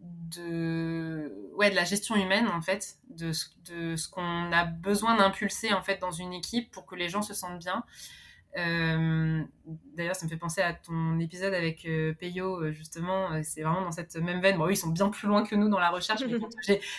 de 0.00 1.50
ouais 1.56 1.70
de 1.70 1.74
la 1.74 1.84
gestion 1.84 2.14
humaine 2.16 2.48
en 2.48 2.60
fait 2.60 2.98
de 3.10 3.32
ce, 3.32 3.46
de 3.66 3.96
ce 3.96 4.08
qu'on 4.08 4.52
a 4.52 4.64
besoin 4.64 5.16
d'impulser 5.16 5.72
en 5.72 5.82
fait 5.82 5.98
dans 5.98 6.10
une 6.10 6.32
équipe 6.32 6.70
pour 6.70 6.84
que 6.84 6.94
les 6.94 7.08
gens 7.08 7.22
se 7.22 7.32
sentent 7.32 7.58
bien 7.58 7.78
euh, 7.78 8.23
d'ailleurs 8.54 10.16
ça 10.16 10.26
me 10.26 10.30
fait 10.30 10.36
penser 10.36 10.60
à 10.60 10.74
ton 10.74 11.18
épisode 11.18 11.54
avec 11.54 11.84
euh, 11.86 12.14
Peyo 12.14 12.62
euh, 12.62 12.70
justement 12.70 13.42
c'est 13.42 13.62
vraiment 13.62 13.82
dans 13.82 13.90
cette 13.90 14.14
même 14.16 14.40
veine 14.40 14.56
bon 14.56 14.68
ils 14.68 14.76
sont 14.76 14.90
bien 14.90 15.08
plus 15.08 15.26
loin 15.26 15.42
que 15.42 15.56
nous 15.56 15.68
dans 15.68 15.80
la 15.80 15.90
recherche 15.90 16.22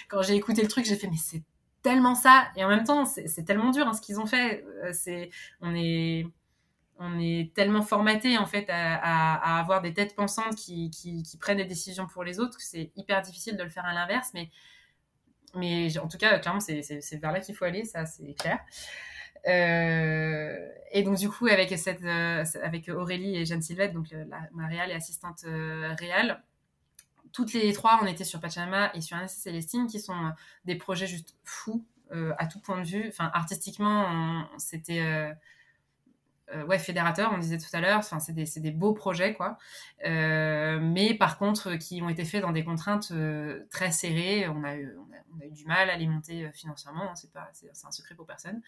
quand 0.10 0.22
j'ai 0.22 0.36
écouté 0.36 0.62
le 0.62 0.68
truc 0.68 0.86
j'ai 0.86 0.98
fait 0.98 1.08
mais 1.08 1.15
c'est 1.18 1.44
tellement 1.82 2.15
ça 2.15 2.48
et 2.58 2.65
en 2.65 2.68
même 2.68 2.84
temps 2.84 3.06
c'est 3.06 3.46
tellement 3.46 3.72
dur 3.72 3.88
hein, 3.88 3.94
ce 3.94 4.02
qu'ils 4.02 4.20
ont 4.20 4.26
fait 4.26 4.65
on 6.98 7.20
est 7.20 7.54
tellement 7.54 7.82
formaté 7.82 8.38
en 8.38 8.46
fait 8.46 8.65
à, 8.70 9.60
avoir 9.60 9.82
des 9.82 9.94
têtes 9.94 10.15
pensantes 10.15 10.56
qui, 10.56 10.91
prennent 11.39 11.58
des 11.58 11.65
décisions 11.65 12.08
pour 12.08 12.24
les 12.24 12.39
autres 12.39 12.58
que 12.58 12.63
c'est 12.63 12.91
hyper 12.96 13.22
difficile 13.22 13.58
de 13.58 13.63
le 13.63 13.70
faire 13.70 13.86
à 13.86 13.94
l'inverse. 13.94 14.32
Mais 15.56 15.98
en 15.98 16.08
tout 16.08 16.18
cas, 16.18 16.38
clairement, 16.39 16.60
c'est 16.60 16.82
vers 17.18 17.32
là 17.32 17.39
qu'il 17.39 17.56
faut 17.56 17.65
aller, 17.65 17.86
ça 17.86 18.06
c'est 18.06 18.34
clair. 18.34 18.60
Euh, 19.48 20.70
et 20.92 21.04
donc 21.04 21.18
du 21.18 21.30
coup, 21.30 21.48
avec, 21.48 21.78
cette, 21.78 22.04
euh, 22.04 22.44
avec 22.64 22.90
Aurélie 22.90 23.36
et 23.36 23.46
Jeanne 23.46 23.62
Sylvette, 23.62 23.94
donc 23.94 24.08
la, 24.12 24.42
ma 24.54 24.68
réale 24.68 24.92
et 24.92 24.94
assistante 24.94 25.44
euh, 25.46 25.94
réelle, 26.00 26.42
toutes 27.32 27.54
les 27.54 27.74
trois, 27.74 28.00
on 28.02 28.06
était 28.06 28.24
sur 28.24 28.40
Pachamama 28.40 28.92
et 28.94 29.02
sur 29.02 29.18
Anna 29.18 29.28
Célestine, 29.28 29.88
qui 29.88 30.00
sont 30.00 30.32
des 30.64 30.76
projets 30.76 31.08
juste 31.08 31.36
fous 31.44 31.86
à 32.38 32.48
tout 32.48 32.62
point 32.62 32.80
de 32.80 32.88
vue. 32.88 33.06
Enfin, 33.10 33.30
artistiquement, 33.34 34.48
c'était 34.58 35.36
ouais, 36.68 36.78
fédérateur, 36.78 37.32
on 37.34 37.38
disait 37.38 37.58
tout 37.58 37.70
à 37.74 37.82
l'heure, 37.82 38.00
enfin, 38.00 38.20
c'est 38.20 38.34
des, 38.34 38.46
des, 38.58 38.72
beaux 38.72 38.93
projets, 38.93 39.34
quoi. 39.34 39.58
Euh, 40.06 40.80
mais 40.80 41.14
par 41.14 41.38
contre, 41.38 41.76
qui 41.76 42.02
ont 42.02 42.10
été 42.10 42.24
faits 42.24 42.41
dans 42.41 42.52
des 42.52 42.64
contraintes 42.64 43.10
euh, 43.12 43.66
très 43.72 43.91
serrées. 43.91 44.48
On 44.48 44.64
a, 44.64 44.76
eu, 44.76 44.96
on, 44.98 45.41
a, 45.41 45.46
eu, 45.46 45.52
du 45.52 45.66
mal 45.66 45.89
à 45.89 45.98
les 45.98 46.08
monter 46.08 46.50
financièrement, 46.54 47.12
hein, 47.12 47.14
c'est 47.16 47.86
un 47.86 47.91
secret 47.91 48.16
pour 48.16 48.28
personne. 48.28 48.62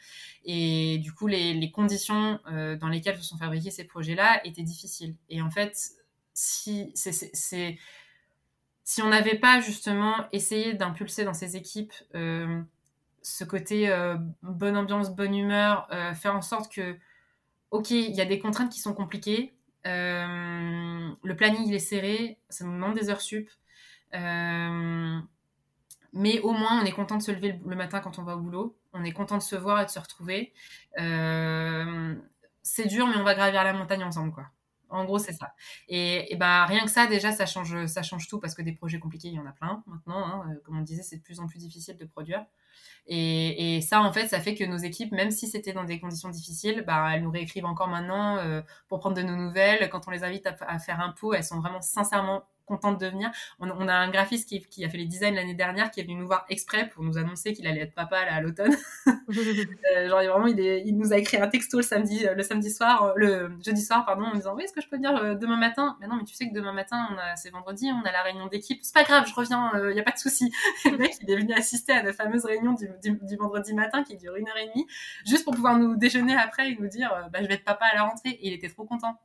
Et 0.44 0.98
du 1.00 1.14
coup, 1.14 1.28
les, 1.28 1.54
les 1.54 1.72
conditions 1.72 2.40
dans 2.46 2.88
lesquelles 2.88 3.18
se 3.18 3.24
sont 3.24 3.38
fabriqués 3.38 3.72
ces 3.72 3.84
projets-là 3.84 4.42
étaient 4.46 4.64
difficiles. 4.64 5.16
Et 5.30 5.42
en 5.42 5.52
fait, 5.52 5.78
si, 6.34 6.92
c'est, 6.96 7.78
si 8.84 9.02
on 9.02 9.10
n'avait 9.10 9.38
pas 9.38 9.60
justement 9.60 10.16
essayé 10.32 10.74
d'impulser 10.74 11.24
dans 11.26 11.34
ces 11.34 11.56
équipes 11.56 11.94
ce 12.14 13.44
côté 13.44 13.90
bonne 14.42 14.78
ambiance, 14.78 15.16
bonne 15.16 15.36
humeur, 15.36 15.88
faire 16.16 16.36
en 16.36 16.42
sorte 16.42 16.72
que 16.72 16.98
ok, 17.72 17.92
il 17.92 18.16
y 18.16 18.22
a 18.22 18.26
des 18.26 18.40
contraintes 18.40 18.72
qui 18.72 18.80
sont 18.80 18.94
compliquées. 18.94 19.54
Euh, 19.86 21.10
le 21.24 21.36
planning, 21.36 21.68
il 21.68 21.74
est 21.74 21.80
serré. 21.80 22.40
Ça 22.50 22.66
nous 22.66 22.74
demande 22.74 22.96
des 22.96 23.10
heures 23.10 23.22
sup. 23.22 23.50
Euh, 24.14 25.20
mais 26.14 26.40
au 26.40 26.52
moins, 26.52 26.82
on 26.82 26.86
est 26.86 26.92
content 26.92 27.18
de 27.18 27.22
se 27.22 27.32
lever 27.32 27.60
le, 27.66 27.76
matin 27.76 28.00
quand 28.00 28.20
on 28.20 28.24
va 28.24 28.36
au 28.36 28.40
boulot. 28.40 28.78
On 28.94 29.04
est 29.04 29.12
content 29.12 29.38
de 29.38 29.44
se 29.44 29.56
voir 29.56 29.82
et 29.82 29.86
de 29.86 29.90
se 29.90 30.00
retrouver. 30.00 30.54
Euh, 31.00 32.16
c'est 32.64 32.88
dur, 32.88 33.08
mais 33.08 33.18
on 33.18 33.24
va 33.24 33.36
gravir 33.36 33.64
la 33.64 33.74
montagne 33.74 34.04
ensemble, 34.04 34.34
quoi. 34.34 34.48
En 34.90 35.04
gros, 35.04 35.20
c'est 35.20 35.34
ça. 35.34 35.54
Et, 35.90 36.36
bah, 36.40 36.66
rien 36.66 36.86
que 36.86 36.90
ça, 36.90 37.08
déjà, 37.08 37.34
ça 37.34 37.46
change, 37.46 37.88
ça 37.88 38.04
change 38.04 38.28
tout 38.30 38.40
parce 38.40 38.56
que 38.56 38.62
des 38.62 38.72
projets 38.72 39.00
compliqués, 39.00 39.28
il 39.28 39.34
y 39.34 39.40
en 39.40 39.46
a 39.46 39.52
plein 39.52 39.84
maintenant. 39.86 40.26
Hein. 40.26 40.56
Comme 40.64 40.78
on 40.78 40.82
disait, 40.82 41.04
c'est 41.04 41.18
de 41.18 41.22
plus 41.22 41.42
en 41.42 41.48
plus 41.48 41.60
difficile 41.60 41.98
de 41.98 42.06
produire. 42.06 42.46
Et, 43.10 43.80
ça, 43.82 44.02
en 44.02 44.12
fait, 44.12 44.28
ça 44.28 44.40
fait 44.42 44.54
que 44.56 44.66
nos 44.66 44.78
équipes, 44.78 45.12
même 45.14 45.32
si 45.32 45.48
c'était 45.48 45.74
dans 45.74 45.86
des 45.86 46.00
conditions 46.00 46.30
difficiles, 46.30 46.84
bah, 46.86 47.12
elles 47.14 47.24
nous 47.24 47.32
réécrivent 47.32 47.66
encore 47.66 47.88
maintenant 47.88 48.38
euh, 48.38 48.62
pour 48.90 49.00
prendre 49.00 49.16
de 49.16 49.22
nos 49.22 49.36
nouvelles. 49.36 49.90
Quand 49.90 50.08
on 50.08 50.12
les 50.12 50.24
invite 50.24 50.48
à, 50.48 50.80
faire 50.80 51.00
un 51.00 51.12
pot, 51.12 51.34
elles 51.34 51.44
sont 51.44 51.60
vraiment 51.60 51.82
sincèrement 51.82 52.44
contente 52.68 53.00
de 53.00 53.08
venir. 53.08 53.32
On, 53.60 53.88
a 53.88 53.94
un 53.94 54.10
graphiste 54.12 54.48
qui, 54.48 54.86
a 54.86 54.90
fait 54.90 54.98
les 54.98 55.06
designs 55.06 55.34
l'année 55.34 55.56
dernière 55.56 55.90
qui 55.90 56.02
est 56.02 56.04
venu 56.04 56.16
nous 56.16 56.28
voir 56.28 56.46
exprès 56.50 56.90
pour 56.90 57.04
nous 57.04 57.18
annoncer 57.18 57.54
qu'il 57.54 57.66
allait 57.66 57.82
être 57.82 57.96
papa 57.96 58.18
à 58.18 58.42
l'automne. 58.42 58.76
euh, 59.08 60.10
genre 60.10 60.24
vraiment, 60.24 60.48
il, 60.48 60.60
est, 60.60 60.84
il, 60.86 60.98
nous 60.98 61.14
a 61.14 61.18
écrit 61.18 61.38
un 61.38 61.48
texto 61.48 61.78
le 61.78 61.84
samedi, 61.84 62.28
le 62.36 62.44
samedi 62.44 62.70
soir, 62.70 63.04
euh, 63.04 63.14
le 63.16 63.52
jeudi 63.66 63.82
soir, 63.82 64.06
pardon, 64.06 64.26
en 64.26 64.36
disant 64.36 64.54
oui, 64.56 64.64
est-ce 64.64 64.74
que 64.74 64.82
je 64.82 64.90
peux 64.90 64.98
venir 64.98 65.16
euh, 65.16 65.36
demain 65.36 65.58
matin? 65.58 65.98
Mais 66.02 66.08
non, 66.08 66.18
mais 66.18 66.26
tu 66.26 66.36
sais 66.36 66.48
que 66.50 66.54
demain 66.54 66.74
matin, 66.74 67.08
c'est 67.36 67.50
vendredi, 67.50 67.90
on 67.92 68.06
a 68.06 68.12
la 68.12 68.22
réunion 68.22 68.48
d'équipe. 68.48 68.80
C'est 68.84 68.94
pas 68.94 69.04
grave, 69.04 69.26
je 69.28 69.34
reviens, 69.34 69.72
il 69.74 69.80
euh, 69.80 69.94
n'y 69.94 70.00
a 70.00 70.04
pas 70.04 70.12
de 70.12 70.18
souci. 70.18 70.52
le 70.86 70.98
mec, 70.98 71.14
il 71.22 71.32
est 71.32 71.38
venu 71.38 71.54
assister 71.54 71.94
à 71.94 72.04
la 72.04 72.14
fameuse 72.14 72.46
réunion 72.46 72.74
du, 72.74 72.90
du, 73.02 73.36
vendredi 73.38 73.74
matin 73.74 74.04
qui 74.04 74.18
dure 74.18 74.36
une 74.36 74.48
heure 74.48 74.58
et 74.58 74.68
demie, 74.68 74.86
juste 75.26 75.46
pour 75.46 75.54
pouvoir 75.54 75.78
nous 75.78 75.96
déjeuner 75.96 76.36
après 76.36 76.70
et 76.70 76.78
nous 76.80 76.88
dire 76.88 77.30
bah, 77.32 77.40
je 77.42 77.48
vais 77.48 77.56
être 77.56 77.64
papa 77.64 77.86
à 77.92 77.96
la 77.96 78.04
rentrée. 78.04 78.30
Et 78.30 78.48
il 78.48 78.54
était 78.54 78.70
trop 78.70 78.86
content. 78.86 79.18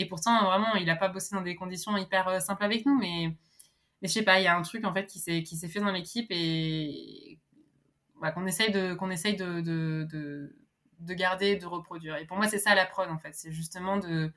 Et 0.00 0.06
pourtant, 0.06 0.46
vraiment, 0.46 0.74
il 0.76 0.86
n'a 0.86 0.96
pas 0.96 1.08
bossé 1.08 1.36
dans 1.36 1.42
des 1.42 1.54
conditions 1.54 1.94
hyper 1.98 2.26
euh, 2.26 2.40
simples 2.40 2.64
avec 2.64 2.86
nous, 2.86 2.98
mais, 2.98 3.36
mais 4.00 4.08
je 4.08 4.14
sais 4.14 4.22
pas, 4.22 4.40
il 4.40 4.44
y 4.44 4.46
a 4.46 4.56
un 4.56 4.62
truc 4.62 4.86
en 4.86 4.94
fait 4.94 5.06
qui 5.06 5.18
s'est, 5.18 5.68
fait 5.68 5.80
dans 5.80 5.92
l'équipe 5.92 6.26
et 6.30 7.38
bah, 8.18 8.32
qu'on 8.32 8.46
essaye, 8.46 8.72
de, 8.72 8.96
essaye 9.12 9.36
de, 9.36 9.60
de, 9.60 10.56
de, 11.00 11.14
garder, 11.14 11.56
de 11.56 11.66
reproduire. 11.66 12.16
Et 12.16 12.24
pour 12.24 12.38
moi, 12.38 12.48
c'est 12.48 12.58
ça 12.58 12.74
la 12.74 12.86
prod 12.86 13.10
en 13.10 13.18
fait, 13.18 13.34
c'est 13.34 13.52
justement 13.52 13.98
de 13.98 14.32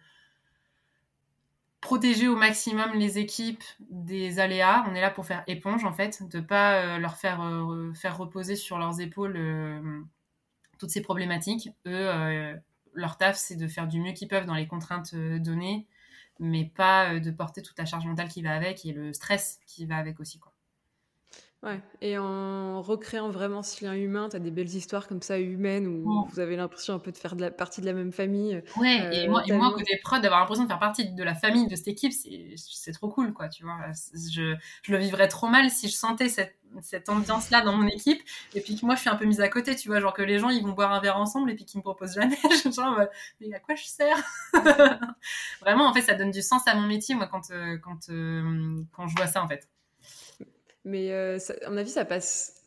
protéger 1.80 2.28
au 2.28 2.36
maximum 2.36 2.92
les 2.96 3.18
équipes 3.18 3.64
des 3.90 4.40
aléas. 4.40 4.84
On 4.90 4.96
est 4.96 5.02
là 5.02 5.12
pour 5.12 5.26
faire 5.26 5.46
éponge 5.48 5.86
en 5.86 5.94
fait, 5.94 6.28
de 6.30 6.42
pas 6.42 6.74
euh, 6.74 6.98
leur 6.98 7.16
faire, 7.16 7.42
euh, 7.42 7.94
faire 7.94 8.18
reposer 8.18 8.58
sur 8.58 8.78
leurs 8.78 9.00
épaules 9.00 9.40
toutes 10.78 10.90
ces 10.90 11.02
problématiques. 11.02 11.70
Eux, 11.88 12.60
leur 12.94 13.18
taf, 13.18 13.38
c'est 13.38 13.56
de 13.56 13.68
faire 13.68 13.88
du 13.88 14.00
mieux 14.00 14.14
qu'ils 14.14 14.28
peuvent 14.28 14.46
dans 14.46 14.54
les 14.54 14.68
contraintes 14.68 15.14
euh, 15.14 15.40
données, 15.40 15.88
mais 16.40 16.66
pas 16.66 17.14
euh, 17.14 17.20
de 17.20 17.32
porter 17.32 17.62
toute 17.62 17.78
la 17.78 17.86
charge 17.86 18.06
mentale 18.06 18.28
qui 18.28 18.42
va 18.42 18.54
avec 18.54 18.86
et 18.86 18.94
le 18.94 19.14
stress 19.14 19.60
qui 19.66 19.86
va 19.86 19.98
avec 19.98 20.20
aussi. 20.20 20.40
Quoi. 20.40 20.54
Ouais, 21.64 21.80
et 22.02 22.18
en 22.18 22.82
recréant 22.82 23.30
vraiment 23.30 23.64
ce 23.64 23.86
lien 23.86 23.94
humain, 23.94 24.28
tu 24.28 24.36
as 24.36 24.40
des 24.40 24.52
belles 24.52 24.76
histoires 24.76 25.08
comme 25.08 25.22
ça 25.22 25.40
humaines 25.40 25.88
où 25.88 26.28
vous 26.30 26.40
avez 26.42 26.58
l'impression 26.58 26.94
un 26.94 27.00
peu 27.00 27.14
de 27.14 27.18
faire 27.18 27.38
de 27.38 27.42
la, 27.42 27.52
partie 27.52 27.80
de 27.80 27.86
la 27.86 27.94
même 27.94 28.12
famille. 28.12 28.62
Ouais, 28.76 29.24
et, 29.24 29.30
moi, 29.30 29.44
et 29.48 29.54
moi, 29.54 29.72
côté 29.72 29.98
prod, 30.04 30.22
d'avoir 30.22 30.42
l'impression 30.42 30.64
de 30.64 30.68
faire 30.68 30.80
partie 30.80 31.14
de 31.14 31.24
la 31.24 31.34
famille 31.34 31.68
de 31.68 31.76
cette 31.78 31.88
équipe, 31.88 32.12
c'est 32.12 32.92
trop 32.92 33.08
cool, 33.08 33.32
quoi, 33.32 33.48
tu 33.48 33.64
vois. 33.64 33.78
Je, 34.14 34.56
je, 34.82 34.92
le 34.92 34.98
vivrais 34.98 35.30
trop 35.30 35.48
mal 35.48 35.70
si 35.70 35.88
je 35.88 35.96
sentais 35.96 36.28
cette, 36.28 36.58
cette 36.82 37.10
ambiance-là 37.10 37.62
dans 37.62 37.74
mon 37.74 37.88
équipe 37.88 38.22
et 38.54 38.62
puis 38.62 38.76
que 38.80 38.86
moi, 38.86 38.96
je 38.96 39.02
suis 39.02 39.10
un 39.10 39.16
peu 39.16 39.26
mise 39.26 39.42
à 39.42 39.50
côté, 39.50 39.76
tu 39.76 39.88
vois, 39.88 40.00
genre 40.00 40.14
que 40.14 40.22
les 40.22 40.40
gens, 40.40 40.50
ils 40.50 40.64
vont 40.64 40.74
boire 40.74 40.92
un 40.92 41.00
verre 41.00 41.18
ensemble 41.18 41.52
et 41.52 41.56
puis 41.56 41.66
qu'ils 41.66 41.80
me 41.80 41.84
proposent 41.84 42.16
jamais. 42.16 42.38
genre, 42.76 43.00
euh, 43.00 43.06
mais 43.40 43.54
à 43.54 43.60
quoi 43.60 43.76
je 43.76 43.86
sers? 43.86 44.18
Vraiment, 45.62 45.88
en 45.88 45.94
fait, 45.94 46.02
ça 46.02 46.14
donne 46.14 46.32
du 46.32 46.42
sens 46.42 46.62
à 46.68 46.76
mon 46.76 46.88
métier, 46.88 47.16
moi, 47.16 47.28
quand, 47.28 47.52
euh, 47.52 47.78
quand, 47.78 48.10
euh, 48.10 48.82
quand 48.94 49.08
je 49.08 49.16
vois 49.16 49.28
ça, 49.28 49.44
en 49.44 49.48
fait. 49.48 49.68
Mais 50.86 51.12
euh, 51.12 51.38
à 51.66 51.70
mon 51.70 51.78
avis, 51.78 51.92
ça 51.92 52.06
passe 52.06 52.64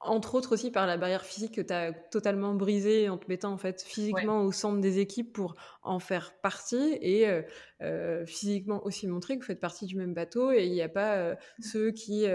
entre 0.00 0.34
autres 0.34 0.52
aussi 0.52 0.70
par 0.70 0.86
la 0.86 0.96
barrière 0.96 1.24
physique 1.24 1.54
que 1.54 1.60
tu 1.60 1.72
as 1.72 1.92
totalement 1.92 2.54
brisée 2.54 3.08
en 3.08 3.16
te 3.16 3.26
mettant 3.28 3.52
en 3.52 3.56
fait 3.56 3.82
physiquement 3.82 4.42
au 4.42 4.52
centre 4.52 4.80
des 4.80 4.98
équipes 4.98 5.32
pour 5.32 5.56
en 5.86 6.00
faire 6.00 6.34
partie 6.42 6.98
et 7.00 7.28
euh, 7.28 7.42
euh, 7.82 8.26
physiquement 8.26 8.84
aussi 8.84 9.06
montrer 9.06 9.36
que 9.36 9.40
vous 9.40 9.46
faites 9.46 9.60
partie 9.60 9.86
du 9.86 9.96
même 9.96 10.14
bateau 10.14 10.50
et 10.50 10.64
il 10.64 10.72
n'y 10.72 10.82
a 10.82 10.88
pas 10.88 11.16
euh, 11.16 11.34
mmh. 11.34 11.62
ceux 11.62 11.90
qui 11.90 12.26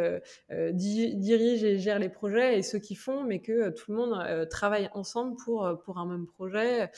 dirigent 0.73 1.65
et 1.65 1.79
gèrent 1.79 1.99
les 1.99 2.09
projets 2.09 2.57
et 2.57 2.63
ceux 2.63 2.79
qui 2.79 2.95
font, 2.95 3.23
mais 3.23 3.39
que 3.39 3.69
tout 3.69 3.91
le 3.91 3.97
monde 3.97 4.47
travaille 4.49 4.89
ensemble 4.93 5.35
pour, 5.43 5.81
pour 5.83 5.97
un 5.97 6.05
même 6.05 6.27
projet. 6.27 6.89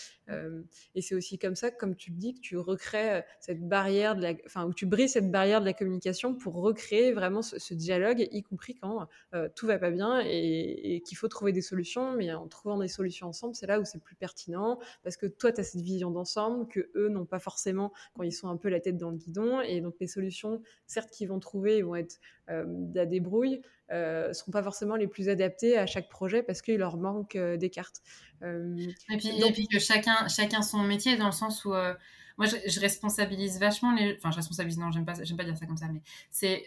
et 0.96 1.02
c'est 1.02 1.16
aussi 1.16 1.38
comme 1.38 1.56
ça, 1.56 1.72
comme 1.72 1.96
tu 1.96 2.12
le 2.12 2.18
dis, 2.18 2.34
que 2.34 2.40
tu 2.40 2.58
recrées 2.58 3.24
cette 3.40 3.68
barrière, 3.68 4.16
de 4.16 4.22
la, 4.22 4.34
enfin, 4.46 4.66
où 4.66 4.74
tu 4.74 4.86
brises 4.86 5.14
cette 5.14 5.32
barrière 5.32 5.62
de 5.62 5.66
la 5.66 5.74
communication 5.74 6.36
pour 6.36 6.56
recréer 6.56 7.14
vraiment 7.14 7.42
ce, 7.42 7.60
ce 7.60 7.74
dialogue, 7.74 8.28
y 8.32 8.44
compris 8.44 8.76
quand 8.76 9.08
tout 9.56 9.68
va 9.68 9.80
pas 9.80 9.92
bien 9.92 10.22
et, 10.26 10.96
et 10.96 11.02
qu'il 11.02 11.18
faut 11.18 11.28
trouver 11.28 11.52
des 11.52 11.62
solutions, 11.62 12.14
mais 12.14 12.34
en 12.34 12.48
trouvant 12.48 12.78
des 12.78 12.88
solutions 12.88 13.28
ensemble, 13.28 13.56
c'est 13.56 13.68
là 13.68 13.80
où 13.80 13.86
c'est 13.86 14.02
plus 14.02 14.16
pertinent 14.16 14.80
parce 15.04 15.18
que 15.18 15.26
toi, 15.26 15.52
tu 15.52 15.62
as 15.62 15.64
cette 15.64 15.82
vision 15.82 16.12
d'ensemble 16.12 16.43
que 16.70 16.90
eux 16.96 17.10
n'ont 17.10 17.26
pas 17.26 17.40
forcément 17.40 17.92
quand 18.16 18.24
ils 18.24 18.32
sont 18.32 18.48
un 18.48 18.58
peu 18.58 18.70
la 18.70 18.80
tête 18.80 18.98
dans 18.98 19.12
le 19.12 19.18
guidon. 19.18 19.62
Et 19.62 19.82
donc 19.82 19.96
les 20.00 20.08
solutions, 20.08 20.62
certes, 20.88 21.10
qu'ils 21.12 21.28
vont 21.28 21.40
trouver, 21.40 21.82
vont 21.82 21.96
être 21.96 22.20
euh, 22.50 22.66
la 22.94 23.06
débrouille, 23.06 23.62
euh, 23.92 24.34
seront 24.34 24.52
pas 24.52 24.64
forcément 24.64 24.96
les 24.96 25.08
plus 25.08 25.30
adaptées 25.30 25.78
à 25.78 25.86
chaque 25.86 26.10
projet 26.10 26.42
parce 26.42 26.62
qu'il 26.62 26.78
leur 26.78 26.98
manque 26.98 27.36
euh, 27.36 27.58
des 27.58 27.70
cartes. 27.70 28.02
Euh, 28.42 28.76
et, 29.10 29.18
puis, 29.18 29.30
et 29.30 29.52
puis 29.52 29.68
que 29.68 29.78
chacun, 29.78 30.28
chacun 30.28 30.62
son 30.62 30.80
métier 30.80 31.18
dans 31.18 31.28
le 31.28 31.32
sens 31.32 31.66
où 31.66 31.70
moi 31.70 32.48
je, 32.48 32.80
responsabilise 32.80 33.60
vachement 33.60 33.94
les. 33.94 34.16
Enfin, 34.18 34.32
je 34.32 34.38
responsabilise, 34.38 34.78
non, 34.80 34.92
j'aime 34.92 35.06
pas, 35.06 35.14
j'aime 35.22 35.38
pas 35.38 35.44
dire 35.44 35.58
ça 35.58 35.66
comme 35.66 35.78
ça, 35.78 35.88
mais 35.92 36.02
c'est. 36.32 36.64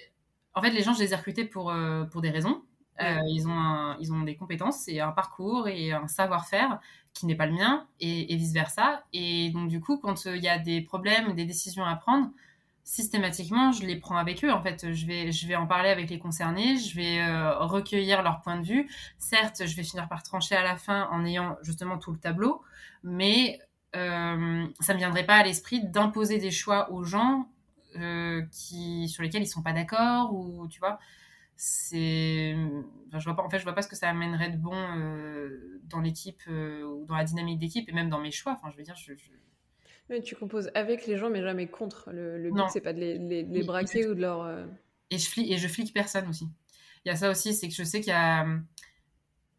En 0.55 0.63
fait, 0.63 0.71
les 0.71 0.83
gens, 0.83 0.95
je 0.95 1.01
les 1.01 1.13
ai 1.13 1.17
recrutés 1.17 1.45
pour, 1.45 1.75
pour 2.11 2.23
des 2.23 2.31
raisons. 2.31 2.63
Ils, 3.01 3.47
ont 3.49 3.97
ils 4.01 4.13
ont 4.13 4.23
des 4.23 4.37
compétences 4.37 4.89
et 4.89 5.01
un 5.01 5.13
parcours 5.13 5.69
et 5.69 5.93
un 5.93 6.09
savoir-faire 6.09 6.81
qui 7.15 7.27
n'est 7.27 7.35
pas 7.35 7.47
le 7.47 7.53
mien 7.55 7.87
et, 8.01 8.33
et 8.33 8.37
vice-versa. 8.37 9.05
Et 9.13 9.51
donc, 9.51 9.69
du 9.69 9.81
coup, 9.81 9.99
quand 9.99 10.27
il 10.27 10.43
y 10.43 10.49
a 10.49 10.59
des 10.59 10.81
problèmes, 10.83 11.35
des 11.35 11.47
décisions 11.47 11.85
à 11.85 11.97
prendre, 11.97 12.31
systématiquement, 12.87 13.73
je 13.73 13.85
les 13.85 13.97
prends 13.97 14.17
avec 14.17 14.45
eux. 14.45 14.53
En 14.53 14.63
fait, 14.63 14.93
je 14.93 15.07
vais, 15.07 15.33
je 15.33 15.47
vais 15.49 15.57
en 15.57 15.67
parler 15.67 15.91
avec 15.91 16.09
les 16.09 16.21
concernés, 16.21 16.79
je 16.79 16.95
vais 16.95 17.21
euh, 17.21 17.59
recueillir 17.59 18.23
leur 18.23 18.41
point 18.43 18.59
de 18.61 18.65
vue. 18.65 18.89
Certes, 19.19 19.67
je 19.67 19.77
vais 19.77 19.83
finir 19.83 20.09
par 20.09 20.23
trancher 20.23 20.55
à 20.55 20.63
la 20.63 20.77
fin 20.77 21.09
en 21.11 21.25
ayant 21.25 21.57
justement 21.63 21.99
tout 21.99 22.13
le 22.13 22.19
tableau, 22.19 22.63
mais 23.03 23.59
euh, 23.97 24.67
ça 24.79 24.93
ne 24.93 24.95
me 24.95 24.99
viendrait 24.99 25.27
pas 25.27 25.35
à 25.35 25.43
l'esprit 25.43 25.85
d'imposer 25.85 26.39
des 26.39 26.53
choix 26.53 26.93
aux 26.93 27.03
gens 27.03 27.49
euh, 27.97 28.43
qui, 28.53 29.09
sur 29.09 29.25
lesquels 29.25 29.43
ils 29.43 29.49
sont 29.49 29.63
pas 29.63 29.73
d'accord 29.73 30.33
ou 30.33 30.69
tu 30.69 30.79
vois. 30.79 31.01
C'est, 31.57 32.55
je 33.13 33.25
vois 33.25 33.35
pas, 33.35 33.43
en 33.43 33.49
fait, 33.49 33.59
je 33.59 33.65
vois 33.65 33.75
pas 33.75 33.83
ce 33.83 33.89
que 33.89 33.97
ça 33.97 34.11
amènerait 34.11 34.51
de 34.51 34.59
bon 34.59 34.77
dans 35.85 36.01
l'équipe 36.01 36.43
ou 36.49 37.05
dans 37.07 37.17
la 37.17 37.25
dynamique 37.25 37.59
d'équipe 37.59 37.89
et 37.89 37.93
même 37.93 38.11
dans 38.11 38.21
mes 38.21 38.31
choix. 38.31 38.53
Enfin, 38.53 38.71
je 38.71 38.77
veux 38.77 38.83
dire, 38.83 38.97
je 38.97 39.15
tu 40.25 40.37
composes 40.37 40.71
avec 40.75 41.07
les 41.07 41.17
gens, 41.17 41.31
mais 41.31 41.43
jamais 41.43 41.67
contre. 41.67 42.11
Le, 42.13 42.39
le 42.39 42.51
but, 42.51 42.63
c'est 42.73 42.81
pas 42.81 42.93
de 42.93 43.01
les, 43.01 43.19
les, 43.19 43.63
braquer 43.63 44.07
ou 44.07 44.15
de 44.15 44.21
leur. 44.21 44.43
Euh, 44.43 44.67
et 45.11 45.19
je, 45.19 45.29
flic, 45.29 45.51
et 45.51 45.59
je 45.59 45.69
flique 45.69 45.93
personne 45.93 46.29
aussi. 46.29 46.49
Il 47.05 47.09
y 47.09 47.11
a 47.11 47.17
ça 47.17 47.31
aussi, 47.31 47.55
c'est 47.55 47.69
que 47.69 47.75
je 47.75 47.83
sais 47.83 48.01
qu'il 48.01 48.13
y 48.13 48.17
a. 48.17 48.45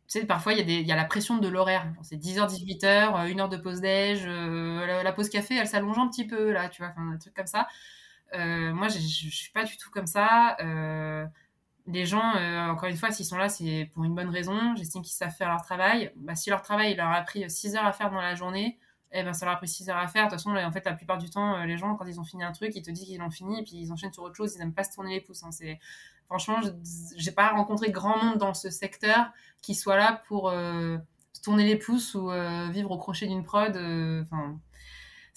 Tu 0.08 0.20
sais, 0.20 0.26
parfois, 0.26 0.54
il 0.54 0.60
y, 0.60 0.62
a 0.62 0.64
des, 0.64 0.76
il 0.76 0.88
y 0.88 0.92
a 0.94 0.96
la 0.96 1.04
pression 1.04 1.38
de 1.38 1.48
l'horaire. 1.50 1.86
C'est 2.02 2.16
10h, 2.16 2.48
18h, 2.48 3.30
une 3.30 3.42
heure 3.42 3.50
de 3.50 3.58
pause 3.58 3.82
déj, 3.82 4.24
euh, 4.26 5.04
la, 5.04 5.12
pause 5.12 5.28
café, 5.28 5.56
elle 5.56 5.68
s'allonge 5.68 5.98
un 5.98 6.08
petit 6.08 6.26
peu, 6.26 6.54
là, 6.54 6.70
tu 6.70 6.82
vois, 6.82 6.94
un 6.96 7.18
truc 7.18 7.34
comme 7.34 7.46
ça. 7.46 7.68
Euh, 8.34 8.72
moi, 8.74 8.88
je, 8.88 9.00
je, 9.00 9.30
suis 9.30 9.52
pas 9.52 9.66
du 9.66 9.76
tout 9.76 9.90
comme 9.90 10.08
ça. 10.08 10.56
Les 11.88 12.06
gens, 12.06 12.34
encore 12.70 12.90
une 12.90 12.98
fois, 12.98 13.12
s'ils 13.12 13.26
sont 13.26 13.38
là, 13.38 13.50
c'est 13.50 13.90
pour 13.94 14.04
une 14.04 14.14
bonne 14.14 14.30
raison. 14.30 14.76
J'estime 14.76 15.02
qu'ils 15.02 15.16
savent 15.16 15.34
faire 15.34 15.50
leur 15.50 15.62
travail. 15.62 16.12
Bah, 16.18 16.36
si 16.36 16.50
leur 16.50 16.62
travail 16.62 16.92
il 16.92 16.98
leur 16.98 17.12
a 17.12 17.22
pris 17.22 17.50
6 17.50 17.76
heures 17.76 17.86
à 17.86 17.94
faire 17.94 18.12
dans 18.12 18.22
la 18.22 18.36
journée, 18.36 18.78
eh 19.12 19.24
ben, 19.24 19.34
ça 19.34 19.46
leur 19.46 19.56
a 19.56 19.58
pris 19.58 19.68
6 19.68 19.90
heures 19.90 19.98
à 19.98 20.08
faire. 20.08 20.26
De 20.26 20.32
toute 20.32 20.40
façon, 20.40 20.56
en 20.56 20.72
fait, 20.72 20.86
la 20.86 20.94
plupart 20.94 21.18
du 21.18 21.30
temps, 21.30 21.56
euh, 21.56 21.66
les 21.66 21.78
gens, 21.78 21.96
quand 21.96 22.06
ils 22.06 22.20
ont 22.20 22.24
fini 22.24 22.44
un 22.44 22.52
truc, 22.52 22.76
ils 22.76 22.82
te 22.82 22.92
disent 22.92 23.06
qu'ils 23.06 23.20
l'ont 23.20 23.30
fini, 23.30 23.60
et 23.60 23.64
puis 23.64 23.78
ils 23.78 23.92
enchaînent 23.92 24.14
sur 24.14 24.24
autre 24.24 24.36
chose, 24.36 24.54
ils 24.56 24.60
n'aiment 24.60 24.74
pas 24.74 24.84
se 24.84 24.94
tourner 24.94 25.16
les 25.16 25.22
pouces. 25.22 25.44
Hein. 25.44 25.52
C'est... 25.52 25.80
Franchement, 26.26 26.60
j'ai 27.16 27.32
pas 27.32 27.52
rencontré 27.52 27.90
grand 27.90 28.22
monde 28.22 28.38
dans 28.38 28.54
ce 28.54 28.70
secteur 28.70 29.32
qui 29.62 29.76
soit 29.76 29.96
là 29.96 30.22
pour 30.28 30.50
euh, 30.50 30.98
se 31.32 31.42
tourner 31.42 31.64
les 31.66 31.78
pouces 31.78 32.16
ou 32.16 32.30
euh, 32.30 32.68
vivre 32.70 32.92
au 32.92 32.98
crochet 32.98 33.28
d'une 33.28 33.46
prod. 33.46 33.74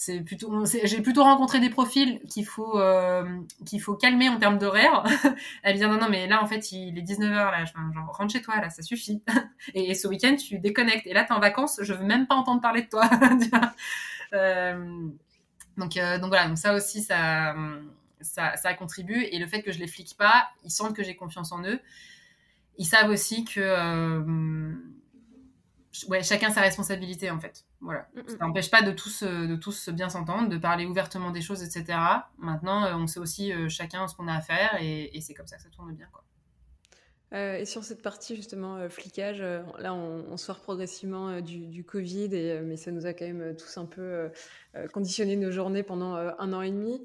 C'est 0.00 0.22
plutôt 0.22 0.64
j'ai 0.64 1.02
plutôt 1.02 1.24
rencontré 1.24 1.60
des 1.60 1.68
profils 1.68 2.22
qu'il 2.26 2.46
faut 2.46 2.80
euh, 2.80 3.22
qu'il 3.66 3.82
faut 3.82 3.94
calmer 3.96 4.30
en 4.30 4.38
termes 4.38 4.56
d'horaire. 4.56 5.04
Elle 5.62 5.76
vient 5.76 5.88
non 5.88 6.00
non 6.00 6.08
mais 6.08 6.26
là 6.26 6.42
en 6.42 6.46
fait 6.46 6.72
il 6.72 6.96
est 6.96 7.02
19h 7.02 7.34
là. 7.34 7.66
Genre 7.66 8.06
rentre 8.10 8.32
chez 8.32 8.40
toi 8.40 8.56
là 8.62 8.70
ça 8.70 8.80
suffit. 8.80 9.22
Et, 9.74 9.92
ce 9.92 10.08
week-end 10.08 10.36
tu 10.36 10.58
déconnectes. 10.58 11.06
Et 11.06 11.12
là 11.12 11.24
t'es 11.24 11.34
en 11.34 11.38
vacances 11.38 11.80
je 11.82 11.92
veux 11.92 12.06
même 12.06 12.26
pas 12.26 12.34
entendre 12.34 12.62
parler 12.62 12.82
de 12.82 12.88
toi. 12.88 13.10
Euh, 14.32 15.08
donc 15.76 15.96
euh, 15.96 16.18
donc 16.20 16.28
voilà. 16.28 16.46
Donc 16.46 16.56
ça 16.56 16.72
aussi 16.72 17.02
ça, 17.02 17.56
ça 18.20 18.56
ça 18.56 18.74
contribue 18.74 19.24
et 19.24 19.40
le 19.40 19.48
fait 19.48 19.60
que 19.60 19.72
je 19.72 19.80
les 19.80 19.88
flique 19.88 20.16
pas 20.16 20.48
ils 20.62 20.70
sentent 20.70 20.94
que 20.94 21.02
j'ai 21.02 21.16
confiance 21.16 21.50
en 21.50 21.64
eux. 21.64 21.80
Ils 22.78 22.84
savent 22.84 23.10
aussi 23.10 23.44
que 23.44 23.60
ouais 26.08 26.22
chacun 26.22 26.50
sa 26.50 26.60
responsabilité 26.60 27.30
en 27.30 27.40
fait 27.40 27.64
voilà. 27.80 28.06
Mm, 28.14 28.20
mm. 28.20 28.28
Ça 28.28 28.36
n'empêche 28.40 28.70
pas 28.70 28.82
de 28.82 28.92
tous, 28.92 29.22
euh, 29.22 29.46
de 29.46 29.56
tous 29.56 29.88
bien 29.88 30.08
s'entendre, 30.08 30.48
de 30.48 30.58
parler 30.58 30.86
ouvertement 30.86 31.30
des 31.30 31.40
choses, 31.40 31.62
etc. 31.62 31.98
Maintenant, 32.38 32.84
euh, 32.84 32.94
on 32.94 33.06
sait 33.06 33.20
aussi 33.20 33.52
euh, 33.52 33.68
chacun 33.68 34.06
ce 34.06 34.14
qu'on 34.14 34.28
a 34.28 34.34
à 34.34 34.40
faire 34.40 34.76
et, 34.80 35.18
c'est 35.20 35.34
comme 35.34 35.46
ça 35.46 35.56
que 35.56 35.62
ça 35.62 35.68
tourne 35.70 35.92
bien. 35.94 36.06
Quoi. 36.12 36.24
et 37.58 37.64
sur 37.64 37.84
cette 37.84 38.02
partie 38.02 38.36
justement 38.36 38.88
flicage, 38.88 39.40
là 39.78 39.94
on, 39.94 40.36
sort 40.36 40.60
progressivement 40.60 41.40
du, 41.40 41.66
du, 41.66 41.84
Covid, 41.84 42.34
et, 42.34 42.60
mais 42.60 42.76
ça 42.76 42.90
nous 42.90 43.06
a 43.06 43.12
quand 43.12 43.26
même 43.26 43.54
tous 43.54 43.76
un 43.76 43.84
peu 43.84 44.30
conditionné 44.92 45.36
nos 45.36 45.50
journées 45.50 45.82
pendant 45.82 46.14
un 46.14 46.52
an 46.52 46.62
et 46.62 46.70
demi. 46.70 47.04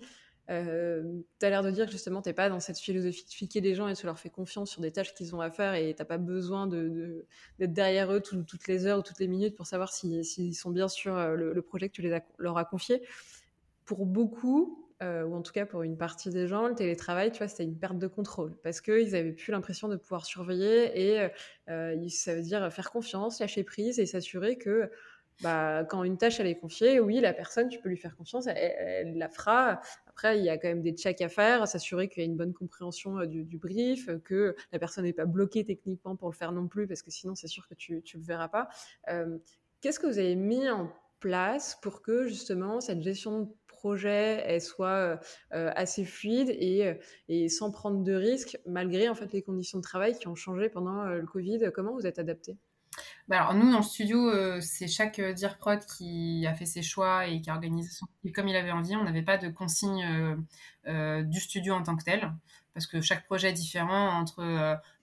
Euh, 0.49 1.21
tu 1.39 1.45
as 1.45 1.49
l'air 1.49 1.63
de 1.63 1.71
dire 1.71 1.85
que 1.85 1.91
justement, 1.91 2.21
tu 2.21 2.29
n'es 2.29 2.33
pas 2.33 2.49
dans 2.49 2.59
cette 2.59 2.77
philosophie 2.77 3.25
de 3.25 3.31
fiquer 3.31 3.61
les 3.61 3.73
gens 3.73 3.87
et 3.87 3.95
tu 3.95 4.05
leur 4.05 4.19
fais 4.19 4.29
confiance 4.29 4.69
sur 4.69 4.81
des 4.81 4.91
tâches 4.91 5.13
qu'ils 5.13 5.35
ont 5.35 5.41
à 5.41 5.49
faire 5.49 5.73
et 5.73 5.93
tu 5.93 6.01
n'as 6.01 6.05
pas 6.05 6.17
besoin 6.17 6.67
d'être 6.67 7.25
de, 7.59 7.65
derrière 7.65 8.11
eux 8.13 8.21
toutes 8.21 8.67
les 8.67 8.85
heures 8.85 8.99
ou 8.99 9.01
toutes 9.01 9.19
les 9.19 9.27
minutes 9.27 9.55
pour 9.55 9.65
savoir 9.65 9.91
s'ils 9.91 10.55
sont 10.55 10.71
bien 10.71 10.87
sur 10.87 11.17
euh, 11.17 11.35
le, 11.35 11.61
projet 11.61 11.89
que 11.89 11.93
tu 11.93 12.01
les 12.01 12.19
leur 12.37 12.57
as 12.57 12.65
confié. 12.65 13.01
Pour 13.85 14.05
beaucoup, 14.05 14.87
euh, 15.03 15.23
ou 15.23 15.35
en 15.35 15.41
tout 15.41 15.51
cas 15.51 15.65
pour 15.65 15.81
une 15.81 15.97
partie 15.97 16.29
des 16.29 16.47
gens, 16.47 16.67
le 16.67 16.75
télétravail, 16.75 17.31
tu 17.31 17.39
vois, 17.39 17.47
c'était 17.47 17.63
une 17.63 17.77
perte 17.77 17.97
de 17.97 18.07
contrôle 18.07 18.55
parce 18.63 18.81
qu'ils 18.81 19.11
n'avaient 19.11 19.33
plus 19.33 19.51
l'impression 19.51 19.87
de 19.87 19.95
pouvoir 19.95 20.25
surveiller 20.25 21.13
et 21.13 21.29
euh, 21.69 22.09
ça 22.09 22.35
veut 22.35 22.41
dire 22.41 22.71
faire 22.71 22.91
confiance, 22.91 23.39
lâcher 23.39 23.63
prise 23.63 23.99
et 23.99 24.05
s'assurer 24.05 24.57
que 24.57 24.89
bah, 25.41 25.83
quand 25.89 26.03
une 26.03 26.17
tâche 26.17 26.39
elle 26.39 26.47
est 26.47 26.57
confiée, 26.57 26.99
oui, 26.99 27.19
la 27.19 27.33
personne, 27.33 27.67
tu 27.67 27.79
peux 27.79 27.89
lui 27.89 27.97
faire 27.97 28.15
confiance, 28.15 28.47
elle, 28.47 29.17
la 29.17 29.29
fera. 29.29 29.81
Après, 30.07 30.37
il 30.37 30.45
y 30.45 30.49
a 30.49 30.57
quand 30.57 30.67
même 30.67 30.81
des 30.81 30.93
checks 30.93 31.21
à 31.21 31.29
faire, 31.29 31.67
s'assurer 31.67 32.07
qu'il 32.07 32.23
y 32.23 32.25
a 32.25 32.29
une 32.29 32.37
bonne 32.37 32.53
compréhension 32.53 33.19
euh, 33.19 33.25
du, 33.25 33.57
brief, 33.57 34.09
que 34.23 34.55
la 34.71 34.79
personne 34.79 35.03
n'est 35.03 35.13
pas 35.13 35.25
bloquée 35.25 35.65
techniquement 35.65 36.15
pour 36.15 36.29
le 36.29 36.35
faire 36.35 36.51
non 36.51 36.67
plus, 36.67 36.87
parce 36.87 37.01
que 37.01 37.11
sinon, 37.11 37.35
c'est 37.35 37.47
sûr 37.47 37.67
que 37.67 37.73
tu 37.73 37.95
ne 37.95 38.19
le 38.19 38.25
verras 38.25 38.47
pas. 38.47 38.69
Euh, 39.09 39.37
qu'est-ce 39.81 39.99
que 39.99 40.07
vous 40.07 40.19
avez 40.19 40.35
mis 40.35 40.69
en 40.69 40.91
place 41.19 41.77
pour 41.81 42.01
que 42.01 42.27
justement 42.27 42.81
cette 42.81 43.01
gestion 43.01 43.41
de 43.41 43.49
projet 43.67 44.43
elle 44.45 44.61
soit 44.61 45.19
euh, 45.53 45.71
assez 45.75 46.05
fluide 46.05 46.49
et, 46.49 47.49
sans 47.49 47.71
prendre 47.71 48.03
de 48.03 48.13
risques, 48.13 48.59
malgré 48.65 49.09
en 49.09 49.15
fait 49.15 49.31
les 49.33 49.41
conditions 49.41 49.79
de 49.79 49.83
travail 49.83 50.17
qui 50.17 50.27
ont 50.27 50.35
changé 50.35 50.69
pendant 50.69 51.05
le 51.05 51.25
Covid? 51.25 51.71
Comment 51.73 51.93
vous 51.93 52.07
êtes 52.07 52.19
adapté? 52.19 52.57
Bah, 53.27 53.41
alors 53.41 53.53
nous 53.55 53.71
dans 53.71 53.77
le 53.77 53.83
studio, 53.83 54.29
euh, 54.29 54.61
c'est 54.61 54.87
chaque 54.87 55.19
euh, 55.19 55.33
prod 55.59 55.79
qui 55.85 56.45
a 56.47 56.53
fait 56.53 56.65
ses 56.65 56.83
choix 56.83 57.25
et 57.27 57.41
qui 57.41 57.49
a 57.49 57.53
organisé 57.53 57.89
son 57.89 58.05
comme 58.33 58.47
il 58.47 58.55
avait 58.55 58.71
envie. 58.71 58.95
On 58.95 59.03
n'avait 59.03 59.23
pas 59.23 59.37
de 59.37 59.49
consigne 59.49 60.03
euh, 60.03 60.35
euh, 60.87 61.23
du 61.23 61.39
studio 61.39 61.73
en 61.73 61.83
tant 61.83 61.95
que 61.95 62.03
tel 62.03 62.31
parce 62.73 62.87
que 62.87 63.01
chaque 63.01 63.25
projet 63.25 63.49
est 63.49 63.53
différent 63.53 64.09
entre 64.19 64.43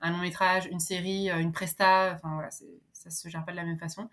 un 0.03 0.11
long 0.11 0.19
métrage, 0.19 0.67
une 0.71 0.79
série, 0.79 1.31
une 1.31 1.53
presta. 1.53 2.13
Enfin 2.15 2.35
voilà, 2.35 2.51
ça 2.93 3.11
se 3.11 3.29
gère 3.31 3.47
pas 3.47 3.53
de 3.53 3.57
la 3.57 3.65
même 3.65 3.79
façon. 3.79 4.11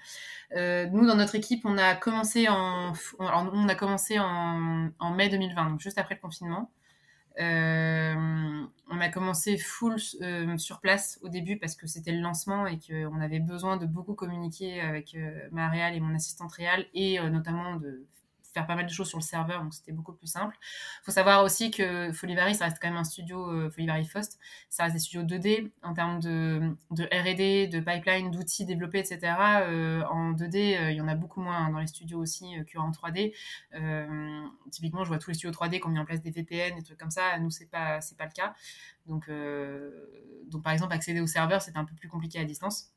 nous 0.55 1.05
dans 1.05 1.15
notre 1.15 1.35
équipe, 1.35 1.65
on 1.65 1.77
a 1.77 1.93
commencé 1.95 2.47
en, 2.47 2.93
on 3.19 3.67
a 3.67 3.75
commencé 3.75 4.17
en, 4.17 4.89
en 4.97 5.13
mai 5.13 5.27
2020, 5.27 5.71
donc 5.71 5.81
juste 5.81 5.97
après 5.97 6.15
le 6.15 6.21
confinement. 6.21 6.71
Euh, 7.39 8.65
on 8.91 8.99
a 8.99 9.09
commencé 9.09 9.57
full 9.57 9.97
euh, 10.21 10.57
sur 10.57 10.79
place 10.79 11.19
au 11.21 11.29
début 11.29 11.57
parce 11.57 11.75
que 11.75 11.87
c'était 11.87 12.11
le 12.11 12.21
lancement 12.21 12.67
et 12.67 12.79
qu'on 12.79 13.21
avait 13.21 13.39
besoin 13.39 13.77
de 13.77 13.85
beaucoup 13.85 14.13
communiquer 14.13 14.81
avec 14.81 15.15
euh, 15.15 15.47
ma 15.51 15.69
réal 15.69 15.95
et 15.95 15.99
mon 15.99 16.15
assistante 16.15 16.51
réal 16.53 16.85
et 16.93 17.19
notamment 17.29 17.75
de 17.75 18.05
faire 18.53 18.67
pas 18.67 18.75
mal 18.75 18.85
de 18.85 18.91
choses 18.91 19.07
sur 19.07 19.17
le 19.17 19.23
serveur, 19.23 19.63
donc 19.63 19.73
c'était 19.73 19.91
beaucoup 19.91 20.13
plus 20.13 20.27
simple. 20.27 20.57
Il 20.61 21.05
faut 21.05 21.11
savoir 21.11 21.43
aussi 21.43 21.71
que 21.71 22.11
Folivary, 22.13 22.55
ça 22.55 22.65
reste 22.65 22.77
quand 22.81 22.89
même 22.89 22.97
un 22.97 23.03
studio, 23.03 23.49
euh, 23.49 23.69
Folivary 23.69 24.05
Fost, 24.05 24.39
ça 24.69 24.83
reste 24.83 24.95
des 24.95 24.99
studios 24.99 25.23
2D 25.23 25.71
en 25.83 25.93
termes 25.93 26.19
de, 26.19 26.75
de 26.91 27.03
R&D, 27.05 27.67
de 27.67 27.79
pipeline, 27.79 28.31
d'outils 28.31 28.65
développés, 28.65 28.99
etc. 28.99 29.19
Euh, 29.61 30.03
en 30.05 30.33
2D, 30.33 30.77
euh, 30.77 30.91
il 30.91 30.97
y 30.97 31.01
en 31.01 31.07
a 31.07 31.15
beaucoup 31.15 31.41
moins 31.41 31.57
hein, 31.57 31.69
dans 31.71 31.79
les 31.79 31.87
studios 31.87 32.19
aussi 32.19 32.55
qu'en 32.73 32.91
3D. 32.91 33.33
typiquement, 34.71 35.03
je 35.03 35.09
vois 35.09 35.17
tous 35.17 35.31
les 35.31 35.35
studios 35.35 35.51
3D 35.51 35.79
qui 35.79 35.85
ont 35.85 35.89
mis 35.89 35.99
en 35.99 36.05
place 36.05 36.21
des 36.21 36.31
VPN, 36.31 36.75
des 36.75 36.83
trucs 36.83 36.99
comme 36.99 37.11
ça. 37.11 37.37
Nous, 37.39 37.49
c'est 37.49 37.69
pas, 37.69 38.01
c'est 38.01 38.17
pas 38.17 38.25
le 38.25 38.31
cas. 38.31 38.53
Donc, 39.05 39.29
donc, 40.49 40.63
par 40.63 40.73
exemple, 40.73 40.93
accéder 40.93 41.21
au 41.21 41.27
serveur, 41.27 41.61
c'était 41.61 41.77
un 41.77 41.85
peu 41.85 41.95
plus 41.95 42.09
compliqué 42.09 42.39
à 42.39 42.45
distance. 42.45 42.91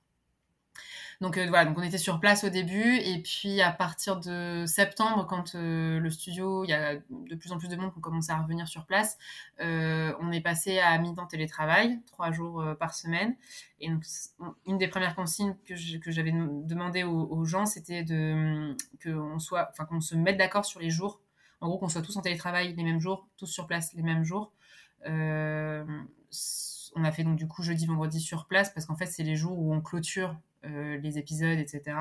Donc 1.23 1.39
euh, 1.39 1.47
voilà, 1.47 1.67
donc 1.67 1.79
on 1.79 1.83
était 1.83 1.99
sur 1.99 2.19
place 2.19 2.43
au 2.43 2.49
début 2.49 2.97
et 2.97 3.23
puis 3.23 3.61
à 3.61 3.71
partir 3.71 4.19
de 4.19 4.65
septembre, 4.67 5.25
quand 5.25 5.55
euh, 5.55 6.01
le 6.01 6.11
studio, 6.11 6.65
il 6.65 6.71
y 6.71 6.73
a 6.73 6.97
de 6.97 7.35
plus 7.37 7.53
en 7.53 7.59
plus 7.59 7.69
de 7.69 7.77
monde 7.77 7.93
qui 7.93 7.99
ont 7.99 8.01
commencé 8.01 8.33
à 8.33 8.39
revenir 8.39 8.67
sur 8.67 8.87
place, 8.87 9.19
euh, 9.61 10.13
on 10.19 10.33
est 10.33 10.41
passé 10.41 10.81
à 10.81 10.99
mi-temps 10.99 11.27
télétravail, 11.27 12.01
trois 12.09 12.33
jours 12.33 12.65
par 12.81 12.93
semaine. 12.93 13.37
Et 13.79 13.89
donc 13.89 14.03
une 14.67 14.79
des 14.79 14.89
premières 14.89 15.15
consignes 15.15 15.55
que 15.65 16.11
j'avais 16.11 16.33
demandé 16.33 17.05
aux, 17.05 17.45
gens, 17.45 17.67
c'était 17.67 18.03
de 18.03 18.77
qu'on 19.05 19.39
soit, 19.39 19.69
enfin 19.71 19.85
qu'on 19.85 20.01
se 20.01 20.17
mette 20.17 20.39
d'accord 20.39 20.65
sur 20.65 20.81
les 20.81 20.91
jours. 20.91 21.21
En 21.61 21.69
gros, 21.69 21.79
qu'on 21.79 21.89
soit 21.89 22.03
tous 22.03 22.17
en 22.17 22.23
télétravail 22.23 22.75
les 22.75 22.83
mêmes 22.83 23.01
jours, 23.01 23.29
tous 23.37 23.47
sur 23.47 23.69
place 23.69 23.95
les 23.95 24.03
mêmes 24.03 24.25
jours. 24.25 24.53
on 25.07 27.05
a 27.05 27.13
fait 27.13 27.23
donc 27.23 27.37
du 27.37 27.47
coup 27.47 27.63
jeudi, 27.63 27.87
vendredi 27.87 28.21
sur 28.21 28.47
place 28.47 28.75
parce 28.75 28.87
qu'en 28.87 28.97
fait 28.97 29.07
c'est 29.07 29.23
les 29.23 29.37
jours 29.37 29.57
où 29.57 29.73
on 29.73 29.81
clôture 29.81 30.35
euh, 30.65 30.97
les 30.99 31.19
épisodes, 31.19 31.59
etc. 31.59 31.97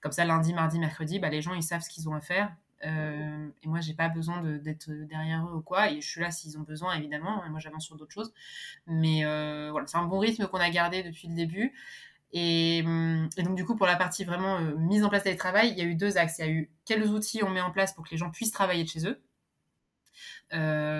Comme 0.00 0.12
ça, 0.12 0.24
lundi, 0.24 0.54
mardi, 0.54 0.78
mercredi, 0.78 1.18
bah, 1.18 1.28
les 1.28 1.42
gens, 1.42 1.52
ils 1.52 1.62
savent 1.62 1.82
ce 1.82 1.90
qu'ils 1.90 2.08
ont 2.08 2.14
à 2.14 2.20
faire. 2.20 2.54
Euh, 2.84 3.48
et 3.62 3.68
moi, 3.68 3.80
j'ai 3.80 3.92
pas 3.92 4.08
besoin 4.08 4.42
d'être 4.42 4.90
derrière 4.90 5.46
eux 5.46 5.56
ou 5.56 5.60
quoi. 5.60 5.90
Et 5.90 6.00
je 6.00 6.08
suis 6.08 6.20
là 6.20 6.30
s'ils 6.30 6.56
ont 6.58 6.62
besoin, 6.62 6.94
évidemment. 6.94 7.44
Et 7.44 7.50
moi, 7.50 7.60
j'avance 7.60 7.84
sur 7.84 7.96
d'autres 7.96 8.12
choses. 8.12 8.32
Mais 8.86 9.24
euh, 9.24 9.68
voilà, 9.70 9.86
c'est 9.86 9.98
un 9.98 10.04
bon 10.04 10.18
rythme 10.18 10.46
qu'on 10.46 10.58
a 10.58 10.70
gardé 10.70 11.02
depuis 11.02 11.28
le 11.28 11.34
début. 11.34 11.74
Et, 12.32 12.82
donc, 12.82 13.56
du 13.56 13.64
coup, 13.64 13.76
pour 13.76 13.86
la 13.86 13.96
partie 13.96 14.24
vraiment 14.24 14.60
mise 14.60 15.04
en 15.04 15.10
place 15.10 15.24
des 15.24 15.36
travail, 15.36 15.70
il 15.70 15.78
y 15.78 15.82
a 15.82 15.84
eu 15.84 15.94
deux 15.94 16.16
axes. 16.16 16.38
Il 16.38 16.44
y 16.46 16.48
a 16.48 16.50
eu 16.50 16.70
quels 16.86 17.08
outils 17.08 17.42
on 17.42 17.50
met 17.50 17.60
en 17.60 17.70
place 17.70 17.92
pour 17.92 18.04
que 18.04 18.10
les 18.10 18.16
gens 18.16 18.30
puissent 18.30 18.52
travailler 18.52 18.84
de 18.84 18.88
chez 18.88 19.06
eux. 19.06 19.20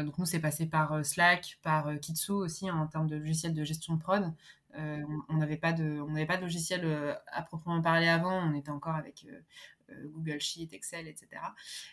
donc 0.05 0.19
nous, 0.19 0.27
c'est 0.27 0.41
passé 0.41 0.67
par 0.67 1.05
Slack, 1.05 1.59
par 1.63 1.99
Kitsu 2.01 2.33
aussi 2.33 2.71
en 2.71 2.87
termes 2.87 3.09
de 3.09 3.17
logiciel 3.17 3.55
de 3.55 3.65
gestion 3.65 3.95
de 3.95 4.01
prod. 4.01 4.33
Euh, 4.79 5.03
on 5.29 5.37
n'avait 5.39 5.57
pas 5.57 5.73
de, 5.73 6.01
on 6.01 6.11
n'avait 6.11 6.27
pas 6.27 6.37
de 6.37 6.43
logiciel 6.43 6.83
euh, 6.85 7.15
à 7.33 7.43
proprement 7.43 7.83
parler 7.83 8.07
avant. 8.09 8.39
On 8.49 8.55
était 8.55 8.71
encore 8.71 8.95
avec 8.95 9.27
euh, 9.29 9.95
Google 10.13 10.39
Sheet, 10.41 10.69
Excel, 10.73 11.09
etc. 11.09 11.29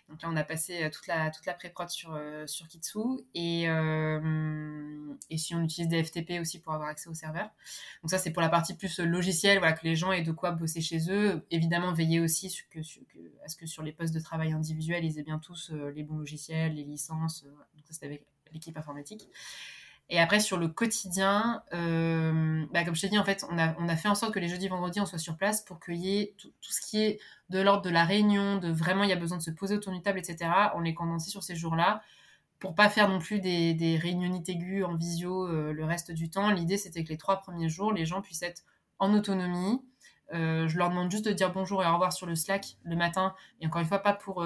Donc 0.09 0.21
là, 0.21 0.29
on 0.31 0.35
a 0.35 0.43
passé 0.43 0.89
toute 0.91 1.07
la 1.07 1.31
toute 1.31 1.45
la 1.45 1.53
pré-prod 1.53 1.89
sur 1.89 2.19
sur 2.45 2.67
Kitsu 2.67 2.99
et 3.33 3.63
et 5.29 5.37
si 5.37 5.55
on 5.55 5.63
utilise 5.63 5.87
des 5.87 6.03
FTP 6.03 6.41
aussi 6.41 6.59
pour 6.59 6.73
avoir 6.73 6.89
accès 6.89 7.09
au 7.09 7.13
serveur. 7.13 7.49
Donc 8.01 8.11
ça, 8.11 8.17
c'est 8.17 8.31
pour 8.31 8.41
la 8.41 8.49
partie 8.49 8.75
plus 8.75 8.99
logicielle, 8.99 9.59
voilà, 9.59 9.73
que 9.73 9.85
les 9.85 9.95
gens 9.95 10.11
aient 10.11 10.23
de 10.23 10.33
quoi 10.33 10.51
bosser 10.51 10.81
chez 10.81 11.09
eux. 11.09 11.45
Évidemment, 11.51 11.93
veiller 11.93 12.19
aussi 12.19 12.53
que, 12.69 12.79
à 13.45 13.47
ce 13.47 13.55
que 13.55 13.65
sur 13.65 13.81
les 13.81 13.93
postes 13.93 14.13
de 14.13 14.19
travail 14.19 14.51
individuels, 14.51 15.05
ils 15.05 15.17
aient 15.17 15.23
bien 15.23 15.39
tous 15.39 15.71
les 15.71 16.03
bons 16.03 16.17
logiciels, 16.17 16.75
les 16.75 16.83
licences. 16.83 17.43
Donc 17.43 17.85
ça, 17.85 17.93
c'était 17.93 18.07
avec 18.07 18.25
l'équipe 18.51 18.77
informatique. 18.77 19.29
Et 20.09 20.19
après, 20.19 20.39
sur 20.39 20.57
le 20.57 20.67
quotidien, 20.67 21.63
euh, 21.73 22.63
bah, 22.71 22.83
comme 22.83 22.95
je 22.95 23.01
t'ai 23.01 23.09
dit, 23.09 23.17
en 23.17 23.23
fait, 23.23 23.43
on 23.49 23.57
a, 23.57 23.95
fait 23.95 24.07
en 24.07 24.13
sorte 24.13 24.33
que 24.33 24.39
les 24.39 24.47
jeudis, 24.47 24.67
vendredis, 24.67 25.01
on 25.01 25.05
soit 25.05 25.17
sur 25.17 25.35
place 25.35 25.63
pour 25.63 25.79
qu'il 25.79 25.95
y 25.95 26.19
ait 26.19 26.35
tout, 26.37 26.51
ce 26.61 26.79
qui 26.81 27.01
est 27.01 27.19
de 27.49 27.59
l'ordre 27.59 27.81
de 27.81 27.89
la 27.89 28.05
réunion, 28.05 28.57
de 28.57 28.69
vraiment, 28.71 29.03
il 29.03 29.09
y 29.09 29.13
a 29.13 29.17
besoin 29.17 29.37
de 29.37 29.43
se 29.43 29.49
poser 29.49 29.75
autour 29.75 29.91
d'une 29.91 30.03
table, 30.03 30.19
etc. 30.19 30.51
On 30.75 30.81
les 30.81 30.93
condensé 30.93 31.31
sur 31.31 31.41
ces 31.41 31.55
jours-là 31.55 32.03
pour 32.59 32.75
pas 32.75 32.87
faire 32.89 33.09
non 33.09 33.19
plus 33.19 33.39
des, 33.39 33.73
des 33.73 33.97
réunionites 33.97 34.47
aiguës 34.47 34.85
en 34.85 34.95
visio 34.95 35.47
euh, 35.47 35.73
le 35.73 35.85
reste 35.85 36.11
du 36.11 36.29
temps. 36.29 36.51
L'idée, 36.51 36.77
c'était 36.77 37.03
que 37.03 37.09
les 37.09 37.17
trois 37.17 37.37
premiers 37.37 37.69
jours, 37.69 37.91
les 37.91 38.05
gens 38.05 38.21
puissent 38.21 38.43
être 38.43 38.63
en 38.99 39.11
autonomie. 39.13 39.81
Euh, 40.33 40.67
je 40.67 40.77
leur 40.77 40.89
demande 40.89 41.09
juste 41.11 41.25
de 41.25 41.33
dire 41.33 41.51
bonjour 41.51 41.83
et 41.83 41.87
au 41.87 41.93
revoir 41.93 42.13
sur 42.13 42.27
le 42.27 42.35
Slack 42.35 42.77
le 42.83 42.95
matin. 42.95 43.33
Et 43.59 43.65
encore 43.65 43.81
une 43.81 43.87
fois, 43.87 43.99
pas 43.99 44.13
pour, 44.13 44.45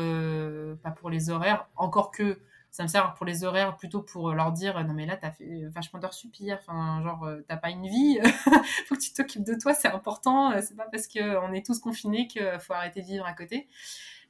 pas 0.84 0.92
pour 0.92 1.10
les 1.10 1.30
horaires. 1.30 1.68
Encore 1.76 2.12
que 2.12 2.40
ça 2.72 2.84
me 2.84 2.88
sert 2.88 3.14
pour 3.16 3.26
les 3.26 3.44
horaires 3.44 3.76
plutôt 3.78 4.02
pour 4.02 4.32
leur 4.34 4.52
dire 4.52 4.84
non 4.86 4.94
mais 4.94 5.06
là 5.06 5.18
t'as 5.18 5.32
fait 5.32 5.66
vachement 5.68 6.00
d'heures 6.00 6.14
sup 6.14 6.36
enfin 6.54 7.02
genre 7.04 7.24
euh, 7.24 7.42
t'as 7.48 7.58
pas 7.58 7.70
une 7.70 7.88
vie. 7.88 8.20
Faut 8.88 8.96
que 8.96 9.00
tu 9.00 9.14
t'occupes 9.14 9.44
de 9.44 9.56
toi. 9.56 9.74
C'est 9.74 9.88
important. 9.88 10.60
C'est 10.62 10.76
pas 10.76 10.88
parce 10.92 11.08
que 11.08 11.38
on 11.38 11.54
est 11.54 11.66
tous 11.66 11.80
confinés 11.80 12.28
qu'il 12.28 12.58
faut 12.60 12.74
arrêter 12.74 13.02
de 13.02 13.08
vivre 13.08 13.26
à 13.26 13.34
côté. 13.34 13.68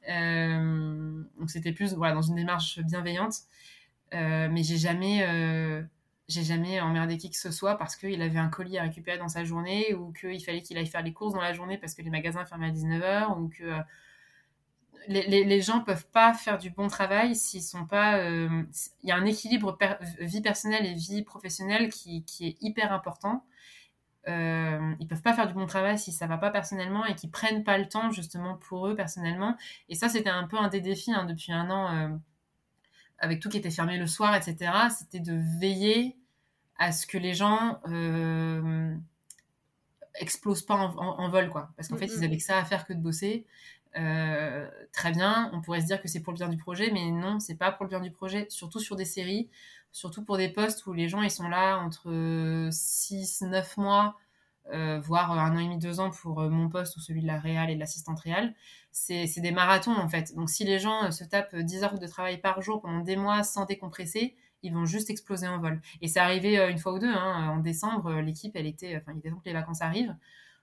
Euh, 0.08 1.22
donc 1.38 1.50
c'était 1.50 1.72
plus 1.72 1.94
voilà 1.94 2.14
dans 2.14 2.22
une 2.22 2.36
démarche 2.36 2.80
bienveillante. 2.80 3.34
Euh, 4.14 4.48
mais 4.50 4.62
j'ai 4.62 4.78
jamais 4.78 5.26
j'ai 6.28 6.42
jamais 6.44 6.80
emmerdé 6.80 7.18
qui 7.18 7.30
que 7.30 7.36
ce 7.36 7.50
soit 7.50 7.76
parce 7.76 7.96
qu'il 7.96 8.22
avait 8.22 8.38
un 8.38 8.48
colis 8.48 8.78
à 8.78 8.82
récupérer 8.82 9.18
dans 9.18 9.28
sa 9.28 9.44
journée 9.44 9.94
ou 9.94 10.12
qu'il 10.12 10.42
fallait 10.44 10.62
qu'il 10.62 10.78
aille 10.78 10.86
faire 10.86 11.02
les 11.02 11.12
courses 11.12 11.34
dans 11.34 11.40
la 11.40 11.52
journée 11.52 11.76
parce 11.76 11.94
que 11.94 12.02
les 12.02 12.10
magasins 12.10 12.44
fermaient 12.44 12.68
à 12.68 12.72
19h 12.72 13.38
ou 13.38 13.48
que 13.48 13.64
les, 15.08 15.44
les, 15.44 15.62
gens 15.62 15.80
peuvent 15.80 16.06
pas 16.08 16.34
faire 16.34 16.58
du 16.58 16.70
bon 16.70 16.88
travail 16.88 17.34
s'ils 17.34 17.62
sont 17.62 17.86
pas. 17.86 18.18
Euh, 18.18 18.62
il 19.02 19.08
y 19.08 19.12
a 19.12 19.16
un 19.16 19.24
équilibre 19.24 19.78
vie 20.20 20.40
personnelle 20.40 20.86
et 20.86 20.94
vie 20.94 21.22
professionnelle 21.22 21.88
qui, 21.90 22.24
qui 22.24 22.48
est 22.48 22.56
hyper 22.60 22.92
important. 22.92 23.44
Euh, 24.28 24.94
ils 25.00 25.06
peuvent 25.06 25.22
pas 25.22 25.32
faire 25.32 25.46
du 25.46 25.54
bon 25.54 25.66
travail 25.66 25.98
si 25.98 26.12
ça 26.12 26.26
va 26.26 26.36
pas 26.36 26.50
personnellement 26.50 27.06
et 27.06 27.14
qui 27.14 27.26
prennent 27.28 27.64
pas 27.64 27.78
le 27.78 27.88
temps 27.88 28.10
justement 28.10 28.56
pour 28.56 28.86
eux 28.86 28.94
personnellement. 28.94 29.56
Et 29.88 29.94
ça, 29.94 30.08
c'était 30.08 30.30
un 30.30 30.46
peu 30.46 30.58
un 30.58 30.68
des 30.68 30.80
défis 30.80 31.12
hein, 31.12 31.24
depuis 31.24 31.52
un 31.52 31.70
an, 31.70 31.94
euh, 31.94 32.16
avec 33.18 33.40
tout 33.40 33.48
qui 33.48 33.56
était 33.56 33.70
fermé 33.70 33.98
le 33.98 34.06
soir, 34.06 34.34
etc. 34.34 34.72
C'était 34.96 35.20
de 35.20 35.40
veiller 35.58 36.16
à 36.78 36.92
ce 36.92 37.06
que 37.06 37.18
les 37.18 37.34
gens 37.34 37.80
euh, 37.88 38.94
explosent 40.14 40.62
pas 40.62 40.74
en, 40.76 41.28
vol, 41.28 41.48
quoi. 41.50 41.70
Parce 41.76 41.88
qu'en 41.88 41.96
fait, 41.96 42.06
ils 42.06 42.24
avaient 42.24 42.36
que 42.36 42.42
ça 42.42 42.58
à 42.58 42.64
faire 42.64 42.86
que 42.86 42.92
de 42.92 43.00
bosser. 43.00 43.46
Très 43.92 45.12
bien, 45.12 45.50
on 45.52 45.60
pourrait 45.60 45.80
se 45.80 45.86
dire 45.86 46.00
que 46.00 46.08
c'est 46.08 46.20
pour 46.20 46.32
le 46.32 46.38
bien 46.38 46.48
du 46.48 46.56
projet, 46.56 46.90
mais 46.92 47.10
non, 47.10 47.40
c'est 47.40 47.56
pas 47.56 47.72
pour 47.72 47.84
le 47.84 47.90
bien 47.90 48.00
du 48.00 48.10
projet, 48.10 48.46
surtout 48.48 48.78
sur 48.78 48.96
des 48.96 49.04
séries, 49.04 49.48
surtout 49.92 50.24
pour 50.24 50.36
des 50.36 50.48
postes 50.48 50.86
où 50.86 50.92
les 50.92 51.08
gens 51.08 51.22
ils 51.22 51.30
sont 51.30 51.48
là 51.48 51.78
entre 51.78 52.68
6, 52.70 53.42
9 53.42 53.76
mois, 53.76 54.16
voire 55.02 55.32
un 55.32 55.56
an 55.56 55.58
et 55.58 55.64
demi, 55.64 55.78
deux 55.78 55.98
ans 55.98 56.10
pour 56.10 56.40
mon 56.42 56.68
poste 56.68 56.96
ou 56.96 57.00
celui 57.00 57.22
de 57.22 57.26
la 57.26 57.38
réal 57.38 57.70
et 57.70 57.74
de 57.74 57.80
l'assistante 57.80 58.20
réal. 58.20 58.54
C'est 58.92 59.40
des 59.40 59.52
marathons 59.52 59.96
en 59.96 60.08
fait. 60.08 60.34
Donc 60.34 60.50
si 60.50 60.64
les 60.64 60.78
gens 60.78 61.10
se 61.10 61.24
tapent 61.24 61.56
10 61.56 61.82
heures 61.84 61.98
de 61.98 62.06
travail 62.06 62.40
par 62.40 62.62
jour 62.62 62.80
pendant 62.80 63.00
des 63.00 63.16
mois 63.16 63.42
sans 63.42 63.64
décompresser, 63.64 64.36
ils 64.62 64.74
vont 64.74 64.84
juste 64.84 65.10
exploser 65.10 65.48
en 65.48 65.58
vol. 65.58 65.80
Et 66.02 66.08
c'est 66.08 66.20
arrivé 66.20 66.58
une 66.70 66.78
fois 66.78 66.92
ou 66.92 66.98
deux. 66.98 67.12
Hein. 67.12 67.48
En 67.48 67.58
décembre, 67.58 68.12
l'équipe, 68.20 68.54
elle 68.54 68.66
était, 68.66 68.96
enfin, 68.96 69.12
il 69.14 69.18
était 69.18 69.30
temps 69.30 69.38
que 69.38 69.46
les 69.46 69.54
vacances 69.54 69.82
arrivent 69.82 70.14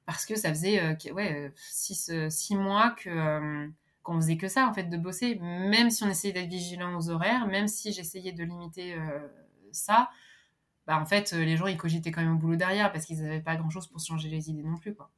parce 0.07 0.25
que 0.25 0.35
ça 0.35 0.49
faisait 0.49 0.79
euh, 0.79 1.13
ouais, 1.13 1.33
euh, 1.33 1.49
six, 1.55 2.09
euh, 2.09 2.29
six 2.29 2.55
mois 2.55 2.91
que 2.91 3.69
qu'on 4.01 4.15
faisait 4.15 4.37
que 4.37 4.47
ça 4.47 4.67
en 4.67 4.73
fait 4.73 4.85
de 4.85 4.97
bosser. 4.97 5.35
Même 5.35 5.91
si 5.91 6.03
on 6.05 6.09
essayait 6.09 6.33
d'être 6.33 6.49
vigilant 6.49 6.97
aux 6.97 7.09
horaires 7.09 7.45
même 7.45 7.67
si 7.67 7.91
j'essayais 7.91 8.31
de 8.31 8.43
limiter 8.43 8.95
ça 9.73 10.09
bah 10.87 10.97
en 10.97 11.05
fait 11.05 11.33
les 11.33 11.57
gens 11.57 11.67
ils 11.67 11.75
cogitaient 11.75 12.11
quand 12.11 12.21
même 12.21 12.35
au 12.35 12.37
boulot 12.37 12.55
derrière 12.55 12.91
parce 12.93 13.05
qu'ils 13.05 13.21
n'avaient 13.21 13.41
pas 13.41 13.57
grand 13.57 13.69
chose 13.69 13.85
pour 13.87 13.99
changer 13.99 14.29
les 14.29 14.49
idées 14.49 14.63
non 14.63 14.77
plus 14.77 14.95
quoi. 14.95 15.11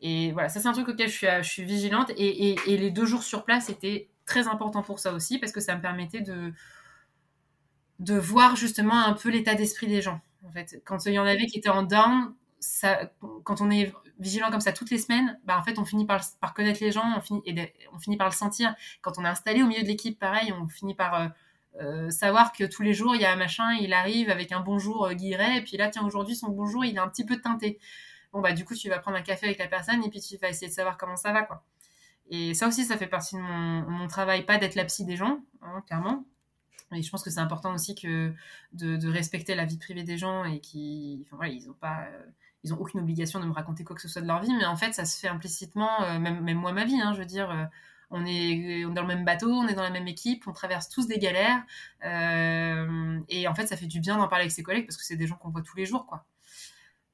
Et 0.00 0.32
voilà 0.32 0.48
ça 0.48 0.58
c'est 0.58 0.68
un 0.68 0.72
truc 0.72 0.88
auquel 0.88 1.10
je 1.10 1.14
suis, 1.14 1.26
je 1.26 1.48
suis 1.48 1.64
vigilante 1.64 2.10
et, 2.16 2.52
et, 2.52 2.56
et, 2.66 2.78
les 2.78 2.90
deux 2.90 3.04
jours 3.04 3.22
sur 3.22 3.44
place 3.44 3.68
étaient 3.68 4.08
très 4.24 4.48
importants 4.48 4.82
pour 4.82 5.00
ça 5.00 5.12
aussi 5.12 5.38
parce 5.38 5.52
que 5.52 5.60
ça 5.60 5.76
me 5.76 5.82
permettait 5.82 6.22
de 6.22 6.54
de 7.98 8.14
voir 8.14 8.56
justement 8.56 9.04
un 9.04 9.12
peu 9.12 9.28
l'état 9.28 9.54
d'esprit 9.54 9.86
des 9.86 10.00
gens 10.00 10.22
en 10.46 10.50
fait. 10.50 10.80
Quand 10.86 11.04
il 11.04 11.12
y 11.12 11.18
en 11.18 11.26
avait 11.26 11.44
qui 11.44 11.58
étaient 11.58 11.68
en 11.68 11.82
down 11.82 12.32
ça, 12.60 13.10
quand 13.44 13.60
on 13.60 13.70
est 13.70 13.92
vigilant 14.20 14.50
comme 14.50 14.60
ça 14.60 14.72
toutes 14.72 14.90
les 14.90 14.98
semaines, 14.98 15.38
bah 15.44 15.58
en 15.58 15.62
fait, 15.62 15.78
on 15.78 15.84
finit 15.84 16.06
par, 16.06 16.22
connaître 16.54 16.80
les 16.82 16.92
gens, 16.92 17.16
on 17.16 17.20
finit, 17.20 17.42
et 17.46 17.72
on 17.92 17.98
finit 17.98 18.16
par 18.16 18.28
le 18.28 18.34
sentir. 18.34 18.74
Quand 19.00 19.18
on 19.18 19.24
est 19.24 19.28
installé 19.28 19.62
au 19.62 19.66
milieu 19.66 19.82
de 19.82 19.88
l'équipe, 19.88 20.18
pareil, 20.18 20.52
on 20.52 20.68
finit 20.68 20.94
par 20.94 21.14
euh, 21.14 21.28
euh, 21.80 22.10
savoir 22.10 22.52
que 22.52 22.64
tous 22.64 22.82
les 22.82 22.92
jours, 22.92 23.14
il 23.14 23.22
y 23.22 23.24
a 23.24 23.32
un 23.32 23.36
machin, 23.36 23.72
il 23.80 23.92
arrive 23.92 24.30
avec 24.30 24.52
un 24.52 24.60
bonjour 24.60 25.06
euh, 25.06 25.14
guiré, 25.14 25.56
et 25.56 25.62
puis 25.62 25.76
là, 25.78 25.88
tiens, 25.88 26.04
aujourd'hui, 26.04 26.36
son 26.36 26.50
bonjour, 26.50 26.84
il 26.84 26.96
est 26.96 27.00
un 27.00 27.08
petit 27.08 27.24
peu 27.24 27.40
teinté. 27.40 27.78
Bon, 28.32 28.40
bah, 28.40 28.52
du 28.52 28.64
coup, 28.64 28.74
tu 28.74 28.88
vas 28.88 28.98
prendre 28.98 29.16
un 29.16 29.22
café 29.22 29.46
avec 29.46 29.58
la 29.58 29.66
personne, 29.66 30.04
et 30.04 30.10
puis 30.10 30.20
tu 30.20 30.36
vas 30.36 30.50
essayer 30.50 30.68
de 30.68 30.72
savoir 30.72 30.98
comment 30.98 31.16
ça 31.16 31.32
va, 31.32 31.42
quoi. 31.42 31.64
Et 32.28 32.54
ça 32.54 32.68
aussi, 32.68 32.84
ça 32.84 32.96
fait 32.96 33.08
partie 33.08 33.36
de 33.36 33.40
mon, 33.40 34.06
travail, 34.06 34.44
pas 34.44 34.58
d'être 34.58 34.76
la 34.76 34.84
psy 34.84 35.04
des 35.04 35.16
gens, 35.16 35.40
hein, 35.62 35.82
clairement. 35.86 36.24
Et 36.92 37.02
je 37.02 37.10
pense 37.10 37.22
que 37.22 37.30
c'est 37.30 37.40
important 37.40 37.74
aussi 37.74 37.94
que 37.94 38.32
de, 38.72 39.08
respecter 39.08 39.54
la 39.54 39.64
vie 39.64 39.78
privée 39.78 40.04
des 40.04 40.18
gens 40.18 40.44
et 40.44 40.60
qui, 40.60 41.22
enfin 41.26 41.36
voilà, 41.36 41.52
ils 41.52 41.68
ont 41.70 41.74
pas, 41.74 42.06
ils 42.64 42.74
ont 42.74 42.78
aucune 42.78 43.00
obligation 43.00 43.40
de 43.40 43.46
me 43.46 43.52
raconter 43.52 43.84
quoi 43.84 43.96
que 43.96 44.02
ce 44.02 44.08
soit 44.08 44.22
de 44.22 44.26
leur 44.26 44.40
vie, 44.40 44.52
mais 44.58 44.66
en 44.66 44.76
fait, 44.76 44.92
ça 44.92 45.04
se 45.04 45.18
fait 45.18 45.28
implicitement, 45.28 46.02
euh, 46.02 46.18
même, 46.18 46.42
moi, 46.54 46.72
ma 46.72 46.84
vie, 46.84 47.00
hein, 47.00 47.12
je 47.14 47.20
veux 47.20 47.26
dire, 47.26 47.50
euh, 47.50 47.64
on, 48.10 48.24
est, 48.26 48.84
on 48.84 48.90
est 48.90 48.94
dans 48.94 49.02
le 49.02 49.08
même 49.08 49.24
bateau, 49.24 49.50
on 49.50 49.66
est 49.66 49.74
dans 49.74 49.82
la 49.82 49.90
même 49.90 50.08
équipe, 50.08 50.46
on 50.46 50.52
traverse 50.52 50.88
tous 50.88 51.06
des 51.06 51.18
galères, 51.18 51.62
euh, 52.04 53.18
et 53.28 53.48
en 53.48 53.54
fait, 53.54 53.66
ça 53.66 53.76
fait 53.76 53.86
du 53.86 54.00
bien 54.00 54.18
d'en 54.18 54.28
parler 54.28 54.44
avec 54.44 54.52
ses 54.52 54.62
collègues 54.62 54.86
parce 54.86 54.96
que 54.96 55.04
c'est 55.04 55.16
des 55.16 55.26
gens 55.26 55.36
qu'on 55.36 55.50
voit 55.50 55.62
tous 55.62 55.76
les 55.76 55.86
jours, 55.86 56.06
quoi. 56.06 56.24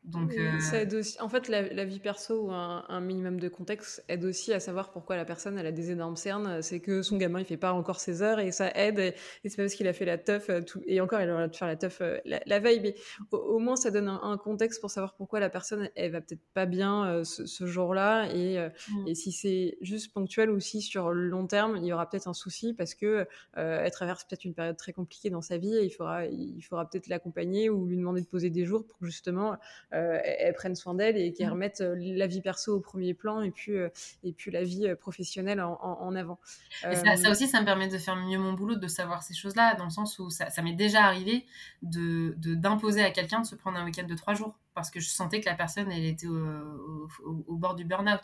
Donc, 0.06 0.34
euh, 0.34 0.60
ça 0.60 0.82
aide 0.82 0.94
aussi. 0.94 1.20
En 1.20 1.28
fait, 1.28 1.48
la, 1.48 1.84
vie 1.84 1.98
perso 1.98 2.46
ou 2.46 2.52
un, 2.52 3.00
minimum 3.00 3.40
de 3.40 3.48
contexte 3.48 4.04
aide 4.08 4.24
aussi 4.24 4.52
à 4.52 4.60
savoir 4.60 4.92
pourquoi 4.92 5.16
la 5.16 5.24
personne 5.24 5.58
elle 5.58 5.66
a 5.66 5.72
des 5.72 5.90
énormes 5.90 6.14
cernes. 6.14 6.62
C'est 6.62 6.78
que 6.78 7.02
son 7.02 7.16
gamin 7.16 7.40
il 7.40 7.44
fait 7.44 7.56
pas 7.56 7.72
encore 7.72 7.98
ses 7.98 8.22
heures 8.22 8.38
et 8.38 8.52
ça 8.52 8.70
aide. 8.76 9.00
Et, 9.00 9.14
c'est 9.44 9.56
pas 9.56 9.64
parce 9.64 9.74
qu'il 9.74 9.88
a 9.88 9.92
fait 9.92 10.04
la 10.04 10.16
teuf 10.16 10.48
euh, 10.48 10.60
tout, 10.60 10.80
et 10.86 11.00
encore 11.00 11.20
il 11.20 11.28
aura 11.28 11.48
de 11.48 11.56
faire 11.56 11.66
la 11.66 11.76
teuf 11.76 12.00
euh, 12.00 12.18
la, 12.24 12.60
veille, 12.60 12.80
mais 12.80 12.94
au, 13.32 13.58
moins 13.58 13.74
ça 13.74 13.90
donne 13.90 14.08
un, 14.08 14.36
contexte 14.36 14.80
pour 14.80 14.90
savoir 14.90 15.14
pourquoi 15.14 15.40
la 15.40 15.50
personne 15.50 15.88
elle 15.96 16.12
va 16.12 16.20
peut-être 16.20 16.44
pas 16.54 16.66
bien 16.66 17.22
ce, 17.24 17.66
jour-là 17.66 18.28
et, 18.32 18.58
mmh. 18.58 19.08
et 19.08 19.14
si 19.14 19.32
c'est 19.32 19.76
juste 19.80 20.12
ponctuel 20.12 20.50
ou 20.50 20.60
si 20.60 20.82
sur 20.82 21.10
le 21.10 21.28
long 21.28 21.46
terme 21.46 21.78
il 21.78 21.84
y 21.84 21.92
aura 21.92 22.08
peut-être 22.08 22.28
un 22.28 22.34
souci 22.34 22.74
parce 22.74 22.94
que 22.94 23.26
elle 23.54 23.90
traverse 23.90 24.24
peut-être 24.24 24.44
une 24.44 24.54
période 24.54 24.76
très 24.76 24.92
compliquée 24.92 25.30
dans 25.30 25.40
sa 25.40 25.56
vie 25.56 25.74
et 25.74 25.84
il 25.84 25.90
faudra 25.90 26.26
il 26.26 26.60
faudra 26.62 26.88
peut-être 26.88 27.08
l'accompagner 27.08 27.70
ou 27.70 27.86
lui 27.86 27.96
demander 27.96 28.20
de 28.20 28.26
poser 28.26 28.50
des 28.50 28.64
jours 28.66 28.86
pour 28.86 28.98
justement 29.00 29.56
euh, 29.96 30.20
elles, 30.22 30.52
prennent 30.52 30.74
soin 30.74 30.94
d'elles 30.94 31.16
et 31.16 31.32
qu'elles 31.32 31.48
mmh. 31.48 31.52
remettent 31.52 31.80
euh, 31.80 31.94
la 31.98 32.26
vie 32.26 32.42
perso 32.42 32.76
au 32.76 32.80
premier 32.80 33.14
plan 33.14 33.40
et 33.40 33.50
puis, 33.50 33.72
euh, 33.72 33.88
et 34.22 34.32
puis 34.32 34.50
la 34.50 34.62
vie 34.62 34.94
professionnelle 35.00 35.60
en, 35.60 36.14
avant. 36.14 36.38
ça, 36.82 37.30
aussi, 37.30 37.48
ça 37.48 37.60
me 37.60 37.64
permet 37.64 37.88
de 37.88 37.96
faire 37.96 38.16
mieux 38.16 38.38
mon 38.38 38.52
boulot, 38.52 38.76
de 38.76 38.88
savoir 38.88 39.22
ces 39.22 39.34
choses-là, 39.34 39.74
dans 39.74 39.84
le 39.84 39.90
sens 39.90 40.18
où 40.18 40.28
ça, 40.28 40.50
m'est 40.62 40.74
déjà 40.74 41.04
arrivé 41.04 41.46
de 41.82 42.34
d'imposer 42.36 43.02
à 43.02 43.10
quelqu'un 43.10 43.40
de 43.40 43.46
se 43.46 43.54
prendre 43.54 43.78
un 43.78 43.84
week-end 43.84 44.06
de 44.06 44.14
trois 44.14 44.34
jours 44.34 44.58
parce 44.74 44.90
que 44.90 45.00
je 45.00 45.08
sentais 45.08 45.40
que 45.40 45.46
la 45.46 45.54
personne 45.54 45.90
elle 45.90 46.04
était 46.04 46.26
au, 46.26 47.56
bord 47.56 47.74
du 47.74 47.84
burn-out 47.84 48.20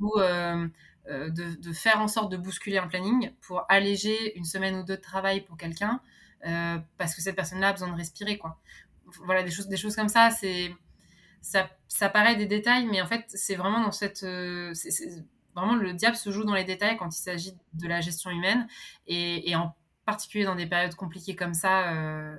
ou 0.00 0.18
de, 0.18 1.30
de, 1.30 1.72
faire 1.72 2.00
en 2.00 2.08
sorte 2.08 2.30
de 2.30 2.36
bousculer 2.36 2.78
un 2.78 2.86
planning 2.86 3.32
pour 3.40 3.64
alléger 3.68 4.36
une 4.38 4.44
semaine 4.44 4.76
ou 4.76 4.84
deux 4.84 4.96
de 4.96 5.02
travail 5.02 5.42
pour 5.42 5.56
quelqu'un 5.56 6.00
parce 6.96 7.14
que 7.14 7.20
cette 7.20 7.36
personne-là 7.36 7.68
a 7.68 7.72
besoin 7.72 7.88
de 7.88 7.96
respirer 7.96 8.38
quoi 8.38 8.58
voilà 9.24 9.42
des 9.42 9.50
choses 9.50 9.68
des 9.68 9.76
choses 9.76 9.96
comme 9.96 10.08
ça 10.08 10.30
c'est 10.30 10.74
ça, 11.40 12.08
paraît 12.08 12.36
des 12.36 12.46
détails, 12.46 12.86
mais 12.86 13.00
en 13.00 13.06
fait, 13.06 13.24
c'est 13.28 13.54
vraiment 13.54 13.80
dans 13.80 13.92
cette. 13.92 14.22
Euh, 14.22 14.72
vraiment, 15.54 15.74
le 15.74 15.92
diable 15.92 16.16
se 16.16 16.30
joue 16.30 16.44
dans 16.44 16.54
les 16.54 16.64
détails 16.64 16.96
quand 16.96 17.16
il 17.16 17.20
s'agit 17.20 17.54
de 17.74 17.86
la 17.88 18.00
gestion 18.00 18.30
humaine, 18.30 18.66
et, 19.06 19.54
en 19.56 19.74
particulier 20.04 20.44
dans 20.44 20.54
des 20.54 20.66
périodes 20.66 20.94
compliquées 20.94 21.34
comme 21.34 21.54
ça, 21.54 21.92
euh, 21.92 22.36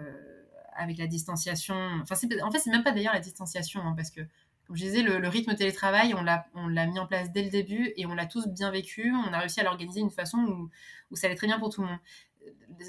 avec 0.75 0.97
la 0.97 1.07
distanciation. 1.07 1.75
Enfin, 2.01 2.15
en 2.43 2.51
fait, 2.51 2.59
c'est 2.59 2.71
même 2.71 2.83
pas 2.83 2.91
d'ailleurs 2.91 3.13
la 3.13 3.19
distanciation, 3.19 3.81
hein, 3.81 3.93
parce 3.95 4.11
que, 4.11 4.21
comme 4.65 4.75
je 4.75 4.83
disais, 4.83 5.01
le, 5.01 5.19
le 5.19 5.27
rythme 5.29 5.55
télétravail, 5.55 6.13
on 6.13 6.67
l'a 6.67 6.85
mis 6.85 6.99
en 6.99 7.07
place 7.07 7.31
dès 7.31 7.43
le 7.43 7.49
début, 7.49 7.93
et 7.95 8.05
on 8.05 8.13
l'a 8.13 8.25
tous 8.25 8.47
bien 8.47 8.69
vécu. 8.71 9.13
On 9.13 9.33
a 9.33 9.39
réussi 9.39 9.59
à 9.59 9.63
l'organiser 9.63 10.01
d'une 10.01 10.11
façon 10.11 10.39
où, 10.39 10.69
où 11.11 11.15
ça 11.15 11.27
allait 11.27 11.35
très 11.35 11.47
bien 11.47 11.59
pour 11.59 11.73
tout 11.73 11.81
le 11.81 11.87
monde 11.87 11.99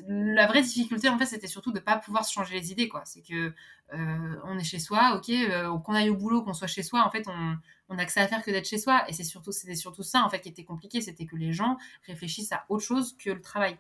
la 0.09 0.47
vraie 0.47 0.63
difficulté, 0.63 1.09
en 1.09 1.19
fait, 1.19 1.27
c'était 1.27 1.47
surtout 1.47 1.71
de 1.71 1.79
ne 1.79 1.85
pas 1.85 1.97
pouvoir 1.97 2.25
se 2.25 2.33
changer 2.33 2.55
les 2.55 2.73
idées, 2.73 2.89
quoi. 2.89 3.03
C'est 3.05 3.23
que 3.23 3.53
euh, 3.95 4.37
on 4.45 4.59
est 4.59 4.65
chez 4.65 4.79
soi, 4.79 5.15
ok, 5.17 5.31
euh, 5.31 5.79
qu'on 5.79 5.95
aille 5.95 6.11
au 6.11 6.17
boulot, 6.17 6.43
qu'on 6.43 6.55
soit 6.55 6.67
chez 6.67 6.83
soi, 6.83 7.05
en 7.05 7.11
fait, 7.11 7.27
on, 7.29 7.99
a 7.99 8.05
que 8.05 8.13
ça 8.13 8.23
à 8.23 8.29
faire 8.29 8.43
que 8.43 8.51
d'être 8.51 8.69
chez 8.69 8.79
soi. 8.79 9.09
Et 9.09 9.13
c'est 9.13 9.25
surtout, 9.25 9.53
c'était 9.53 9.75
surtout 9.75 10.03
ça, 10.03 10.25
en 10.25 10.29
fait, 10.29 10.41
qui 10.41 10.49
était 10.49 10.65
compliqué, 10.65 11.01
c'était 11.01 11.27
que 11.27 11.37
les 11.37 11.53
gens 11.53 11.79
réfléchissent 12.07 12.53
à 12.53 12.65
autre 12.69 12.85
chose 12.85 13.17
que 13.17 13.31
le 13.31 13.41
travail 13.41 13.79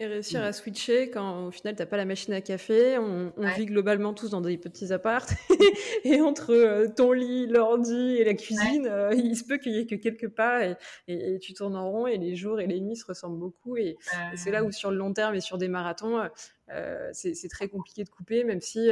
et 0.00 0.06
réussir 0.06 0.42
à 0.42 0.52
switcher 0.52 1.10
quand 1.10 1.46
au 1.46 1.50
final 1.50 1.74
t'as 1.74 1.86
pas 1.86 1.96
la 1.96 2.04
machine 2.04 2.34
à 2.34 2.40
café, 2.40 2.98
on, 2.98 3.32
vit 3.56 3.66
globalement 3.66 4.14
tous 4.14 4.30
dans 4.30 4.40
des 4.40 4.56
petits 4.58 4.92
apparts. 4.92 5.26
Et 6.04 6.20
entre 6.20 6.52
euh, 6.52 6.88
ton 6.88 7.12
lit, 7.12 7.46
l'ordi 7.46 8.16
et 8.16 8.24
la 8.24 8.34
cuisine, 8.34 8.86
euh, 8.86 9.12
il 9.14 9.36
se 9.36 9.44
peut 9.44 9.58
qu'il 9.58 9.72
y 9.72 9.78
ait 9.78 9.86
que 9.86 9.94
quelques 9.94 10.28
pas 10.28 10.66
et, 10.66 10.76
et, 11.08 11.38
tu 11.38 11.54
tournes 11.54 11.76
en 11.76 11.90
rond 11.90 12.06
et 12.06 12.18
les 12.18 12.36
jours 12.36 12.60
et 12.60 12.66
les 12.66 12.80
nuits 12.80 12.96
se 12.96 13.06
ressemblent 13.06 13.38
beaucoup. 13.38 13.76
Et, 13.76 13.96
c'est 14.36 14.50
là 14.50 14.64
où 14.64 14.72
sur 14.72 14.90
le 14.90 14.96
long 14.96 15.12
terme 15.12 15.34
et 15.34 15.40
sur 15.40 15.58
des 15.58 15.68
marathons 15.68 16.28
euh, 16.70 17.10
c'est 17.12 17.48
très 17.48 17.68
compliqué 17.68 18.04
de 18.04 18.08
couper 18.08 18.44
même 18.44 18.60
si 18.60 18.90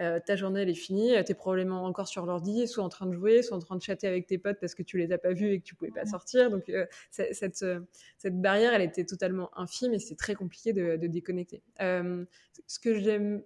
euh, 0.00 0.20
ta 0.24 0.36
journée 0.36 0.62
elle 0.62 0.68
est 0.68 0.74
finie, 0.74 1.12
tu 1.24 1.32
es 1.32 1.34
probablement 1.34 1.84
encore 1.84 2.08
sur 2.08 2.24
l'ordi, 2.26 2.68
soit 2.68 2.84
en 2.84 2.88
train 2.88 3.06
de 3.06 3.12
jouer, 3.12 3.42
soit 3.42 3.56
en 3.56 3.60
train 3.60 3.76
de 3.76 3.82
chatter 3.82 4.06
avec 4.06 4.26
tes 4.26 4.38
potes 4.38 4.58
parce 4.60 4.74
que 4.74 4.82
tu 4.82 4.98
les 4.98 5.12
as 5.12 5.18
pas 5.18 5.32
vus 5.32 5.52
et 5.52 5.60
que 5.60 5.64
tu 5.64 5.74
pouvais 5.74 5.90
pas 5.90 6.06
sortir. 6.06 6.50
Donc 6.50 6.68
euh, 6.68 6.86
cette, 7.10 7.62
euh, 7.62 7.80
cette 8.16 8.40
barrière, 8.40 8.72
elle 8.74 8.82
était 8.82 9.04
totalement 9.04 9.50
infime 9.58 9.94
et 9.94 9.98
c'est 9.98 10.16
très 10.16 10.34
compliqué 10.34 10.72
de, 10.72 10.96
déconnecter. 11.08 11.62
ce 11.78 12.78
que 12.80 12.98
j'aime, 12.98 13.42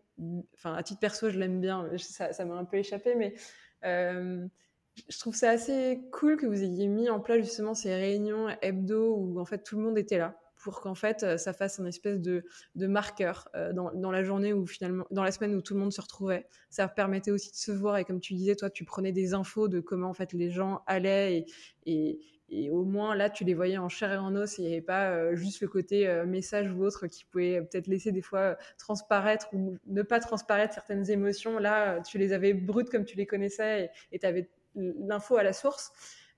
enfin 0.55 0.75
à 0.75 0.83
titre 0.83 1.01
perso, 1.01 1.31
je 1.31 1.39
l'aime 1.39 1.61
bien, 1.61 1.89
ça 1.97 2.45
m'a 2.45 2.55
un 2.55 2.65
peu 2.65 2.77
échappé, 2.77 3.15
mais 3.15 3.35
je 3.83 5.19
trouve 5.19 5.35
ça 5.35 5.51
assez 5.51 6.03
cool 6.13 6.37
que 6.37 6.47
vous 6.47 6.63
ayez 6.63 6.87
mis 6.87 7.09
en 7.09 7.21
place 7.21 7.39
justement 7.39 7.75
ces 7.75 7.95
réunions 7.95 8.49
hebdo 8.61 9.15
où 9.17 9.41
en 9.41 9.45
fait 9.45 9.63
tout 9.63 9.77
le 9.77 9.83
monde 9.83 9.97
était 9.97 10.19
là 10.19 10.42
pour 10.63 10.81
qu'en 10.81 10.95
fait 10.95 11.23
euh, 11.23 11.37
ça 11.37 11.53
fasse 11.53 11.81
un 11.81 11.87
espèce 11.87 12.21
de, 12.21 12.45
marqueur 12.77 13.49
euh, 13.55 13.73
dans, 13.73 14.11
la 14.11 14.23
journée 14.23 14.53
ou 14.53 14.67
finalement 14.67 15.05
dans 15.11 15.25
la 15.25 15.33
semaine 15.33 15.55
où 15.55 15.61
tout 15.61 15.75
le 15.75 15.81
monde 15.81 15.93
se 15.93 16.01
retrouvait. 16.01 16.47
Ça 16.71 16.89
permettait 16.89 17.31
aussi 17.31 17.51
de 17.51 17.57
se 17.57 17.73
voir 17.73 17.99
et 17.99 18.05
comme 18.05 18.21
tu 18.21 18.35
disais, 18.35 18.55
toi 18.55 18.71
tu 18.71 18.85
prenais 18.85 19.13
des 19.13 19.35
infos 19.35 19.69
de 19.69 19.81
comment 19.81 20.09
en 20.09 20.15
fait 20.15 20.33
les 20.33 20.51
gens 20.51 20.83
allaient 20.87 21.47
et 21.87 22.71
au 22.71 22.85
moins 22.85 23.15
là 23.15 23.31
tu 23.31 23.45
les 23.45 23.55
voyais 23.55 23.79
en 23.79 23.89
chair 23.89 24.13
et 24.13 24.17
en 24.19 24.37
os 24.37 24.59
et 24.59 24.63
il 24.63 24.69
n'y 24.69 24.73
avait 24.73 24.83
pas 24.83 25.11
euh, 25.11 25.35
juste 25.35 25.61
le 25.63 25.69
côté 25.69 26.07
message 26.27 26.71
ou 26.71 26.85
autre 26.85 27.07
qui 27.07 27.25
pouvait 27.25 27.63
peut-être 27.63 27.87
laisser 27.87 28.13
des 28.13 28.23
fois 28.23 28.57
transparaître 28.79 29.49
ou 29.53 29.77
ne 29.87 30.03
pas 30.03 30.21
transparaître 30.21 30.75
certaines 30.75 31.11
émotions. 31.11 31.59
Là 31.59 32.01
tu 32.01 32.19
les 32.19 32.33
avais 32.33 32.55
brutes 32.55 32.91
comme 32.91 33.05
tu 33.05 33.17
les 33.17 33.27
connaissais 33.27 33.91
et 34.13 34.19
tu 34.19 34.27
avais 34.27 34.49
l'info 34.75 35.37
à 35.37 35.43
la 35.43 35.53
source. 35.53 35.93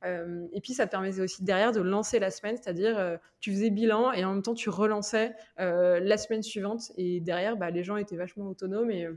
Euh, 0.05 0.47
et 0.53 0.61
puis 0.61 0.75
ça 0.75 0.87
te 0.87 0.91
permettait 0.91 1.21
aussi 1.21 1.43
derrière 1.45 1.73
de 1.73 1.81
lancer 1.81 2.19
la 2.19 2.31
semaine, 2.31 2.57
c'est-à-dire 2.57 2.99
euh, 2.99 3.17
tu 3.41 3.53
faisais 3.53 3.71
bilan 3.71 4.13
et 4.13 4.25
en 4.25 4.35
même 4.35 4.43
temps 4.43 4.55
tu 4.55 4.69
relançais 4.69 5.35
euh, 5.61 6.01
la 6.01 6.17
semaine 6.17 6.43
suivante. 6.43 6.93
Et 6.97 7.21
derrière, 7.21 7.57
bah, 7.57 7.71
les 7.71 7.85
gens 7.85 7.97
étaient 7.97 8.17
vachement 8.17 8.47
autonomes 8.47 8.91
et, 8.91 9.09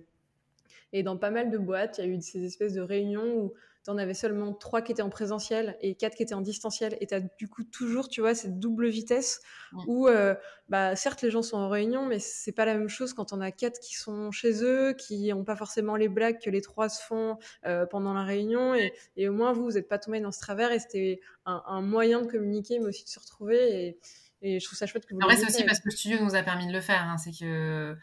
Et 0.93 1.03
dans 1.03 1.17
pas 1.17 1.31
mal 1.31 1.49
de 1.49 1.57
boîtes, 1.57 1.97
il 1.97 2.05
y 2.05 2.07
a 2.07 2.11
eu 2.11 2.21
ces 2.21 2.43
espèces 2.45 2.73
de 2.73 2.81
réunions 2.81 3.35
où 3.35 3.53
tu 3.83 3.91
en 3.91 3.97
avais 3.97 4.13
seulement 4.13 4.53
trois 4.53 4.81
qui 4.81 4.91
étaient 4.91 5.01
en 5.01 5.09
présentiel 5.09 5.77
et 5.81 5.95
quatre 5.95 6.15
qui 6.15 6.23
étaient 6.23 6.33
en 6.33 6.41
distanciel. 6.41 6.97
Et 6.99 7.07
tu 7.07 7.13
as 7.13 7.21
du 7.21 7.47
coup 7.47 7.63
toujours, 7.63 8.09
tu 8.09 8.21
vois, 8.21 8.35
cette 8.35 8.59
double 8.59 8.87
vitesse 8.87 9.41
où, 9.87 10.07
euh, 10.07 10.35
bah, 10.67 10.95
certes, 10.95 11.21
les 11.21 11.31
gens 11.31 11.41
sont 11.41 11.57
en 11.57 11.69
réunion, 11.69 12.05
mais 12.05 12.19
c'est 12.19 12.51
pas 12.51 12.65
la 12.65 12.75
même 12.75 12.89
chose 12.89 13.13
quand 13.13 13.31
on 13.31 13.39
a 13.39 13.51
quatre 13.51 13.79
qui 13.79 13.95
sont 13.95 14.31
chez 14.31 14.63
eux, 14.63 14.93
qui 14.93 15.29
n'ont 15.29 15.45
pas 15.45 15.55
forcément 15.55 15.95
les 15.95 16.09
blagues 16.09 16.39
que 16.39 16.49
les 16.49 16.61
trois 16.61 16.89
se 16.89 17.01
font 17.01 17.37
euh, 17.65 17.85
pendant 17.85 18.13
la 18.13 18.23
réunion. 18.23 18.75
Et, 18.75 18.93
et, 19.15 19.29
au 19.29 19.33
moins, 19.33 19.53
vous, 19.53 19.63
vous 19.63 19.71
n'êtes 19.71 19.87
pas 19.87 19.99
tombé 19.99 20.19
dans 20.19 20.31
ce 20.31 20.39
travers 20.39 20.71
et 20.71 20.79
c'était 20.79 21.21
un, 21.45 21.63
un, 21.65 21.81
moyen 21.81 22.21
de 22.21 22.27
communiquer, 22.27 22.79
mais 22.79 22.87
aussi 22.87 23.05
de 23.05 23.09
se 23.09 23.19
retrouver. 23.19 23.87
Et, 23.87 23.99
et 24.41 24.59
je 24.59 24.65
trouve 24.65 24.77
ça 24.77 24.85
chouette 24.85 25.05
que 25.05 25.13
vous 25.13 25.19
Après, 25.21 25.37
c'est 25.37 25.47
aussi 25.47 25.63
parce 25.63 25.79
que 25.79 25.85
le 25.85 25.91
studio 25.91 26.19
nous 26.21 26.35
a 26.35 26.43
permis 26.43 26.67
de 26.67 26.73
le 26.73 26.81
faire. 26.81 27.03
Hein. 27.03 27.17
C'est 27.17 27.31
que 27.31 27.95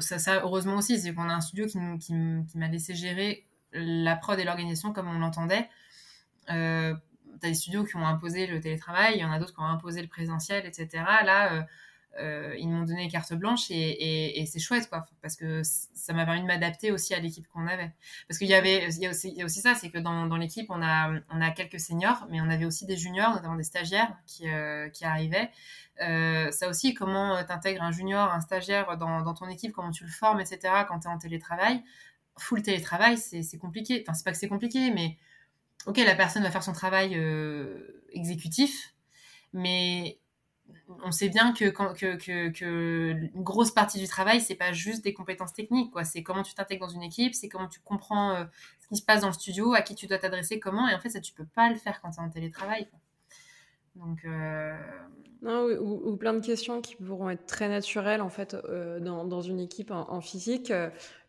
ça, 0.00 0.40
heureusement 0.42 0.76
aussi, 0.76 0.98
c'est 0.98 1.14
qu'on 1.14 1.28
a 1.28 1.34
un 1.34 1.40
studio 1.40 1.66
qui, 1.66 2.14
m'a 2.54 2.68
laissé 2.68 2.94
gérer 2.94 3.46
la 3.72 4.16
prod 4.16 4.38
et 4.38 4.44
l'organisation 4.44 4.92
comme 4.92 5.08
on 5.08 5.18
l'entendait. 5.18 5.68
Euh, 6.50 6.94
tu 7.40 7.46
as 7.46 7.50
des 7.50 7.54
studios 7.54 7.84
qui 7.84 7.96
ont 7.96 8.06
imposé 8.06 8.46
le 8.46 8.60
télétravail, 8.60 9.14
il 9.16 9.20
y 9.20 9.24
en 9.24 9.32
a 9.32 9.38
d'autres 9.38 9.54
qui 9.54 9.60
ont 9.60 9.64
imposé 9.64 10.02
le 10.02 10.08
présentiel, 10.08 10.66
etc. 10.66 10.88
Là, 11.24 11.52
euh, 11.52 11.62
ils 12.20 12.68
m'ont 12.68 12.84
donné 12.84 13.08
carte 13.08 13.32
blanche 13.34 13.70
et, 13.70 14.40
et, 14.40 14.46
c'est 14.46 14.58
chouette, 14.58 14.88
quoi, 14.88 15.06
parce 15.22 15.36
que 15.36 15.62
ça 15.62 16.12
m'a 16.12 16.24
permis 16.24 16.42
de 16.42 16.46
m'adapter 16.46 16.90
aussi 16.90 17.14
à 17.14 17.20
l'équipe 17.20 17.46
qu'on 17.48 17.66
avait. 17.66 17.92
Parce 18.26 18.38
qu'il 18.38 18.48
y 18.48 18.54
avait, 18.54 18.88
il 18.90 19.02
y 19.02 19.06
a 19.06 19.44
aussi, 19.44 19.60
ça, 19.60 19.74
c'est 19.74 19.90
que 19.90 19.98
dans, 19.98 20.36
l'équipe, 20.36 20.66
on 20.70 20.82
a, 20.82 21.12
on 21.30 21.40
a 21.40 21.50
quelques 21.50 21.78
seniors, 21.78 22.26
mais 22.30 22.40
on 22.40 22.50
avait 22.50 22.64
aussi 22.64 22.86
des 22.86 22.96
juniors, 22.96 23.34
notamment 23.34 23.56
des 23.56 23.62
stagiaires 23.62 24.12
qui, 24.26 24.48
euh, 24.48 24.88
qui 24.88 25.04
arrivaient. 25.04 25.50
Euh, 26.00 26.50
ça 26.50 26.68
aussi, 26.68 26.94
comment 26.94 27.42
t'intègres 27.44 27.82
un 27.82 27.92
junior, 27.92 28.32
un 28.32 28.40
stagiaire 28.40 28.96
dans, 28.96 29.34
ton 29.34 29.48
équipe, 29.48 29.72
comment 29.72 29.90
tu 29.90 30.04
le 30.04 30.10
formes, 30.10 30.40
etc. 30.40 30.58
Quand 30.88 31.00
tu 31.00 31.08
es 31.08 31.10
en 31.10 31.18
télétravail 31.18 31.82
full 32.38 32.62
télétravail, 32.62 33.18
c'est 33.18 33.58
compliqué. 33.58 34.02
Enfin, 34.02 34.14
c'est 34.14 34.24
pas 34.24 34.32
que 34.32 34.38
c'est 34.38 34.48
compliqué, 34.48 34.90
mais 34.90 35.18
ok, 35.86 35.98
la 35.98 36.14
personne 36.14 36.42
va 36.42 36.50
faire 36.50 36.62
son 36.62 36.72
travail 36.72 37.14
euh, 37.16 38.02
exécutif, 38.12 38.94
mais 39.52 40.18
on 41.02 41.10
sait 41.10 41.28
bien 41.28 41.52
que, 41.52 41.66
que, 41.66 42.16
que, 42.16 42.48
que, 42.48 43.10
une 43.34 43.42
grosse 43.42 43.70
partie 43.70 43.98
du 43.98 44.08
travail, 44.08 44.40
c'est 44.40 44.54
pas 44.54 44.72
juste 44.72 45.04
des 45.04 45.12
compétences 45.12 45.52
techniques, 45.52 45.92
quoi. 45.92 46.04
C'est 46.04 46.22
comment 46.22 46.42
tu 46.42 46.54
t'intègres 46.54 46.86
dans 46.86 46.92
une 46.92 47.02
équipe, 47.02 47.34
c'est 47.34 47.48
comment 47.48 47.68
tu 47.68 47.80
comprends 47.80 48.34
euh, 48.34 48.44
ce 48.80 48.88
qui 48.88 48.96
se 48.96 49.04
passe 49.04 49.20
dans 49.20 49.28
le 49.28 49.32
studio, 49.32 49.74
à 49.74 49.82
qui 49.82 49.94
tu 49.94 50.06
dois 50.06 50.18
t'adresser, 50.18 50.58
comment. 50.60 50.88
Et 50.88 50.94
en 50.94 51.00
fait, 51.00 51.10
ça, 51.10 51.20
tu 51.20 51.32
peux 51.32 51.46
pas 51.46 51.68
le 51.70 51.76
faire 51.76 52.00
quand 52.00 52.10
tu 52.10 52.20
es 52.20 52.22
en 52.22 52.30
télétravail. 52.30 52.88
Donc, 53.96 54.24
euh, 54.24 54.76
non, 55.42 55.66
ou, 55.66 56.16
plein 56.16 56.34
de 56.34 56.44
questions 56.44 56.80
qui 56.80 56.96
pourront 56.96 57.30
être 57.30 57.46
très 57.46 57.68
naturelles 57.68 58.22
en 58.22 58.28
fait 58.28 58.56
dans, 59.00 59.24
dans, 59.24 59.40
une 59.40 59.60
équipe 59.60 59.90
en, 59.90 60.20
physique. 60.20 60.72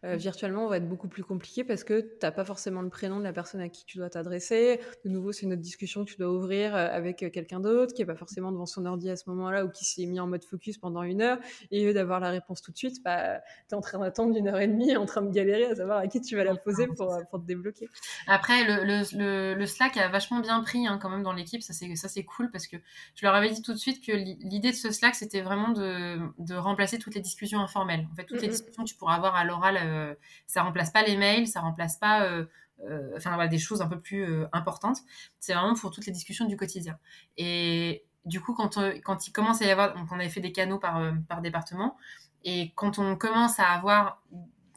Euh, 0.05 0.15
virtuellement, 0.15 0.67
va 0.67 0.77
être 0.77 0.87
beaucoup 0.87 1.09
plus 1.09 1.25
compliqué 1.25 1.65
parce 1.65 1.83
que 1.83 1.99
tu 1.99 2.07
n'as 2.23 2.31
pas 2.31 2.45
forcément 2.45 2.81
le 2.81 2.87
prénom 2.87 3.19
de 3.19 3.23
la 3.23 3.33
personne 3.33 3.59
à 3.59 3.67
qui 3.67 3.83
tu 3.83 3.97
dois 3.97 4.09
t'adresser. 4.09 4.79
De 5.03 5.09
nouveau, 5.09 5.33
c'est 5.33 5.41
une 5.45 5.51
autre 5.51 5.61
discussion 5.61 6.05
que 6.05 6.11
tu 6.11 6.17
dois 6.17 6.31
ouvrir 6.31 6.73
euh, 6.73 6.87
avec 6.89 7.21
euh, 7.21 7.29
quelqu'un 7.29 7.59
d'autre 7.59 7.93
qui 7.93 8.01
n'est 8.01 8.05
pas 8.05 8.15
forcément 8.15 8.53
devant 8.53 8.65
son 8.65 8.85
ordi 8.85 9.09
à 9.09 9.17
ce 9.17 9.29
moment-là 9.29 9.65
ou 9.65 9.69
qui 9.69 9.83
s'est 9.83 10.05
mis 10.05 10.21
en 10.21 10.27
mode 10.27 10.45
focus 10.45 10.77
pendant 10.77 11.03
une 11.03 11.21
heure. 11.21 11.37
Et 11.71 11.83
lieu 11.83 11.93
d'avoir 11.93 12.21
la 12.21 12.29
réponse 12.29 12.61
tout 12.61 12.71
de 12.71 12.77
suite, 12.77 13.03
bah, 13.03 13.39
tu 13.67 13.73
es 13.73 13.77
en 13.77 13.81
train 13.81 13.99
d'attendre 13.99 14.37
une 14.37 14.47
heure 14.47 14.59
et 14.59 14.67
demie, 14.67 14.95
en 14.95 15.05
train 15.05 15.21
de 15.21 15.31
galérer 15.31 15.65
à 15.65 15.75
savoir 15.75 15.97
à 15.97 16.07
qui 16.07 16.21
tu 16.21 16.37
vas 16.37 16.45
la 16.45 16.55
poser 16.55 16.87
pour, 16.87 17.19
pour 17.29 17.41
te 17.41 17.45
débloquer. 17.45 17.89
Après, 18.27 18.63
le, 18.63 18.85
le, 18.85 19.53
le, 19.53 19.65
Slack 19.65 19.97
a 19.97 20.07
vachement 20.07 20.39
bien 20.39 20.61
pris 20.63 20.87
hein, 20.87 20.97
quand 21.01 21.09
même 21.09 21.23
dans 21.23 21.33
l'équipe. 21.33 21.61
Ça, 21.61 21.73
c'est 21.73 22.23
cool 22.23 22.51
parce 22.51 22.67
que 22.67 22.77
je 23.15 23.25
leur 23.25 23.35
avais 23.35 23.49
dit 23.49 23.61
tout 23.61 23.73
de 23.73 23.77
suite 23.77 23.98
que 23.99 24.11
l'idée 24.11 24.71
de 24.71 24.75
ce 24.75 24.91
Slack, 24.91 25.15
c'était 25.15 25.41
vraiment 25.41 25.69
de, 25.69 26.19
de, 26.37 26.55
remplacer 26.55 26.97
toutes 26.97 27.15
les 27.15 27.21
discussions 27.21 27.59
informelles. 27.59 28.07
En 28.11 28.15
fait, 28.15 28.25
toutes 28.25 28.41
les 28.41 28.47
discussions 28.47 28.83
que 28.83 28.89
tu 28.89 28.95
pourras 28.95 29.15
avoir 29.15 29.35
à 29.35 29.43
l'oral 29.43 29.77
euh, 29.81 30.13
ça 30.47 30.63
remplace 30.63 30.91
pas 30.91 31.03
les 31.03 31.17
mails, 31.17 31.47
ça 31.47 31.61
remplace 31.61 31.97
pas 31.97 32.23
euh, 32.23 32.45
euh, 32.89 33.11
enfin 33.17 33.33
voilà, 33.35 33.47
des 33.47 33.57
choses 33.57 33.81
un 33.81 33.87
peu 33.87 33.99
plus 33.99 34.25
importantes. 34.53 34.99
C'est 35.39 35.53
vraiment 35.53 35.73
pour 35.73 35.91
toutes 35.91 36.05
les 36.05 36.11
discussions 36.11 36.45
du 36.45 36.57
quotidien. 36.57 36.97
Et 37.37 38.05
du 38.25 38.41
coup, 38.41 38.53
quand, 38.53 38.79
quand 39.03 39.27
il 39.27 39.31
commence 39.31 39.61
à 39.61 39.65
y 39.65 39.71
avoir, 39.71 39.93
donc 39.95 40.11
on 40.11 40.19
avait 40.19 40.29
fait 40.29 40.41
des 40.41 40.51
canaux 40.51 40.79
par, 40.79 41.01
par 41.27 41.41
département, 41.41 41.97
et 42.43 42.71
quand 42.75 42.99
on 42.99 43.15
commence 43.15 43.59
à 43.59 43.67
avoir 43.69 44.21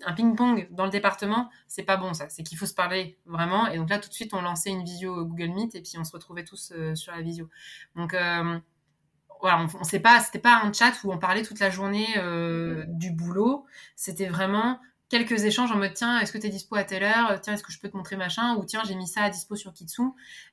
un 0.04 0.14
ping-pong 0.14 0.68
dans 0.72 0.84
le 0.84 0.90
département, 0.90 1.48
c'est 1.68 1.84
pas 1.84 1.96
bon 1.96 2.12
ça. 2.12 2.28
C'est 2.28 2.42
qu'il 2.42 2.58
faut 2.58 2.66
se 2.66 2.74
parler 2.74 3.18
vraiment. 3.24 3.68
Et 3.68 3.76
donc 3.76 3.88
là, 3.88 3.98
tout 3.98 4.08
de 4.08 4.14
suite, 4.14 4.34
on 4.34 4.42
lançait 4.42 4.70
une 4.70 4.82
visio 4.82 5.24
Google 5.24 5.50
Meet 5.54 5.74
et 5.76 5.80
puis 5.80 5.92
on 5.96 6.04
se 6.04 6.12
retrouvait 6.12 6.44
tous 6.44 6.72
sur 6.94 7.12
la 7.12 7.22
visio. 7.22 7.48
Donc 7.94 8.14
voilà, 9.42 9.60
on, 9.60 9.80
on 9.80 9.84
sait 9.84 10.00
pas, 10.00 10.20
c'était 10.20 10.38
pas 10.38 10.62
un 10.64 10.72
chat 10.72 10.92
où 11.04 11.12
on 11.12 11.18
parlait 11.18 11.42
toute 11.42 11.60
la 11.60 11.68
journée 11.68 12.08
du 12.88 13.10
boulot. 13.10 13.66
C'était 13.96 14.28
vraiment 14.28 14.78
quelques 15.12 15.44
échanges 15.44 15.70
en 15.70 15.76
mode 15.76 15.92
tiens, 15.92 16.20
est-ce 16.20 16.32
que 16.32 16.38
tu 16.38 16.46
es 16.46 16.48
dispo 16.48 16.74
à 16.74 16.84
telle 16.84 17.02
heure? 17.02 17.38
Tiens, 17.42 17.52
est-ce 17.52 17.62
que 17.62 17.70
je 17.70 17.78
peux 17.78 17.90
te 17.90 17.96
montrer 17.98 18.16
machin? 18.16 18.56
Ou 18.56 18.64
tiens, 18.64 18.80
j'ai 18.88 18.94
mis 18.94 19.06
ça 19.06 19.24
à 19.24 19.28
dispo 19.28 19.56
sur 19.56 19.74
Kitsu. 19.74 20.00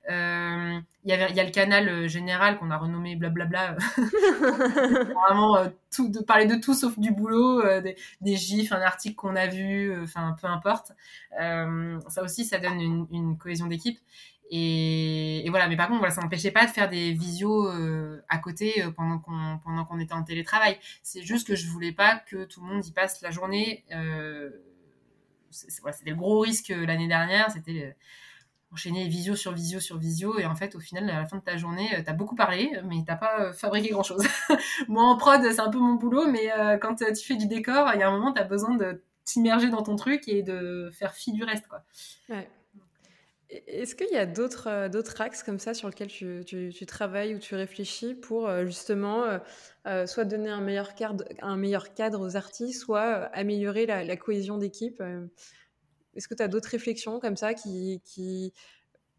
Euh, 0.10 0.80
il 1.06 1.10
y, 1.10 1.14
a 1.14 1.44
le 1.46 1.50
canal 1.50 1.88
euh, 1.88 2.08
général 2.10 2.60
qu'on 2.60 2.70
a 2.70 2.78
renommé 2.78 3.16
blablabla. 3.16 3.78
Vraiment, 3.98 5.56
euh, 5.56 5.70
tout, 5.96 6.10
de 6.10 6.20
parler 6.20 6.46
de 6.46 6.56
tout 6.56 6.74
sauf 6.74 7.00
du 7.00 7.12
boulot, 7.12 7.64
des, 7.80 8.36
gifs, 8.36 8.74
un 8.74 8.82
article 8.82 9.16
qu'on 9.16 9.38
a 9.38 9.48
vu, 9.48 9.98
enfin, 10.04 10.36
peu 10.42 10.48
importe. 10.48 10.92
ça 11.38 12.22
aussi, 12.22 12.44
ça 12.44 12.60
donne 12.60 13.08
une 13.12 13.38
cohésion 13.38 13.68
d'équipe. 13.68 14.00
Et, 14.52 15.46
voilà, 15.50 15.68
mais 15.68 15.78
par 15.78 15.88
contre, 15.88 16.12
ça 16.12 16.22
n'empêchait 16.22 16.52
pas 16.52 16.66
de 16.66 16.72
faire 16.72 16.90
des 16.90 17.12
visios 17.12 17.68
euh, 17.68 18.24
à 18.30 18.40
côté 18.40 18.84
euh, 18.84 18.92
pendant 18.92 19.20
qu'on 19.20 19.60
pendant 19.64 19.86
qu'on 19.86 20.00
était 20.00 20.14
en 20.14 20.24
télétravail. 20.24 20.78
C'est 21.04 21.22
juste 21.22 21.48
que 21.48 21.56
je 21.56 21.68
voulais 21.68 21.92
pas 21.92 22.18
que 22.18 22.46
tout 22.46 22.62
le 22.62 22.68
monde 22.68 22.86
y 22.86 22.92
passe 22.92 23.22
la 23.22 23.32
journée. 23.32 23.86
Euh, 23.94 24.50
c'était 25.52 26.10
le 26.12 26.16
gros 26.16 26.40
risque 26.40 26.70
l'année 26.70 27.08
dernière, 27.08 27.50
c'était 27.52 27.96
enchaîner 28.72 29.08
visio 29.08 29.36
sur 29.36 29.52
visio 29.52 29.80
sur 29.80 29.98
visio 29.98 30.38
et 30.38 30.46
en 30.46 30.56
fait 30.56 30.76
au 30.76 30.80
final 30.80 31.10
à 31.10 31.22
la 31.22 31.26
fin 31.26 31.38
de 31.38 31.42
ta 31.42 31.58
journée 31.58 31.90
tu 31.90 32.08
as 32.08 32.14
beaucoup 32.14 32.36
parlé 32.36 32.70
mais 32.86 32.98
t'as 33.04 33.16
pas 33.16 33.52
fabriqué 33.52 33.90
grand 33.90 34.04
chose 34.04 34.24
moi 34.88 35.06
en 35.06 35.18
prod 35.18 35.42
c'est 35.42 35.60
un 35.60 35.72
peu 35.72 35.80
mon 35.80 35.96
boulot 35.96 36.28
mais 36.28 36.52
quand 36.80 36.94
tu 36.94 37.26
fais 37.26 37.36
du 37.36 37.48
décor 37.48 37.90
il 37.96 38.00
y 38.00 38.04
a 38.04 38.08
un 38.08 38.12
moment 38.12 38.32
tu 38.32 38.40
as 38.40 38.44
besoin 38.44 38.76
de 38.76 39.02
t'immerger 39.26 39.70
dans 39.70 39.82
ton 39.82 39.96
truc 39.96 40.28
et 40.28 40.44
de 40.44 40.92
faire 40.94 41.16
fi 41.16 41.32
du 41.32 41.44
reste 41.44 41.68
quoi 41.68 41.84
ouais. 42.30 42.48
Est-ce 43.50 43.96
qu'il 43.96 44.10
y 44.12 44.18
a 44.18 44.28
d'autres 44.28 44.68
euh, 44.68 44.90
d'autres 44.90 45.22
axes 45.22 45.42
comme 45.42 45.58
ça 45.58 45.74
sur 45.74 45.88
lesquels 45.88 46.10
tu, 46.10 46.44
tu, 46.46 46.86
travailles 46.86 47.34
ou 47.34 47.40
tu 47.40 47.56
réfléchis 47.56 48.14
pour 48.14 48.48
euh, 48.48 48.66
justement 48.66 49.40
euh, 49.88 50.06
soit 50.06 50.26
donner 50.26 50.50
un 50.50 50.62
meilleur 50.62 50.94
cadre, 50.94 51.26
un 51.42 51.58
meilleur 51.58 51.96
cadre 51.96 52.22
aux 52.22 52.36
artistes, 52.36 52.82
soit 52.82 53.26
améliorer 53.34 53.88
la, 53.88 54.18
cohésion 54.18 54.58
d'équipe 54.58 55.02
Est-ce 56.16 56.28
que 56.28 56.36
tu 56.36 56.44
as 56.44 56.48
d'autres 56.48 56.70
réflexions 56.70 57.20
comme 57.20 57.38
ça 57.38 57.56
qui, 57.56 58.02
qui, 58.06 58.54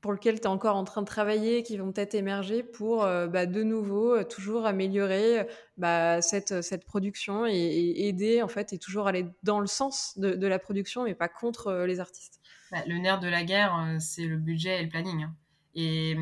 pour 0.01 0.13
lesquelles 0.13 0.39
tu 0.39 0.45
es 0.45 0.47
encore 0.47 0.77
en 0.77 0.85
train 0.85 1.03
de 1.03 1.07
travailler, 1.07 1.65
qui 1.65 1.77
vont 1.77 1.91
peut-être 1.91 2.15
émerger 2.15 2.63
pour 2.63 3.01
bah, 3.01 3.47
de 3.47 3.63
nouveau 3.65 4.23
toujours 4.23 4.65
améliorer 4.65 5.49
bah, 5.77 6.23
cette, 6.23 6.63
cette 6.63 6.85
production 6.85 7.47
et, 7.47 8.07
aider 8.07 8.43
en 8.43 8.49
fait 8.49 8.73
et 8.73 8.79
toujours 8.79 9.09
aller 9.09 9.27
dans 9.43 9.59
le 9.59 9.67
sens 9.67 10.17
de, 10.19 10.35
de 10.35 10.47
la 10.47 10.61
production 10.61 11.03
mais 11.03 11.15
pas 11.17 11.29
contre 11.29 11.73
les 11.85 11.99
artistes? 11.99 12.40
Bah, 12.71 12.83
le 12.87 12.99
nerf 12.99 13.21
de 13.21 13.29
la 13.29 13.45
guerre, 13.45 13.77
euh, 13.77 13.97
c'est 13.99 14.27
le 14.27 14.37
budget 14.37 14.81
et 14.81 14.83
le 14.83 14.89
planning. 14.89 15.25
Hein. 15.25 15.35
Et, 15.75 16.17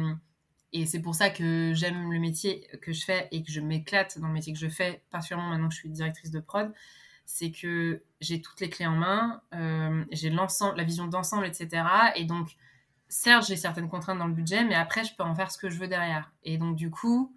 c'est 0.86 1.01
pour 1.01 1.14
ça 1.14 1.30
que 1.30 1.72
j'aime 1.74 2.12
le 2.12 2.18
métier 2.18 2.66
que 2.82 2.92
je 2.92 3.05
fais 3.05 3.28
et 3.32 3.42
que 3.42 3.51
je 3.51 3.61
m'éclate 3.61 4.18
dans 4.18 4.28
le 4.28 4.34
métier 4.34 4.53
que 4.53 4.59
je 4.59 4.68
fais, 4.68 5.03
particulièrement 5.11 5.51
maintenant 5.51 5.68
que 5.68 5.74
je 5.74 5.80
suis 5.80 5.88
directrice 5.88 6.30
de 6.30 6.40
prod. 6.40 6.72
C'est 7.24 7.51
que 7.51 8.03
j'ai 8.20 8.40
toutes 8.40 8.61
les 8.61 8.70
clés 8.70 8.86
en 8.86 8.96
main, 8.96 9.42
euh, 9.55 10.05
j'ai 10.12 10.30
la 10.30 10.84
vision 10.84 11.07
d'ensemble, 11.07 11.46
etc. 11.46 11.84
Et 12.16 12.24
donc, 12.24 12.57
certes, 13.09 13.46
j'ai 13.49 13.57
certaines 13.57 13.88
contraintes 13.88 14.18
dans 14.18 14.26
le 14.26 14.34
budget, 14.34 14.64
mais 14.64 14.74
après, 14.74 15.05
je 15.05 15.14
peux 15.14 15.22
en 15.22 15.34
faire 15.34 15.51
ce 15.51 15.59
que 15.59 15.68
je 15.68 15.78
veux 15.78 15.88
derrière. 15.88 16.32
Et 16.44 16.59
donc, 16.59 16.76
du 16.76 16.90
coup, 16.90 17.34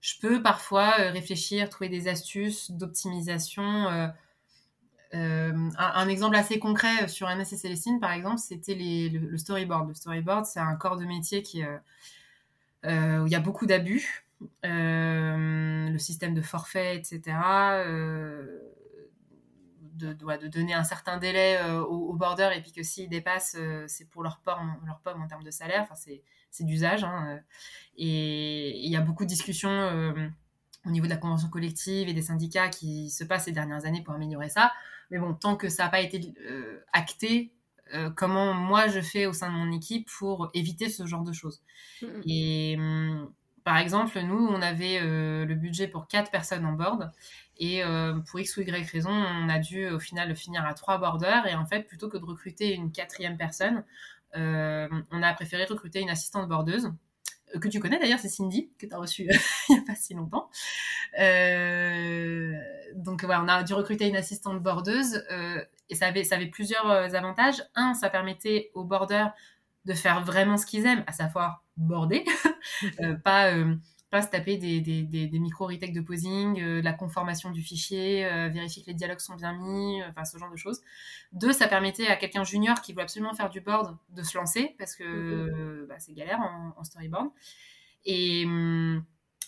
je 0.00 0.18
peux 0.20 0.42
parfois 0.42 0.94
euh, 1.00 1.10
réfléchir, 1.10 1.68
trouver 1.70 1.88
des 1.88 2.08
astuces 2.08 2.70
d'optimisation. 2.70 4.12
Un, 5.14 6.08
exemple 6.08 6.36
assez 6.36 6.58
concret 6.58 7.08
sur 7.08 7.28
MS 7.28 7.52
et 7.52 7.56
Célestine, 7.56 8.00
par 8.00 8.12
exemple, 8.12 8.38
c'était 8.38 8.74
le, 8.74 9.36
storyboard. 9.36 9.88
Le 9.88 9.94
storyboard, 9.94 10.46
c'est 10.46 10.60
un 10.60 10.74
corps 10.76 10.96
de 10.96 11.04
métier 11.04 11.42
euh, 11.56 11.78
euh, 12.84 13.18
où 13.20 13.26
il 13.26 13.32
y 13.32 13.36
a 13.36 13.40
beaucoup 13.40 13.66
d'abus. 13.66 14.24
le 14.62 15.98
système 15.98 16.34
de 16.34 16.42
forfait, 16.42 16.96
etc. 16.96 17.20
De, 19.94 20.48
donner 20.48 20.74
un 20.74 20.84
certain 20.84 21.18
délai 21.18 21.60
aux, 21.88 22.14
border 22.14 22.50
et 22.54 22.60
puis 22.60 22.72
que 22.72 22.82
s'ils 22.82 23.08
dépassent, 23.08 23.56
c'est 23.86 24.08
pour 24.10 24.22
leur 24.22 24.40
pomme, 24.40 24.76
leur 24.86 25.00
pomme 25.00 25.22
en 25.22 25.28
termes 25.28 25.44
de 25.44 25.50
salaire. 25.50 25.82
Enfin, 25.82 25.94
c'est 25.94 26.64
d'usage. 26.64 27.04
Hein, 27.04 27.40
et 27.96 28.84
il 28.84 28.90
y 28.90 28.96
a 28.96 29.00
beaucoup 29.00 29.24
de 29.24 29.28
discussions 29.28 30.12
au 30.86 30.90
niveau 30.90 31.06
de 31.06 31.10
la 31.10 31.16
convention 31.16 31.48
collective 31.48 32.08
et 32.08 32.14
des 32.14 32.22
syndicats 32.22 32.68
qui 32.68 33.10
se 33.10 33.24
passent 33.24 33.44
ces 33.44 33.52
dernières 33.52 33.86
années 33.86 34.02
pour 34.02 34.14
améliorer 34.14 34.48
ça. 34.48 34.72
Mais 35.14 35.20
bon, 35.20 35.32
tant 35.32 35.54
que 35.54 35.68
ça 35.68 35.84
n'a 35.84 35.90
pas 35.90 36.00
été 36.00 36.34
euh, 36.50 36.80
acté, 36.92 37.52
euh, 37.94 38.10
comment 38.10 38.52
moi 38.52 38.88
je 38.88 39.00
fais 39.00 39.26
au 39.26 39.32
sein 39.32 39.48
de 39.48 39.54
mon 39.56 39.70
équipe 39.70 40.08
pour 40.10 40.50
éviter 40.54 40.88
ce 40.88 41.06
genre 41.06 41.22
de 41.22 41.32
choses. 41.32 41.62
Et 42.26 42.74
hum, 42.76 43.32
par 43.62 43.78
exemple, 43.78 44.20
nous, 44.22 44.44
on 44.48 44.60
avait 44.60 44.98
euh, 45.00 45.44
le 45.44 45.54
budget 45.54 45.86
pour 45.86 46.08
quatre 46.08 46.32
personnes 46.32 46.66
en 46.66 46.72
board 46.72 47.12
Et 47.58 47.82
pour 48.26 48.40
X 48.40 48.56
ou 48.56 48.62
Y 48.62 48.90
raison, 48.90 49.12
on 49.12 49.48
a 49.48 49.60
dû 49.60 49.88
au 49.88 50.00
final 50.00 50.34
finir 50.34 50.66
à 50.66 50.74
trois 50.74 50.98
borders. 50.98 51.46
Et 51.46 51.54
en 51.54 51.64
fait, 51.64 51.84
plutôt 51.84 52.08
que 52.08 52.18
de 52.18 52.24
recruter 52.24 52.74
une 52.74 52.90
quatrième 52.90 53.36
personne, 53.36 53.84
on 54.34 55.22
a 55.22 55.32
préféré 55.34 55.64
recruter 55.64 56.00
une 56.00 56.10
assistante 56.10 56.48
bordeuse 56.48 56.90
que 57.58 57.68
tu 57.68 57.80
connais 57.80 57.98
d'ailleurs, 57.98 58.18
c'est 58.18 58.28
Cindy, 58.28 58.70
que 58.78 58.86
tu 58.86 58.94
as 58.94 58.98
reçue 58.98 59.28
il 59.68 59.74
n'y 59.74 59.78
a 59.78 59.84
pas 59.86 59.94
si 59.94 60.14
longtemps. 60.14 60.50
Euh, 61.18 62.52
donc 62.94 63.24
voilà, 63.24 63.42
on 63.42 63.48
a 63.48 63.62
dû 63.62 63.74
recruter 63.74 64.08
une 64.08 64.16
assistante 64.16 64.62
bordeuse 64.62 65.22
euh, 65.30 65.62
et 65.90 65.94
ça 65.94 66.06
avait, 66.06 66.46
plusieurs 66.46 66.90
euh, 66.90 67.08
avantages. 67.14 67.62
Un, 67.74 67.94
ça 67.94 68.10
permettait 68.10 68.70
aux 68.74 68.84
bordeurs 68.84 69.32
de 69.84 69.92
faire 69.92 70.24
vraiment 70.24 70.56
ce 70.56 70.66
qu'ils 70.66 70.86
aiment, 70.86 71.04
à 71.06 71.12
savoir 71.12 71.62
border, 71.76 72.24
pas 73.24 73.52
pas 74.14 74.22
se 74.22 74.28
taper 74.28 74.58
des, 74.58 74.80
des, 74.80 75.02
des, 75.02 75.38
micro-retakes 75.40 75.92
de 75.92 76.00
posing, 76.00 76.62
euh, 76.62 76.80
la 76.80 76.92
conformation 76.92 77.50
du 77.50 77.62
fichier, 77.62 78.24
euh, 78.24 78.48
vérifier 78.48 78.80
que 78.84 78.86
les 78.86 78.94
dialogues 78.94 79.18
sont 79.18 79.34
bien 79.34 79.52
mis, 79.54 80.00
euh, 80.00 80.08
enfin 80.08 80.24
ce 80.24 80.38
genre 80.38 80.52
de 80.52 80.56
choses. 80.56 80.82
Deux, 81.32 81.52
ça 81.52 81.66
permettait 81.66 82.06
à 82.06 82.14
quelqu'un 82.14 82.44
junior 82.44 82.80
qui 82.80 82.92
veut 82.92 83.00
absolument 83.00 83.34
faire 83.34 83.50
du 83.50 83.60
board 83.60 83.96
de 84.10 84.22
se 84.22 84.38
lancer 84.38 84.76
parce 84.78 84.94
que 84.94 85.02
mm-hmm. 85.02 85.86
bah, 85.88 85.96
c'est 85.98 86.12
galère 86.12 86.38
en, 86.76 86.84
storyboard. 86.84 87.30
Et, 88.04 88.44
hum, 88.46 89.04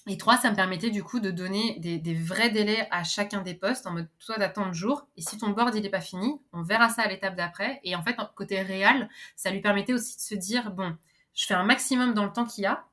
et 0.09 0.19
trois, 0.19 0.37
ça 0.37 0.51
me 0.51 0.57
permettait 0.57 0.91
du 0.91 1.05
coup 1.05 1.21
de 1.21 1.31
donner 1.31 1.79
des, 1.79 2.15
vrais 2.15 2.51
délais 2.51 2.89
à 2.91 3.05
chacun 3.05 3.43
des 3.43 3.55
postes 3.55 3.87
en 3.87 3.93
mode 3.93 4.09
toi 4.19 4.37
d'attendre 4.37 4.73
jour. 4.75 5.07
Et 5.17 5.23
si 5.23 5.39
ton 5.39 5.51
board 5.51 5.77
il 5.77 5.83
n'est 5.83 5.91
pas 5.91 6.01
fini, 6.01 6.41
on 6.53 6.65
verra 6.65 6.89
ça 6.89 7.03
à 7.03 7.07
l'étape 7.07 7.37
d'après. 7.37 7.79
Et 7.85 7.95
en 7.95 8.03
fait, 8.03 8.17
côté 8.35 8.63
réel, 8.63 9.09
ça 9.37 9.53
lui 9.53 9.61
permettait 9.61 9.93
aussi 9.93 10.17
de 10.17 10.23
se 10.23 10.35
dire 10.35 10.73
bon, 10.73 10.97
je 11.35 11.47
fais 11.47 11.55
un 11.55 11.63
maximum 11.63 12.15
dans 12.15 12.25
le 12.25 12.33
temps 12.33 12.47
qu'il 12.47 12.65
y 12.65 12.67
a 12.67 12.85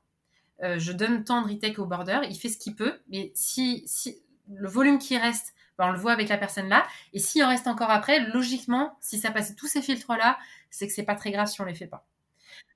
euh, 0.64 0.78
je 0.78 0.92
donne 0.92 1.24
tant 1.24 1.42
de 1.42 1.48
retake 1.48 1.78
au 1.78 1.86
border, 1.86 2.20
il 2.28 2.36
fait 2.36 2.48
ce 2.48 2.58
qu'il 2.58 2.74
peut, 2.74 2.98
mais 3.08 3.30
si, 3.34 3.84
si 3.86 4.22
le 4.52 4.68
volume 4.68 4.98
qui 4.98 5.16
reste, 5.16 5.54
ben, 5.78 5.88
on 5.88 5.92
le 5.92 5.98
voit 5.98 6.12
avec 6.12 6.28
la 6.28 6.38
personne 6.38 6.68
là, 6.68 6.86
et 7.12 7.18
s'il 7.18 7.44
en 7.44 7.48
reste 7.48 7.66
encore 7.66 7.90
après, 7.90 8.20
logiquement, 8.30 8.96
si 9.00 9.18
ça 9.18 9.30
passe 9.30 9.54
tous 9.56 9.66
ces 9.66 9.82
filtres 9.82 10.12
là, 10.16 10.38
c'est 10.70 10.86
que 10.86 10.92
c'est 10.92 11.04
pas 11.04 11.14
très 11.14 11.30
grave 11.30 11.48
si 11.48 11.60
on 11.60 11.64
les 11.64 11.74
fait 11.74 11.86
pas. 11.86 12.06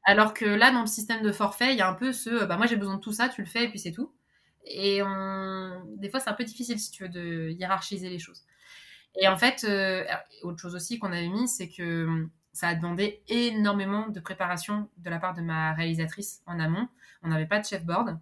Alors 0.04 0.34
que 0.34 0.44
là, 0.44 0.70
dans 0.70 0.80
le 0.82 0.86
système 0.86 1.22
de 1.22 1.32
forfait, 1.32 1.72
il 1.72 1.78
y 1.78 1.82
a 1.82 1.88
un 1.88 1.94
peu 1.94 2.12
ce, 2.12 2.44
bah 2.44 2.56
moi 2.56 2.66
j'ai 2.66 2.76
besoin 2.76 2.96
de 2.96 3.00
tout 3.00 3.12
ça, 3.12 3.28
tu 3.28 3.42
le 3.42 3.48
fais 3.48 3.64
et 3.64 3.68
puis 3.68 3.78
c'est 3.78 3.92
tout. 3.92 4.12
Et 4.64 5.00
des 5.96 6.10
fois, 6.10 6.20
c'est 6.20 6.28
un 6.28 6.34
peu 6.34 6.44
difficile 6.44 6.78
si 6.78 6.90
tu 6.90 7.04
veux 7.04 7.08
de 7.08 7.50
hiérarchiser 7.50 8.10
les 8.10 8.18
choses. 8.18 8.44
Et 9.20 9.28
en 9.28 9.36
fait, 9.36 9.64
euh, 9.64 10.04
autre 10.42 10.60
chose 10.60 10.74
aussi 10.74 10.98
qu'on 10.98 11.12
avait 11.12 11.28
mis, 11.28 11.48
c'est 11.48 11.68
que 11.68 12.26
ça 12.58 12.66
a 12.66 12.74
demandé 12.74 13.22
énormément 13.28 14.08
de 14.08 14.18
préparation 14.18 14.90
de 14.96 15.08
la 15.10 15.20
part 15.20 15.32
de 15.32 15.42
ma 15.42 15.74
réalisatrice 15.74 16.42
en 16.44 16.58
amont. 16.58 16.88
On 17.22 17.28
n'avait 17.28 17.46
pas 17.46 17.60
de 17.60 17.64
chef 17.64 17.84
board. 17.84 18.18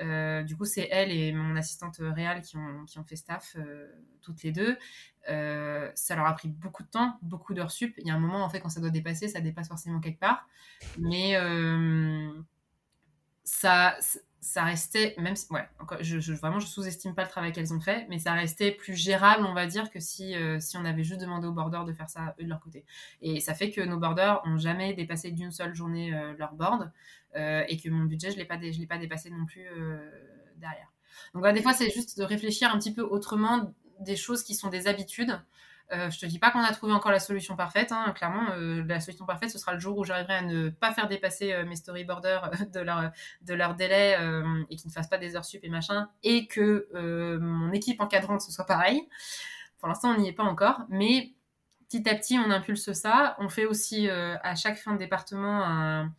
Euh, 0.00 0.44
du 0.44 0.56
coup, 0.56 0.64
c'est 0.64 0.86
elle 0.92 1.10
et 1.10 1.32
mon 1.32 1.56
assistante 1.56 1.96
réelle 1.98 2.42
qui 2.42 2.56
ont, 2.56 3.04
fait 3.04 3.16
staff, 3.16 3.56
euh, 3.58 3.88
toutes 4.20 4.44
les 4.44 4.52
deux. 4.52 4.78
Euh, 5.28 5.90
ça 5.96 6.14
leur 6.14 6.26
a 6.26 6.32
pris 6.34 6.46
beaucoup 6.46 6.84
de 6.84 6.90
temps, 6.90 7.18
beaucoup 7.22 7.54
d'heures 7.54 7.72
sup. 7.72 7.92
Il 7.98 8.06
y 8.06 8.12
a 8.12 8.14
un 8.14 8.20
moment, 8.20 8.44
en 8.44 8.48
fait, 8.48 8.60
quand 8.60 8.68
ça 8.68 8.80
doit 8.80 8.90
dépasser, 8.90 9.26
ça 9.26 9.40
dépasse 9.40 9.66
forcément 9.66 9.98
quelque 9.98 10.20
part. 10.20 10.46
Mais 11.00 11.34
ça, 13.42 13.96
ça 14.42 14.64
restait, 14.64 15.14
même 15.18 15.36
si, 15.36 15.46
ouais, 15.52 15.68
je, 16.00 16.18
je, 16.18 16.32
vraiment, 16.32 16.58
je 16.58 16.66
sous-estime 16.66 17.14
pas 17.14 17.22
le 17.22 17.28
travail 17.28 17.52
qu'elles 17.52 17.72
ont 17.72 17.80
fait, 17.80 18.06
mais 18.10 18.18
ça 18.18 18.32
restait 18.32 18.72
plus 18.72 18.96
gérable, 18.96 19.44
on 19.46 19.54
va 19.54 19.66
dire, 19.66 19.88
que 19.88 20.00
si, 20.00 20.34
euh, 20.34 20.58
si 20.58 20.76
on 20.76 20.84
avait 20.84 21.04
juste 21.04 21.20
demandé 21.20 21.46
aux 21.46 21.52
borders 21.52 21.84
de 21.84 21.92
faire 21.92 22.10
ça 22.10 22.34
eux 22.40 22.42
de 22.44 22.48
leur 22.48 22.58
côté. 22.58 22.84
Et 23.20 23.38
ça 23.38 23.54
fait 23.54 23.70
que 23.70 23.80
nos 23.80 23.98
borders 23.98 24.42
ont 24.44 24.58
jamais 24.58 24.94
dépassé 24.94 25.30
d'une 25.30 25.52
seule 25.52 25.76
journée 25.76 26.12
euh, 26.12 26.34
leur 26.38 26.54
board, 26.54 26.90
euh, 27.36 27.62
et 27.68 27.78
que 27.78 27.88
mon 27.88 28.04
budget, 28.04 28.32
je 28.32 28.36
l'ai 28.36 28.48
l'ai 28.78 28.86
pas 28.86 28.98
dépassé 28.98 29.30
non 29.30 29.46
plus 29.46 29.64
derrière. 30.56 30.92
Donc, 31.34 31.46
des 31.54 31.62
fois, 31.62 31.72
c'est 31.72 31.90
juste 31.90 32.18
de 32.18 32.24
réfléchir 32.24 32.74
un 32.74 32.78
petit 32.78 32.92
peu 32.92 33.02
autrement 33.02 33.72
des 34.00 34.16
choses 34.16 34.42
qui 34.42 34.56
sont 34.56 34.70
des 34.70 34.88
habitudes 34.88 35.40
euh, 35.92 36.10
je 36.10 36.18
te 36.18 36.26
dis 36.26 36.38
pas 36.38 36.50
qu'on 36.50 36.62
a 36.62 36.72
trouvé 36.72 36.92
encore 36.92 37.12
la 37.12 37.20
solution 37.20 37.56
parfaite. 37.56 37.92
Hein. 37.92 38.12
Clairement, 38.16 38.50
euh, 38.52 38.82
la 38.86 39.00
solution 39.00 39.26
parfaite, 39.26 39.50
ce 39.50 39.58
sera 39.58 39.74
le 39.74 39.80
jour 39.80 39.98
où 39.98 40.04
j'arriverai 40.04 40.34
à 40.34 40.42
ne 40.42 40.70
pas 40.70 40.92
faire 40.92 41.08
dépasser 41.08 41.52
euh, 41.52 41.64
mes 41.64 41.76
storyboarders 41.76 42.50
de 42.72 42.80
leur, 42.80 43.10
de 43.42 43.54
leur 43.54 43.74
délai 43.74 44.16
et 44.70 44.76
qu'ils 44.76 44.88
ne 44.88 44.92
fassent 44.92 45.08
pas 45.08 45.18
des 45.18 45.36
heures 45.36 45.44
sup 45.44 45.60
et 45.62 45.68
machin, 45.68 46.08
et 46.22 46.46
que 46.46 46.88
mon 47.40 47.72
équipe 47.72 48.00
encadrante, 48.00 48.40
ce 48.40 48.52
soit 48.52 48.66
pareil. 48.66 49.08
Pour 49.78 49.88
l'instant, 49.88 50.10
on 50.10 50.18
n'y 50.18 50.28
est 50.28 50.32
pas 50.32 50.44
encore, 50.44 50.82
mais 50.88 51.32
petit 51.88 52.08
à 52.08 52.14
petit, 52.14 52.38
on 52.38 52.50
impulse 52.50 52.92
ça. 52.92 53.36
On 53.38 53.48
fait 53.48 53.66
aussi 53.66 54.08
à 54.08 54.54
chaque 54.54 54.76
fin 54.76 54.92
de 54.92 54.98
département 54.98 55.64
un 55.64 56.12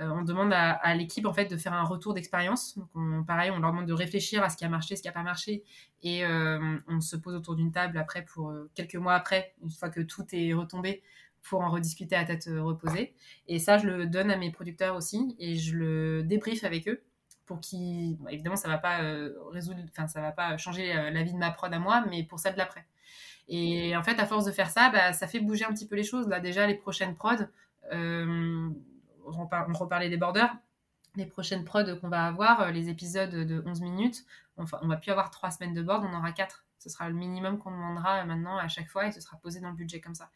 on 0.00 0.22
demande 0.22 0.52
à, 0.52 0.94
l'équipe 0.94 1.26
en 1.26 1.32
fait 1.32 1.46
de 1.46 1.56
faire 1.56 1.72
un 1.72 1.82
retour 1.82 2.14
d'expérience. 2.14 2.78
Donc 2.94 3.26
pareil, 3.26 3.50
on 3.50 3.58
leur 3.58 3.70
demande 3.70 3.86
de 3.86 3.92
réfléchir 3.92 4.42
à 4.42 4.50
ce 4.50 4.56
qui 4.56 4.64
a 4.64 4.68
marché, 4.68 4.96
ce 4.96 5.02
qui 5.02 5.08
n'a 5.08 5.12
pas 5.12 5.22
marché, 5.22 5.64
et 6.02 6.24
euh, 6.24 6.78
on 6.86 7.00
se 7.00 7.16
pose 7.16 7.34
autour 7.34 7.56
d'une 7.56 7.72
table 7.72 7.98
après 7.98 8.24
pour 8.24 8.50
euh, 8.50 8.70
quelques 8.74 8.96
mois 8.96 9.14
après, 9.14 9.54
une 9.62 9.70
fois 9.70 9.88
que 9.88 10.00
tout 10.00 10.24
est 10.32 10.52
retombé, 10.54 11.02
pour 11.42 11.60
en 11.62 11.70
rediscuter 11.70 12.14
à 12.16 12.24
tête 12.24 12.48
reposée. 12.58 13.14
Et 13.46 13.58
ça, 13.58 13.78
je 13.78 13.86
le 13.86 14.06
donne 14.06 14.30
à 14.30 14.36
mes 14.36 14.50
producteurs 14.50 14.96
aussi, 14.96 15.34
et 15.38 15.56
je 15.56 15.76
le 15.76 16.22
débrief 16.22 16.64
avec 16.64 16.88
eux 16.88 17.02
pour 17.46 17.60
qu'ils, 17.60 18.18
évidemment, 18.28 18.56
ça 18.56 18.68
va 18.68 18.76
pas 18.76 19.00
ça 20.06 20.20
va 20.20 20.32
pas 20.32 20.58
changer 20.58 20.92
la 20.92 21.22
vie 21.22 21.32
de 21.32 21.38
ma 21.38 21.50
prod 21.50 21.72
à 21.72 21.78
moi, 21.78 22.04
mais 22.10 22.22
pour 22.22 22.38
ça 22.38 22.52
de 22.52 22.58
l'après. 22.58 22.84
Et 23.48 23.96
en 23.96 24.02
fait, 24.02 24.20
à 24.20 24.26
force 24.26 24.44
de 24.44 24.52
faire 24.52 24.68
ça, 24.68 24.90
bah, 24.90 25.14
ça 25.14 25.26
fait 25.26 25.40
bouger 25.40 25.64
un 25.64 25.72
petit 25.72 25.86
peu 25.86 25.96
les 25.96 26.04
choses. 26.04 26.28
Là, 26.28 26.40
déjà, 26.40 26.66
les 26.66 26.74
prochaines 26.74 27.14
prods, 27.14 27.46
on 29.28 29.72
reparlait 29.72 30.08
des 30.08 30.16
borders, 30.16 30.54
les 31.16 31.26
prochaines 31.26 31.64
prods 31.64 31.96
qu'on 32.00 32.08
va 32.08 32.26
avoir, 32.26 32.60
euh, 32.62 32.70
les 32.70 32.88
épisodes 32.88 33.30
de 33.30 33.62
11 33.66 33.80
minutes, 33.80 34.24
enfin, 34.56 34.78
on 34.82 34.88
va 34.88 34.96
plus 34.96 35.10
avoir 35.10 35.30
trois 35.30 35.50
semaines 35.50 35.74
de 35.74 35.82
board, 35.82 36.04
on 36.04 36.16
aura 36.16 36.32
quatre. 36.32 36.64
Ce 36.78 36.88
sera 36.88 37.08
le 37.08 37.14
minimum 37.14 37.58
qu'on 37.58 37.70
demandera 37.70 38.24
maintenant 38.24 38.56
à 38.56 38.68
chaque 38.68 38.88
fois 38.88 39.06
et 39.06 39.12
ce 39.12 39.20
sera 39.20 39.36
posé 39.38 39.60
dans 39.60 39.70
le 39.70 39.74
budget 39.74 40.00
comme 40.00 40.14
ça. 40.14 40.30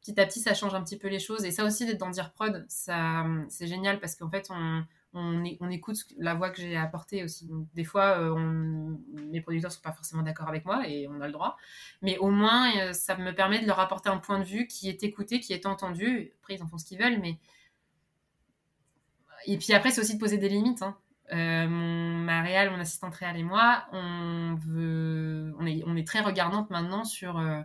Petit 0.00 0.18
à 0.20 0.26
petit, 0.26 0.40
ça 0.40 0.54
change 0.54 0.74
un 0.74 0.82
petit 0.82 0.98
peu 0.98 1.08
les 1.08 1.18
choses. 1.18 1.44
Et 1.44 1.50
ça 1.50 1.64
aussi, 1.64 1.86
d'être 1.86 2.00
dans 2.00 2.10
Dire 2.10 2.32
Prod, 2.32 2.64
ça, 2.68 3.24
c'est 3.48 3.66
génial 3.66 4.00
parce 4.00 4.16
qu'en 4.16 4.30
fait, 4.30 4.48
on, 4.50 4.84
on, 5.14 5.70
écoute 5.70 5.98
la 6.18 6.34
voix 6.34 6.50
que 6.50 6.60
j'ai 6.60 6.76
apportée 6.76 7.24
aussi. 7.24 7.48
des 7.74 7.84
fois, 7.84 8.18
euh, 8.18 8.34
mes 9.30 9.40
producteurs 9.40 9.70
ne 9.70 9.74
sont 9.74 9.80
pas 9.80 9.92
forcément 9.92 10.22
d'accord 10.22 10.48
avec 10.48 10.64
moi 10.64 10.86
et 10.88 11.06
on 11.08 11.20
a 11.20 11.26
le 11.26 11.32
droit. 11.32 11.56
Mais 12.02 12.18
au 12.18 12.30
moins, 12.30 12.70
euh, 12.78 12.92
ça 12.92 13.16
me 13.16 13.32
permet 13.34 13.60
de 13.60 13.66
leur 13.66 13.78
apporter 13.78 14.08
un 14.08 14.18
point 14.18 14.38
de 14.38 14.44
vue 14.44 14.66
qui 14.66 14.88
est 14.88 15.02
écouté, 15.04 15.40
qui 15.40 15.52
est 15.52 15.66
entendu. 15.66 16.32
Après, 16.40 16.54
ils 16.54 16.62
en 16.62 16.66
font 16.66 16.78
ce 16.78 16.84
qu'ils 16.84 16.98
veulent, 16.98 17.20
mais 17.20 17.38
et 19.46 19.58
puis 19.58 19.72
après, 19.72 19.90
c'est 19.90 20.00
aussi 20.00 20.14
de 20.14 20.20
poser 20.20 20.38
des 20.38 20.48
limites. 20.48 20.82
Hein. 20.82 20.96
Euh, 21.32 21.66
mon, 21.66 22.18
ma 22.18 22.42
réal, 22.42 22.70
mon 22.70 22.78
assistante 22.78 23.14
réelle 23.14 23.38
et 23.38 23.42
moi, 23.42 23.86
on 23.92 24.56
est, 25.96 26.06
très 26.06 26.20
regardante 26.20 26.70
maintenant 26.70 27.04
sur, 27.04 27.38
euh, 27.38 27.62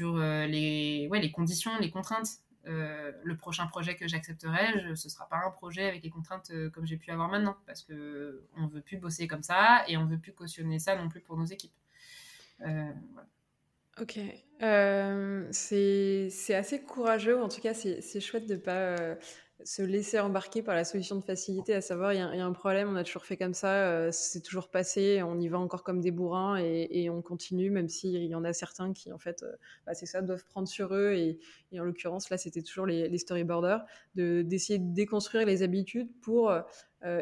euh, 0.00 0.46
les, 0.46 1.32
conditions, 1.34 1.70
les 1.80 1.90
contraintes. 1.90 2.40
le 2.64 3.34
prochain 3.36 3.66
projet 3.66 3.96
que 3.96 4.06
j'accepterai, 4.06 4.94
ce 4.94 4.94
ce 4.94 5.08
sera 5.08 5.26
pas 5.28 5.38
un 5.44 5.50
projet 5.50 5.88
avec 5.88 6.02
les 6.02 6.10
contraintes 6.10 6.52
comme 6.72 6.86
j'ai 6.86 6.98
pu 6.98 7.10
avoir 7.10 7.28
maintenant, 7.28 7.56
parce 7.66 7.82
que 7.82 8.44
on 8.56 8.66
veut 8.66 8.82
plus 8.82 8.98
bosser 8.98 9.26
comme 9.26 9.42
ça 9.42 9.84
et 9.88 9.96
on 9.96 10.04
veut 10.04 10.18
plus 10.18 10.32
cautionner 10.32 10.78
ça 10.78 10.94
non 10.96 11.08
plus 11.08 11.20
pour 11.20 11.36
nos 11.36 11.46
équipes. 11.46 11.72
Ok, 14.00 14.18
c'est 15.50 16.54
assez 16.54 16.82
courageux, 16.82 17.42
en 17.42 17.48
tout 17.48 17.62
cas 17.62 17.72
c'est 17.72 18.20
chouette 18.20 18.46
de 18.46 18.56
pas 18.56 19.16
se 19.64 19.82
laisser 19.82 20.18
embarquer 20.18 20.62
par 20.62 20.74
la 20.74 20.84
solution 20.84 21.16
de 21.16 21.22
facilité, 21.22 21.74
à 21.74 21.80
savoir 21.80 22.12
il 22.12 22.18
y, 22.18 22.20
a 22.20 22.46
un 22.46 22.52
problème, 22.52 22.88
on 22.88 22.96
a 22.96 23.04
toujours 23.04 23.24
fait 23.24 23.36
comme 23.36 23.54
ça, 23.54 23.88
euh, 23.88 24.10
c'est 24.12 24.40
toujours 24.40 24.68
passé, 24.68 25.22
on 25.22 25.40
y 25.40 25.48
va 25.48 25.58
encore 25.58 25.82
comme 25.82 26.00
des 26.00 26.10
bourrins 26.10 26.56
et, 26.56 27.08
on 27.10 27.22
continue, 27.22 27.70
même 27.70 27.88
s'il 27.88 28.22
y 28.24 28.34
en 28.34 28.44
a 28.44 28.52
certains 28.52 28.92
qui 28.92 29.12
en 29.12 29.18
fait, 29.18 29.42
euh, 29.42 29.52
bah, 29.86 29.94
c'est 29.94 30.06
ça, 30.06 30.22
doivent 30.22 30.44
prendre 30.44 30.68
sur 30.68 30.94
eux 30.94 31.12
et, 31.12 31.38
en 31.78 31.84
l'occurrence 31.84 32.28
là 32.28 32.36
c'était 32.36 32.62
toujours 32.62 32.86
les, 32.86 33.18
storyboarders, 33.18 33.84
d'essayer 34.14 34.78
de, 34.78 34.92
déconstruire 34.92 35.46
les 35.46 35.62
habitudes 35.62 36.08
pour 36.20 36.50
euh, 36.50 36.60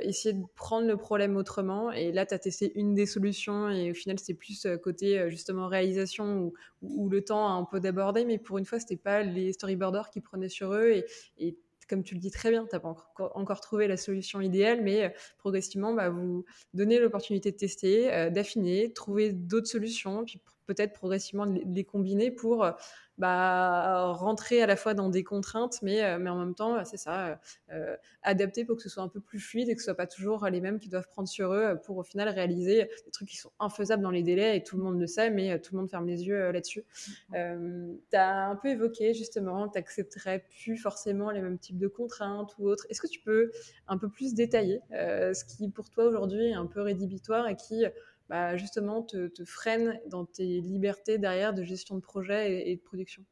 essayer 0.02 0.34
de 0.34 0.42
prendre 0.56 0.88
le 0.88 0.96
problème 0.96 1.36
autrement. 1.36 1.92
Et 1.92 2.10
là 2.10 2.26
tu 2.26 2.34
as 2.34 2.38
testé 2.38 2.72
une 2.74 2.94
des 2.94 3.06
solutions 3.06 3.70
et 3.70 3.92
au 3.92 3.94
final 3.94 4.18
c'était 4.18 4.34
plus 4.34 4.66
côté 4.82 5.30
justement 5.30 5.68
réalisation 5.68 6.52
où, 6.82 7.08
le 7.08 7.22
temps 7.22 7.46
a 7.48 7.52
un 7.52 7.64
peu 7.64 7.80
débordé 7.80 8.24
mais 8.24 8.38
pour 8.38 8.58
une 8.58 8.64
fois 8.64 8.80
c'était 8.80 8.96
pas 8.96 9.22
les 9.22 9.52
storyboarders 9.52 10.10
qui 10.10 10.20
prenaient 10.20 10.48
sur 10.48 10.72
eux 10.72 11.04
et 11.38 11.56
comme 11.90 12.04
tu 12.04 12.14
le 12.14 12.20
dis 12.20 12.30
très 12.30 12.50
bien, 12.50 12.64
tu 12.64 12.74
n'as 12.74 12.80
pas 12.80 12.94
encore, 13.18 13.60
trouvé 13.60 13.88
la 13.88 13.96
solution 13.96 14.40
idéale, 14.40 14.80
mais 14.80 15.04
euh, 15.04 15.08
progressivement, 15.38 15.92
bah, 15.92 16.08
vous 16.08 16.44
donnez 16.72 17.00
l'opportunité 17.00 17.50
de 17.50 17.56
tester, 17.56 18.12
euh, 18.14 18.30
d'affiner, 18.30 18.92
trouver 18.92 19.32
d'autres 19.32 19.66
solutions, 19.66 20.24
puis 20.24 20.40
peut-être 20.70 20.92
progressivement 20.92 21.44
les 21.44 21.84
combiner 21.84 22.30
pour 22.30 22.64
euh, 22.64 22.72
bah, 23.20 24.12
rentrer 24.12 24.62
à 24.62 24.66
la 24.66 24.76
fois 24.76 24.94
dans 24.94 25.10
des 25.10 25.22
contraintes, 25.22 25.80
mais, 25.82 26.02
euh, 26.02 26.18
mais 26.18 26.30
en 26.30 26.38
même 26.38 26.54
temps, 26.54 26.82
c'est 26.86 26.96
ça, 26.96 27.26
euh, 27.26 27.34
euh, 27.72 27.96
adapter 28.22 28.64
pour 28.64 28.76
que 28.76 28.82
ce 28.82 28.88
soit 28.88 29.02
un 29.02 29.08
peu 29.08 29.20
plus 29.20 29.38
fluide 29.38 29.68
et 29.68 29.74
que 29.74 29.80
ce 29.80 29.84
soit 29.84 29.94
pas 29.94 30.06
toujours 30.06 30.46
les 30.46 30.62
mêmes 30.62 30.78
qui 30.78 30.88
doivent 30.88 31.06
prendre 31.06 31.28
sur 31.28 31.52
eux 31.52 31.78
pour 31.84 31.98
au 31.98 32.02
final 32.02 32.30
réaliser 32.30 32.88
des 33.04 33.10
trucs 33.12 33.28
qui 33.28 33.36
sont 33.36 33.52
infaisables 33.60 34.02
dans 34.02 34.10
les 34.10 34.22
délais 34.22 34.56
et 34.56 34.62
tout 34.62 34.78
le 34.78 34.84
monde 34.84 34.98
le 34.98 35.06
sait, 35.06 35.28
mais 35.28 35.60
tout 35.60 35.74
le 35.74 35.80
monde 35.80 35.90
ferme 35.90 36.06
les 36.06 36.26
yeux 36.26 36.50
là-dessus. 36.50 36.82
Mm-hmm. 37.30 37.98
tu 38.10 38.16
as 38.16 38.48
un 38.48 38.56
peu 38.56 38.68
évoqué 38.68 39.12
justement, 39.12 39.68
tu 39.68 39.76
n'accepterais 39.76 40.46
plus 40.62 40.78
forcément 40.78 41.30
les 41.30 41.42
mêmes 41.42 41.58
types 41.58 41.78
de 41.78 41.88
contraintes 41.88 42.54
ou 42.58 42.68
autres. 42.68 42.86
Est-ce 42.88 43.02
que 43.02 43.06
tu 43.06 43.20
peux 43.20 43.52
un 43.86 43.98
peu 43.98 44.08
plus 44.08 44.32
détailler 44.32 44.80
ce 44.90 45.44
qui 45.44 45.68
pour 45.68 45.90
toi 45.90 46.04
aujourd'hui 46.04 46.46
est 46.46 46.54
un 46.54 46.66
peu 46.66 46.80
rédhibitoire 46.80 47.48
et 47.48 47.56
qui 47.56 47.84
bah, 48.30 48.56
justement 48.56 49.02
te, 49.02 49.26
te, 49.26 49.44
freine 49.44 50.00
dans 50.06 50.24
tes 50.24 50.60
libertés 50.60 51.18
derrière 51.18 51.52
de 51.52 51.64
gestion 51.64 51.96
de 51.96 52.00
projet 52.00 52.70
et, 52.70 52.76
de 52.76 52.80
production 52.80 53.24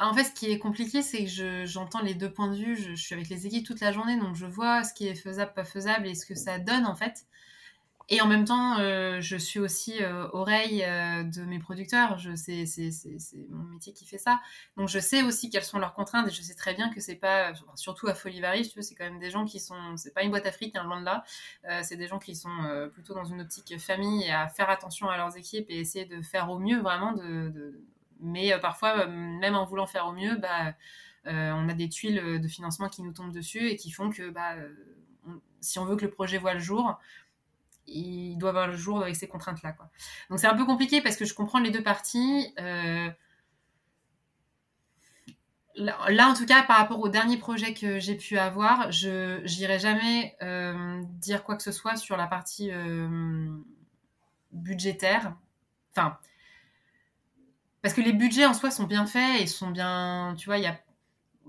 en 0.00 0.12
fait, 0.12 0.24
ce 0.24 0.32
qui 0.32 0.50
est 0.50 0.58
compliqué, 0.58 1.02
c'est 1.02 1.24
que 1.24 1.64
j'entends 1.64 2.02
les 2.02 2.14
deux 2.14 2.32
points 2.32 2.50
de 2.50 2.56
vue. 2.56 2.76
Je, 2.76 2.94
suis 2.94 3.14
avec 3.14 3.28
les 3.28 3.46
équipes 3.46 3.64
toute 3.64 3.78
la 3.78 3.92
journée, 3.92 4.18
donc 4.18 4.34
je 4.34 4.44
vois 4.44 4.82
ce 4.82 4.92
qui 4.92 5.06
est 5.06 5.14
faisable, 5.14 5.52
pas 5.54 5.64
faisable 5.64 6.08
et 6.08 6.16
ce 6.16 6.26
que 6.26 6.34
ça 6.34 6.58
donne 6.58 6.84
en 6.84 6.96
fait. 6.96 7.26
Et 8.10 8.22
en 8.22 8.26
même 8.26 8.46
temps, 8.46 8.78
euh, 8.78 9.20
je 9.20 9.36
suis 9.36 9.60
aussi 9.60 10.02
euh, 10.02 10.28
oreille 10.32 10.82
euh, 10.82 11.24
de 11.24 11.42
mes 11.42 11.58
producteurs. 11.58 12.18
C'est, 12.36 12.64
mon 13.50 13.64
métier 13.64 13.92
qui 13.92 14.06
fait 14.06 14.16
ça. 14.16 14.40
Donc, 14.78 14.88
je 14.88 14.98
sais 14.98 15.22
aussi 15.22 15.50
quelles 15.50 15.64
sont 15.64 15.78
leurs 15.78 15.92
contraintes 15.92 16.26
et 16.26 16.30
je 16.30 16.40
sais 16.40 16.54
très 16.54 16.72
bien 16.72 16.88
que 16.88 17.00
c'est 17.00 17.16
pas, 17.16 17.52
surtout 17.74 18.08
à 18.08 18.14
Folivari, 18.14 18.64
c'est 18.64 18.94
quand 18.94 19.04
même 19.04 19.18
des 19.18 19.30
gens 19.30 19.44
qui 19.44 19.60
sont, 19.60 19.96
c'est 19.96 20.14
pas 20.14 20.22
une 20.22 20.30
boîte 20.30 20.46
afrique, 20.46 20.74
hein, 20.76 20.84
loin 20.84 21.00
de 21.00 21.04
là. 21.04 21.24
c'est 21.82 21.96
des 21.96 22.08
gens 22.08 22.18
qui 22.18 22.34
sont 22.34 22.88
plutôt 22.94 23.12
dans 23.12 23.24
une 23.24 23.42
optique 23.42 23.78
famille 23.78 24.24
et 24.24 24.32
à 24.32 24.48
faire 24.48 24.70
attention 24.70 25.10
à 25.10 25.18
leurs 25.18 25.36
équipes 25.36 25.66
et 25.68 25.78
essayer 25.78 26.06
de 26.06 26.22
faire 26.22 26.50
au 26.50 26.58
mieux, 26.58 26.80
vraiment. 26.80 27.14
Mais 28.20 28.58
parfois, 28.58 29.06
même 29.06 29.54
en 29.54 29.66
voulant 29.66 29.86
faire 29.86 30.06
au 30.06 30.12
mieux, 30.12 30.36
bah, 30.36 30.74
on 31.26 31.68
a 31.68 31.74
des 31.74 31.90
tuiles 31.90 32.40
de 32.40 32.48
financement 32.48 32.88
qui 32.88 33.02
nous 33.02 33.12
tombent 33.12 33.32
dessus 33.32 33.68
et 33.68 33.76
qui 33.76 33.90
font 33.90 34.08
que, 34.08 34.30
bah, 34.30 34.54
si 35.60 35.78
on 35.78 35.84
veut 35.84 35.96
que 35.96 36.06
le 36.06 36.10
projet 36.10 36.38
voit 36.38 36.54
le 36.54 36.60
jour, 36.60 36.98
il 37.88 38.36
doit 38.38 38.50
avoir 38.50 38.68
le 38.68 38.76
jour 38.76 39.02
avec 39.02 39.16
ces 39.16 39.28
contraintes-là. 39.28 39.72
Quoi. 39.72 39.90
Donc 40.30 40.38
c'est 40.38 40.46
un 40.46 40.56
peu 40.56 40.64
compliqué 40.64 41.00
parce 41.00 41.16
que 41.16 41.24
je 41.24 41.34
comprends 41.34 41.60
les 41.60 41.70
deux 41.70 41.82
parties. 41.82 42.54
Euh, 42.60 43.08
là, 45.76 46.28
en 46.28 46.34
tout 46.34 46.46
cas, 46.46 46.62
par 46.62 46.78
rapport 46.78 47.00
au 47.00 47.08
dernier 47.08 47.36
projet 47.36 47.74
que 47.74 47.98
j'ai 47.98 48.16
pu 48.16 48.38
avoir, 48.38 48.90
je 48.92 49.40
n'irai 49.58 49.78
jamais 49.78 50.36
euh, 50.42 51.02
dire 51.20 51.44
quoi 51.44 51.56
que 51.56 51.62
ce 51.62 51.72
soit 51.72 51.96
sur 51.96 52.16
la 52.16 52.26
partie 52.26 52.70
euh, 52.70 53.48
budgétaire. 54.52 55.34
Enfin, 55.92 56.18
parce 57.82 57.94
que 57.94 58.00
les 58.00 58.12
budgets 58.12 58.46
en 58.46 58.54
soi 58.54 58.70
sont 58.70 58.84
bien 58.84 59.06
faits 59.06 59.40
et 59.40 59.46
sont 59.46 59.70
bien, 59.70 60.34
tu 60.36 60.46
vois, 60.46 60.58
il 60.58 60.64
y 60.64 60.66
a 60.66 60.78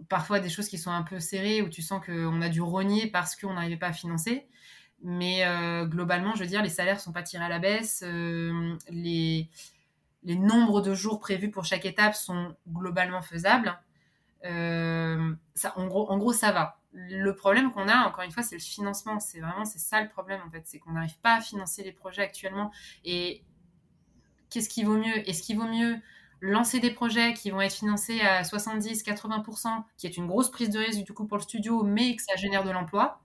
parfois 0.08 0.40
des 0.40 0.50
choses 0.50 0.70
qui 0.70 0.78
sont 0.78 0.92
un 0.92 1.04
peu 1.04 1.20
serrées 1.20 1.62
où 1.62 1.70
tu 1.70 1.82
sens 1.82 2.04
qu'on 2.06 2.42
a 2.42 2.50
dû 2.50 2.62
rogner 2.62 3.08
parce 3.08 3.36
qu'on 3.36 3.54
n'arrivait 3.54 3.78
pas 3.78 3.88
à 3.88 3.94
financer. 3.94 4.48
Mais 5.02 5.46
euh, 5.46 5.86
globalement, 5.86 6.36
je 6.36 6.42
veux 6.42 6.48
dire, 6.48 6.62
les 6.62 6.70
salaires 6.70 6.96
ne 6.96 7.00
sont 7.00 7.14
pas 7.14 7.24
tirés 7.24 7.46
à 7.46 7.50
la 7.50 7.60
baisse. 7.60 8.04
Euh, 8.06 8.76
les, 8.90 9.50
les 10.24 10.36
nombres 10.36 10.82
de 10.82 10.94
jours 10.94 11.20
prévus 11.20 11.52
pour 11.52 11.66
chaque 11.66 11.86
étape 11.86 12.16
sont 12.16 12.56
globalement 12.68 13.22
faisables. 13.22 13.80
Euh, 14.46 15.34
ça, 15.56 15.74
en, 15.78 15.88
gros, 15.88 16.10
en 16.12 16.18
gros, 16.18 16.34
ça 16.34 16.52
va. 16.52 16.80
Le 16.94 17.36
problème 17.36 17.72
qu'on 17.72 17.88
a, 17.88 18.08
encore 18.08 18.24
une 18.24 18.32
fois, 18.32 18.44
c'est 18.44 18.56
le 18.56 18.62
financement. 18.62 19.20
C'est 19.20 19.40
vraiment 19.42 19.66
c'est 19.66 19.80
ça 19.80 20.02
le 20.02 20.10
problème 20.10 20.42
en 20.48 20.52
fait, 20.52 20.64
c'est 20.66 20.80
qu'on 20.80 20.92
n'arrive 20.94 21.20
pas 21.20 21.36
à 21.36 21.42
financer 21.42 21.84
les 21.84 21.92
projets 21.94 22.24
actuellement. 22.24 22.72
Et 23.06 23.44
qu'est-ce 24.50 24.70
qui 24.70 24.84
vaut 24.84 24.98
mieux? 24.98 25.28
Est-ce 25.30 25.42
qu'il 25.44 25.58
vaut 25.58 25.68
mieux 25.68 25.98
lancer 26.42 26.80
des 26.80 26.92
projets 26.92 27.34
qui 27.34 27.52
vont 27.52 27.62
être 27.62 27.74
financés 27.74 28.22
à 28.22 28.44
70-80%, 28.44 29.84
qui 29.98 30.08
est 30.08 30.18
une 30.18 30.28
grosse 30.28 30.50
prise 30.52 30.70
de 30.70 30.80
risque 30.80 31.04
du 31.04 31.14
coup 31.14 31.26
pour 31.26 31.38
le 31.38 31.44
studio, 31.44 31.84
mais 31.84 32.16
que 32.16 32.22
ça 32.22 32.36
génère 32.38 32.64
de 32.64 32.72
l'emploi 32.72 33.22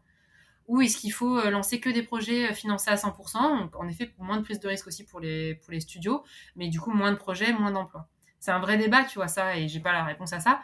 ou 0.67 0.81
est-ce 0.81 0.97
qu'il 0.97 1.13
faut 1.13 1.39
euh, 1.39 1.51
lancer 1.51 1.81
que 1.81 1.91
des 1.91 2.03
projets 2.03 2.51
euh, 2.51 2.55
financés 2.55 2.91
à 2.91 2.97
100% 2.97 3.71
En 3.75 3.89
effet, 3.89 4.13
moins 4.19 4.39
de 4.39 4.43
prise 4.43 4.61
de 4.61 4.69
risque 4.69 4.87
aussi 4.87 5.05
pour 5.05 5.21
les, 5.21 5.57
pour 5.57 5.73
les 5.73 5.81
studios, 5.81 6.25
mais 6.57 6.69
du 6.69 6.81
coup, 6.81 6.91
moins 6.91 7.13
de 7.13 7.17
projets, 7.17 7.53
moins 7.53 7.71
d'emplois. 7.71 8.09
C'est 8.41 8.51
un 8.51 8.59
vrai 8.59 8.77
débat, 8.77 9.05
tu 9.05 9.19
vois, 9.19 9.29
ça, 9.29 9.57
et 9.57 9.69
j'ai 9.69 9.81
pas 9.81 9.93
la 9.93 10.05
réponse 10.05 10.33
à 10.33 10.41
ça. 10.41 10.63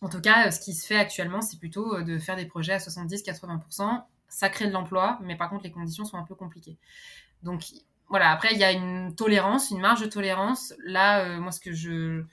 En 0.00 0.08
tout 0.08 0.20
cas, 0.20 0.50
ce 0.50 0.60
qui 0.60 0.74
se 0.74 0.86
fait 0.86 0.96
actuellement, 0.96 1.40
c'est 1.40 1.58
plutôt 1.58 1.96
euh, 1.96 2.02
de 2.02 2.18
faire 2.18 2.36
des 2.36 2.46
projets 2.46 2.72
à 2.72 2.78
70-80%. 2.78 4.02
Ça 4.28 4.48
crée 4.48 4.66
de 4.66 4.72
l'emploi, 4.72 5.18
mais 5.22 5.36
par 5.36 5.50
contre, 5.50 5.64
les 5.64 5.70
conditions 5.70 6.04
sont 6.04 6.16
un 6.16 6.24
peu 6.24 6.34
compliquées. 6.34 6.78
Donc, 7.42 7.64
voilà, 8.08 8.30
après, 8.30 8.48
il 8.52 8.58
y 8.58 8.64
a 8.64 8.72
une 8.72 9.14
tolérance, 9.14 9.70
une 9.70 9.80
marge 9.80 10.00
de 10.00 10.06
tolérance. 10.06 10.74
Là, 10.84 11.38
moi, 11.38 11.50
ce 11.50 11.60
que 11.60 11.72
je 11.72 12.24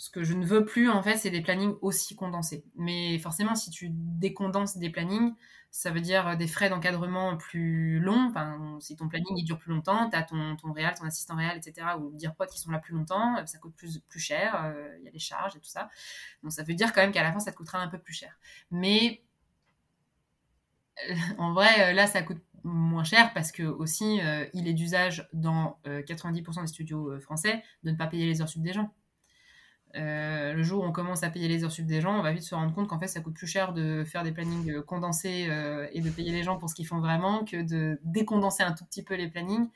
ce 0.00 0.08
que 0.08 0.24
je 0.24 0.32
ne 0.32 0.46
veux 0.46 0.64
plus, 0.64 0.88
en 0.88 1.02
fait, 1.02 1.18
c'est 1.18 1.28
des 1.28 1.42
plannings 1.42 1.74
aussi 1.82 2.16
condensés. 2.16 2.64
Mais 2.74 3.18
forcément, 3.18 3.54
si 3.54 3.68
tu 3.70 3.90
décondenses 3.90 4.78
des 4.78 4.88
plannings, 4.88 5.34
ça 5.70 5.90
veut 5.90 6.00
dire 6.00 6.36
des 6.36 6.48
frais 6.48 6.68
d'encadrement 6.68 7.36
plus 7.36 8.00
longs. 8.00 8.32
Si 8.80 8.96
ton 8.96 9.08
planning 9.08 9.44
dure 9.44 9.58
plus 9.58 9.72
longtemps, 9.72 10.10
tu 10.10 10.16
as 10.16 10.22
ton, 10.22 10.56
ton 10.56 10.72
réal, 10.72 10.94
ton 10.94 11.04
assistant 11.04 11.36
réel, 11.36 11.56
etc., 11.56 11.86
ou 11.98 12.10
dire 12.12 12.34
potes 12.34 12.50
qui 12.50 12.58
sont 12.58 12.72
là 12.72 12.78
plus 12.78 12.94
longtemps, 12.94 13.44
ça 13.46 13.58
coûte 13.58 13.74
plus, 13.76 14.02
cher, 14.18 14.64
euh, 14.64 14.96
il 14.98 15.04
y 15.04 15.08
a 15.08 15.10
les 15.10 15.18
charges 15.18 15.56
et 15.56 15.60
tout 15.60 15.68
ça. 15.68 15.88
Donc 16.42 16.52
ça 16.52 16.64
veut 16.64 16.74
dire 16.74 16.92
quand 16.92 17.02
même 17.02 17.12
qu'à 17.12 17.22
la 17.22 17.32
fin, 17.32 17.38
ça 17.38 17.52
te 17.52 17.56
coûtera 17.56 17.78
un 17.78 17.88
peu 17.88 17.98
plus 17.98 18.14
cher. 18.14 18.36
Mais 18.70 19.22
euh, 21.08 21.14
en 21.38 21.52
vrai, 21.52 21.90
euh, 21.90 21.92
là, 21.92 22.06
ça 22.06 22.22
coûte 22.22 22.42
moins 22.64 23.04
cher 23.04 23.32
parce 23.32 23.52
que 23.52 23.62
aussi, 23.62 24.20
il 24.52 24.68
est 24.68 24.74
d'usage 24.74 25.26
dans 25.32 25.80
90% 25.86 26.60
des 26.60 26.66
studios 26.66 27.18
français 27.20 27.62
de 27.84 27.90
ne 27.90 27.96
pas 27.96 28.06
payer 28.06 28.26
les 28.26 28.42
heures 28.42 28.50
sub 28.50 28.62
des 28.62 28.74
gens. 28.74 28.92
Euh, 29.96 30.52
le 30.52 30.62
jour 30.62 30.84
où 30.84 30.86
on 30.86 30.92
commence 30.92 31.24
à 31.24 31.30
payer 31.30 31.48
les 31.48 31.64
heures 31.64 31.72
sub 31.72 31.86
des 31.86 32.00
gens, 32.00 32.16
on 32.16 32.22
va 32.22 32.32
vite 32.32 32.44
se 32.44 32.54
rendre 32.54 32.72
compte 32.72 32.88
qu'en 32.88 32.98
fait, 32.98 33.08
ça 33.08 33.20
coûte 33.20 33.34
plus 33.34 33.46
cher 33.46 33.72
de 33.72 34.04
faire 34.04 34.22
des 34.22 34.30
plannings 34.30 34.70
euh, 34.70 34.82
condensés 34.82 35.46
euh, 35.48 35.88
et 35.92 36.00
de 36.00 36.10
payer 36.10 36.30
les 36.32 36.44
gens 36.44 36.58
pour 36.58 36.70
ce 36.70 36.74
qu'ils 36.74 36.86
font 36.86 37.00
vraiment 37.00 37.44
que 37.44 37.62
de 37.62 37.98
décondenser 38.04 38.62
un 38.62 38.72
tout 38.72 38.84
petit 38.84 39.02
peu 39.02 39.14
les 39.14 39.28
plannings 39.28 39.68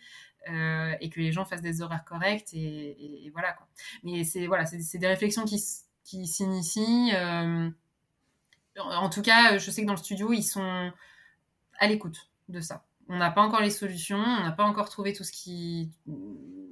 et 1.00 1.08
que 1.08 1.20
les 1.20 1.32
gens 1.32 1.46
fassent 1.46 1.62
des 1.62 1.80
horaires 1.80 2.04
corrects 2.04 2.52
et, 2.52 3.30
voilà. 3.32 3.54
Quoi. 3.54 3.66
Mais 4.02 4.24
c'est 4.24 4.46
voilà, 4.46 4.66
c'est 4.66 4.98
des 4.98 5.06
réflexions 5.06 5.46
qui, 5.46 5.58
qui 6.04 6.26
s'initient. 6.26 7.12
en 8.76 9.08
tout 9.08 9.22
cas, 9.22 9.56
je 9.56 9.70
sais 9.70 9.80
que 9.80 9.86
dans 9.86 9.94
le 9.94 9.98
studio, 9.98 10.34
ils 10.34 10.42
sont 10.42 10.92
à 11.78 11.86
l'écoute 11.86 12.28
de 12.50 12.60
ça. 12.60 12.84
On 13.08 13.16
n'a 13.16 13.30
pas 13.30 13.40
encore 13.40 13.62
les 13.62 13.70
solutions, 13.70 14.18
on 14.18 14.42
n'a 14.42 14.52
pas 14.52 14.64
encore 14.64 14.90
trouvé 14.90 15.14
tout 15.14 15.24
ce 15.24 15.32
qui 15.32 15.90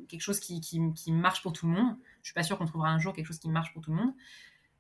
quelque 0.07 0.21
chose 0.21 0.39
qui, 0.39 0.61
qui 0.61 1.11
marche 1.11 1.41
pour 1.41 1.55
tout 1.55 1.67
le 1.67 1.73
monde. 1.73 1.97
Je 2.23 2.29
suis 2.29 2.35
pas 2.35 2.43
sûre 2.43 2.59
qu'on 2.59 2.67
trouvera 2.67 2.91
un 2.91 2.99
jour 2.99 3.13
quelque 3.13 3.27
chose 3.27 3.39
qui 3.39 3.49
marche 3.49 3.73
pour 3.73 3.83
tout 3.83 3.91
le 3.91 3.97
monde. 3.97 4.13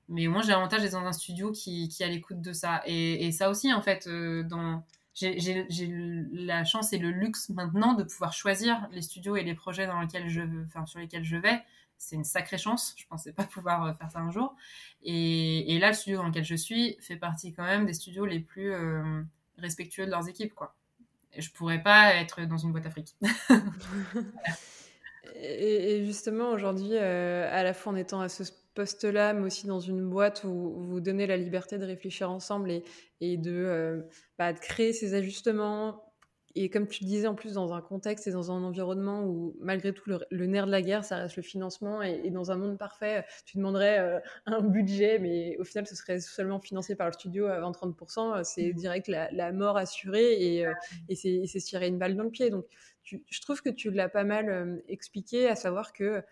Mais 0.08 0.26
au 0.26 0.30
moins, 0.30 0.42
j'ai 0.42 0.50
l'avantage 0.50 0.82
d'être 0.82 0.92
dans 0.92 1.06
un 1.06 1.12
studio 1.12 1.52
qui, 1.52 1.88
qui 1.88 2.04
a 2.04 2.08
l'écoute 2.08 2.40
de 2.40 2.52
ça. 2.52 2.82
Et, 2.86 3.26
et, 3.26 3.32
ça 3.32 3.50
aussi, 3.50 3.72
en 3.72 3.82
fait, 3.82 4.06
euh, 4.06 4.42
dans... 4.42 4.84
j'ai 5.14 5.66
la 6.32 6.64
chance 6.64 6.92
et 6.92 6.98
le 6.98 7.10
luxe 7.10 7.48
maintenant 7.50 7.94
de 7.94 8.04
pouvoir 8.04 8.32
choisir 8.32 8.86
les 8.92 9.02
studios 9.02 9.36
et 9.36 9.44
les 9.44 9.54
projets 9.54 9.86
dans 9.86 10.00
lesquels 10.00 10.28
je, 10.28 10.42
enfin, 10.66 10.86
sur 10.86 10.98
lesquels 10.98 11.24
je 11.24 11.36
vais. 11.36 11.62
C'est 11.98 12.16
une 12.16 12.24
sacrée 12.24 12.58
chance. 12.58 12.94
Je 12.96 13.06
pensais 13.06 13.32
pas 13.32 13.44
pouvoir 13.44 13.84
euh, 13.84 13.92
faire 13.94 14.10
ça 14.10 14.18
un 14.18 14.30
jour. 14.30 14.54
Et, 15.02 15.74
et, 15.74 15.78
là, 15.78 15.88
le 15.88 15.94
studio 15.94 16.18
dans 16.18 16.26
lequel 16.26 16.44
je 16.44 16.56
suis 16.56 16.96
fait 17.00 17.16
partie 17.16 17.52
quand 17.52 17.64
même 17.64 17.86
des 17.86 17.94
studios 17.94 18.26
les 18.26 18.40
plus 18.40 18.72
euh, 18.72 19.22
respectueux 19.58 20.06
de 20.06 20.10
leurs 20.10 20.28
équipes, 20.28 20.54
quoi. 20.54 20.74
Je 21.38 21.48
pourrais 21.50 21.82
pas 21.82 22.14
être 22.16 22.42
dans 22.42 22.58
une 22.58 22.72
boîte 22.72 22.86
afrique. 22.86 23.14
Et, 25.36 26.04
justement, 26.04 26.50
aujourd'hui, 26.50 26.90
euh, 26.92 27.48
à 27.50 27.62
la 27.62 27.74
fois 27.74 27.92
en 27.92 27.96
étant 27.96 28.20
à 28.20 28.28
ce 28.28 28.42
poste-là, 28.74 29.34
mais 29.34 29.46
aussi 29.46 29.66
dans 29.66 29.80
une 29.80 30.08
boîte 30.08 30.44
où, 30.44 30.74
vous 30.76 31.00
donnez 31.00 31.26
la 31.26 31.36
liberté 31.36 31.78
de 31.78 31.84
réfléchir 31.84 32.30
ensemble 32.30 32.70
et, 32.70 32.82
euh, 33.46 34.02
bah, 34.38 34.52
de, 34.52 34.58
créer 34.58 34.92
ces 34.92 35.14
ajustements. 35.14 36.11
Et 36.54 36.70
comme 36.70 36.86
tu 36.86 37.04
le 37.04 37.08
disais, 37.08 37.26
en 37.26 37.34
plus, 37.34 37.54
dans 37.54 37.72
un 37.72 37.80
contexte 37.80 38.26
et 38.26 38.30
dans 38.30 38.50
un 38.50 38.62
environnement 38.62 39.24
où, 39.24 39.56
malgré 39.60 39.92
tout, 39.92 40.10
le, 40.30 40.46
nerf 40.46 40.66
de 40.66 40.70
la 40.70 40.82
guerre, 40.82 41.04
ça 41.04 41.16
reste 41.16 41.36
le 41.36 41.42
financement. 41.42 42.02
Et, 42.02 42.30
dans 42.30 42.50
un 42.50 42.56
monde 42.56 42.78
parfait, 42.78 43.24
tu 43.46 43.56
demanderais 43.58 43.98
euh, 43.98 44.20
un 44.46 44.60
budget, 44.60 45.18
mais 45.18 45.56
au 45.58 45.64
final, 45.64 45.86
ce 45.86 45.96
serait 45.96 46.20
seulement 46.20 46.60
financé 46.60 46.94
par 46.96 47.06
le 47.06 47.12
studio 47.12 47.46
à 47.46 47.60
20-30%. 47.60 48.44
C'est 48.44 48.72
mmh. 48.72 48.74
direct 48.74 49.08
la, 49.08 49.30
la, 49.32 49.52
mort 49.52 49.76
assurée 49.76 50.32
et, 50.32 50.66
et 51.08 51.14
c'est 51.14 51.46
se 51.46 51.58
tirer 51.58 51.88
une 51.88 51.98
balle 51.98 52.16
dans 52.16 52.24
le 52.24 52.30
pied. 52.30 52.50
Donc, 52.50 52.66
je 53.04 53.40
trouve 53.40 53.60
que 53.62 53.70
tu 53.70 53.90
l'as 53.90 54.08
pas 54.08 54.24
mal 54.24 54.82
expliqué, 54.88 55.48
à 55.48 55.56
savoir 55.56 55.92
que 55.92 56.22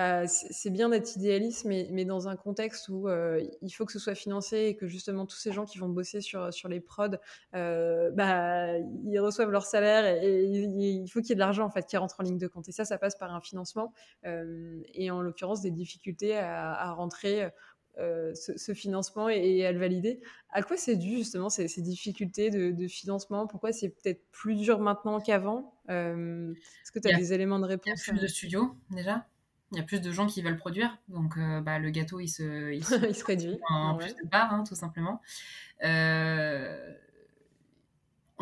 bah, 0.00 0.26
c'est 0.26 0.70
bien 0.70 0.88
d'être 0.88 1.16
idéaliste, 1.16 1.64
mais, 1.64 1.88
mais, 1.90 2.04
dans 2.04 2.28
un 2.28 2.36
contexte 2.36 2.88
où 2.88 3.08
il 3.08 3.70
faut 3.70 3.84
que 3.84 3.92
ce 3.92 3.98
soit 3.98 4.14
financé 4.14 4.56
et 4.58 4.76
que 4.76 4.86
justement 4.86 5.26
tous 5.26 5.36
ces 5.36 5.52
gens 5.52 5.64
qui 5.64 5.78
vont 5.78 5.88
bosser 5.88 6.20
sur, 6.20 6.52
sur 6.52 6.68
les 6.68 6.80
prods, 6.80 7.16
bah, 7.52 8.78
ils 8.78 9.18
reçoivent 9.18 9.50
leur 9.50 9.64
salaire 9.64 10.22
et, 10.22 10.44
il 10.44 11.08
faut 11.08 11.20
qu'il 11.20 11.30
y 11.30 11.32
ait 11.32 11.34
de 11.34 11.40
l'argent 11.40 11.66
en 11.66 11.70
fait 11.70 11.86
qui 11.86 11.96
rentre 11.96 12.16
en 12.18 12.22
ligne 12.22 12.38
de 12.38 12.46
compte. 12.46 12.68
Et 12.68 12.72
ça, 12.72 12.84
ça 12.84 12.98
passe 12.98 13.16
par 13.16 13.34
un 13.34 13.40
financement 13.40 13.92
et 14.24 15.10
en 15.10 15.20
l'occurrence 15.20 15.60
des 15.60 15.70
difficultés 15.70 16.36
à, 16.36 16.72
à 16.72 16.92
rentrer 16.92 17.50
euh, 17.98 18.32
ce, 18.34 18.72
financement 18.72 19.28
et, 19.28 19.66
à 19.66 19.72
le 19.72 19.78
valider. 19.78 20.20
À 20.50 20.62
quoi 20.62 20.76
c'est 20.76 20.96
dû 20.96 21.16
justement 21.16 21.50
ces, 21.50 21.66
difficultés 21.82 22.48
de, 22.50 22.88
financement? 22.88 23.46
Pourquoi 23.46 23.72
c'est 23.72 23.90
peut-être 23.90 24.22
plus 24.30 24.54
dur 24.54 24.78
maintenant 24.78 25.20
qu'avant? 25.20 25.74
Euh, 25.90 26.54
Est-ce 26.82 26.92
que 26.92 26.98
tu 26.98 27.12
as 27.12 27.18
des 27.18 27.32
éléments 27.34 27.58
de 27.58 27.66
réponse 27.66 28.06
Il 28.06 28.06
y 28.06 28.10
a 28.10 28.12
plus 28.14 28.22
de 28.22 28.26
studios 28.26 28.74
déjà? 28.90 29.26
Il 29.72 29.78
y 29.78 29.80
a 29.80 29.84
plus 29.84 30.00
de 30.00 30.10
gens 30.10 30.26
qui 30.26 30.42
veulent 30.42 30.56
produire, 30.56 30.98
donc 31.08 31.36
euh, 31.36 31.60
bah, 31.60 31.78
le 31.78 31.90
gâteau 31.90 32.18
il 32.18 32.28
se, 32.28 32.72
il 32.72 32.84
se, 32.84 32.94
réduit 33.24 33.58
en 33.68 33.94
plus 33.94 34.14
de 34.16 34.28
part, 34.28 34.52
hein, 34.52 34.64
tout 34.66 34.74
simplement. 34.74 35.20
Euh, 35.84 36.92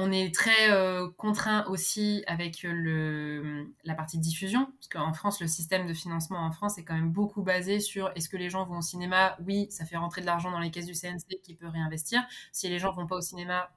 on 0.00 0.12
est 0.12 0.32
très 0.32 0.70
euh, 0.70 1.08
contraint 1.16 1.66
aussi 1.66 2.22
avec 2.28 2.62
le, 2.62 3.66
la 3.84 3.94
partie 3.94 4.18
diffusion, 4.18 4.66
parce 4.66 4.88
qu'en 4.88 5.12
France, 5.12 5.40
le 5.40 5.48
système 5.48 5.86
de 5.86 5.92
financement 5.92 6.38
en 6.38 6.52
France 6.52 6.78
est 6.78 6.84
quand 6.84 6.94
même 6.94 7.10
beaucoup 7.10 7.42
basé 7.42 7.80
sur 7.80 8.12
est-ce 8.14 8.28
que 8.28 8.36
les 8.36 8.48
gens 8.48 8.64
vont 8.64 8.78
au 8.78 8.82
cinéma? 8.82 9.36
Oui, 9.44 9.66
ça 9.70 9.84
fait 9.84 9.96
rentrer 9.96 10.20
de 10.20 10.26
l'argent 10.26 10.52
dans 10.52 10.60
les 10.60 10.70
caisses 10.70 10.86
du 10.86 10.94
CNC 10.94 11.42
qui 11.42 11.54
peut 11.54 11.66
réinvestir. 11.66 12.22
Si 12.52 12.68
les 12.68 12.78
gens 12.78 12.92
vont 12.92 13.08
pas 13.08 13.16
au 13.16 13.20
cinéma, 13.20 13.70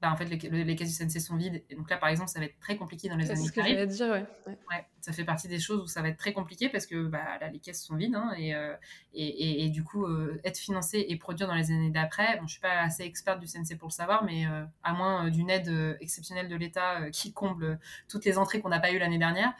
bah, 0.00 0.10
en 0.10 0.16
fait, 0.16 0.24
les, 0.24 0.64
les, 0.64 0.76
caisses 0.76 0.96
du 0.98 1.06
CNC 1.06 1.20
sont 1.20 1.36
vides. 1.36 1.62
Et 1.68 1.74
donc 1.74 1.90
là, 1.90 1.98
par 1.98 2.08
exemple, 2.08 2.30
ça 2.30 2.38
va 2.38 2.46
être 2.46 2.58
très 2.58 2.76
compliqué 2.76 3.10
dans 3.10 3.16
les 3.16 3.30
années 3.30 3.50
qui 3.50 3.60
arrivent. 3.60 3.76
C'est 3.76 3.92
ce 3.92 3.98
que 3.98 4.04
dire, 4.04 4.12
ouais. 4.46 4.56
ouais. 4.70 4.86
Ça 5.02 5.12
fait 5.12 5.24
partie 5.24 5.46
des 5.46 5.58
choses 5.58 5.82
où 5.82 5.86
ça 5.86 6.00
va 6.00 6.08
être 6.08 6.16
très 6.16 6.32
compliqué 6.32 6.70
parce 6.70 6.86
que 6.86 7.06
bah, 7.06 7.38
là, 7.38 7.50
les 7.50 7.58
caisses 7.58 7.84
sont 7.84 7.96
vides. 7.96 8.14
Hein, 8.14 8.32
et, 8.38 8.54
euh, 8.54 8.74
et, 9.12 9.26
et, 9.26 9.64
et, 9.66 9.68
du 9.68 9.84
coup, 9.84 10.06
euh, 10.06 10.40
être 10.42 10.56
financé 10.56 11.04
et 11.06 11.16
produire 11.16 11.48
dans 11.48 11.54
les 11.54 11.70
années 11.70 11.90
d'après, 11.90 12.36
bon, 12.36 12.40
je 12.40 12.42
ne 12.44 12.48
suis 12.48 12.60
pas 12.60 12.80
assez 12.80 13.02
experte 13.02 13.40
du 13.40 13.46
CNC 13.46 13.76
pour 13.78 13.88
le 13.88 13.92
savoir, 13.92 14.24
mais 14.24 14.46
euh, 14.46 14.64
à 14.82 14.94
moins 14.94 15.28
d'une 15.28 15.50
aide 15.50 15.98
exceptionnelle 16.00 16.48
de 16.48 16.56
l'État 16.56 17.10
qui 17.10 17.34
comble 17.34 17.78
toutes 18.08 18.24
les 18.24 18.38
entrées 18.38 18.60
qu'on 18.60 18.70
n'a 18.70 18.80
pas 18.80 18.92
eues 18.92 18.98
l'année 18.98 19.18
dernière, 19.18 19.52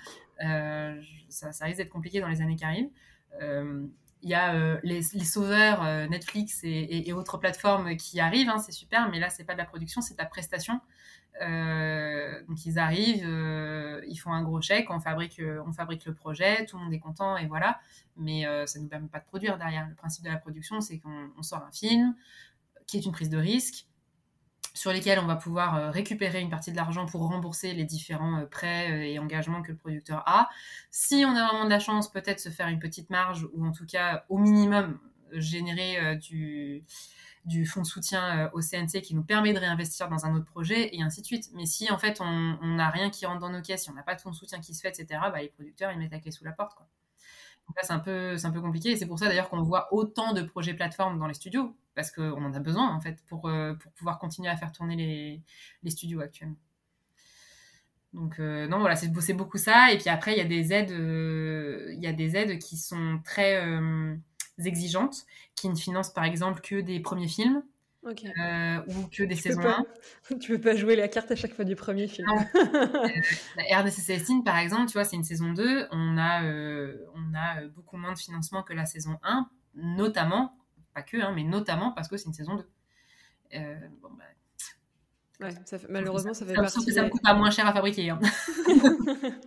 ça, 1.28 1.52
ça, 1.52 1.66
risque 1.66 1.76
d'être 1.76 1.90
compliqué 1.90 2.20
dans 2.20 2.28
les 2.28 2.40
années 2.40 2.56
qui 2.56 2.64
arrivent 2.64 2.88
il 4.22 4.30
y 4.30 4.34
a 4.34 4.54
euh, 4.54 4.78
les, 4.82 5.02
sauveurs 5.02 5.82
euh, 5.84 6.06
Netflix 6.06 6.60
et, 6.62 7.12
autres 7.12 7.38
plateformes 7.38 7.96
qui 7.96 8.20
arrivent, 8.20 8.48
hein, 8.48 8.58
c'est 8.58 8.72
super, 8.72 9.10
mais 9.10 9.18
là, 9.18 9.30
c'est 9.30 9.44
pas 9.44 9.54
de 9.54 9.58
la 9.58 9.64
production, 9.64 10.00
c'est 10.00 10.14
de 10.14 10.18
la 10.18 10.26
prestation. 10.26 10.80
Euh, 11.42 12.42
donc, 12.48 12.66
ils 12.66 12.78
arrivent, 12.78 13.28
ils 14.06 14.16
font 14.16 14.32
un 14.32 14.42
gros 14.42 14.60
chèque, 14.60 14.90
on 14.90 15.00
fabrique, 15.00 15.40
on 15.66 15.72
fabrique 15.72 16.04
le 16.04 16.14
projet, 16.14 16.66
tout 16.66 16.76
le 16.76 16.84
monde 16.84 16.92
est 16.92 16.98
content, 16.98 17.36
et 17.36 17.46
voilà. 17.46 17.80
Mais 18.16 18.44
ça 18.66 18.78
ne 18.78 18.84
nous 18.84 18.90
permet 18.90 19.08
pas 19.08 19.20
de 19.20 19.24
produire 19.24 19.56
derrière. 19.56 19.88
Le 19.88 19.94
principe 19.94 20.24
de 20.24 20.30
la 20.30 20.36
production, 20.36 20.80
c'est 20.80 20.98
qu'on 20.98 21.42
sort 21.42 21.62
un 21.62 21.72
film 21.72 22.14
qui 22.86 22.98
est 22.98 23.06
une 23.06 23.12
prise 23.12 23.30
de 23.30 23.38
risque, 23.38 23.86
sur 24.74 24.92
lesquels 24.92 25.18
on 25.18 25.26
va 25.26 25.36
pouvoir 25.36 25.76
euh, 25.76 25.90
récupérer 25.90 26.40
une 26.40 26.50
partie 26.50 26.70
de 26.70 26.76
l'argent 26.76 27.06
pour 27.06 27.22
rembourser 27.22 27.72
les 27.72 27.84
différents 27.84 28.38
euh, 28.38 28.46
prêts 28.46 28.90
euh, 28.90 29.02
et 29.02 29.18
engagements 29.18 29.62
que 29.62 29.72
le 29.72 29.76
producteur 29.76 30.22
a. 30.26 30.48
Si 30.90 31.24
on 31.26 31.34
a 31.34 31.48
vraiment 31.48 31.64
de 31.64 31.70
la 31.70 31.80
chance, 31.80 32.10
peut-être 32.10 32.40
se 32.40 32.48
faire 32.48 32.68
une 32.68 32.78
petite 32.78 33.10
marge 33.10 33.46
ou 33.54 33.66
en 33.66 33.72
tout 33.72 33.86
cas 33.86 34.24
au 34.28 34.38
minimum 34.38 34.98
générer 35.32 36.16
du, 36.16 36.84
fonds 37.64 37.82
de 37.82 37.86
soutien 37.86 38.50
au 38.52 38.60
CNC 38.60 39.00
qui 39.00 39.14
nous 39.14 39.22
permet 39.22 39.52
de 39.52 39.60
réinvestir 39.60 40.08
dans 40.08 40.26
un 40.26 40.34
autre 40.34 40.46
projet 40.46 40.94
et 40.96 41.02
ainsi 41.02 41.20
de 41.20 41.26
suite. 41.26 41.50
Mais 41.54 41.66
si 41.66 41.90
en 41.92 41.98
fait 41.98 42.20
on 42.20 42.58
n'a 42.66 42.90
rien 42.90 43.10
qui 43.10 43.26
rentre 43.26 43.38
dans 43.38 43.50
nos 43.50 43.62
caisses, 43.62 43.84
si 43.84 43.90
on 43.90 43.94
n'a 43.94 44.02
pas 44.02 44.16
de 44.16 44.20
fonds 44.20 44.30
de 44.30 44.34
soutien 44.34 44.58
qui 44.60 44.74
se 44.74 44.80
fait, 44.80 44.88
etc., 44.88 45.20
bah, 45.32 45.40
les 45.40 45.50
producteurs 45.50 45.92
ils 45.92 45.98
mettent 45.98 46.10
la 46.10 46.18
clé 46.18 46.32
sous 46.32 46.44
la 46.44 46.50
porte. 46.50 46.76
Donc 47.68 47.76
là 47.76 47.82
c'est 47.84 47.92
un 47.92 47.98
un 47.98 48.50
peu 48.50 48.60
compliqué 48.60 48.90
et 48.90 48.96
c'est 48.96 49.06
pour 49.06 49.20
ça 49.20 49.26
d'ailleurs 49.26 49.48
qu'on 49.48 49.62
voit 49.62 49.94
autant 49.94 50.32
de 50.32 50.42
projets 50.42 50.74
plateformes 50.74 51.20
dans 51.20 51.28
les 51.28 51.34
studios 51.34 51.76
parce 51.94 52.10
qu'on 52.10 52.44
en 52.44 52.54
a 52.54 52.60
besoin 52.60 52.94
en 52.94 53.00
fait 53.00 53.18
pour, 53.26 53.48
euh, 53.48 53.74
pour 53.74 53.92
pouvoir 53.92 54.18
continuer 54.18 54.48
à 54.48 54.56
faire 54.56 54.72
tourner 54.72 54.96
les, 54.96 55.42
les 55.82 55.90
studios 55.90 56.20
actuellement. 56.20 56.56
Donc 58.12 58.40
euh, 58.40 58.66
non 58.66 58.80
voilà 58.80 58.96
c'est 58.96 59.34
beaucoup 59.34 59.58
ça 59.58 59.92
et 59.92 59.98
puis 59.98 60.08
après 60.08 60.32
il 60.32 60.38
y 60.38 60.40
a 60.40 60.44
des 60.44 60.72
aides 60.72 60.90
euh, 60.90 61.92
il 61.92 62.02
y 62.02 62.08
a 62.08 62.12
des 62.12 62.36
aides 62.36 62.58
qui 62.58 62.76
sont 62.76 63.20
très 63.24 63.62
exigeantes 64.58 65.26
qui 65.54 65.68
ne 65.68 65.76
financent 65.76 66.12
par 66.12 66.24
exemple 66.24 66.60
que 66.60 66.80
des 66.80 66.98
premiers 66.98 67.28
films 67.28 67.62
ou 68.02 68.14
que 69.12 69.22
des 69.24 69.36
saisons 69.36 69.60
1. 69.60 69.84
Tu 70.40 70.52
peux 70.52 70.60
pas 70.60 70.74
jouer 70.74 70.96
la 70.96 71.06
carte 71.06 71.30
à 71.30 71.36
chaque 71.36 71.52
fois 71.54 71.66
du 71.66 71.76
premier 71.76 72.08
film. 72.08 72.26
RDC 73.72 73.92
Célestine, 73.92 74.42
par 74.42 74.56
exemple, 74.56 74.86
tu 74.86 74.94
vois, 74.94 75.04
c'est 75.04 75.16
une 75.16 75.24
saison 75.24 75.52
2. 75.52 75.86
On 75.90 76.16
a, 76.16 76.42
on 77.14 77.34
a 77.34 77.66
beaucoup 77.74 77.98
moins 77.98 78.14
de 78.14 78.18
financement 78.18 78.62
que 78.62 78.72
la 78.72 78.86
saison 78.86 79.18
1, 79.22 79.50
notamment 79.74 80.56
pas 80.94 81.02
que, 81.02 81.16
hein, 81.16 81.32
mais 81.34 81.44
notamment 81.44 81.92
parce 81.92 82.08
que 82.08 82.16
c'est 82.16 82.26
une 82.26 82.34
saison 82.34 82.56
2. 82.56 82.64
Euh, 83.54 83.74
bon, 84.02 84.10
bah, 84.10 85.46
ouais, 85.46 85.54
ça 85.64 85.78
fait, 85.78 85.88
malheureusement, 85.88 86.34
ça, 86.34 86.46
fait 86.46 86.54
partie. 86.54 86.84
Que 86.84 86.92
ça 86.92 87.02
me 87.02 87.08
coûte 87.08 87.22
pas 87.22 87.34
moins 87.34 87.50
cher 87.50 87.66
à 87.66 87.72
fabriquer. 87.72 88.10
Hein. 88.10 88.20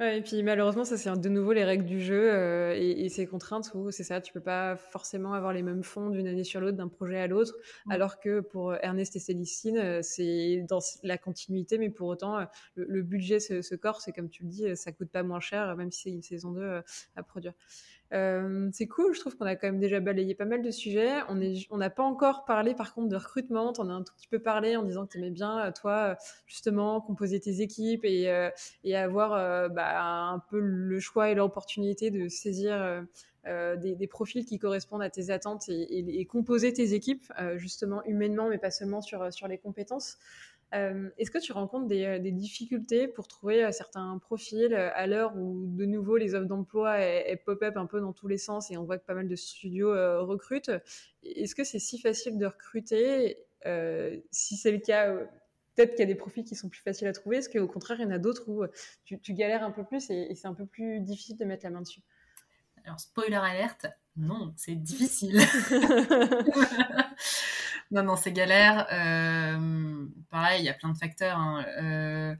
Ouais, 0.00 0.18
et 0.18 0.22
puis 0.22 0.44
malheureusement, 0.44 0.84
ça 0.84 0.96
c'est 0.96 1.10
de 1.18 1.28
nouveau 1.28 1.52
les 1.52 1.64
règles 1.64 1.84
du 1.84 2.00
jeu 2.00 2.32
euh, 2.32 2.72
et, 2.76 3.04
et, 3.04 3.08
ces 3.08 3.26
contraintes 3.26 3.72
où 3.74 3.90
c'est 3.90 4.04
ça, 4.04 4.20
tu 4.20 4.32
peux 4.32 4.40
pas 4.40 4.76
forcément 4.76 5.32
avoir 5.32 5.52
les 5.52 5.62
mêmes 5.62 5.82
fonds 5.82 6.08
d'une 6.08 6.28
année 6.28 6.44
sur 6.44 6.60
l'autre, 6.60 6.76
d'un 6.76 6.86
projet 6.86 7.18
à 7.18 7.26
l'autre, 7.26 7.52
alors 7.90 8.20
que 8.20 8.38
pour 8.38 8.76
Ernest 8.76 9.16
et 9.16 9.18
Célestine, 9.18 9.76
euh, 9.76 9.98
c'est 10.02 10.64
dans 10.68 10.78
la 11.02 11.18
continuité, 11.18 11.78
mais 11.78 11.90
pour 11.90 12.06
autant, 12.06 12.38
le, 12.76 12.86
le 12.88 13.02
budget 13.02 13.40
se, 13.40 13.60
se 13.60 13.74
corse 13.74 14.06
et 14.06 14.12
comme 14.12 14.30
tu 14.30 14.44
le 14.44 14.48
dis, 14.48 14.76
ça 14.76 14.92
coûte 14.92 15.10
pas 15.10 15.24
moins 15.24 15.40
cher, 15.40 15.74
même 15.74 15.90
si 15.90 16.02
c'est 16.02 16.10
une 16.10 16.22
saison 16.22 16.52
2 16.52 16.80
à 17.16 17.22
produire. 17.24 17.54
Euh, 18.14 18.70
c'est 18.72 18.86
cool, 18.86 19.14
je 19.14 19.20
trouve 19.20 19.36
qu'on 19.36 19.44
a 19.44 19.54
quand 19.54 19.66
même 19.66 19.80
déjà 19.80 20.00
balayé 20.00 20.34
pas 20.34 20.46
mal 20.46 20.62
de 20.62 20.70
sujets. 20.70 21.20
On 21.70 21.76
n'a 21.76 21.90
pas 21.90 22.02
encore 22.02 22.44
parlé 22.44 22.74
par 22.74 22.94
contre 22.94 23.08
de 23.08 23.16
recrutement, 23.16 23.72
on 23.78 23.88
a 23.90 23.92
un 23.92 24.02
tout 24.02 24.14
petit 24.14 24.28
peu 24.28 24.38
parlé 24.38 24.76
en 24.76 24.82
disant 24.82 25.06
que 25.06 25.12
tu 25.12 25.18
aimais 25.18 25.30
bien, 25.30 25.66
euh, 25.66 25.72
toi, 25.72 26.16
justement, 26.46 27.00
composer 27.00 27.38
tes 27.40 27.60
équipes 27.60 28.04
et, 28.04 28.30
euh, 28.30 28.50
avoir 28.94 29.34
euh, 29.34 29.68
bah, 29.68 30.02
un 30.02 30.38
peu 30.38 30.58
le 30.58 31.00
choix 31.00 31.30
et 31.30 31.34
l'opportunité 31.34 32.10
de 32.10 32.28
saisir 32.28 33.04
euh, 33.46 33.76
des, 33.76 34.06
profils 34.06 34.44
qui 34.44 34.58
correspondent 34.58 35.02
à 35.02 35.10
tes 35.10 35.30
attentes 35.30 35.68
et, 35.68 36.24
composer 36.26 36.72
tes 36.72 36.94
équipes, 36.94 37.32
justement 37.56 38.02
humainement, 38.04 38.48
mais 38.48 38.58
pas 38.58 38.70
seulement 38.70 39.00
sur 39.00 39.48
les 39.48 39.58
compétences. 39.58 40.18
Euh, 40.74 41.08
est-ce 41.16 41.30
que 41.30 41.38
tu 41.38 41.52
rencontres 41.52 41.86
des, 41.86 42.04
euh, 42.04 42.18
des, 42.18 42.30
difficultés 42.30 43.08
pour 43.08 43.26
trouver 43.26 43.64
euh, 43.64 43.72
certains 43.72 44.18
profils 44.18 44.74
à 44.74 45.06
l'heure 45.06 45.34
où 45.34 45.64
de 45.66 45.86
nouveau 45.86 46.18
les 46.18 46.34
offres 46.34 46.46
d'emploi 46.46 46.98
pop-up 47.46 47.76
un 47.76 47.86
peu 47.86 48.00
dans 48.00 48.12
tous 48.12 48.28
les 48.28 48.36
sens 48.36 48.70
et 48.70 48.76
on 48.76 48.84
voit 48.84 48.98
que 48.98 49.06
pas 49.06 49.14
mal 49.14 49.28
de 49.28 49.36
studios 49.36 49.90
recrutent? 50.26 50.70
Est-ce 51.22 51.54
que 51.54 51.64
c'est 51.64 51.78
si 51.78 51.98
facile 51.98 52.38
de 52.38 52.46
recruter 52.46 53.38
Si 54.30 54.56
c'est 54.56 54.72
le 54.72 54.78
cas, 54.78 55.14
peut-être 55.74 55.92
qu'il 55.92 56.00
y 56.00 56.02
a 56.02 56.06
des 56.06 56.14
profils 56.14 56.44
qui 56.44 56.54
sont 56.54 56.68
plus 56.68 56.82
faciles 56.82 57.08
à 57.08 57.12
trouver. 57.12 57.38
Est-ce 57.38 57.48
qu'au 57.48 57.66
contraire, 57.66 57.98
il 58.00 58.04
y 58.04 58.06
en 58.06 58.10
a 58.10 58.18
d'autres 58.18 58.48
où 58.48 58.64
tu, 59.04 59.18
tu, 59.20 59.32
galères 59.32 59.62
un 59.62 59.70
peu 59.70 59.84
plus 59.84 60.10
et, 60.10 60.30
et 60.30 60.34
c'est 60.34 60.48
un 60.48 60.54
peu 60.54 60.66
plus 60.66 61.00
difficile 61.00 61.38
de 61.38 61.44
mettre 61.44 61.64
la 61.64 61.70
main 61.70 61.80
dessus? 61.80 62.02
Alors, 62.84 63.00
spoiler 63.00 63.36
alerte, 63.36 63.86
non, 64.16 64.52
c'est 64.56 64.74
difficile. 64.74 65.40
non, 67.90 68.02
non, 68.02 68.16
c'est 68.16 68.32
galère. 68.32 68.86
Euh, 68.92 70.06
pareil, 70.30 70.62
il 70.62 70.64
y 70.64 70.68
a 70.68 70.74
plein 70.74 70.90
de 70.90 70.98
facteurs. 70.98 71.38
Hein. 71.38 71.64
Euh, 71.80 72.34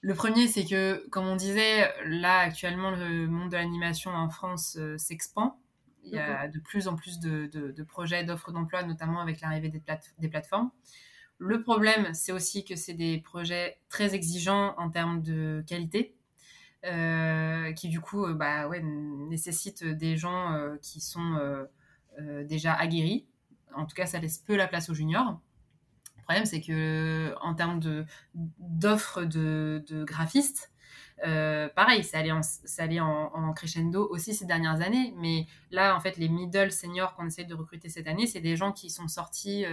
le 0.00 0.14
premier, 0.14 0.46
c'est 0.46 0.64
que, 0.64 1.06
comme 1.10 1.26
on 1.26 1.36
disait, 1.36 1.92
là, 2.04 2.38
actuellement, 2.38 2.90
le 2.90 3.26
monde 3.26 3.50
de 3.50 3.56
l'animation 3.56 4.12
en 4.12 4.28
France 4.30 4.76
euh, 4.78 4.96
s'expand. 4.96 5.56
Il 6.02 6.14
y 6.14 6.18
a 6.18 6.48
de 6.48 6.58
plus 6.58 6.88
en 6.88 6.96
plus 6.96 7.20
de, 7.20 7.46
de, 7.46 7.82
projets, 7.82 8.24
d'offres 8.24 8.52
d'emploi, 8.52 8.82
notamment 8.84 9.20
avec 9.20 9.42
l'arrivée 9.42 9.68
des, 9.68 9.80
plate 9.80 10.14
des 10.18 10.28
plateformes. 10.28 10.70
Le 11.36 11.62
problème, 11.62 12.14
c'est 12.14 12.32
aussi 12.32 12.64
que 12.64 12.74
c'est 12.74 12.94
des 12.94 13.18
projets 13.18 13.78
très 13.90 14.14
exigeants 14.14 14.74
en 14.78 14.88
termes 14.88 15.22
de 15.22 15.62
qualité. 15.66 16.14
Euh, 16.86 17.72
qui 17.72 17.88
du 17.88 18.00
coup 18.00 18.26
bah, 18.32 18.66
ouais, 18.66 18.80
nécessitent 18.82 19.84
des 19.84 20.16
gens 20.16 20.54
euh, 20.54 20.76
qui 20.80 21.02
sont 21.02 21.36
euh, 22.18 22.44
déjà 22.44 22.72
aguerris 22.72 23.26
en 23.74 23.86
tout 23.86 23.94
cas, 23.94 24.06
ça 24.06 24.18
laisse 24.18 24.38
peu 24.38 24.56
la 24.56 24.66
place 24.66 24.90
aux 24.90 24.94
juniors. 24.94 25.40
Le 26.16 26.22
problème, 26.22 26.46
c'est 26.46 26.60
que 26.60 27.34
en 27.40 27.54
termes 27.54 27.80
d'offres 28.34 29.24
de, 29.24 30.04
graphistes, 30.06 30.70
euh, 31.26 31.68
pareil, 31.68 32.04
ça 32.04 32.18
allait, 32.18 33.00
en, 33.00 33.52
crescendo 33.52 34.06
aussi 34.08 34.34
ces 34.34 34.44
dernières 34.46 34.80
années. 34.80 35.12
Mais 35.18 35.46
là, 35.70 35.96
en 35.96 36.00
fait, 36.00 36.16
les 36.16 36.28
middle 36.28 36.70
seniors 36.70 37.14
qu'on 37.14 37.26
essaie 37.26 37.44
de 37.44 37.54
recruter 37.54 37.88
cette 37.88 38.06
année, 38.06 38.26
c'est 38.26 38.40
des 38.40 38.56
gens 38.56 38.72
qui 38.72 38.90
sont 38.90 39.08
sortis, 39.08 39.64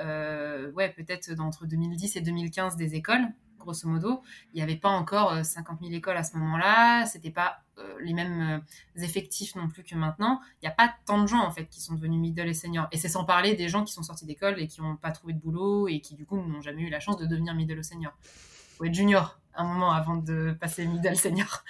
euh, 0.00 0.72
ouais, 0.72 0.88
peut-être 0.90 1.38
entre 1.40 1.66
2010 1.66 2.16
et 2.16 2.20
2015 2.20 2.76
des 2.76 2.94
écoles, 2.94 3.26
grosso 3.58 3.86
modo. 3.86 4.22
Il 4.54 4.56
n'y 4.56 4.62
avait 4.62 4.76
pas 4.76 4.88
encore 4.88 5.44
50 5.44 5.80
000 5.80 5.92
écoles 5.92 6.16
à 6.16 6.24
ce 6.24 6.36
moment-là. 6.38 7.04
C'était 7.06 7.30
pas 7.30 7.58
euh, 7.60 7.67
les 8.00 8.12
mêmes 8.12 8.62
euh, 8.96 9.02
effectifs 9.02 9.54
non 9.54 9.68
plus 9.68 9.84
que 9.84 9.94
maintenant. 9.94 10.40
Il 10.54 10.66
n'y 10.66 10.68
a 10.68 10.74
pas 10.74 10.94
tant 11.06 11.20
de 11.20 11.26
gens 11.26 11.40
en 11.40 11.50
fait 11.50 11.66
qui 11.66 11.80
sont 11.80 11.94
devenus 11.94 12.20
middle 12.20 12.48
et 12.48 12.54
senior. 12.54 12.88
Et 12.92 12.98
c'est 12.98 13.08
sans 13.08 13.24
parler 13.24 13.54
des 13.54 13.68
gens 13.68 13.84
qui 13.84 13.92
sont 13.92 14.02
sortis 14.02 14.26
d'école 14.26 14.60
et 14.60 14.66
qui 14.66 14.80
n'ont 14.80 14.96
pas 14.96 15.10
trouvé 15.10 15.32
de 15.32 15.38
boulot 15.38 15.88
et 15.88 16.00
qui 16.00 16.14
du 16.14 16.26
coup 16.26 16.36
n'ont 16.36 16.60
jamais 16.60 16.82
eu 16.82 16.90
la 16.90 17.00
chance 17.00 17.16
de 17.16 17.26
devenir 17.26 17.54
middle 17.54 17.78
ou 17.78 17.82
senior. 17.82 18.12
Ou 18.80 18.84
être 18.84 18.94
junior 18.94 19.38
un 19.54 19.64
moment 19.64 19.92
avant 19.92 20.16
de 20.16 20.56
passer 20.60 20.86
middle 20.86 21.16
senior. 21.16 21.64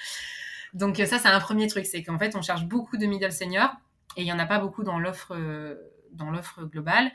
Donc 0.74 0.96
ça 0.96 1.18
c'est 1.18 1.28
un 1.28 1.40
premier 1.40 1.66
truc, 1.66 1.86
c'est 1.86 2.02
qu'en 2.02 2.18
fait 2.18 2.36
on 2.36 2.42
cherche 2.42 2.64
beaucoup 2.64 2.98
de 2.98 3.06
middle 3.06 3.32
senior 3.32 3.70
et 4.16 4.22
il 4.22 4.24
n'y 4.24 4.32
en 4.32 4.38
a 4.38 4.46
pas 4.46 4.58
beaucoup 4.58 4.84
dans 4.84 4.98
l'offre 4.98 5.34
euh, 5.34 5.76
dans 6.12 6.30
l'offre 6.30 6.64
globale. 6.64 7.10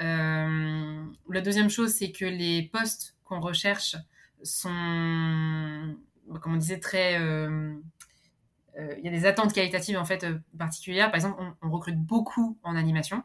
Euh, 0.00 1.04
la 1.28 1.40
deuxième 1.40 1.70
chose, 1.70 1.90
c'est 1.90 2.12
que 2.12 2.24
les 2.24 2.62
postes 2.72 3.16
qu'on 3.24 3.40
recherche 3.40 3.96
sont, 4.42 5.96
comme 6.40 6.54
on 6.54 6.56
disait, 6.56 6.80
très 6.80 7.18
euh, 7.20 7.48
euh, 7.48 7.74
il 8.78 9.04
y 9.04 9.08
a 9.08 9.10
des 9.10 9.26
attentes 9.26 9.52
qualitatives 9.52 9.98
en 9.98 10.04
fait 10.04 10.24
euh, 10.24 10.38
particulières. 10.58 11.10
Par 11.10 11.16
exemple, 11.16 11.42
on, 11.60 11.70
recrute 11.70 11.98
beaucoup 11.98 12.58
en 12.62 12.74
animation, 12.74 13.22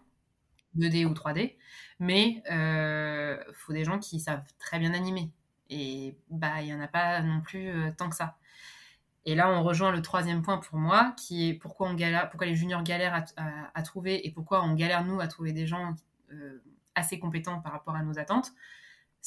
2D 0.78 1.06
ou 1.06 1.14
3D, 1.14 1.56
mais 2.00 2.42
il 2.46 2.52
euh, 2.52 3.38
faut 3.54 3.74
des 3.74 3.84
gens 3.84 4.00
qui 4.00 4.20
savent 4.20 4.44
très 4.60 4.80
bien 4.80 4.94
animer. 4.94 5.32
Et 5.70 6.18
bah, 6.30 6.62
il 6.62 6.66
n'y 6.66 6.74
en 6.74 6.82
a 6.82 6.88
pas 6.88 7.22
non 7.22 7.42
plus 7.42 7.70
euh, 7.70 7.92
tant 7.98 8.10
que 8.10 8.16
ça. 8.16 8.38
Et 9.26 9.36
là, 9.36 9.50
on 9.52 9.62
rejoint 9.64 9.92
le 9.92 10.02
troisième 10.02 10.42
point 10.42 10.58
pour 10.58 10.78
moi, 10.78 11.14
qui 11.18 11.50
est 11.50 11.54
pourquoi, 11.54 11.94
les 11.94 12.56
juniors 12.56 12.82
galèrent 12.82 13.26
à, 13.36 13.84
trouver 13.84 14.26
et 14.26 14.32
pourquoi 14.32 14.64
on 14.64 14.74
galère, 14.74 15.04
nous, 15.04 15.20
à 15.20 15.28
trouver 15.28 15.52
des 15.52 15.68
gens 15.68 15.96
euh, 16.32 16.64
assez 16.96 17.20
compétents 17.20 17.60
par 17.60 17.74
rapport 17.74 17.96
à 17.96 18.04
nos 18.04 18.20
attentes. 18.20 18.54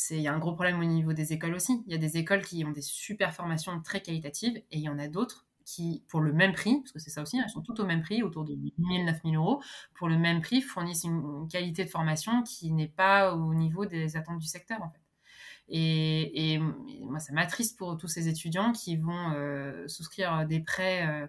Il 0.09 0.21
y 0.21 0.29
a 0.29 0.33
un 0.33 0.39
gros 0.39 0.55
problème 0.55 0.81
au 0.81 0.85
niveau 0.85 1.13
des 1.13 1.35
écoles 1.35 1.55
aussi. 1.55 1.83
Il 1.87 1.93
y 1.93 1.95
a 1.95 1.99
des 1.99 2.17
écoles 2.17 2.41
qui 2.43 2.65
ont 2.65 2.71
des 2.71 2.81
super 2.81 3.35
formations 3.35 3.79
très 3.83 4.01
qualitatives 4.01 4.57
et 4.57 4.79
il 4.79 4.81
y 4.81 4.89
en 4.89 4.99
a 4.99 5.07
d'autres 5.07 5.45
qui, 5.71 6.03
pour 6.09 6.21
le 6.21 6.33
même 6.33 6.53
prix, 6.53 6.81
parce 6.81 6.93
que 6.93 6.99
c'est 6.99 7.11
ça 7.11 7.23
aussi, 7.23 7.39
hein, 7.39 7.43
elles 7.45 7.51
sont 7.51 7.63
toutes 7.63 7.81
au 7.81 7.87
même 7.87 8.03
prix, 8.03 8.23
autour 8.23 8.45
de 8.45 8.55
8 8.55 8.75
000, 8.79 9.05
9 9.05 9.21
000 9.25 9.35
euros, 9.37 9.63
pour 9.95 10.09
le 10.09 10.19
même 10.19 10.41
prix, 10.41 10.63
fournissent 10.63 11.05
une, 11.05 11.49
qualité 11.49 11.85
de 11.85 11.91
formation 11.91 12.43
qui 12.43 12.73
n'est 12.73 12.89
pas 12.89 13.35
au 13.35 13.55
niveau 13.55 13.87
des 13.87 14.17
attentes 14.17 14.39
du 14.39 14.47
secteur, 14.47 14.83
en 14.83 14.91
fait. 14.91 15.00
Et, 15.73 16.59
moi, 17.03 17.21
ça 17.21 17.33
m'attriste 17.33 17.79
pour 17.79 17.97
tous 17.97 18.09
ces 18.09 18.29
étudiants 18.29 18.73
qui 18.73 18.97
vont 18.97 19.33
euh, 19.35 19.87
souscrire 19.89 20.47
des 20.47 20.61
prêts 20.61 21.07
euh, 21.07 21.27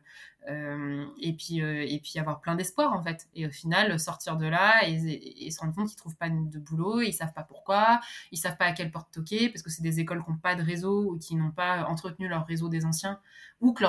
euh, 0.49 1.05
et, 1.19 1.33
puis, 1.33 1.59
et 1.59 1.99
puis 2.03 2.19
avoir 2.19 2.41
plein 2.41 2.55
d'espoir, 2.55 2.93
en 2.93 3.03
fait. 3.03 3.27
Et 3.35 3.45
au 3.45 3.51
final, 3.51 3.99
sortir 3.99 4.37
de 4.37 4.47
là 4.47 4.87
et, 4.87 5.51
se 5.51 5.59
rendre 5.59 5.75
compte 5.75 5.87
qu'ils 5.87 5.97
trouvent 5.97 6.15
pas 6.15 6.29
de 6.29 6.59
boulot, 6.59 7.01
ils 7.01 7.13
savent 7.13 7.33
pas 7.33 7.43
pourquoi, 7.43 7.99
ils 8.31 8.37
savent 8.37 8.57
pas 8.57 8.65
à 8.65 8.71
quelle 8.71 8.91
porte 8.91 9.11
toquer, 9.11 9.49
parce 9.49 9.61
que 9.61 9.69
c'est 9.69 9.83
des 9.83 9.99
écoles 9.99 10.23
qui 10.23 10.31
n'ont 10.31 10.37
pas 10.37 10.55
de 10.55 10.63
réseau 10.63 11.11
ou 11.11 11.19
qui 11.19 11.35
n'ont 11.35 11.51
pas 11.51 11.85
entretenu 11.85 12.27
leur 12.27 12.45
réseau 12.47 12.69
des 12.69 12.85
anciens, 12.85 13.19
ou 13.59 13.73
que, 13.73 13.83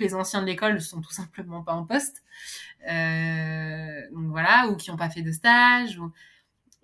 les 0.00 0.14
anciens 0.14 0.42
de 0.42 0.46
l'école 0.46 0.80
sont 0.80 1.00
tout 1.00 1.12
simplement 1.12 1.62
pas 1.62 1.72
en 1.72 1.84
poste. 1.86 2.22
donc 2.86 4.26
voilà, 4.28 4.68
ou 4.68 4.76
qui 4.76 4.90
n'ont 4.90 4.98
pas 4.98 5.08
fait 5.10 5.22
de 5.22 5.32
stage. 5.32 5.98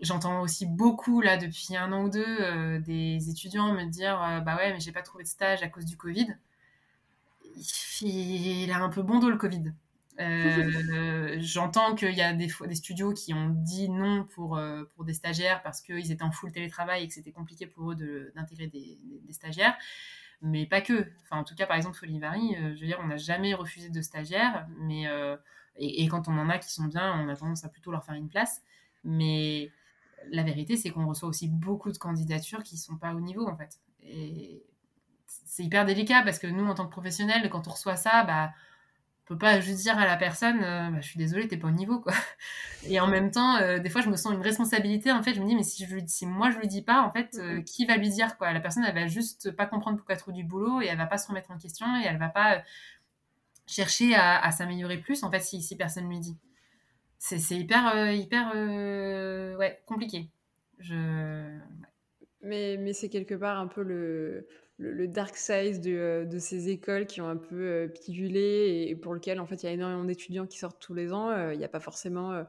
J'entends 0.00 0.40
aussi 0.40 0.64
beaucoup 0.64 1.20
là 1.20 1.36
depuis 1.36 1.76
un 1.76 1.92
an 1.92 2.04
ou 2.04 2.08
deux 2.08 2.24
euh, 2.40 2.80
des 2.80 3.28
étudiants 3.28 3.74
me 3.74 3.84
dire 3.84 4.22
euh, 4.22 4.40
bah 4.40 4.56
ouais 4.56 4.72
mais 4.72 4.80
j'ai 4.80 4.92
pas 4.92 5.02
trouvé 5.02 5.24
de 5.24 5.28
stage 5.28 5.62
à 5.62 5.68
cause 5.68 5.84
du 5.84 5.98
Covid. 5.98 6.36
Il 8.00 8.70
a 8.72 8.78
un 8.78 8.88
peu 8.88 9.02
bon 9.02 9.18
dos 9.18 9.28
le 9.28 9.36
Covid. 9.36 9.74
Euh, 10.18 11.36
j'entends 11.40 11.94
qu'il 11.94 12.14
y 12.14 12.22
a 12.22 12.32
des, 12.32 12.48
des 12.66 12.74
studios 12.74 13.12
qui 13.12 13.34
ont 13.34 13.50
dit 13.50 13.90
non 13.90 14.24
pour, 14.24 14.58
pour 14.94 15.04
des 15.04 15.12
stagiaires 15.12 15.62
parce 15.62 15.82
qu'ils 15.82 16.10
étaient 16.10 16.22
en 16.22 16.32
full 16.32 16.50
télétravail 16.50 17.04
et 17.04 17.08
que 17.08 17.12
c'était 17.12 17.32
compliqué 17.32 17.66
pour 17.66 17.92
eux 17.92 18.30
d'intégrer 18.34 18.68
des, 18.68 18.98
des, 19.04 19.32
stagiaires. 19.34 19.76
Mais 20.40 20.64
pas 20.64 20.80
que. 20.80 21.12
Enfin, 21.24 21.36
en 21.36 21.44
tout 21.44 21.54
cas, 21.54 21.66
par 21.66 21.76
exemple, 21.76 21.98
Folivari, 21.98 22.54
je 22.56 22.80
veux 22.80 22.86
dire, 22.86 22.98
on 23.02 23.08
n'a 23.08 23.18
jamais 23.18 23.52
refusé 23.52 23.90
de 23.90 24.00
stagiaires. 24.00 24.66
Mais, 24.78 25.04
et, 25.76 26.02
et, 26.02 26.08
quand 26.08 26.28
on 26.28 26.38
en 26.38 26.48
a 26.48 26.58
qui 26.58 26.72
sont 26.72 26.84
bien, 26.84 27.20
on 27.20 27.28
a 27.28 27.36
tendance 27.36 27.64
à 27.64 27.68
plutôt 27.68 27.90
leur 27.90 28.04
faire 28.04 28.14
une 28.14 28.28
place. 28.28 28.62
Mais 29.04 29.70
la 30.30 30.42
vérité, 30.42 30.76
c'est 30.76 30.90
qu'on 30.90 31.06
reçoit 31.06 31.28
aussi 31.28 31.48
beaucoup 31.48 31.92
de 31.92 31.98
candidatures 31.98 32.62
qui 32.62 32.76
ne 32.76 32.80
sont 32.80 32.96
pas 32.96 33.14
au 33.14 33.20
niveau, 33.20 33.46
en 33.46 33.56
fait. 33.56 33.80
Et 34.02 34.62
c'est 35.26 35.64
hyper 35.64 35.84
délicat 35.84 36.22
parce 36.22 36.38
que 36.38 36.46
nous, 36.46 36.66
en 36.66 36.74
tant 36.74 36.86
que 36.86 36.90
professionnels, 36.90 37.48
quand 37.50 37.68
on 37.68 37.70
reçoit 37.70 37.96
ça, 37.96 38.24
bah, 38.24 38.52
on 39.24 39.34
peut 39.34 39.38
pas 39.38 39.60
juste 39.60 39.82
dire 39.82 39.98
à 39.98 40.06
la 40.06 40.16
personne, 40.16 40.62
euh, 40.62 40.90
bah, 40.90 41.00
je 41.00 41.06
suis 41.06 41.18
désolée, 41.18 41.46
t'es 41.48 41.56
pas 41.56 41.68
au 41.68 41.72
niveau, 41.72 42.00
quoi. 42.00 42.12
Et 42.84 42.98
en 43.00 43.06
même 43.06 43.30
temps, 43.30 43.56
euh, 43.56 43.78
des 43.78 43.90
fois, 43.90 44.00
je 44.00 44.10
me 44.10 44.16
sens 44.16 44.32
une 44.32 44.42
responsabilité. 44.42 45.12
En 45.12 45.22
fait, 45.22 45.34
je 45.34 45.40
me 45.40 45.46
dis, 45.46 45.54
mais 45.54 45.62
si, 45.62 45.86
je 45.86 45.96
si 46.06 46.26
moi 46.26 46.50
je 46.50 46.58
lui 46.58 46.66
dis 46.68 46.82
pas, 46.82 47.02
en 47.02 47.10
fait, 47.10 47.36
euh, 47.38 47.62
qui 47.62 47.86
va 47.86 47.96
lui 47.96 48.10
dire, 48.10 48.36
quoi? 48.38 48.52
La 48.52 48.60
personne, 48.60 48.84
elle 48.84 48.94
va 48.94 49.06
juste 49.06 49.52
pas 49.52 49.66
comprendre 49.66 49.96
pourquoi 49.98 50.14
elle 50.14 50.20
trouve 50.20 50.34
du 50.34 50.44
boulot 50.44 50.80
et 50.80 50.86
elle 50.86 50.98
va 50.98 51.06
pas 51.06 51.18
se 51.18 51.28
remettre 51.28 51.50
en 51.50 51.58
question 51.58 51.86
et 52.00 52.04
elle 52.06 52.18
va 52.18 52.28
pas 52.28 52.62
chercher 53.66 54.16
à, 54.16 54.50
s'améliorer 54.50 54.98
plus, 54.98 55.22
en 55.22 55.30
fait, 55.30 55.40
si, 55.40 55.62
si 55.62 55.76
personne 55.76 56.08
lui 56.08 56.18
dit 56.18 56.36
c'est 57.20 57.54
hyper, 57.54 57.94
euh, 57.94 58.12
hyper 58.12 58.52
euh, 58.56 59.54
ouais, 59.56 59.80
compliqué. 59.86 60.30
Je... 60.78 61.58
Mais, 62.40 62.78
mais 62.78 62.94
c'est 62.94 63.10
quelque 63.10 63.34
part 63.34 63.58
un 63.58 63.66
peu 63.66 63.82
le, 63.82 64.48
le, 64.78 65.06
dark 65.06 65.36
side 65.36 65.82
de, 65.82 65.90
euh, 65.90 66.24
de, 66.24 66.38
ces 66.38 66.70
écoles 66.70 67.06
qui 67.06 67.20
ont 67.20 67.28
un 67.28 67.36
peu 67.36 67.92
pilulé 68.02 68.86
et 68.88 68.96
pour 68.96 69.12
lequel 69.12 69.38
en 69.38 69.46
fait 69.46 69.62
il 69.62 69.66
y 69.66 69.68
a 69.68 69.72
énormément 69.72 70.04
d'étudiants 70.04 70.46
qui 70.46 70.58
sortent 70.58 70.80
tous 70.80 70.94
les 70.94 71.12
ans. 71.12 71.50
Il 71.50 71.58
n'y 71.58 71.64
a 71.64 71.68
pas 71.68 71.80
forcément 71.80 72.42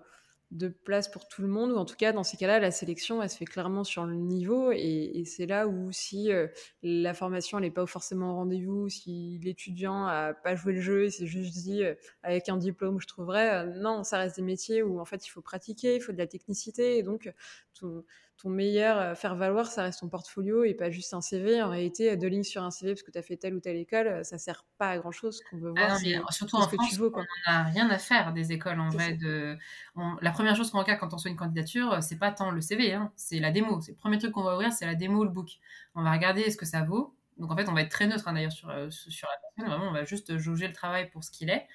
de 0.52 0.68
place 0.68 1.10
pour 1.10 1.28
tout 1.28 1.42
le 1.42 1.48
monde, 1.48 1.72
ou 1.72 1.78
en 1.78 1.86
tout 1.86 1.96
cas, 1.96 2.12
dans 2.12 2.24
ces 2.24 2.36
cas-là, 2.36 2.60
la 2.60 2.72
sélection, 2.72 3.24
elle 3.24 3.30
se 3.30 3.38
fait 3.38 3.46
clairement 3.46 3.86
sur 3.86 4.06
le 4.06 4.16
niveau, 4.16 4.72
et, 4.72 5.24
c'est 5.26 5.46
là 5.46 5.68
où 5.68 5.92
si 5.94 6.32
euh, 6.32 6.48
la 6.84 7.14
formation, 7.14 7.60
n'est 7.60 7.72
pas 7.72 7.86
forcément 7.86 8.34
au 8.34 8.36
rendez-vous, 8.36 8.90
si 8.90 9.40
l'étudiant 9.42 10.06
a 10.06 10.34
pas 10.34 10.56
joué 10.56 10.74
le 10.74 10.82
jeu, 10.82 11.06
et 11.06 11.10
c'est 11.10 11.26
juste 11.26 11.54
dit, 11.54 11.84
euh, 11.84 11.96
avec 12.22 12.50
un 12.50 12.58
diplôme, 12.58 13.00
je 13.00 13.08
trouverais, 13.08 13.66
euh, 13.66 13.80
non, 13.80 14.04
ça 14.04 14.18
reste 14.18 14.36
des 14.36 14.42
métiers 14.42 14.84
où, 14.84 15.00
en 15.00 15.06
fait, 15.06 15.26
il 15.26 15.30
faut 15.30 15.42
pratiquer, 15.42 15.96
il 15.96 16.02
faut 16.02 16.12
de 16.12 16.18
la 16.18 16.28
technicité, 16.28 16.98
et 16.98 17.04
donc, 17.04 17.32
tout, 17.74 18.06
ton 18.42 18.50
meilleur 18.50 18.98
euh, 18.98 19.16
faire 19.16 19.36
valoir, 19.36 19.68
ça 19.68 19.84
reste 19.84 20.00
ton 20.00 20.10
portfolio 20.10 20.64
et 20.64 20.74
pas 20.74 20.90
juste 20.90 21.14
un 21.14 21.22
CV. 21.22 21.62
En 21.62 21.70
réalité, 21.70 22.16
deux 22.18 22.28
lignes 22.28 22.44
sur 22.44 22.64
un 22.64 22.72
CV 22.72 22.94
parce 22.94 23.04
que 23.04 23.12
tu 23.12 23.18
as 23.18 23.22
fait 23.22 23.38
telle 23.38 23.54
ou 23.54 23.60
telle 23.60 23.78
école, 23.78 24.08
euh, 24.08 24.24
ça 24.24 24.38
sert 24.38 24.66
pas 24.78 24.90
à 24.90 24.98
grand 24.98 25.12
chose. 25.12 25.42
qu'on 25.50 25.58
veut 25.58 25.74
ah 25.78 25.98
voir. 26.00 26.34
surtout 26.34 26.56
en 26.56 26.68
France, 26.68 27.00
on 27.00 27.52
n'a 27.52 27.64
rien 27.64 27.90
à 27.90 28.00
faire 28.00 28.34
des 28.34 28.52
écoles 28.52 28.80
en 28.80 28.90
vrai. 28.90 29.14
De... 29.14 29.58
La 30.22 30.32
première 30.32 30.56
chose 30.56 30.72
qu'on 30.72 30.80
regarde 30.80 31.00
quand 31.00 31.14
on 31.14 31.18
soit 31.18 31.30
une 31.30 31.38
candidature, 31.38 31.94
euh, 31.94 32.02
c'est 32.02 32.18
pas 32.18 32.32
tant 32.32 32.52
le 32.52 32.62
CV, 32.62 32.94
hein, 32.94 33.12
c'est 33.16 33.40
la 33.40 33.52
démo. 33.52 33.80
C'est 33.82 33.92
le 33.92 33.98
premier 33.98 34.18
truc 34.18 34.32
qu'on 34.32 34.44
va 34.44 34.56
ouvrir, 34.56 34.72
c'est 34.74 34.86
la 34.86 34.96
démo, 34.96 35.24
le 35.24 35.30
book. 35.30 35.50
On 35.94 36.04
va 36.04 36.12
regarder 36.12 36.50
ce 36.50 36.58
que 36.58 36.66
ça 36.66 36.84
vaut. 36.84 37.16
Donc 37.38 37.52
en 37.52 37.56
fait, 37.56 37.70
on 37.70 37.74
va 37.74 37.82
être 37.82 37.92
très 37.92 38.08
neutre 38.08 38.28
hein, 38.28 38.34
d'ailleurs 38.34 38.52
sur, 38.52 38.70
sur 38.90 39.28
la 39.28 39.38
personne. 39.42 39.72
Vraiment, 39.72 39.90
on 39.90 39.94
va 39.94 40.04
juste 40.04 40.38
jauger 40.38 40.68
le 40.68 40.74
travail 40.74 41.10
pour 41.10 41.24
ce 41.24 41.32
qu'il 41.32 41.50
est. 41.50 41.68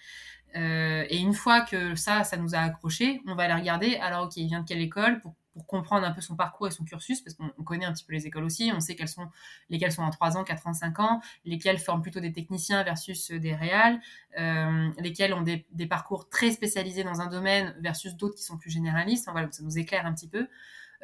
et 0.55 1.19
une 1.19 1.35
fois 1.35 1.61
que 1.61 1.95
ça, 1.95 2.25
ça 2.25 2.37
nous 2.37 2.55
a 2.55 2.59
accroché, 2.59 3.21
on 3.27 3.35
va 3.35 3.45
aller 3.45 3.55
regarder. 3.55 3.97
Alors 3.97 4.25
ok, 4.25 4.37
il 4.37 4.47
vient 4.47 4.61
de 4.61 4.67
quelle 4.67 4.81
école 4.81 5.21
pour 5.21 5.35
pour 5.57 5.67
comprendre 5.67 6.07
un 6.07 6.13
peu 6.13 6.21
son 6.21 6.37
parcours 6.37 6.69
et 6.69 6.71
son 6.71 6.85
cursus, 6.85 7.23
parce 7.23 7.35
qu'on 7.35 7.63
connaît 7.65 7.87
un 7.87 7.93
petit 7.95 8.05
peu 8.05 8.13
les 8.13 8.27
écoles 8.27 8.45
aussi, 8.45 8.71
on 8.75 8.81
sait 8.81 8.95
quelles 8.95 9.09
sont, 9.09 9.27
lesquelles 9.71 9.93
sont 9.93 10.03
en 10.03 10.11
3 10.11 10.37
ans, 10.37 10.45
4 10.45 10.67
ans, 10.67 10.75
5 10.75 11.01
ans, 11.01 11.21
lesquelles 11.47 11.79
forment 11.79 12.03
plutôt 12.03 12.21
des 12.21 12.33
techniciens 12.33 12.83
versus 12.83 13.31
des 13.31 13.55
réals, 13.55 13.99
euh, 14.39 14.91
lesquelles 14.99 15.33
ont 15.33 15.41
des, 15.41 15.65
parcours 15.89 16.29
très 16.29 16.51
spécialisés 16.51 17.05
dans 17.05 17.23
un 17.23 17.29
domaine 17.29 17.75
versus 17.81 18.17
d'autres 18.17 18.35
qui 18.35 18.43
sont 18.43 18.59
plus 18.59 18.71
généralistes. 18.71 19.29
voilà, 19.33 19.51
ça 19.51 19.63
nous 19.63 19.79
éclaire 19.79 20.05
un 20.05 20.13
petit 20.13 20.29
peu. 20.29 20.47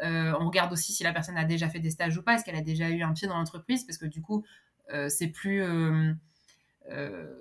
Euh, 0.03 0.35
on 0.39 0.47
regarde 0.47 0.73
aussi 0.73 0.93
si 0.93 1.03
la 1.03 1.13
personne 1.13 1.39
a 1.39 1.45
déjà 1.45 1.69
fait 1.69 1.79
des 1.79 1.91
stages 1.91 2.17
ou 2.19 2.23
pas, 2.23 2.35
est-ce 2.35 2.45
qu'elle 2.45 2.57
a 2.57 2.63
déjà 2.63 2.91
eu 2.91 3.03
un 3.03 3.13
pied 3.13 3.29
dans 3.29 3.39
l'entreprise, 3.39 3.85
parce 3.85 3.99
que 3.99 4.07
du 4.07 4.21
coup, 4.21 4.45
euh, 4.93 5.09
c'est 5.09 5.29
plus 5.29 5.63
euh, 5.63 6.13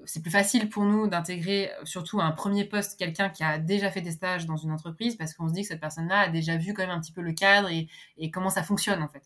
c'est 0.05 0.21
plus 0.21 0.31
facile 0.31 0.69
pour 0.69 0.85
nous 0.85 1.07
d'intégrer 1.07 1.71
surtout 1.83 2.19
à 2.21 2.25
un 2.25 2.31
premier 2.31 2.65
poste 2.65 2.97
quelqu'un 2.97 3.29
qui 3.29 3.43
a 3.43 3.57
déjà 3.57 3.89
fait 3.89 4.01
des 4.01 4.11
stages 4.11 4.45
dans 4.45 4.57
une 4.57 4.71
entreprise 4.71 5.15
parce 5.15 5.33
qu'on 5.33 5.47
se 5.47 5.53
dit 5.53 5.61
que 5.63 5.67
cette 5.67 5.79
personne-là 5.79 6.19
a 6.21 6.29
déjà 6.29 6.57
vu 6.57 6.73
quand 6.73 6.83
même 6.83 6.95
un 6.95 7.01
petit 7.01 7.11
peu 7.11 7.21
le 7.21 7.33
cadre 7.33 7.69
et, 7.69 8.31
comment 8.31 8.49
ça 8.49 8.63
fonctionne 8.63 9.01
en 9.01 9.07
fait. 9.07 9.23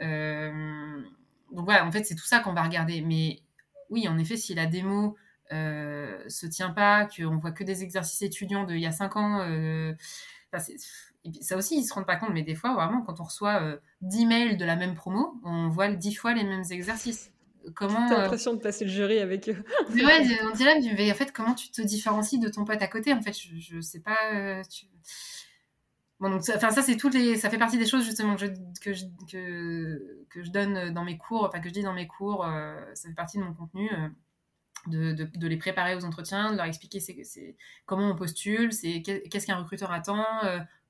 Euh, 0.00 1.02
donc 1.52 1.64
voilà, 1.64 1.86
en 1.86 1.92
fait 1.92 2.04
c'est 2.04 2.14
tout 2.14 2.24
ça 2.24 2.40
qu'on 2.40 2.54
va 2.54 2.62
regarder. 2.62 3.02
Mais 3.02 3.40
oui, 3.90 4.08
en 4.08 4.18
effet, 4.18 4.36
si 4.36 4.54
la 4.54 4.66
démo 4.66 5.16
euh, 5.52 6.18
se 6.28 6.46
tient 6.46 6.70
pas, 6.70 7.06
qu'on 7.06 7.36
voit 7.36 7.52
que 7.52 7.64
des 7.64 7.82
exercices 7.82 8.22
étudiants 8.22 8.64
d'il 8.64 8.78
y 8.78 8.86
a 8.86 8.92
5 8.92 9.16
ans, 9.16 9.40
euh, 9.42 9.92
ça 11.40 11.56
aussi 11.56 11.78
ils 11.78 11.84
se 11.84 11.94
rendent 11.94 12.06
pas 12.06 12.16
compte, 12.16 12.30
mais 12.32 12.42
des 12.42 12.54
fois 12.54 12.74
vraiment 12.74 13.02
quand 13.02 13.20
on 13.20 13.24
reçoit 13.24 13.78
10 14.00 14.26
mails 14.26 14.56
de 14.56 14.64
la 14.64 14.76
même 14.76 14.94
promo, 14.94 15.40
on 15.44 15.68
voit 15.68 15.88
10 15.88 16.14
fois 16.14 16.34
les 16.34 16.44
mêmes 16.44 16.64
exercices 16.70 17.31
comment 17.74 18.08
T'as 18.08 18.18
euh, 18.18 18.22
l'impression 18.22 18.54
de 18.54 18.60
passer 18.60 18.84
le 18.84 18.90
jury 18.90 19.18
avec 19.18 19.48
eux. 19.48 19.64
mais 19.94 20.04
ouais, 20.04 20.38
on 20.44 20.54
dirait, 20.56 20.80
mais 20.80 21.10
en 21.10 21.14
fait, 21.14 21.32
comment 21.32 21.54
tu 21.54 21.70
te 21.70 21.82
différencies 21.82 22.38
de 22.38 22.48
ton 22.48 22.64
pote 22.64 22.82
à 22.82 22.88
côté 22.88 23.12
En 23.12 23.22
fait, 23.22 23.32
je, 23.32 23.56
je 23.58 23.80
sais 23.80 24.00
pas. 24.00 24.16
Euh, 24.34 24.62
bon, 26.20 26.30
donc, 26.30 26.42
ça, 26.42 26.56
enfin, 26.56 26.70
ça, 26.70 26.82
c'est 26.82 26.96
toutes 26.96 27.14
les, 27.14 27.36
ça 27.36 27.50
fait 27.50 27.58
partie 27.58 27.78
des 27.78 27.86
choses 27.86 28.04
justement 28.04 28.36
que 28.36 28.46
je, 28.46 28.52
que 28.80 28.92
je, 28.92 29.04
que, 29.30 30.24
que 30.30 30.42
je 30.42 30.50
donne 30.50 30.92
dans 30.92 31.04
mes 31.04 31.18
cours, 31.18 31.44
enfin 31.44 31.60
que 31.60 31.68
je 31.68 31.74
dis 31.74 31.82
dans 31.82 31.94
mes 31.94 32.06
cours. 32.06 32.44
Euh, 32.44 32.74
ça 32.94 33.08
fait 33.08 33.14
partie 33.14 33.38
de 33.38 33.44
mon 33.44 33.54
contenu. 33.54 33.90
de, 34.88 35.12
de, 35.12 35.24
de, 35.24 35.46
les 35.46 35.56
préparer 35.56 35.94
aux 35.94 36.04
entretiens, 36.04 36.52
de 36.52 36.56
leur 36.56 36.66
expliquer 36.66 36.98
c'est, 36.98 37.56
comment 37.86 38.10
on 38.10 38.16
postule, 38.16 38.72
c'est 38.72 39.00
qu'est-ce 39.02 39.46
qu'un 39.46 39.56
recruteur 39.56 39.92
attend, 39.92 40.24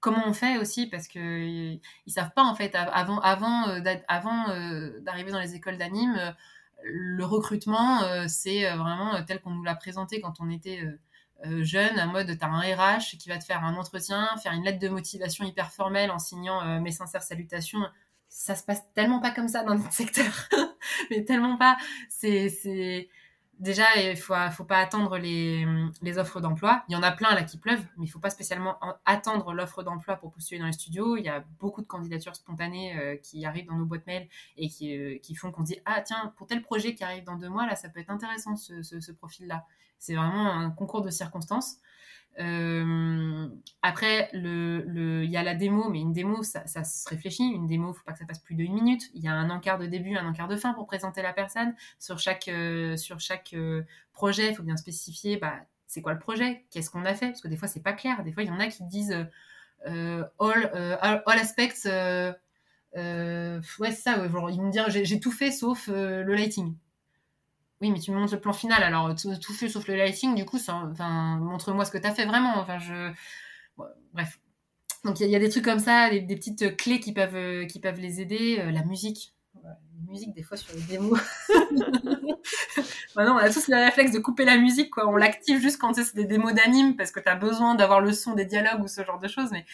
comment 0.00 0.24
on 0.26 0.32
fait 0.32 0.56
aussi 0.56 0.86
parce 0.86 1.08
que 1.08 1.18
ils, 1.18 1.80
savent 2.06 2.32
pas 2.34 2.42
en 2.42 2.54
fait 2.54 2.74
avant 2.74 3.18
avant 3.20 3.66
avant 4.08 4.46
d'arriver 5.00 5.30
dans 5.30 5.40
les 5.40 5.54
écoles 5.54 5.76
d'anime 5.76 6.34
le 6.84 7.24
recrutement, 7.24 8.02
euh, 8.02 8.24
c'est 8.28 8.66
euh, 8.66 8.76
vraiment 8.76 9.14
euh, 9.14 9.22
tel 9.26 9.40
qu'on 9.40 9.50
nous 9.50 9.62
l'a 9.62 9.74
présenté 9.74 10.20
quand 10.20 10.34
on 10.40 10.50
était 10.50 10.82
jeune, 11.44 11.98
un 11.98 12.06
mode, 12.06 12.38
tu 12.38 12.44
as 12.44 12.48
un 12.48 12.60
RH 12.60 13.18
qui 13.18 13.28
va 13.28 13.36
te 13.36 13.44
faire 13.44 13.64
un 13.64 13.74
entretien, 13.74 14.28
faire 14.40 14.52
une 14.52 14.62
lettre 14.62 14.78
de 14.78 14.88
motivation 14.88 15.44
hyper 15.44 15.72
formelle 15.72 16.12
en 16.12 16.20
signant 16.20 16.78
mes 16.78 16.92
sincères 16.92 17.24
salutations. 17.24 17.80
Ça 18.28 18.54
se 18.54 18.62
passe 18.62 18.80
tellement 18.94 19.18
pas 19.18 19.32
comme 19.32 19.48
ça 19.48 19.64
dans 19.64 19.74
notre 19.74 19.92
secteur, 19.92 20.48
mais 21.10 21.24
tellement 21.24 21.56
pas. 21.56 21.76
C'est 22.08 23.08
déjà, 23.62 23.84
il 23.96 24.16
faut, 24.16 24.34
faut 24.50 24.64
pas 24.64 24.78
attendre 24.78 25.16
les, 25.16 26.18
offres 26.18 26.40
d'emploi. 26.40 26.84
Il 26.88 26.92
y 26.92 26.96
en 26.96 27.02
a 27.02 27.12
plein 27.12 27.34
là 27.34 27.44
qui 27.44 27.56
pleuvent, 27.56 27.84
mais 27.96 28.06
il 28.06 28.08
faut 28.08 28.18
pas 28.18 28.30
spécialement 28.30 28.76
attendre 29.04 29.54
l'offre 29.54 29.82
d'emploi 29.82 30.16
pour 30.16 30.32
postuler 30.32 30.60
dans 30.60 30.66
les 30.66 30.72
studios. 30.72 31.16
Il 31.16 31.24
y 31.24 31.28
a 31.28 31.44
beaucoup 31.60 31.80
de 31.80 31.86
candidatures 31.86 32.34
spontanées 32.34 32.98
euh, 32.98 33.16
qui 33.16 33.46
arrivent 33.46 33.66
dans 33.66 33.76
nos 33.76 33.86
boîtes 33.86 34.06
mail 34.06 34.28
et 34.56 34.68
qui, 34.68 34.96
euh, 34.96 35.18
font 35.36 35.52
qu'on 35.52 35.62
dit 35.62 35.78
Ah, 35.86 36.02
tiens, 36.02 36.34
pour 36.36 36.46
tel 36.46 36.60
projet 36.62 36.94
qui 36.94 37.04
arrive 37.04 37.24
dans 37.24 37.36
deux 37.36 37.48
mois, 37.48 37.66
là, 37.66 37.76
ça 37.76 37.88
peut 37.88 38.00
être 38.00 38.10
intéressant 38.10 38.56
ce, 38.56 38.82
ce 38.82 39.12
profil-là. 39.12 39.64
C'est 39.98 40.16
vraiment 40.16 40.52
un 40.52 40.70
concours 40.70 41.02
de 41.02 41.10
circonstances. 41.10 41.76
Euh, 42.40 43.48
après, 43.82 44.30
il 44.32 45.30
y 45.30 45.36
a 45.36 45.42
la 45.42 45.54
démo, 45.54 45.88
mais 45.90 46.00
une 46.00 46.12
démo, 46.12 46.42
ça, 46.42 46.66
se 46.66 47.08
réfléchit. 47.08 47.44
Une 47.44 47.66
démo, 47.66 47.92
faut 47.92 48.04
pas 48.04 48.12
que 48.12 48.18
ça 48.18 48.26
passe 48.26 48.38
plus 48.38 48.54
d'une 48.54 48.72
minute. 48.72 49.10
Il 49.14 49.22
y 49.22 49.28
a 49.28 49.32
un 49.32 49.50
encart 49.50 49.78
de 49.78 49.86
début, 49.86 50.16
un 50.16 50.26
encart 50.26 50.48
de 50.48 50.56
fin 50.56 50.72
pour 50.72 50.86
présenter 50.86 51.22
la 51.22 51.32
personne. 51.32 51.74
Sur 51.98 52.18
chaque, 52.18 52.48
euh, 52.48 52.96
euh, 53.54 53.82
projet, 54.12 54.50
il 54.50 54.54
faut 54.54 54.62
bien 54.62 54.76
spécifier 54.76 55.36
bah, 55.36 55.54
c'est 55.86 56.00
quoi 56.00 56.14
le 56.14 56.18
projet, 56.18 56.64
qu'est-ce 56.70 56.90
qu'on 56.90 57.04
a 57.04 57.14
fait, 57.14 57.28
parce 57.28 57.42
que 57.42 57.48
des 57.48 57.56
fois, 57.56 57.68
c'est 57.68 57.82
pas 57.82 57.92
clair. 57.92 58.24
Des 58.24 58.32
fois, 58.32 58.42
il 58.42 58.46
y 58.46 58.52
en 58.52 58.60
a 58.60 58.68
qui 58.68 58.82
disent 58.84 59.14
all, 59.84 60.30
all, 60.38 61.22
aspects. 61.26 61.84
ouais, 61.84 62.32
ça. 63.92 64.24
Ils 64.24 64.30
vont 64.30 64.48
me 64.48 64.70
dire 64.70 64.88
j'ai 64.88 65.20
tout 65.20 65.32
fait 65.32 65.50
sauf 65.50 65.88
le 65.88 66.34
lighting. 66.34 66.74
Oui, 67.82 67.90
mais 67.90 67.98
tu 67.98 68.12
me 68.12 68.16
montres 68.16 68.34
le 68.34 68.40
plan 68.40 68.52
final, 68.52 68.80
alors 68.84 69.12
tout, 69.16 69.52
fait 69.52 69.68
sauf 69.68 69.88
le 69.88 69.96
lighting, 69.96 70.36
du 70.36 70.44
coup, 70.44 70.56
montre-moi 71.00 71.84
ce 71.84 71.90
que 71.90 71.98
tu 71.98 72.06
as 72.06 72.14
fait 72.14 72.26
vraiment. 72.26 72.56
Enfin, 72.58 72.78
je... 72.78 73.12
bref. 74.12 74.38
Donc 75.04 75.18
il 75.18 75.28
y, 75.28 75.34
a 75.34 75.40
des 75.40 75.48
trucs 75.48 75.64
comme 75.64 75.80
ça, 75.80 76.10
des, 76.10 76.36
petites 76.36 76.76
clés 76.76 77.00
qui 77.00 77.12
peuvent, 77.12 77.66
qui 77.66 77.80
peuvent 77.80 77.98
les 77.98 78.20
aider. 78.20 78.60
Euh, 78.60 78.70
la 78.70 78.84
musique. 78.84 79.34
La 79.64 79.76
musique, 80.08 80.32
des 80.32 80.44
fois, 80.44 80.56
sur 80.56 80.72
les 80.76 80.82
démos. 80.82 81.18
Maintenant, 83.16 83.34
on 83.34 83.38
a 83.38 83.50
tous 83.50 83.66
le 83.66 83.76
réflexe 83.76 84.12
de 84.12 84.20
couper 84.20 84.44
la 84.44 84.58
musique. 84.58 84.96
On 84.98 85.16
l'active 85.16 85.60
juste 85.60 85.80
quand 85.80 85.92
c'est 85.92 86.14
des 86.14 86.24
démos 86.24 86.54
d'anime 86.54 86.94
parce 86.94 87.10
que 87.10 87.18
tu 87.18 87.28
as 87.28 87.34
besoin 87.34 87.74
d'avoir 87.74 88.00
le 88.00 88.12
son 88.12 88.34
des 88.34 88.44
dialogues 88.44 88.80
ou 88.80 88.86
ce 88.86 89.02
genre 89.04 89.18
de 89.18 89.26
choses. 89.26 89.50
Mais 89.50 89.66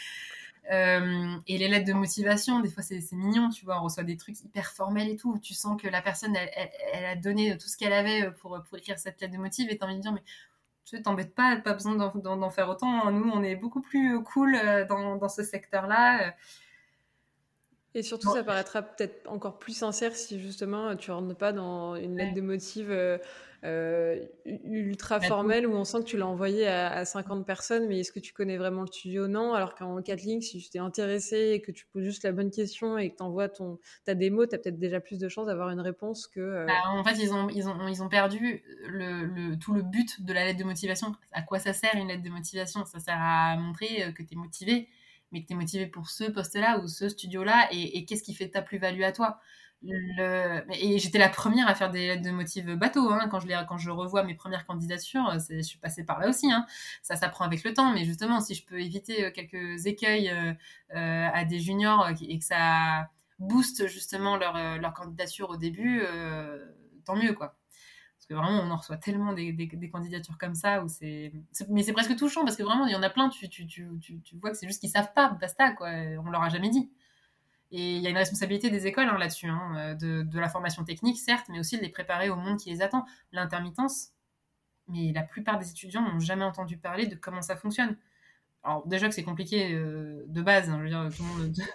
euh, 0.71 1.37
et 1.47 1.59
les 1.59 1.69
lettres 1.69 1.87
de 1.87 1.93
motivation, 1.93 2.61
des 2.61 2.71
fois 2.71 2.83
c'est 2.83 3.01
mignon, 3.13 3.49
tu 3.51 3.65
vois, 3.65 3.81
on 3.81 3.85
reçoit 3.85 4.05
des 4.05 4.17
trucs 4.17 4.41
hyper 4.43 4.71
formels 4.73 5.09
et 5.09 5.17
tout, 5.17 5.39
tu 5.43 5.55
sens 5.55 5.81
que 5.81 5.89
la 5.89 6.03
personne, 6.03 6.37
elle, 6.93 7.05
a 7.05 7.17
donné 7.17 7.57
tout 7.57 7.69
ce 7.69 7.77
qu'elle 7.77 7.93
avait 7.93 8.31
pour, 8.33 8.63
pour 8.69 8.79
écrire 8.79 8.99
cette 8.99 9.21
lettre 9.21 9.33
de 9.33 9.39
motive 9.39 9.71
et 9.71 9.79
t'as 9.79 9.87
envie 9.87 9.97
de 9.97 10.03
dire, 10.03 10.13
mais 10.13 10.23
tu 10.85 11.01
t'embêtes 11.03 11.35
pas, 11.35 11.57
pas 11.57 11.75
besoin 11.75 11.97
d'en 11.97 12.51
faire 12.51 12.69
autant, 12.69 13.11
nous 13.11 13.31
on 13.31 13.43
est 13.43 13.57
beaucoup 13.57 13.81
plus 13.81 14.23
cool 14.23 14.55
euh, 14.55 14.85
dans, 14.87 15.17
dans 15.17 15.29
ce 15.29 15.43
secteur-là. 15.43 16.35
Et 17.95 18.03
surtout, 18.03 18.33
ça 18.33 18.45
paraîtra 18.45 18.83
peut-être 18.83 19.29
encore 19.29 19.59
plus 19.59 19.73
sincère 19.73 20.15
si 20.15 20.39
justement 20.41 20.95
tu 20.97 21.11
rentres 21.11 21.35
pas 21.35 21.53
dans 21.53 21.97
une 21.97 22.17
lettre 22.17 22.35
de 22.35 22.41
motive 22.43 22.91
euh, 22.91 23.19
euh, 23.65 24.25
ultra 24.45 25.21
formelle 25.21 25.67
où 25.67 25.75
on 25.75 25.85
sent 25.85 25.99
que 26.01 26.05
tu 26.05 26.17
l'as 26.17 26.27
envoyé 26.27 26.69
à, 26.69 27.05
50 27.05 27.45
personnes, 27.45 27.89
mais 27.89 28.01
est-ce 28.01 28.13
que 28.13 28.21
tu 28.21 28.33
connais 28.33 28.57
vraiment 28.57 28.83
le 28.83 28.87
studio? 28.87 29.27
Non. 29.27 29.55
Alors 29.55 29.75
qu'en 29.75 30.01
4 30.01 30.23
lignes, 30.23 30.41
si 30.41 30.59
tu 30.59 30.71
t'es 30.71 30.79
intéressé 30.79 31.51
et 31.55 31.61
que 31.61 31.73
tu 31.73 31.87
poses 31.87 32.05
juste 32.05 32.23
la 32.23 32.33
bonne 32.33 32.51
question 32.51 32.99
et 32.99 33.11
que 33.11 33.17
tu 33.17 33.23
envoies 33.23 33.49
ton, 33.49 33.79
ta 34.05 34.15
démo, 34.15 34.47
tu 34.47 34.55
as 34.55 34.59
peut-être 34.59 34.79
déjà 34.79 35.01
plus 35.01 35.19
de 35.19 35.29
chances 35.29 35.47
d'avoir 35.47 35.71
une 35.71 35.81
réponse 35.81 36.27
que. 36.29 36.41
Euh, 36.41 36.67
bah, 36.67 36.75
en 36.87 37.03
fait, 37.03 37.17
ils 37.21 37.33
ont, 37.33 37.49
ils 37.49 37.69
ont, 37.69 37.89
ils 37.89 38.03
ont 38.03 38.09
perdu 38.09 38.63
le, 38.87 39.57
tout 39.57 39.75
le 39.75 39.83
but 39.83 40.25
de 40.25 40.33
la 40.33 40.45
lettre 40.45 40.59
de 40.59 40.65
motivation. 40.65 41.13
À 41.33 41.43
quoi 41.43 41.59
ça 41.59 41.73
sert 41.73 41.95
une 41.97 42.09
lettre 42.09 42.23
de 42.23 42.31
motivation? 42.31 42.85
Ça 42.85 43.01
sert 43.01 43.19
à 43.19 43.57
montrer 43.57 44.13
que 44.15 44.23
tu 44.23 44.35
es 44.35 44.37
motivé 44.37 44.89
mais 45.33 45.43
que 45.43 45.47
tu 45.47 45.53
es 45.53 45.57
motivé 45.57 45.87
pour 45.87 46.09
ce 46.09 46.25
poste-là 46.25 46.79
ou 46.79 46.89
ce 46.89 47.09
studio-là, 47.09 47.69
et, 47.71 48.05
qu'est-ce 48.05 48.23
qui 48.23 48.35
fait 48.35 48.49
ta 48.49 48.63
plus-value 48.63 49.03
à 49.03 49.13
toi? 49.13 49.41
Et 49.83 50.99
j'étais 50.99 51.19
la 51.19 51.29
première 51.29 51.69
à 51.69 51.75
faire 51.75 51.91
des 51.91 52.09
lettres 52.09 52.23
de 52.23 52.31
motifs 52.31 52.67
bateau. 52.67 53.11
Hein, 53.11 53.29
quand, 53.31 53.79
je 53.79 53.91
revois 53.91 54.25
mes 54.25 54.35
premières 54.35 54.67
candidatures, 54.67 55.39
je 55.49 55.61
suis 55.63 55.79
passée 55.79 56.05
par 56.05 56.19
là 56.19 56.29
aussi. 56.29 56.51
Hein. 56.51 56.67
Ça 57.03 57.17
s'apprend 57.17 57.45
avec 57.45 57.63
le 57.63 57.73
temps, 57.75 57.93
mais 57.93 58.05
justement, 58.05 58.41
si 58.41 58.55
je 58.55 58.65
peux 58.67 58.81
éviter 58.81 59.27
euh, 59.27 59.31
quelques 59.31 59.87
écueils 59.87 60.31
euh, 60.31 60.53
euh, 60.95 61.29
à 61.33 61.45
des 61.45 61.61
juniors 61.61 62.09
et 62.09 62.39
que 62.39 62.45
ça 62.45 63.09
booste 63.39 63.87
justement 63.87 64.37
leur, 64.37 64.93
candidature 64.95 65.51
au 65.51 65.57
début, 65.57 66.03
tant 67.05 67.15
mieux, 67.15 67.35
quoi 67.35 67.55
que 68.29 68.35
vraiment, 68.35 68.61
on 68.61 68.71
en 68.71 68.77
reçoit 68.77 68.99
tellement 68.99 69.33
des, 69.33 69.91
candidatures 69.91 70.37
comme 70.39 70.55
ça, 70.55 70.85
où 70.85 70.89
c'est, 70.89 71.33
mais 71.71 71.83
c'est 71.83 71.95
presque 71.95 72.15
touchant, 72.17 72.45
parce 72.45 72.57
que 72.57 72.63
vraiment, 72.63 72.87
il 72.87 72.93
y 72.93 72.97
en 72.97 73.03
a 73.03 73.11
plein, 73.11 73.31
tu, 73.31 73.49
tu, 73.49 73.67
tu, 73.67 73.99
tu 73.99 74.37
vois 74.37 74.51
que 74.51 74.57
c'est 74.57 74.67
juste 74.67 74.81
qu'ils 74.81 74.91
savent 74.91 75.13
pas, 75.15 75.31
basta, 75.31 75.73
quoi, 75.73 75.89
on 76.23 76.31
leur 76.31 76.43
a 76.43 76.49
jamais 76.51 76.69
dit. 76.69 76.91
Et 77.71 77.97
il 77.97 78.03
y 78.03 78.07
a 78.07 78.11
une 78.11 78.17
responsabilité 78.17 78.71
des 78.71 78.87
écoles 78.87 79.09
hein, 79.09 79.19
là-dessus, 79.19 79.49
hein, 79.49 79.95
de, 79.95 80.23
de, 80.23 80.41
la 80.41 80.49
formation 80.49 80.85
technique, 80.85 81.19
certes, 81.19 81.47
mais 81.51 81.61
aussi 81.61 81.77
de 81.77 81.83
les 81.83 81.91
préparer 81.91 82.31
au 82.31 82.37
monde 82.37 82.59
qui 82.59 82.71
les 82.71 82.81
attend. 82.81 83.05
L'intermittence, 83.33 84.09
mais 84.89 85.13
la 85.13 85.23
plupart 85.23 85.59
des 85.59 85.71
étudiants 85.71 86.03
n'ont 86.03 86.21
jamais 86.21 86.45
entendu 86.45 86.79
parler 86.79 87.07
de 87.07 87.15
comment 87.15 87.43
ça 87.43 87.57
fonctionne. 87.57 87.97
Alors 88.63 88.87
déjà 88.87 89.09
que 89.09 89.15
c'est 89.15 89.23
compliqué 89.23 89.75
euh, 89.75 90.25
de 90.27 90.43
base, 90.43 90.71
hein, 90.71 90.79
je 90.79 90.85
veux 90.85 90.89
dire, 90.89 91.09
tout 91.15 91.23
le 91.23 91.29
monde... 91.29 91.55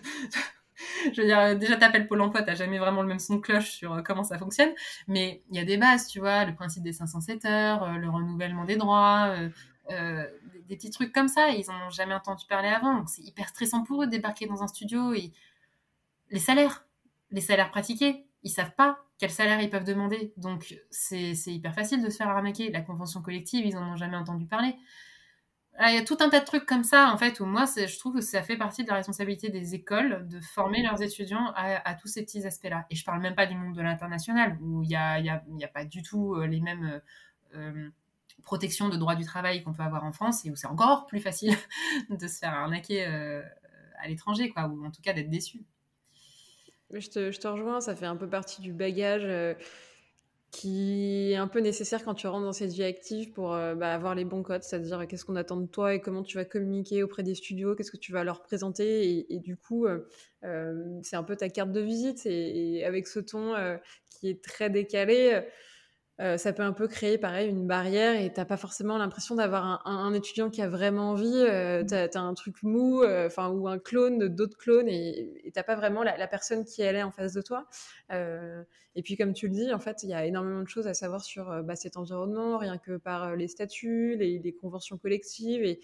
je 1.14 1.22
veux 1.22 1.28
dire, 1.28 1.58
déjà, 1.58 1.78
t'appelles 1.78 2.08
Pôle 2.08 2.22
emploi, 2.22 2.44
t'as 2.44 2.56
jamais 2.56 2.80
vraiment 2.80 3.02
le 3.02 3.08
même 3.08 3.20
son 3.20 3.36
de 3.36 3.42
cloche 3.42 3.72
sur 3.72 3.94
euh, 3.94 4.02
comment 4.02 4.24
ça 4.24 4.38
fonctionne. 4.38 4.72
Mais 5.08 5.44
il 5.50 5.58
y 5.58 5.60
a 5.60 5.66
des 5.66 5.78
bases, 5.78 6.08
tu 6.08 6.20
vois, 6.20 6.46
le 6.46 6.56
principe 6.56 6.84
des 6.84 6.94
507 6.94 7.46
heures, 7.46 7.84
euh, 7.84 7.94
le 7.94 8.10
renouvellement 8.10 8.66
des 8.66 8.76
droits, 8.76 9.36
euh, 9.92 10.28
des, 10.68 10.76
petits 10.76 10.92
trucs 10.92 11.14
comme 11.14 11.28
ça. 11.28 11.50
Ils 11.50 11.70
en 11.70 11.88
ont 11.88 11.90
jamais 11.90 12.14
entendu 12.14 12.46
parler 12.48 12.70
avant. 12.70 12.98
Donc, 12.98 13.10
c'est 13.10 13.24
hyper 13.24 13.50
stressant 13.50 13.84
pour 13.84 14.04
eux 14.04 14.06
de 14.06 14.12
débarquer 14.12 14.48
dans 14.48 14.64
un 14.64 14.68
studio. 14.68 15.14
Et... 15.14 15.32
Les 16.34 16.40
salaires, 16.40 16.84
les 17.30 17.42
salaires 17.42 17.70
pratiqués, 17.70 18.26
ils 18.42 18.50
savent 18.50 18.74
pas 18.76 18.98
quel 19.20 19.30
salaire 19.30 19.62
ils 19.62 19.70
peuvent 19.70 19.84
demander. 19.84 20.34
Donc, 20.36 20.76
c'est 20.90 21.32
hyper 21.46 21.76
facile 21.76 22.04
de 22.04 22.10
se 22.10 22.18
faire 22.18 22.28
arnaquer. 22.28 22.72
La 22.72 22.82
convention 22.82 23.22
collective, 23.22 23.66
ils 23.68 23.78
en 23.78 23.94
ont 23.94 23.96
jamais 23.96 24.18
entendu 24.18 24.48
parler. 24.48 24.76
Ah, 25.78 25.92
il 25.92 25.96
y 25.96 26.00
a 26.00 26.04
tout 26.04 26.18
un 26.22 26.30
tas 26.30 26.40
de 26.40 26.46
trucs 26.46 26.66
comme 26.66 26.84
ça, 26.84 27.12
en 27.14 27.18
fait, 27.18 27.40
où 27.40 27.46
moi, 27.46 27.66
je 27.66 28.00
trouve 28.00 28.16
que 28.16 28.22
ça 28.22 28.42
fait 28.42 28.58
partie 28.58 28.84
de 28.84 28.90
la 28.90 28.96
responsabilité 28.96 29.50
des 29.50 29.76
écoles 29.76 30.28
de 30.28 30.40
former 30.40 30.82
leurs 30.82 31.04
étudiants 31.04 31.54
à, 31.56 31.94
tous 31.94 32.08
ces 32.08 32.24
petits 32.24 32.46
aspects-là. 32.48 32.88
Et 32.90 32.96
je 32.96 33.06
parle 33.06 33.22
même 33.22 33.36
pas 33.36 33.46
du 33.46 33.56
monde 33.56 33.76
de 33.76 33.82
l'international, 33.84 34.58
où 34.60 34.82
il 34.82 34.90
n'y 34.90 34.96
a, 34.96 35.68
pas 35.72 35.86
du 35.86 36.02
tout 36.02 36.34
euh, 36.34 36.48
les 36.48 36.62
mêmes 36.62 37.02
euh, 37.56 37.60
euh, 37.60 37.90
protections 38.42 38.90
de 38.90 38.98
droit 38.98 39.16
du 39.16 39.24
travail 39.24 39.64
qu'on 39.64 39.72
peut 39.72 39.84
avoir 39.84 40.04
en 40.04 40.12
France, 40.12 40.46
et 40.46 40.50
où 40.50 40.56
c'est 40.56 40.68
encore 40.68 41.06
plus 41.06 41.22
facile 41.22 41.56
de 42.10 42.28
se 42.28 42.40
faire 42.40 42.56
arnaquer 42.56 43.06
à 43.06 44.08
l'étranger, 44.08 44.50
quoi, 44.50 44.66
ou 44.66 44.84
en 44.84 44.90
tout 44.90 45.02
cas 45.04 45.14
d'être 45.14 45.30
déçu. 45.30 45.64
Je 46.94 47.10
te, 47.10 47.48
rejoins, 47.48 47.82
ça 47.82 47.96
fait 47.96 48.06
un 48.06 48.16
peu 48.16 48.28
partie 48.28 48.62
du 48.62 48.74
bagage 48.74 49.56
qui 50.54 51.32
est 51.32 51.36
un 51.36 51.48
peu 51.48 51.60
nécessaire 51.60 52.06
quand 52.06 52.14
tu 52.14 52.28
rentres 52.28 52.46
dans 52.46 52.54
cette 52.54 52.72
vie 52.72 52.84
active 52.84 53.32
pour 53.32 53.56
euh, 53.56 53.74
bah, 53.74 53.92
avoir 53.92 54.14
les 54.14 54.24
bons 54.24 54.44
codes, 54.44 54.62
c'est-à-dire 54.62 55.08
qu'est-ce 55.08 55.26
qu'on 55.26 55.36
attend 55.36 55.58
de 55.58 55.66
toi 55.66 55.96
et 55.96 56.00
comment 56.00 56.22
tu 56.22 56.38
vas 56.38 56.46
communiquer 56.46 57.02
auprès 57.02 57.24
des 57.24 57.34
studios, 57.34 57.74
qu'est-ce 57.74 57.92
que 57.92 57.98
tu 57.98 58.12
vas 58.12 58.24
leur 58.24 58.44
présenter. 58.44 59.26
Et, 59.34 59.40
du 59.40 59.58
coup, 59.58 59.88
euh, 59.88 60.08
euh, 60.44 61.00
c'est 61.02 61.16
un 61.16 61.24
peu 61.24 61.36
ta 61.36 61.50
carte 61.50 61.72
de 61.72 61.82
visite. 61.82 62.28
Et, 62.28 62.86
avec 62.86 63.08
ce 63.08 63.20
ton 63.20 63.56
qui 64.12 64.30
est 64.30 64.44
très 64.44 64.70
décalé, 64.70 65.42
euh, 66.22 66.38
ça 66.38 66.54
peut 66.54 66.62
un 66.62 66.74
peu 66.74 66.88
créer 66.88 67.18
pareil 67.18 67.50
une 67.50 67.66
barrière 67.66 68.22
et 68.22 68.32
t'as 68.32 68.46
pas 68.46 68.58
forcément 68.58 69.00
l'impression 69.00 69.34
d'avoir 69.34 69.86
un, 69.88 70.14
étudiant 70.14 70.52
qui 70.52 70.62
a 70.62 70.70
vraiment 70.70 71.12
envie. 71.12 71.32
Euh, 71.34 71.84
t'as 71.84 72.08
as 72.14 72.20
un 72.20 72.34
truc 72.36 72.62
mou, 72.62 73.02
euh, 73.02 73.26
enfin 73.28 73.50
ou 73.50 73.68
un 73.68 73.80
clone 73.80 74.28
d'autres 74.28 74.58
clones 74.58 74.88
et 74.88 75.52
t'as 75.54 75.64
pas 75.64 75.76
vraiment 75.76 76.04
la, 76.04 76.28
personne 76.28 76.66
qui 76.66 76.84
elle 76.84 76.96
est 76.96 77.04
en 77.04 77.12
face 77.12 77.34
de 77.34 77.42
toi. 77.42 77.66
et 78.12 79.02
puis 79.04 79.18
comme 79.18 79.34
tu 79.34 79.48
le 79.48 79.54
dis, 79.54 79.74
en 79.74 79.80
fait, 79.80 80.04
il 80.04 80.10
y 80.10 80.14
a 80.14 80.26
énormément 80.26 80.62
de 80.62 80.68
choses 80.68 80.88
à 80.88 80.94
savoir 80.94 81.24
sur 81.24 81.64
bah, 81.64 81.76
cet 81.76 81.98
environnement, 81.98 82.60
rien 82.60 82.78
que 82.78 82.98
par 82.98 83.36
les 83.36 83.48
statuts, 83.48 84.16
les, 84.16 84.38
les 84.38 84.54
conventions 84.54 84.98
collectives 84.98 85.64
et, 85.64 85.80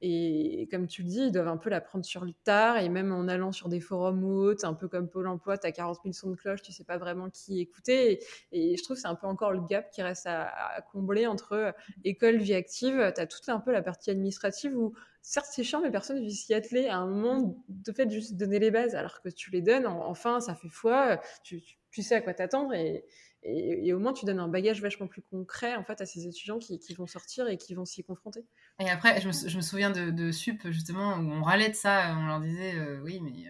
et 0.00 0.68
comme 0.70 0.86
tu 0.86 1.02
le 1.02 1.08
dis, 1.08 1.22
ils 1.22 1.32
doivent 1.32 1.48
un 1.48 1.56
peu 1.56 1.70
la 1.70 1.80
prendre 1.80 2.04
sur 2.04 2.24
le 2.24 2.32
tard. 2.44 2.78
Et 2.78 2.88
même 2.88 3.12
en 3.12 3.26
allant 3.26 3.50
sur 3.50 3.68
des 3.68 3.80
forums 3.80 4.22
ou 4.22 4.38
autres, 4.42 4.64
un 4.64 4.74
peu 4.74 4.86
comme 4.88 5.08
Pôle 5.08 5.26
emploi, 5.26 5.58
tu 5.58 5.66
as 5.66 5.72
40 5.72 5.98
000 6.04 6.12
sons 6.12 6.30
de 6.30 6.36
cloche, 6.36 6.62
tu 6.62 6.72
sais 6.72 6.84
pas 6.84 6.98
vraiment 6.98 7.30
qui 7.30 7.60
écouter. 7.60 8.20
Et, 8.52 8.76
je 8.76 8.82
trouve 8.82 8.96
que 8.96 9.02
c'est 9.02 9.08
un 9.08 9.16
peu 9.16 9.26
encore 9.26 9.52
le 9.52 9.60
gap 9.66 9.90
qui 9.90 10.02
reste 10.02 10.26
à, 10.26 10.84
combler 10.92 11.26
entre 11.26 11.52
euh, 11.52 11.72
école, 12.04 12.36
vie 12.36 12.54
active. 12.54 13.12
Tu 13.14 13.20
as 13.20 13.26
toute 13.26 13.48
un 13.48 13.60
peu 13.60 13.72
la 13.72 13.82
partie 13.82 14.10
administrative 14.10 14.76
où, 14.76 14.94
certes, 15.22 15.48
c'est 15.50 15.64
chiant, 15.64 15.80
mais 15.80 15.90
personne 15.90 16.22
ne 16.22 16.28
s'y 16.28 16.54
atteler. 16.54 16.86
À 16.86 16.98
un 16.98 17.06
moment, 17.06 17.64
de 17.68 17.92
fait, 17.92 18.08
juste 18.10 18.34
donner 18.34 18.60
les 18.60 18.70
bases, 18.70 18.94
alors 18.94 19.20
que 19.20 19.28
tu 19.28 19.50
les 19.50 19.62
donnes, 19.62 19.86
enfin, 19.86 20.40
ça 20.40 20.54
fait 20.54 20.68
foi. 20.68 21.20
Tu, 21.42 21.60
tu 21.90 22.02
sais 22.02 22.14
à 22.14 22.20
quoi 22.20 22.34
t'attendre. 22.34 22.72
Et, 22.74 23.04
et, 23.42 23.92
au 23.92 23.98
moins, 23.98 24.12
tu 24.12 24.24
donnes 24.24 24.40
un 24.40 24.48
bagage 24.48 24.82
vachement 24.82 25.06
plus 25.06 25.22
concret 25.22 25.76
en 25.76 25.84
fait 25.84 26.00
à 26.00 26.06
ces 26.06 26.26
étudiants 26.26 26.58
qui, 26.58 26.78
vont 26.94 27.06
sortir 27.06 27.48
et 27.48 27.56
qui 27.56 27.74
vont 27.74 27.84
s'y 27.84 28.02
confronter. 28.02 28.44
Et 28.80 28.90
après, 28.90 29.20
je 29.20 29.28
me, 29.28 29.62
souviens 29.62 29.90
de, 29.90 30.32
Sup 30.32 30.68
justement 30.70 31.16
où 31.16 31.30
on 31.32 31.42
râlait 31.42 31.70
de 31.70 31.74
ça, 31.74 32.16
on 32.18 32.26
leur 32.26 32.40
disait 32.40 32.74
euh, 32.76 33.00
oui, 33.02 33.20
mais 33.20 33.48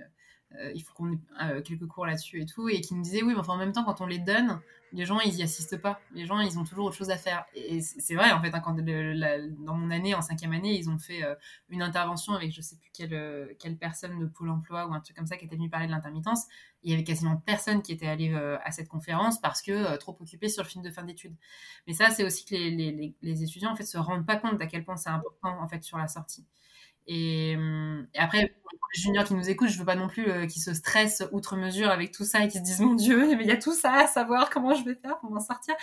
euh, 0.55 0.57
euh, 0.59 0.73
il 0.75 0.83
faut 0.83 0.95
qu'on 0.95 1.12
ait 1.12 1.62
quelques 1.62 1.87
cours 1.87 2.07
là-dessus 2.07 2.41
et 2.43 2.47
tout, 2.47 2.69
et 2.69 2.81
qui 2.81 2.95
nous 2.95 3.03
disaient 3.03 3.23
oui, 3.23 3.35
mais 3.35 3.41
enfin 3.41 3.55
en 3.55 3.59
même 3.59 3.73
temps, 3.73 3.85
quand 3.85 4.01
on 4.01 4.07
les 4.07 4.19
donne, 4.19 4.61
les 4.93 5.05
gens 5.05 5.20
ils 5.20 5.35
y 5.35 5.43
assistent 5.43 5.77
pas. 5.77 6.01
Les 6.15 6.27
gens 6.27 6.41
ils 6.41 6.59
ont 6.59 6.65
toujours 6.65 6.87
autre 6.87 6.97
chose 6.97 7.11
à 7.11 7.19
faire. 7.19 7.45
Et 7.55 7.81
c'est 7.81 8.15
vrai 8.15 8.33
en 8.33 8.41
fait, 8.41 8.55
hein, 8.55 8.61
quand 8.61 8.75
dans 8.75 9.75
mon 9.75 9.91
année, 9.91 10.15
en 10.15 10.23
cinquième 10.23 10.53
année, 10.53 10.77
ils 10.79 10.89
ont 10.89 10.99
fait 10.99 11.23
une 11.69 11.83
intervention 11.83 12.33
avec 12.33 12.53
je 12.53 12.62
sais 12.62 12.77
plus 12.77 12.91
quelle, 12.93 13.55
quelle 13.59 13.77
personne 13.77 14.19
de 14.19 14.27
Pôle 14.27 14.51
Emploi 14.51 14.87
ou 14.87 14.95
un 14.95 15.01
truc 15.01 15.16
comme 15.16 15.27
ça 15.27 15.37
qui 15.37 15.45
était 15.45 15.57
venu 15.57 15.69
parler 15.69 15.87
de 15.87 15.93
l'intermittence 15.93 16.47
il 16.83 16.91
y 16.91 16.95
avait 16.95 17.05
quasiment 17.05 17.37
personne 17.37 17.83
qui 17.83 17.93
était 17.93 18.07
allé 18.07 18.33
euh, 18.33 18.57
à 18.65 18.70
cette 18.70 18.89
conférence 18.89 19.41
parce 19.41 19.62
que 19.62 19.73
euh, 19.73 19.97
trop 19.97 20.16
occupé 20.20 20.49
sur 20.49 20.62
le 20.62 20.69
film 20.69 20.85
de 20.85 20.91
fin 20.91 21.03
d'études. 21.03 21.35
Mais 21.87 21.93
ça, 21.93 22.11
c'est 22.11 22.25
aussi 22.25 22.45
que 22.45 22.55
les, 22.55 22.70
les, 22.70 23.15
les, 23.20 23.43
étudiants 23.43 23.73
en 23.73 23.77
fait 23.77 23.85
se 23.85 23.99
rendent 23.99 24.27
pas 24.27 24.37
compte 24.37 24.61
à 24.61 24.66
quel 24.66 24.85
point 24.85 24.97
c'est 24.97 25.11
important 25.11 25.61
en 25.61 25.66
fait 25.66 25.83
sur 25.83 25.99
la 25.99 26.09
sortie. 26.09 26.47
Et, 27.09 27.55
hum, 27.56 28.06
après, 28.16 28.55
pour 28.62 28.89
les 28.94 29.01
juniors 29.01 29.24
qui 29.24 29.35
nous 29.35 29.51
écoutent, 29.51 29.68
je 29.68 29.78
veux 29.78 29.85
pas 29.85 29.97
non 29.97 30.09
plus 30.09 30.30
euh, 30.30 30.47
qu'ils 30.47 30.62
se 30.62 30.74
stressent 30.74 31.24
outre 31.32 31.56
mesure 31.56 31.90
avec 31.90 32.12
tout 32.12 32.24
ça 32.24 32.44
et 32.44 32.48
qu'ils 32.48 32.60
se 32.60 32.64
disent 32.64 32.80
mon 32.80 32.94
Dieu, 32.94 33.35
mais 33.36 33.43
il 33.43 33.48
y 33.48 33.52
a 33.52 33.56
tout 33.56 33.74
ça 33.74 33.93
à 33.94 34.06
savoir 34.06 34.51
comment 34.51 34.74
je 34.74 34.85
vais 34.85 34.94
faire 34.94 35.18
pour 35.18 35.30
m'en 35.30 35.40
sortir? 35.40 35.74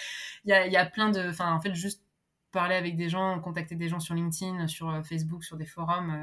Il 0.45 0.51
y 0.51 0.53
a, 0.53 0.67
y 0.67 0.77
a 0.77 0.85
plein 0.85 1.09
de, 1.09 1.29
enfin 1.29 1.53
en 1.53 1.59
fait 1.59 1.73
juste 1.75 2.01
parler 2.51 2.75
avec 2.75 2.95
des 2.95 3.09
gens, 3.09 3.39
contacter 3.41 3.75
des 3.75 3.89
gens 3.89 3.99
sur 3.99 4.15
LinkedIn, 4.15 4.67
sur 4.67 5.01
Facebook, 5.05 5.43
sur 5.43 5.57
des 5.57 5.65
forums 5.65 6.15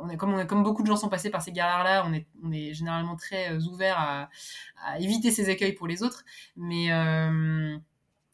on 0.00 0.08
est, 0.08 0.16
comme, 0.16 0.46
comme 0.46 0.62
beaucoup 0.62 0.82
de 0.82 0.86
gens 0.86 0.96
sont 0.96 1.08
passés 1.08 1.30
par 1.30 1.42
ces 1.42 1.52
galères-là, 1.52 2.04
on 2.06 2.12
est, 2.12 2.26
on 2.42 2.52
est 2.52 2.72
généralement 2.74 3.16
très 3.16 3.52
euh, 3.52 3.60
ouvert 3.70 3.98
à, 3.98 4.28
éviter 4.98 5.30
ces 5.30 5.50
écueils 5.50 5.72
pour 5.72 5.86
les 5.86 6.02
autres. 6.02 6.24
Mais, 6.56 6.92
euh, 6.92 7.76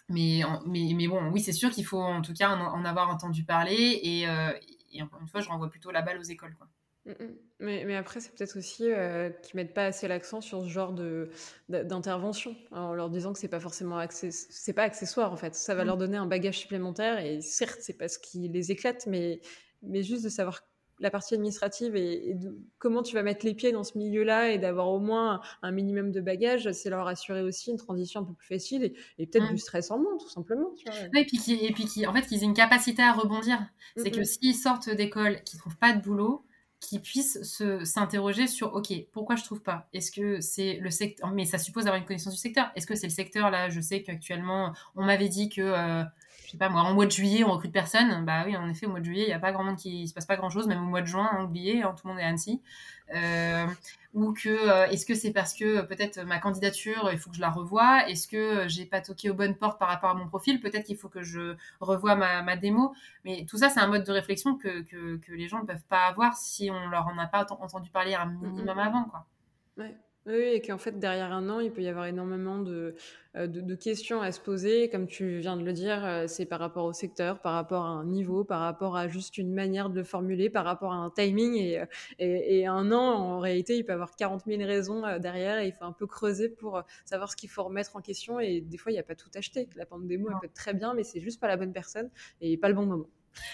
mais, 0.09 0.43
mais, 0.67 0.93
mais, 0.95 1.09
bon, 1.09 1.31
oui, 1.31 1.41
c'est 1.41 1.53
sûr 1.53 1.71
qu'il 1.71 1.85
faut 1.85 2.01
en 2.01 2.23
tout 2.23 2.35
cas 2.35 2.51
en, 2.51 2.85
avoir 2.85 3.09
entendu 3.11 3.45
parler. 3.45 4.01
Et, 4.03 4.29
euh, 4.29 4.53
et, 4.93 5.03
encore 5.03 5.21
une 5.21 5.29
fois, 5.29 5.41
je 5.41 5.49
renvoie 5.49 5.71
plutôt 5.71 5.91
la 5.91 6.03
balle 6.03 6.19
aux 6.19 6.23
écoles. 6.23 6.55
Quoi. 6.57 6.69
Mmh 7.05 7.13
mais, 7.59 7.85
mais, 7.85 7.95
après, 7.95 8.21
c'est 8.21 8.35
peut-être 8.35 8.59
aussi 8.59 8.91
euh, 8.91 9.31
qu'ils 9.31 9.57
mettent 9.57 9.75
pas 9.75 9.87
assez 9.87 10.09
l'accent 10.09 10.41
sur 10.41 10.63
ce 10.65 10.69
genre 10.69 10.93
de, 10.93 11.31
d'intervention, 11.69 12.57
en 12.73 12.93
leur 12.93 13.09
disant 13.09 13.33
que 13.33 13.39
c'est 13.39 13.49
pas 13.49 13.61
forcément 13.61 14.05
c'est 14.11 14.73
pas 14.73 14.83
accessoire 14.83 15.33
en 15.33 15.37
fait. 15.37 15.55
Ça 15.55 15.77
va 15.77 15.85
mmh. 15.85 15.87
leur 15.87 15.97
donner 15.97 16.17
un 16.17 16.27
bagage 16.27 16.59
supplémentaire 16.59 17.21
et 17.21 17.41
certes, 17.41 17.79
c'est 17.81 17.97
pas 17.97 18.09
ce 18.09 18.19
qui 18.19 18.49
les 18.49 18.73
éclate, 18.73 19.07
mais, 19.07 19.41
mais 19.83 20.03
juste 20.03 20.25
de 20.25 20.29
savoir 20.29 20.63
la 21.03 21.11
partie 21.11 21.35
administrative 21.35 21.97
et, 21.97 22.37
comment 22.79 23.03
tu 23.03 23.15
vas 23.15 23.23
mettre 23.23 23.45
les 23.45 23.55
pieds 23.55 23.73
dans 23.73 23.85
ce 23.85 23.99
milieu-là 23.99 24.51
et 24.51 24.59
d'avoir 24.59 24.89
au 24.89 25.01
moins 25.01 25.41
un 25.63 25.73
minimum 25.73 26.11
de 26.13 26.21
bagages, 26.21 26.71
c'est 26.73 26.91
leur 26.91 27.07
assurer 27.07 27.43
aussi 27.43 27.71
une 27.71 27.77
transition 27.77 28.21
un 28.21 28.25
peu 28.25 28.33
plus 28.33 28.47
facile 28.47 28.95
et, 29.19 29.27
peut-être 29.27 29.51
du 29.51 29.59
stress 29.59 29.91
en 29.91 29.99
moins, 29.99 30.17
tout 30.19 30.31
simplement. 30.31 30.71
et 31.15 31.25
puis, 31.27 31.39
qui, 31.39 31.55
et 31.65 31.73
puis 31.73 31.85
qui, 31.85 32.07
en 32.07 32.13
fait, 32.13 32.23
qu'ils 32.23 32.43
aient 32.43 32.47
une 32.47 32.55
capacité 32.55 33.03
à 33.03 33.13
rebondir. 33.13 33.59
C'est 33.97 34.11
que 34.11 34.25
s'ils 34.25 34.55
sortent 34.55 34.89
d'école, 34.89 35.43
qu'ils 35.43 35.59
trouvent 35.59 35.77
pas 35.77 35.93
de 35.93 36.01
boulot, 36.01 36.45
qui 36.81 36.99
puissent 36.99 37.39
s'interroger 37.85 38.49
sur 38.49 38.75
ok 38.75 38.93
pourquoi 39.13 39.37
je 39.37 39.45
trouve 39.45 39.63
pas? 39.63 39.89
Est-ce 39.93 40.11
que 40.11 40.41
c'est 40.41 40.79
le 40.81 40.91
secteur 40.91 41.31
mais 41.31 41.45
ça 41.45 41.59
suppose 41.59 41.85
d'avoir 41.85 42.01
une 42.01 42.07
connaissance 42.07 42.35
du 42.35 42.41
secteur 42.41 42.73
est-ce 42.75 42.89
que 42.89 42.97
c'est 42.97 43.07
le 43.07 43.13
secteur 43.13 43.53
là 43.53 43.69
je 43.69 43.81
sais 43.81 44.03
qu'actuellement 44.03 44.73
on 44.97 45.05
m'avait 45.05 45.29
dit 45.29 45.49
que 45.49 45.61
euh, 45.61 46.03
sais 46.53 46.59
pas 46.59 46.69
moi 46.69 46.83
en 46.83 46.95
mois 46.95 47.07
de 47.07 47.11
juillet 47.11 47.45
on 47.45 47.53
recrute 47.53 47.73
personne. 47.73 48.25
Bah 48.25 48.45
oui 48.47 48.57
en 48.57 48.69
effet 48.69 48.87
au 48.87 48.91
mois 48.91 49.01
de 49.01 49.05
juillet 49.05 49.25
il 49.25 49.31
y 49.31 49.35
a 49.35 49.39
pas 49.39 49.53
grand 49.53 49.65
monde 49.65 49.77
qui 49.77 50.03
il 50.03 50.09
se 50.09 50.15
passe 50.15 50.27
pas 50.27 50.37
grand 50.37 50.51
chose 50.51 50.67
même 50.67 50.83
au 50.83 50.87
mois 50.87 51.03
de 51.03 51.07
juin 51.07 51.29
hein, 51.33 51.45
oublié 51.45 51.83
hein, 51.83 51.95
tout 51.97 52.07
le 52.07 52.13
monde 52.13 52.21
est 52.21 52.25
à 52.25 52.29
Annecy. 52.29 52.61
Euh, 53.15 53.67
ou 54.15 54.33
que 54.33 54.49
euh, 54.49 54.87
est-ce 54.89 55.05
que 55.05 55.15
c'est 55.15 55.33
parce 55.33 55.55
que 55.55 55.65
euh, 55.65 55.83
peut-être 55.83 56.21
ma 56.23 56.39
candidature 56.39 57.11
il 57.13 57.19
faut 57.19 57.31
que 57.31 57.37
je 57.37 57.41
la 57.41 57.51
revoie? 57.51 58.09
Est-ce 58.09 58.29
que 58.29 58.69
j'ai 58.69 58.87
pas 58.87 59.01
toqué 59.01 59.31
aux 59.31 59.35
bonnes 59.35 59.57
portes 59.57 59.79
par 59.79 59.89
rapport 59.89 60.11
à 60.11 60.15
mon 60.15 60.29
profil? 60.29 60.61
Peut-être 60.61 60.85
qu'il 60.85 60.97
faut 60.97 61.09
que 61.09 61.23
je 61.23 61.57
revoie 61.81 62.15
ma, 62.15 62.43
ma 62.43 62.57
démo. 62.57 62.95
Mais 63.25 63.47
tout 63.49 63.59
ça 63.59 63.69
c'est 63.71 63.81
un 63.81 63.87
mode 63.89 64.05
de 64.05 64.13
réflexion 64.13 64.57
que, 64.57 64.83
que, 64.83 65.17
que, 65.17 65.33
les 65.33 65.49
gens 65.49 65.61
ne 65.61 65.67
peuvent 65.67 65.85
pas 65.89 66.07
avoir 66.07 66.37
si 66.37 66.71
on 66.71 66.89
leur 66.89 67.07
en 67.07 67.19
a 67.19 67.27
pas 67.27 67.47
entendu 67.51 67.91
parler 67.91 68.15
un 68.15 68.27
minimum 68.27 68.79
avant 68.79 69.05
quoi. 69.05 69.27
Ouais. 69.79 69.97
Oui, 70.25 70.35
et 70.35 70.61
qu'en 70.61 70.79
fait, 70.79 71.01
derrière 71.01 71.33
un 71.33 71.49
an, 71.51 71.59
il 71.59 71.73
peut 71.73 71.83
y 71.83 71.89
avoir 71.89 72.07
énormément 72.07 72.61
de, 72.61 72.95
euh, 73.37 73.49
de, 73.49 73.75
questions 73.75 74.23
à 74.23 74.31
se 74.31 74.39
poser. 74.41 74.89
Comme 74.89 75.09
tu 75.09 75.39
viens 75.39 75.57
de 75.57 75.65
le 75.65 75.73
dire, 75.73 76.05
euh, 76.05 76.29
c'est 76.29 76.47
par 76.47 76.61
rapport 76.61 76.85
au 76.85 76.93
secteur, 76.93 77.41
par 77.41 77.55
rapport 77.55 77.85
à 77.85 77.89
un 77.89 78.05
niveau, 78.05 78.45
par 78.45 78.61
rapport 78.61 78.97
à 78.97 79.09
juste 79.09 79.37
une 79.37 79.53
manière 79.53 79.91
de 79.91 79.97
le 79.97 80.05
formuler, 80.05 80.49
par 80.49 80.65
rapport 80.65 80.93
à 80.93 80.97
un 80.97 81.11
timing. 81.11 81.57
Et, 81.57 81.81
euh, 81.81 81.87
et, 82.19 82.67
un 82.69 82.93
an, 82.93 83.03
en 83.03 83.41
réalité, 83.41 83.77
il 83.77 83.85
peut 83.85 83.91
y 83.91 83.95
avoir 83.95 84.15
40 84.15 84.45
000 84.47 84.63
raisons 84.63 85.03
derrière 85.19 85.59
et 85.59 85.67
il 85.67 85.73
faut 85.73 85.85
un 85.85 85.93
peu 85.93 86.07
creuser 86.07 86.49
pour 86.49 86.81
savoir 87.05 87.29
ce 87.29 87.35
qu'il 87.37 87.51
faut 87.51 87.65
remettre 87.65 87.97
en 87.97 88.01
question. 88.01 88.39
Et 88.39 88.61
des 88.61 88.79
fois, 88.79 88.93
il 88.93 88.95
n'y 88.95 89.01
a 89.01 89.05
pas 89.05 89.17
tout 89.17 89.31
acheté. 89.35 89.69
La 89.75 89.87
pente 89.87 90.07
démo, 90.07 90.29
elle 90.31 90.37
peut 90.41 90.47
être 90.47 90.55
très 90.55 90.75
bien, 90.75 90.95
mais 90.95 91.03
c'est 91.03 91.21
juste 91.21 91.41
pas 91.41 91.49
la 91.49 91.57
bonne 91.57 91.73
personne 91.73 92.11
et 92.41 92.57
pas 92.57 92.69
le 92.69 92.75
bon 92.75 92.87
moment. 92.87 93.09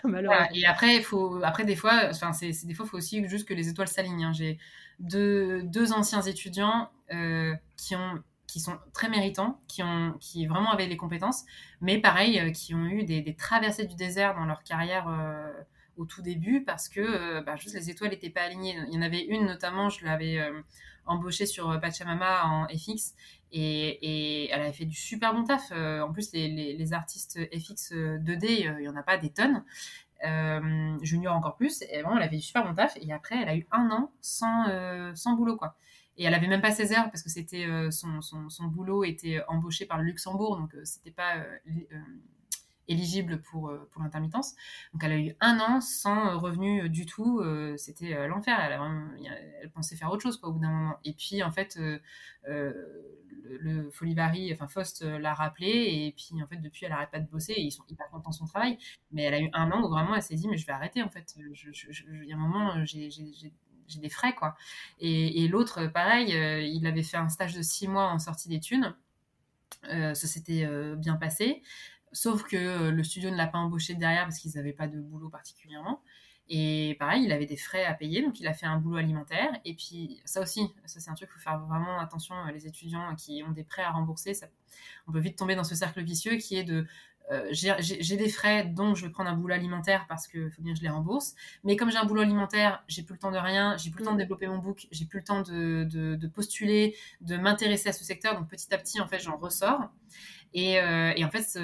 et 0.55 0.67
après, 0.67 1.01
faut, 1.03 1.41
après 1.43 1.65
des 1.65 1.77
fois, 1.77 2.09
enfin, 2.11 2.33
c'est, 2.33 2.53
des 2.65 2.75
fois, 2.75 2.87
faut 2.87 2.97
aussi 2.97 3.27
juste 3.29 3.49
que 3.49 3.55
les 3.55 3.69
étoiles 3.69 3.89
s'alignent. 3.89 4.25
Hein. 4.25 4.33
J'ai 4.33 4.59
deux, 4.99 5.63
deux, 5.63 5.93
anciens 5.93 6.23
étudiants 6.23 6.91
euh, 7.13 7.55
qui 7.77 7.95
ont 7.95 8.23
qui 8.47 8.61
sont 8.61 8.79
très 8.95 9.11
méritants, 9.11 9.61
qui, 9.69 9.83
ont, 9.83 10.15
qui 10.21 10.47
vraiment 10.47 10.73
avaient 10.73 10.87
les 10.87 10.97
compétences, 10.97 11.45
mais 11.83 11.99
pareil, 11.99 12.41
euh, 12.41 12.51
qui 12.51 12.75
ont 12.75 12.87
eu 12.87 13.05
des, 13.05 13.21
des, 13.21 13.35
traversées 13.35 13.85
du 13.85 13.95
désert 13.95 14.35
dans 14.35 14.47
leur 14.47 14.63
carrière 14.63 15.07
euh, 15.07 15.53
au 15.99 16.07
tout 16.07 16.23
début 16.23 16.65
parce 16.65 16.89
que 16.89 17.41
bah, 17.41 17.57
juste 17.57 17.75
les 17.75 17.91
étoiles 17.91 18.11
n'étaient 18.11 18.31
pas 18.31 18.41
alignées. 18.41 18.79
Il 18.89 18.95
y 18.95 18.99
en 18.99 19.03
avait 19.03 19.23
une 19.23 19.45
notamment, 19.45 19.91
je 19.91 20.03
l'avais 20.07 20.41
embauchée 21.05 21.45
sur 21.45 21.79
Pachamama 21.79 22.47
en 22.47 22.67
FX 22.69 23.15
et, 23.53 24.51
elle 24.51 24.61
avait 24.61 24.73
fait 24.73 24.85
du 24.85 24.97
super 24.97 25.35
bon 25.35 25.45
taf. 25.45 25.73
en 25.73 26.13
plus, 26.13 26.33
les, 26.33 26.93
artistes 26.93 27.39
FX 27.53 27.93
2D, 27.93 28.47
il 28.49 28.77
n'y 28.81 28.89
en 28.89 28.97
a 28.97 29.03
pas 29.03 29.19
des 29.19 29.31
tonnes. 29.31 29.65
Euh, 30.25 30.99
junior 31.03 31.35
encore 31.35 31.57
plus. 31.57 31.83
Et 31.83 32.03
vraiment, 32.03 32.17
elle 32.17 32.25
avait 32.25 32.37
du 32.37 32.43
super 32.43 32.65
bon 32.65 32.75
taf. 32.75 32.97
Et 33.01 33.13
après, 33.13 33.41
elle 33.41 33.49
a 33.49 33.57
eu 33.57 33.67
un 33.71 33.91
an 33.91 34.11
sans, 34.21 34.69
euh, 34.69 35.15
sans 35.15 35.35
boulot, 35.35 35.57
quoi. 35.57 35.77
Et 36.17 36.25
elle 36.25 36.35
avait 36.35 36.49
même 36.49 36.61
pas 36.61 36.73
16 36.73 36.93
heures 36.93 37.11
parce 37.11 37.23
que 37.23 37.31
c'était 37.31 37.67
euh, 37.67 37.93
son, 37.93 38.21
son, 38.21 38.49
son, 38.49 38.65
boulot 38.65 39.05
était 39.05 39.41
embauché 39.47 39.87
par 39.87 39.99
le 39.99 40.05
Luxembourg, 40.05 40.57
donc 40.57 40.75
c'était 40.83 41.13
pas 41.13 41.37
éligible 42.89 43.41
pour, 43.41 43.73
pour 43.91 44.03
l'intermittence. 44.03 44.55
Donc 44.93 45.05
elle 45.05 45.13
a 45.13 45.19
eu 45.19 45.37
un 45.41 45.61
an 45.61 45.81
sans 45.81 46.39
revenu 46.39 46.89
du 46.89 47.07
tout. 47.07 47.43
c'était 47.77 48.27
l'enfer. 48.29 48.59
Elle, 48.61 49.71
pensait 49.71 49.97
faire 49.97 50.11
autre 50.11 50.23
chose 50.23 50.41
au 50.43 50.53
bout 50.53 50.61
d'un 50.61 50.71
moment. 50.71 50.97
Et 51.05 51.13
puis 51.13 51.43
en 51.43 51.51
fait, 51.51 51.79
le 53.61 53.91
Folivari, 53.91 54.53
enfin 54.53 54.69
Faust 54.69 55.03
euh, 55.03 55.19
l'a 55.19 55.35
rappelé, 55.35 55.69
et 55.69 56.15
puis 56.17 56.43
en 56.43 56.47
fait 56.47 56.57
depuis 56.57 56.87
elle 56.87 56.93
arrête 56.93 57.11
pas 57.11 57.21
de 57.21 57.29
bosser, 57.29 57.53
et 57.53 57.63
ils 57.63 57.71
sont 57.71 57.85
hyper 57.89 58.09
contents 58.11 58.31
de 58.31 58.35
son 58.35 58.47
travail, 58.47 58.79
mais 59.13 59.23
elle 59.23 59.35
a 59.35 59.41
eu 59.41 59.51
un 59.53 59.71
an 59.73 59.83
où 59.83 59.89
vraiment 59.89 60.15
elle 60.15 60.23
s'est 60.23 60.35
dit 60.35 60.49
mais 60.49 60.57
je 60.57 60.67
vais 60.67 60.73
arrêter 60.73 61.03
en 61.03 61.09
fait, 61.09 61.35
il 61.37 62.25
y 62.25 62.33
a 62.33 62.37
un 62.37 62.39
moment 62.39 62.85
j'ai 62.85 63.99
des 64.01 64.11
frais 64.11 64.35
quoi. 64.35 64.57
Et, 65.01 65.49
l'autre 65.49 65.87
pareil, 65.87 66.35
euh, 66.35 66.61
il 66.61 66.87
avait 66.87 67.03
fait 67.03 67.17
un 67.17 67.29
stage 67.29 67.55
de 67.55 67.63
six 67.63 67.89
mois 67.89 68.11
en 68.11 68.19
sortie 68.19 68.49
d'études, 68.49 68.95
euh, 69.85 70.15
ça 70.15 70.27
s'était 70.27 70.67
bien 70.97 71.17
passé, 71.17 71.63
sauf 72.13 72.45
que 72.45 72.91
le 72.91 73.03
studio 73.05 73.31
ne 73.31 73.37
l'a 73.37 73.47
pas 73.47 73.59
embauché 73.59 73.95
derrière 73.95 74.25
parce 74.25 74.39
qu'ils 74.39 74.53
n'avaient 74.55 74.73
pas 74.73 74.89
de 74.89 75.01
boulot 75.01 75.29
particulièrement. 75.29 76.03
Et 76.51 76.97
pareil, 76.99 77.25
il 77.25 77.33
avait 77.33 77.47
des 77.47 77.59
frais 77.59 77.85
à 77.85 77.93
payer, 77.93 78.23
donc 78.23 78.41
il 78.41 78.47
a 78.47 78.55
fait 78.55 78.65
un 78.65 78.79
boulot 78.79 78.97
alimentaire. 78.97 79.51
Et 79.67 79.75
puis 79.75 80.21
ça 80.25 80.41
aussi, 80.41 80.63
ça 80.87 80.99
c'est 80.99 81.11
un 81.11 81.15
truc, 81.15 81.29
il 81.31 81.35
faut 81.35 81.41
faire 81.41 81.59
vraiment 81.61 81.99
attention. 82.01 82.35
Les 82.55 82.67
étudiants 82.67 83.15
qui 83.17 83.43
ont 83.47 83.53
des 83.53 83.65
prêts 83.65 83.83
à 83.83 83.91
rembourser, 83.91 84.33
ça, 84.33 84.47
on 85.07 85.13
peut 85.13 85.21
vite 85.21 85.37
tomber 85.37 85.57
dans 85.57 85.65
ce 85.65 85.75
cercle 85.75 86.03
vicieux 86.03 86.37
qui 86.37 86.57
est 86.57 86.65
de 86.65 86.87
euh, 87.31 87.47
j'ai 87.53 88.17
des 88.17 88.29
frais, 88.31 88.65
donc 88.65 88.97
je 88.97 89.05
vais 89.05 89.13
prendre 89.13 89.29
un 89.29 89.35
boulot 89.35 89.55
alimentaire 89.55 90.07
parce 90.09 90.27
qu'il 90.27 90.51
faut 90.51 90.63
bien 90.63 90.73
que 90.73 90.79
je 90.79 90.83
les 90.83 90.89
rembourse. 90.89 91.35
Mais 91.63 91.77
comme 91.77 91.91
j'ai 91.91 91.99
un 91.99 92.07
boulot 92.07 92.23
alimentaire, 92.23 92.83
j'ai 92.89 93.03
plus 93.03 93.15
le 93.15 93.19
temps 93.19 93.31
de 93.31 93.37
rien, 93.37 93.77
j'ai 93.77 93.91
plus 93.91 94.01
le 94.01 94.07
temps 94.07 94.13
de 94.13 94.17
mm. 94.17 94.21
développer 94.21 94.47
mon 94.47 94.59
book, 94.59 94.89
j'ai 94.91 95.05
plus 95.05 95.19
le 95.19 95.25
temps 95.25 95.43
de, 95.43 95.85
de, 95.85 96.27
postuler, 96.27 96.97
de 97.21 97.37
m'intéresser 97.37 97.91
à 97.91 97.93
ce 97.93 98.03
secteur. 98.03 98.35
Donc 98.35 98.49
petit 98.49 98.73
à 98.73 98.79
petit, 98.79 99.01
en 99.01 99.07
fait, 99.07 99.19
j'en 99.19 99.37
ressors. 99.37 99.91
Et, 100.55 100.81
euh, 100.81 101.13
et 101.17 101.25
en 101.25 101.31
fait, 101.31 101.59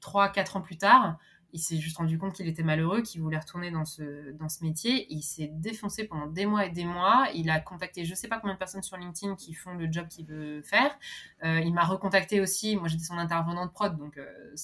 trois, 0.00 0.28
quatre 0.28 0.56
ans 0.56 0.60
plus 0.60 0.76
tard, 0.76 1.18
il 1.56 1.58
s'est 1.58 1.78
juste 1.78 1.96
rendu 1.96 2.18
compte 2.18 2.34
qu'il 2.34 2.46
était 2.48 2.62
malheureux, 2.62 3.00
qu'il 3.00 3.22
voulait 3.22 3.38
retourner 3.38 3.70
dans 3.70 3.86
ce, 3.86 4.32
dans 4.32 4.48
ce 4.48 4.62
métier. 4.62 5.06
Il 5.10 5.22
s'est 5.22 5.50
défoncé 5.54 6.04
pendant 6.04 6.26
des 6.26 6.44
mois 6.44 6.66
et 6.66 6.70
des 6.70 6.84
mois. 6.84 7.28
Il 7.34 7.48
a 7.48 7.60
contacté 7.60 8.04
je 8.04 8.14
sais 8.14 8.28
pas 8.28 8.38
combien 8.38 8.54
de 8.54 8.58
personnes 8.58 8.82
sur 8.82 8.98
LinkedIn 8.98 9.36
qui 9.36 9.54
font 9.54 9.72
le 9.72 9.90
job 9.90 10.06
qu'il 10.08 10.26
veut 10.26 10.60
faire. 10.62 10.90
Euh, 11.44 11.60
il 11.60 11.72
m'a 11.72 11.84
recontacté 11.84 12.42
aussi. 12.42 12.76
Moi, 12.76 12.88
j'étais 12.88 13.04
son 13.04 13.16
intervenant 13.16 13.64
de 13.64 13.70
prod, 13.70 13.96
donc 13.96 14.18
euh, 14.18 14.54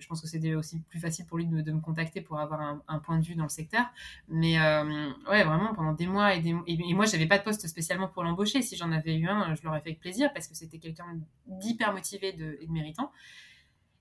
je 0.00 0.08
pense 0.08 0.20
que 0.20 0.26
c'était 0.26 0.54
aussi 0.54 0.80
plus 0.88 0.98
facile 0.98 1.26
pour 1.26 1.38
lui 1.38 1.46
de, 1.46 1.72
me 1.72 1.80
contacter 1.80 2.20
pour 2.20 2.40
avoir 2.40 2.80
un, 2.88 2.98
point 2.98 3.18
de 3.18 3.24
vue 3.24 3.34
dans 3.34 3.44
le 3.44 3.48
secteur. 3.48 3.84
Mais 4.28 4.58
euh, 4.58 5.10
ouais, 5.30 5.44
vraiment, 5.44 5.74
pendant 5.74 5.92
des 5.92 6.06
mois 6.06 6.34
et 6.34 6.40
des 6.40 6.52
mois. 6.52 6.64
Et, 6.66 6.94
moi, 6.94 7.06
j'avais 7.06 7.26
pas 7.26 7.38
de 7.38 7.44
poste 7.44 7.66
spécialement 7.68 8.08
pour 8.08 8.24
l'embaucher. 8.24 8.62
Si 8.62 8.76
j'en 8.76 8.90
avais 8.92 9.16
eu 9.16 9.28
un, 9.28 9.54
je 9.54 9.62
l'aurais 9.62 9.80
fait 9.80 9.90
avec 9.90 10.00
plaisir 10.00 10.32
parce 10.32 10.48
que 10.48 10.56
c'était 10.56 10.78
quelqu'un 10.78 11.18
d'hyper 11.46 11.92
motivé 11.92 12.28
et 12.28 12.32
de 12.32 12.58
méritant. 12.68 13.12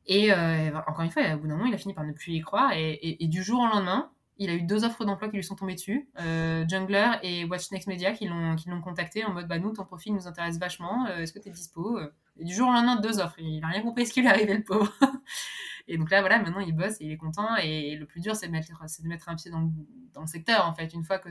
Et 0.09 0.33
euh, 0.33 0.71
encore 0.87 1.01
une 1.01 1.11
fois, 1.11 1.21
au 1.35 1.37
bout 1.37 1.47
d'un 1.47 1.55
moment, 1.55 1.67
il 1.67 1.73
a 1.73 1.77
fini 1.77 1.93
par 1.93 2.03
ne 2.03 2.11
plus 2.11 2.33
y 2.33 2.41
croire. 2.41 2.71
Et, 2.73 3.17
du 3.21 3.43
jour 3.43 3.61
au 3.61 3.67
lendemain, 3.67 4.09
il 4.39 4.49
a 4.49 4.55
eu 4.55 4.63
deux 4.63 4.83
offres 4.83 5.05
d'emploi 5.05 5.29
qui 5.29 5.35
lui 5.35 5.43
sont 5.43 5.55
tombées 5.55 5.75
dessus, 5.75 6.09
euh, 6.19 6.65
Jungler 6.67 7.11
et 7.21 7.45
Watch 7.45 7.71
Next 7.71 7.87
Media 7.87 8.13
qui 8.13 8.25
l'ont 8.25 8.55
qui 8.55 8.69
l'ont 8.69 8.79
contacté 8.79 9.25
en 9.25 9.33
mode 9.33 9.49
bah 9.49 9.59
nous 9.59 9.73
ton 9.73 9.83
profil 9.83 10.13
nous 10.13 10.27
intéresse 10.27 10.57
vachement, 10.57 11.07
euh, 11.07 11.17
est-ce 11.17 11.33
que 11.33 11.39
tu 11.39 11.49
es 11.49 11.51
dispo 11.51 11.99
Et 12.39 12.45
du 12.45 12.53
jour 12.53 12.69
au 12.69 12.71
lendemain 12.71 12.95
deux 12.95 13.19
offres, 13.19 13.35
il 13.37 13.59
n'a 13.59 13.67
rien 13.67 13.81
compris 13.81 14.05
ce 14.05 14.13
qui 14.13 14.21
lui 14.21 14.29
arrivait 14.29 14.55
le 14.55 14.63
pauvre. 14.63 14.93
et 15.89 15.97
donc 15.97 16.09
là 16.11 16.21
voilà, 16.21 16.39
maintenant 16.39 16.59
il 16.59 16.73
bosse 16.73 17.01
et 17.01 17.05
il 17.05 17.11
est 17.11 17.17
content 17.17 17.55
et 17.57 17.95
le 17.95 18.05
plus 18.05 18.21
dur 18.21 18.35
c'est 18.35 18.47
de 18.47 18.51
mettre 18.51 19.27
un 19.27 19.35
pied 19.35 19.51
dans 19.51 19.61
le, 19.61 20.27
secteur 20.27 20.65
en 20.65 20.73
fait, 20.73 20.93
une 20.93 21.03
fois 21.03 21.19
que 21.19 21.29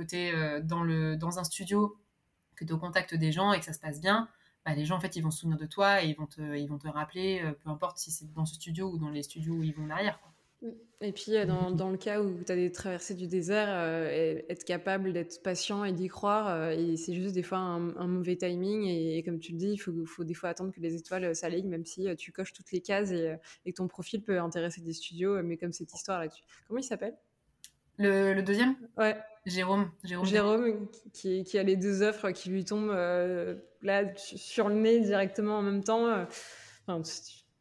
tu 0.00 0.16
es 0.16 0.62
dans 0.62 0.82
le 0.82 1.16
dans 1.16 1.38
un 1.38 1.44
studio 1.44 1.98
que 2.56 2.64
tu 2.64 2.70
es 2.70 2.72
au 2.72 2.78
contact 2.78 3.14
des 3.14 3.32
gens 3.32 3.52
et 3.52 3.58
que 3.58 3.64
ça 3.64 3.72
se 3.72 3.80
passe 3.80 4.00
bien, 4.00 4.28
bah, 4.64 4.74
les 4.74 4.84
gens 4.84 4.96
en 4.96 5.00
fait 5.00 5.16
ils 5.16 5.22
vont 5.22 5.30
se 5.30 5.40
souvenir 5.40 5.58
de 5.58 5.66
toi 5.66 6.04
et 6.04 6.08
ils 6.08 6.16
vont 6.16 6.26
te, 6.26 6.88
rappeler, 6.88 7.40
euh, 7.42 7.52
peu 7.52 7.70
importe 7.70 7.98
si 7.98 8.10
c'est 8.10 8.30
dans 8.32 8.44
ce 8.44 8.54
studio 8.54 8.90
ou 8.90 8.98
dans 8.98 9.08
les 9.08 9.22
studios 9.22 9.54
où 9.54 9.62
ils 9.62 9.74
vont 9.74 9.86
derrière. 9.86 10.18
Et 11.00 11.12
puis 11.12 11.36
euh, 11.36 11.46
dans, 11.46 11.70
dans, 11.70 11.90
le 11.90 11.96
cas 11.96 12.20
où 12.20 12.42
tu 12.44 12.52
as 12.52 12.56
des 12.56 12.70
traversées 12.70 13.14
du 13.14 13.26
désert, 13.26 13.68
euh, 13.70 14.40
être 14.48 14.64
capable 14.64 15.12
d'être 15.12 15.42
patient 15.42 15.84
et 15.84 15.92
d'y 15.92 16.08
croire, 16.08 16.70
et 16.70 16.96
c'est 16.96 17.14
juste 17.14 17.34
des 17.34 17.42
fois 17.42 17.58
un, 17.58 18.06
mauvais 18.06 18.36
timing. 18.36 18.84
Et, 18.86 19.22
comme 19.22 19.38
tu 19.38 19.52
le 19.52 19.58
dis, 19.58 19.72
il 19.72 19.78
faut, 19.78 19.92
faut, 20.04 20.24
des 20.24 20.34
fois 20.34 20.50
attendre 20.50 20.72
que 20.72 20.80
les 20.80 20.94
étoiles 20.94 21.34
s'alignent, 21.34 21.68
même 21.68 21.86
si 21.86 22.14
tu 22.16 22.32
coches 22.32 22.52
toutes 22.52 22.72
les 22.72 22.80
cases 22.80 23.10
et, 23.10 23.36
et, 23.64 23.72
ton 23.72 23.88
profil 23.88 24.22
peut 24.22 24.38
intéresser 24.38 24.80
des 24.80 24.92
studios, 24.92 25.42
mais 25.42 25.56
comme 25.56 25.72
cette 25.72 25.92
histoire 25.92 26.20
là-dessus. 26.20 26.42
Comment 26.68 26.80
il 26.80 26.84
s'appelle? 26.84 27.16
Le, 27.98 28.32
le, 28.34 28.42
deuxième? 28.42 28.76
Ouais. 28.96 29.16
Jérôme. 29.46 29.90
Jérôme, 30.04 30.26
Jérôme 30.26 30.88
qui, 31.12 31.44
qui, 31.44 31.58
a 31.58 31.62
les 31.62 31.76
deux 31.76 32.02
offres 32.02 32.30
qui 32.30 32.50
lui 32.50 32.64
tombent 32.64 32.94
là 33.82 34.04
sur 34.16 34.68
le 34.68 34.74
nez 34.74 35.00
directement 35.00 35.58
en 35.58 35.62
même 35.62 35.82
temps. 35.82 36.06
Euh, 36.06 36.24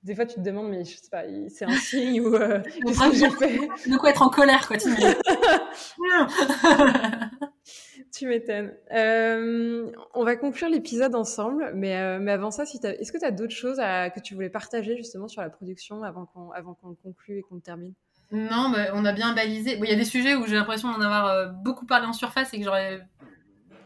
des 0.02 0.16
fois, 0.16 0.26
tu 0.26 0.36
te 0.36 0.40
demandes, 0.40 0.70
mais 0.70 0.86
je 0.86 0.96
sais 0.96 1.10
pas, 1.12 1.24
c'est 1.50 1.66
un 1.66 1.76
signe 1.76 2.22
ou 2.22 2.34
euh, 2.34 2.62
qu'est-ce 2.86 3.10
que 3.10 3.16
j'ai 3.16 3.30
fait? 3.32 3.58
De 3.90 3.98
quoi 3.98 4.12
être 4.12 4.22
en 4.22 4.30
colère, 4.30 4.66
quoi, 4.68 4.78
tu 4.78 4.88
Tu 8.12 8.26
m'étonnes. 8.26 8.74
Euh, 8.92 9.92
on 10.14 10.24
va 10.24 10.38
conclure 10.38 10.70
l'épisode 10.70 11.16
ensemble, 11.16 11.74
mais, 11.76 12.18
mais 12.20 12.32
avant 12.32 12.50
ça, 12.50 12.66
si 12.66 12.80
est-ce 12.82 13.12
que 13.12 13.18
tu 13.18 13.26
as 13.26 13.32
d'autres 13.32 13.54
choses 13.54 13.80
à, 13.80 14.10
que 14.10 14.22
tu 14.22 14.36
voulais 14.36 14.50
partager 14.50 14.96
justement 14.96 15.28
sur 15.28 15.42
la 15.42 15.50
production 15.50 16.02
avant 16.04 16.26
qu'on 16.26 16.50
avant 16.52 16.74
qu'on 16.74 16.96
conclue 16.96 17.40
et 17.40 17.42
qu'on 17.42 17.60
termine? 17.60 17.94
Non, 18.32 18.70
bah, 18.72 18.92
on 18.94 19.04
a 19.06 19.12
bien 19.12 19.34
balisé. 19.34 19.78
Il 19.78 19.90
y 19.90 19.94
a 19.94 19.96
des 19.96 20.06
sujets 20.06 20.36
où 20.36 20.48
j'ai 20.48 20.56
l'impression 20.56 20.90
d'en 20.92 21.02
avoir 21.02 21.52
beaucoup 21.54 21.86
parlé 21.86 22.08
en 22.08 22.14
surface 22.14 22.54
et 22.54 22.58
que 22.58 22.64
j'aurais 22.64 23.06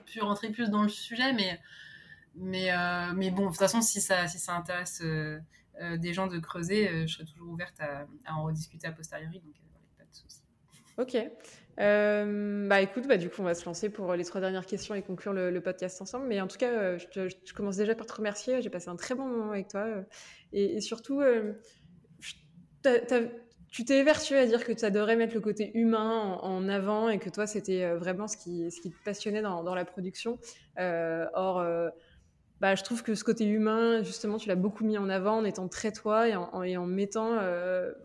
pu 0.06 0.22
rentrer 0.22 0.50
plus 0.50 0.70
dans 0.70 0.84
le 0.84 0.90
sujet, 0.90 1.34
mais, 1.34 1.60
mais, 2.36 2.70
mais 3.16 3.32
bon, 3.32 3.46
de 3.46 3.50
toute 3.50 3.58
façon, 3.58 3.82
si 3.82 4.00
ça, 4.00 4.28
si 4.28 4.38
ça 4.40 4.54
intéresse 4.54 5.02
des 5.98 6.14
gens 6.14 6.28
de 6.28 6.40
creuser, 6.40 7.08
je 7.08 7.14
serais 7.14 7.26
toujours 7.26 7.50
ouverte 7.50 7.80
à, 7.80 8.06
en 8.34 8.44
rediscuter 8.44 8.88
a 8.88 8.92
posteriori, 8.92 9.40
donc 9.40 9.56
pas 9.98 10.04
de 10.06 10.14
souci. 10.16 10.44
Ok. 10.98 11.18
Euh, 11.80 12.68
bah 12.68 12.82
écoute, 12.82 13.08
bah, 13.08 13.18
du 13.18 13.30
coup, 13.30 13.38
on 13.40 13.46
va 13.46 13.56
se 13.56 13.66
lancer 13.66 13.90
pour 13.90 14.14
les 14.14 14.24
trois 14.24 14.42
dernières 14.42 14.66
questions 14.66 14.94
et 14.94 15.02
conclure 15.02 15.34
le, 15.34 15.60
podcast 15.62 16.02
ensemble. 16.02 16.28
Mais 16.28 16.40
en 16.42 16.48
tout 16.48 16.58
cas, 16.58 16.70
euh, 16.70 17.00
je, 17.00 17.54
commence 17.54 17.78
déjà 17.78 17.96
par 17.96 18.06
te 18.06 18.14
remercier. 18.14 18.62
J'ai 18.62 18.70
passé 18.70 18.90
un 18.90 18.96
très 18.96 19.16
bon 19.16 19.26
moment 19.26 19.52
avec 19.52 19.70
toi. 19.70 19.82
Euh, 19.82 20.04
et, 20.52 20.82
surtout, 20.82 21.22
tu 23.72 23.86
t'es 23.86 23.98
évertué 23.98 24.38
à 24.38 24.46
dire 24.46 24.64
que 24.64 24.72
tu 24.72 24.86
adorais 24.86 25.16
mettre 25.16 25.34
le 25.34 25.42
côté 25.42 25.72
humain 25.76 26.38
en, 26.42 26.70
avant 26.70 27.10
et 27.10 27.18
que 27.18 27.30
toi, 27.30 27.48
c'était 27.48 27.92
vraiment 27.96 28.28
ce 28.28 28.38
qui, 28.38 28.70
ce 28.70 28.82
te 28.82 29.04
passionnait 29.04 29.42
dans 29.42 29.76
la 29.76 29.86
production. 29.86 30.38
or, 30.78 31.66
bah, 32.62 32.76
je 32.76 32.84
trouve 32.84 33.04
que 33.04 33.16
ce 33.16 33.24
côté 33.24 33.46
humain, 33.46 34.04
justement, 34.04 34.38
tu 34.38 34.48
l'as 34.48 34.56
beaucoup 34.56 34.86
mis 34.86 34.98
en 34.98 35.10
avant 35.10 35.38
en 35.38 35.46
étant 35.46 35.68
très 35.68 35.92
toi 35.92 36.30
et 36.30 36.36
en, 36.36 36.64
et 36.64 36.78
en 36.78 36.86
mettant 36.86 37.38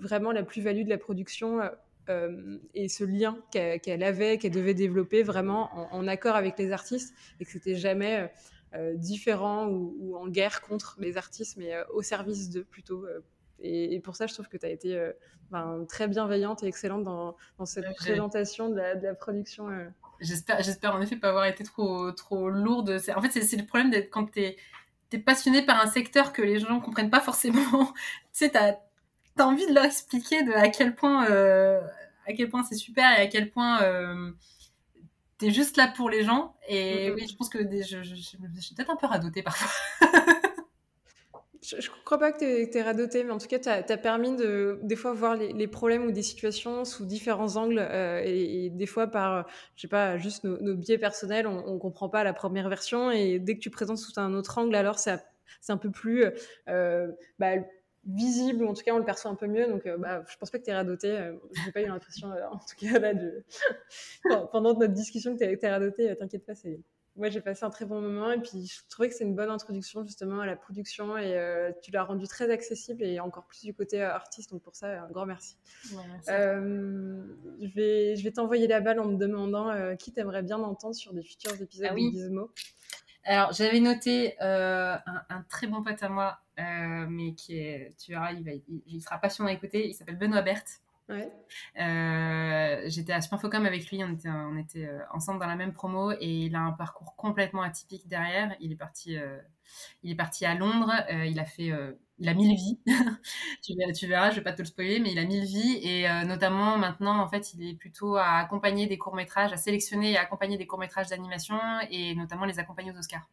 vraiment 0.00 0.32
la 0.32 0.42
plus-value 0.42 0.82
de 0.82 0.88
la 0.88 0.98
production 0.98 1.60
euh, 2.08 2.58
et 2.74 2.88
ce 2.88 3.04
lien 3.04 3.38
qu'elle 3.50 4.02
avait, 4.02 4.38
qu'elle 4.38 4.52
devait 4.52 4.74
développer 4.74 5.22
vraiment 5.22 5.70
en, 5.92 6.06
accord 6.08 6.36
avec 6.36 6.58
les 6.58 6.72
artistes 6.72 7.14
et 7.38 7.44
que 7.44 7.50
c'était 7.50 7.74
jamais 7.74 8.20
euh, 8.20 8.26
euh, 8.74 8.94
différent 8.94 9.68
ou, 9.68 10.16
en 10.16 10.28
guerre 10.28 10.62
contre 10.62 10.96
les 10.98 11.16
artistes, 11.16 11.56
mais 11.58 11.72
au 11.92 12.02
service 12.02 12.50
d'eux 12.50 12.64
plutôt. 12.64 13.06
Et, 13.60 14.00
pour 14.00 14.16
ça, 14.16 14.26
je 14.26 14.34
trouve 14.34 14.48
que 14.48 14.56
tu 14.56 14.66
as 14.66 14.70
été 14.70 15.10
ben, 15.50 15.84
très 15.88 16.08
bienveillante 16.08 16.62
et 16.62 16.66
excellente 16.66 17.04
dans, 17.04 17.36
cette 17.64 17.94
présentation 17.96 18.68
de 18.68 18.76
la, 18.76 19.14
production. 19.14 19.68
J'espère, 20.20 20.62
j'espère 20.62 20.94
en 20.94 21.00
effet 21.00 21.16
pas 21.16 21.30
avoir 21.30 21.46
été 21.46 21.64
trop, 21.64 22.12
trop 22.12 22.48
lourde. 22.48 23.00
En 23.14 23.22
fait, 23.22 23.40
c'est, 23.40 23.56
le 23.56 23.66
problème 23.66 23.90
d'être 23.90 24.10
quand 24.10 24.30
tu 24.30 24.40
es 24.40 25.18
passionné 25.18 25.62
par 25.62 25.82
un 25.82 25.88
secteur 25.88 26.32
que 26.32 26.42
les 26.42 26.58
gens 26.60 26.74
ne 26.74 26.80
comprennent 26.80 27.10
pas 27.10 27.20
forcément. 27.20 27.62
tu 28.32 28.46
sais, 28.46 28.50
tu 28.50 28.58
as, 28.58 28.78
envie 29.46 29.66
de 29.66 29.74
leur 29.74 29.84
expliquer 29.84 30.42
de 30.44 30.52
à 30.52 30.68
quel 30.68 30.94
point 30.94 31.26
à 32.28 32.32
quel 32.34 32.48
point 32.48 32.62
c'est 32.62 32.76
super 32.76 33.18
et 33.18 33.22
à 33.22 33.26
quel 33.26 33.50
point 33.50 33.82
euh, 33.82 34.30
tu 35.38 35.46
es 35.46 35.50
juste 35.50 35.76
là 35.76 35.88
pour 35.88 36.10
les 36.10 36.24
gens. 36.24 36.54
Et 36.68 37.10
oui, 37.10 37.26
je 37.28 37.34
pense 37.34 37.48
que 37.48 37.58
je, 37.58 38.02
suis 38.60 38.74
peut-être 38.74 38.90
un 38.90 38.96
peu 38.96 39.06
radotée 39.06 39.42
parfois. 39.42 39.70
je, 41.68 41.76
ne 41.76 42.04
crois 42.04 42.18
pas 42.18 42.32
que 42.32 42.38
tu 42.38 42.78
es, 42.78 42.82
radotée, 42.82 43.24
mais 43.24 43.32
en 43.32 43.38
tout 43.38 43.46
cas, 43.46 43.58
tu 43.58 43.68
as, 43.68 43.96
permis 43.96 44.36
de 44.36 44.78
des 44.82 44.96
fois 44.96 45.12
voir 45.12 45.36
les, 45.36 45.66
problèmes 45.66 46.04
ou 46.04 46.10
des 46.10 46.22
situations 46.22 46.84
sous 46.84 47.04
différents 47.04 47.56
angles 47.56 47.78
euh, 47.78 48.22
et, 48.24 48.70
des 48.70 48.86
fois 48.86 49.06
par, 49.06 49.46
je 49.76 49.82
sais 49.82 49.88
pas, 49.88 50.18
juste 50.18 50.44
nos, 50.44 50.74
biais 50.74 50.98
personnels, 50.98 51.46
on, 51.46 51.74
ne 51.74 51.78
comprend 51.78 52.08
pas 52.08 52.24
la 52.24 52.32
première 52.32 52.68
version 52.68 53.10
et 53.10 53.38
dès 53.38 53.54
que 53.54 53.60
tu 53.60 53.70
présentes 53.70 53.98
sous 53.98 54.18
un 54.18 54.34
autre 54.34 54.58
angle, 54.58 54.74
alors 54.74 54.98
c'est 54.98 55.20
un 55.68 55.76
peu 55.76 55.90
plus 55.90 56.24
euh, 56.68 57.08
bah, 57.38 57.56
visible, 58.08 58.64
ou 58.64 58.68
en 58.68 58.74
tout 58.74 58.82
cas 58.82 58.92
on 58.92 58.98
le 58.98 59.04
perçoit 59.04 59.30
un 59.30 59.34
peu 59.34 59.46
mieux. 59.46 59.66
Donc 59.68 59.86
euh, 59.86 59.96
bah, 59.96 60.24
je 60.28 60.36
pense 60.36 60.50
pas 60.50 60.58
que 60.58 60.64
tu 60.64 60.70
es 60.70 60.74
radoté. 60.74 61.10
Euh, 61.10 61.36
je 61.52 61.66
n'ai 61.66 61.72
pas 61.72 61.82
eu 61.82 61.86
l'impression, 61.86 62.32
euh, 62.32 62.46
en 62.50 62.58
tout 62.58 62.76
cas 62.80 62.98
là, 62.98 63.14
de... 63.14 63.44
pendant 64.52 64.74
notre 64.74 64.94
discussion 64.94 65.36
que 65.36 65.44
tu 65.44 65.64
es 65.64 65.70
radoté. 65.70 66.14
T'inquiète 66.16 66.46
pas, 66.46 66.54
c'est. 66.54 66.80
Moi, 67.18 67.28
j'ai 67.30 67.40
passé 67.40 67.64
un 67.64 67.70
très 67.70 67.84
bon 67.84 68.00
moment 68.00 68.30
et 68.30 68.40
puis 68.40 68.66
je 68.66 68.80
trouvais 68.88 69.08
que 69.08 69.14
c'est 69.14 69.24
une 69.24 69.34
bonne 69.34 69.50
introduction 69.50 70.04
justement 70.06 70.40
à 70.40 70.46
la 70.46 70.56
production 70.56 71.18
et 71.18 71.36
tu 71.82 71.90
l'as 71.90 72.04
rendu 72.04 72.26
très 72.26 72.50
accessible 72.50 73.02
et 73.02 73.20
encore 73.20 73.44
plus 73.46 73.62
du 73.64 73.74
côté 73.74 74.00
artiste. 74.02 74.50
Donc 74.50 74.62
pour 74.62 74.76
ça, 74.76 75.02
un 75.02 75.10
grand 75.10 75.26
merci. 75.26 75.56
je 75.92 77.74
vais, 77.74 78.16
je 78.16 78.24
vais 78.24 78.30
t'envoyer 78.30 78.66
la 78.68 78.80
balle 78.80 79.00
en 79.00 79.06
me 79.06 79.16
demandant 79.16 79.96
qui 79.96 80.12
t'aimerais 80.12 80.42
bien 80.42 80.58
entendre 80.58 80.94
sur 80.94 81.12
des 81.12 81.22
futurs 81.22 81.60
épisodes 81.60 81.88
ah 81.90 81.94
de 81.94 81.98
Gizmo. 81.98 82.50
Alors, 83.28 83.52
j'avais 83.52 83.80
noté 83.80 84.36
euh, 84.40 84.96
un, 85.28 85.42
très 85.50 85.66
bon 85.66 85.82
pote 85.82 86.02
à 86.02 86.08
moi, 86.08 86.38
euh, 86.58 87.06
mais 87.10 87.34
qui 87.34 87.58
est, 87.58 87.94
tu 87.98 88.12
verras, 88.12 88.32
il, 88.32 88.42
va, 88.42 88.52
il, 88.86 89.02
sera 89.02 89.18
passionnant 89.18 89.50
à 89.50 89.52
écouter. 89.52 89.86
Il 89.86 89.92
s'appelle 89.92 90.16
Benoît 90.16 90.40
Berthe. 90.40 90.80
Ouais. 91.08 91.32
Euh, 91.80 92.82
j'étais 92.86 93.12
à 93.12 93.20
Spinfocom 93.20 93.64
avec 93.64 93.90
lui, 93.90 94.04
on 94.04 94.12
était, 94.12 94.28
on 94.28 94.56
était 94.58 94.90
ensemble 95.12 95.40
dans 95.40 95.46
la 95.46 95.56
même 95.56 95.72
promo 95.72 96.12
et 96.12 96.46
il 96.46 96.54
a 96.54 96.60
un 96.60 96.72
parcours 96.72 97.16
complètement 97.16 97.62
atypique 97.62 98.06
derrière. 98.08 98.54
Il 98.60 98.72
est 98.72 98.76
parti, 98.76 99.16
il 100.02 100.10
est 100.10 100.16
parti 100.16 100.44
à 100.44 100.54
Londres, 100.54 100.92
il 101.10 101.38
a 101.40 101.44
fait 101.44 101.72
il 102.18 102.28
a 102.28 102.34
mille 102.34 102.54
vies. 102.56 102.78
tu, 103.62 103.74
verras, 103.76 103.92
tu 103.92 104.06
verras, 104.06 104.30
je 104.30 104.36
vais 104.36 104.42
pas 104.42 104.52
te 104.52 104.62
le 104.62 104.66
spoiler, 104.66 104.98
mais 104.98 105.12
il 105.12 105.18
a 105.18 105.24
mille 105.24 105.44
vies 105.44 105.78
et 105.82 106.08
euh, 106.08 106.24
notamment 106.24 106.76
maintenant, 106.76 107.18
en 107.20 107.28
fait, 107.28 107.54
il 107.54 107.68
est 107.68 107.74
plutôt 107.74 108.16
à 108.16 108.38
accompagner 108.38 108.86
des 108.86 108.98
courts 108.98 109.14
métrages, 109.14 109.52
à 109.52 109.56
sélectionner 109.56 110.12
et 110.12 110.16
à 110.16 110.22
accompagner 110.22 110.56
des 110.56 110.66
courts 110.66 110.80
métrages 110.80 111.08
d'animation 111.08 111.58
et 111.90 112.14
notamment 112.14 112.44
les 112.44 112.58
accompagner 112.58 112.90
aux 112.90 112.98
Oscars. 112.98 113.28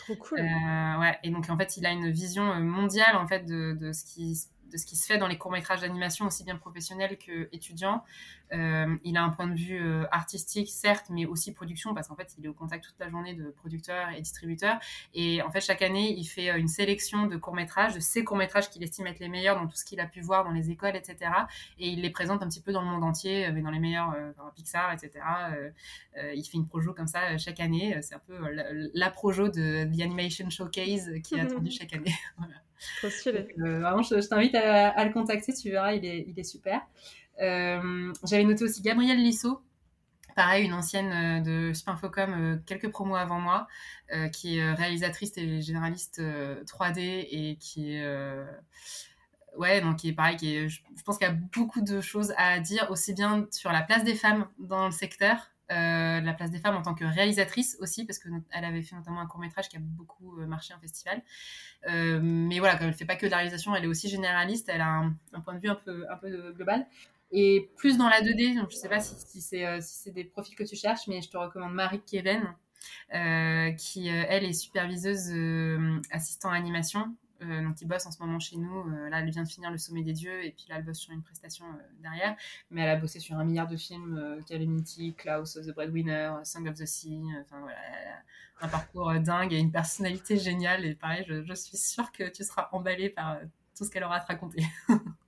Trop 0.00 0.16
cool. 0.16 0.40
Euh, 0.40 1.00
ouais, 1.00 1.18
et 1.22 1.30
donc 1.30 1.48
en 1.48 1.56
fait, 1.56 1.76
il 1.76 1.86
a 1.86 1.90
une 1.90 2.10
vision 2.10 2.50
euh, 2.50 2.60
mondiale 2.60 3.16
en 3.16 3.26
fait 3.26 3.46
de, 3.46 3.76
de 3.80 3.92
ce 3.92 4.04
qui 4.04 4.38
de 4.70 4.76
ce 4.76 4.86
qui 4.86 4.96
se 4.96 5.06
fait 5.06 5.18
dans 5.18 5.28
les 5.28 5.38
courts-métrages 5.38 5.80
d'animation, 5.80 6.26
aussi 6.26 6.44
bien 6.44 6.56
professionnels 6.56 7.16
qu'étudiants. 7.18 8.02
Euh, 8.52 8.96
il 9.04 9.16
a 9.16 9.22
un 9.22 9.30
point 9.30 9.46
de 9.46 9.54
vue 9.54 9.80
euh, 9.80 10.04
artistique, 10.10 10.70
certes, 10.70 11.06
mais 11.10 11.26
aussi 11.26 11.52
production, 11.52 11.94
parce 11.94 12.08
qu'en 12.08 12.16
fait, 12.16 12.34
il 12.38 12.44
est 12.44 12.48
au 12.48 12.54
contact 12.54 12.84
toute 12.84 12.98
la 12.98 13.08
journée 13.08 13.34
de 13.34 13.50
producteurs 13.50 14.10
et 14.10 14.20
distributeurs. 14.20 14.78
Et 15.12 15.42
en 15.42 15.50
fait, 15.50 15.60
chaque 15.60 15.82
année, 15.82 16.14
il 16.16 16.24
fait 16.24 16.50
euh, 16.50 16.58
une 16.58 16.68
sélection 16.68 17.26
de 17.26 17.36
courts-métrages, 17.36 17.94
de 17.94 18.00
ces 18.00 18.24
courts-métrages 18.24 18.70
qu'il 18.70 18.82
estime 18.82 19.06
être 19.06 19.18
les 19.18 19.28
meilleurs 19.28 19.56
dans 19.56 19.66
tout 19.66 19.76
ce 19.76 19.84
qu'il 19.84 20.00
a 20.00 20.06
pu 20.06 20.20
voir 20.20 20.44
dans 20.44 20.50
les 20.50 20.70
écoles, 20.70 20.96
etc. 20.96 21.30
Et 21.78 21.88
il 21.88 22.02
les 22.02 22.10
présente 22.10 22.42
un 22.42 22.48
petit 22.48 22.60
peu 22.60 22.72
dans 22.72 22.82
le 22.82 22.88
monde 22.88 23.04
entier, 23.04 23.50
mais 23.52 23.62
dans 23.62 23.70
les 23.70 23.80
meilleurs, 23.80 24.14
dans 24.36 24.50
Pixar, 24.54 24.92
etc. 24.92 25.24
il 26.16 26.44
fait 26.44 26.56
une 26.56 26.66
projo 26.66 26.92
comme 26.92 27.06
ça 27.06 27.36
chaque 27.38 27.60
année. 27.60 27.98
C'est 28.02 28.14
un 28.14 28.20
peu 28.20 28.38
la, 28.92 29.10
projo 29.10 29.48
de 29.48 29.84
The 29.84 30.00
Animation 30.02 30.50
Showcase 30.50 31.10
qui 31.22 31.34
est 31.36 31.40
attendue 31.40 31.70
chaque 31.70 31.92
année. 31.92 32.14
Trop 32.98 33.10
stylé. 33.10 33.48
Euh, 33.58 33.80
vraiment, 33.80 34.02
je, 34.02 34.28
t'invite 34.28 34.54
à, 34.54 35.04
le 35.04 35.12
contacter, 35.12 35.52
tu 35.52 35.70
verras, 35.70 35.94
il 35.94 36.04
est, 36.04 36.24
il 36.28 36.38
est 36.38 36.44
super. 36.44 36.80
Euh, 37.40 38.12
j'avais 38.24 38.44
noté 38.44 38.64
aussi 38.64 38.82
Gabrielle 38.82 39.22
Lissot, 39.22 39.60
pareil, 40.36 40.64
une 40.64 40.72
ancienne 40.72 41.40
euh, 41.42 41.68
de 41.68 41.72
Spinfocom, 41.72 42.62
quelques 42.66 42.90
promos 42.90 43.16
avant 43.16 43.40
moi, 43.40 43.66
qui 44.32 44.58
est 44.58 44.72
réalisatrice 44.74 45.32
et 45.36 45.60
généraliste 45.60 46.20
3D 46.20 47.26
et 47.30 47.56
qui 47.58 47.94
est 47.94 48.06
ouais, 49.56 49.80
donc 49.80 49.96
qui 49.96 50.08
est 50.08 50.12
pareil, 50.12 50.36
qui 50.36 50.54
est, 50.54 50.68
je, 50.68 50.82
pense 51.04 51.18
qu'il 51.18 51.26
y 51.26 51.30
a 51.30 51.34
beaucoup 51.54 51.80
de 51.80 52.00
choses 52.00 52.34
à 52.36 52.60
dire, 52.60 52.90
aussi 52.90 53.14
bien 53.14 53.46
sur 53.50 53.72
la 53.72 53.82
place 53.82 54.04
des 54.04 54.14
femmes 54.14 54.46
dans 54.58 54.86
le 54.86 54.92
secteur, 54.92 55.50
la 55.74 56.34
place 56.34 56.50
des 56.50 56.58
femmes 56.58 56.76
en 56.76 56.82
tant 56.82 56.94
que 56.94 57.04
réalisatrice 57.04 57.76
aussi, 57.80 58.04
parce 58.04 58.18
qu'elle 58.18 58.64
avait 58.64 58.82
fait 58.82 58.96
notamment 58.96 59.20
un 59.20 59.26
court 59.26 59.40
métrage 59.40 59.68
qui 59.68 59.76
a 59.76 59.80
beaucoup 59.80 60.36
marché 60.46 60.74
en 60.74 60.78
festival, 60.78 61.22
euh, 61.88 62.20
mais 62.22 62.58
voilà, 62.58 62.76
comme 62.76 62.88
elle 62.88 62.94
fait 62.94 63.04
pas 63.04 63.16
que 63.16 63.26
de 63.26 63.30
la 63.30 63.38
réalisation, 63.38 63.74
elle 63.74 63.84
est 63.84 63.88
aussi 63.88 64.08
généraliste, 64.08 64.68
elle 64.68 64.80
a 64.80 64.88
un, 64.88 65.40
point 65.44 65.54
de 65.54 65.60
vue 65.60 65.68
un 65.68 65.74
peu, 65.74 66.06
un 66.10 66.16
peu 66.16 66.52
global. 66.52 66.86
Et 67.30 67.70
plus 67.76 67.98
dans 67.98 68.08
la 68.08 68.20
2D, 68.20 68.56
donc 68.56 68.70
je 68.70 68.76
sais 68.76 68.88
pas 68.88 69.00
si, 69.00 69.14
si 69.18 69.40
c'est 69.40 69.66
euh, 69.66 69.80
des 70.12 70.24
profils 70.24 70.54
que 70.54 70.64
tu 70.64 70.76
cherches, 70.76 71.06
mais 71.08 71.20
je 71.20 71.28
te 71.28 71.36
recommande 71.36 71.74
Marie 71.74 72.00
Keven, 72.00 72.42
euh, 73.14 73.72
qui 73.72 74.08
elle 74.08 74.44
est 74.44 74.52
superviseuse 74.52 75.32
assistant 76.10 76.50
animation 76.50 77.14
euh, 77.50 77.86
bosse 77.86 78.06
en 78.06 78.10
ce 78.10 78.22
moment 78.22 78.38
chez 78.38 78.56
nous. 78.56 78.88
Euh, 78.90 79.08
là, 79.08 79.20
elle 79.20 79.30
vient 79.30 79.42
de 79.42 79.48
finir 79.48 79.70
Le 79.70 79.78
Sommet 79.78 80.02
des 80.02 80.12
Dieux 80.12 80.44
et 80.44 80.52
puis 80.52 80.66
là, 80.68 80.76
elle 80.78 80.84
bosse 80.84 80.98
sur 80.98 81.12
une 81.12 81.22
prestation 81.22 81.64
euh, 81.66 81.82
derrière. 82.00 82.36
Mais 82.70 82.82
elle 82.82 82.90
a 82.90 82.96
bossé 82.96 83.20
sur 83.20 83.36
un 83.36 83.44
milliard 83.44 83.66
de 83.66 83.76
films 83.76 84.42
Calamity, 84.46 85.14
Klaus, 85.14 85.54
The 85.54 85.74
Breadwinner, 85.74 86.34
Song 86.44 86.68
of 86.68 86.74
the 86.74 86.86
Sea. 86.86 87.22
Enfin 87.42 87.60
voilà, 87.60 87.78
un 88.60 88.68
parcours 88.68 89.12
dingue 89.20 89.52
et 89.52 89.58
une 89.58 89.72
personnalité 89.72 90.36
géniale. 90.36 90.84
Et 90.84 90.94
pareil, 90.94 91.24
je, 91.28 91.44
je 91.44 91.54
suis 91.54 91.76
sûre 91.76 92.12
que 92.12 92.28
tu 92.28 92.44
seras 92.44 92.68
emballé 92.72 93.10
par 93.10 93.38
tout 93.76 93.84
ce 93.84 93.90
qu'elle 93.90 94.04
aura 94.04 94.16
à 94.16 94.20
te 94.20 94.26
raconter. 94.26 94.64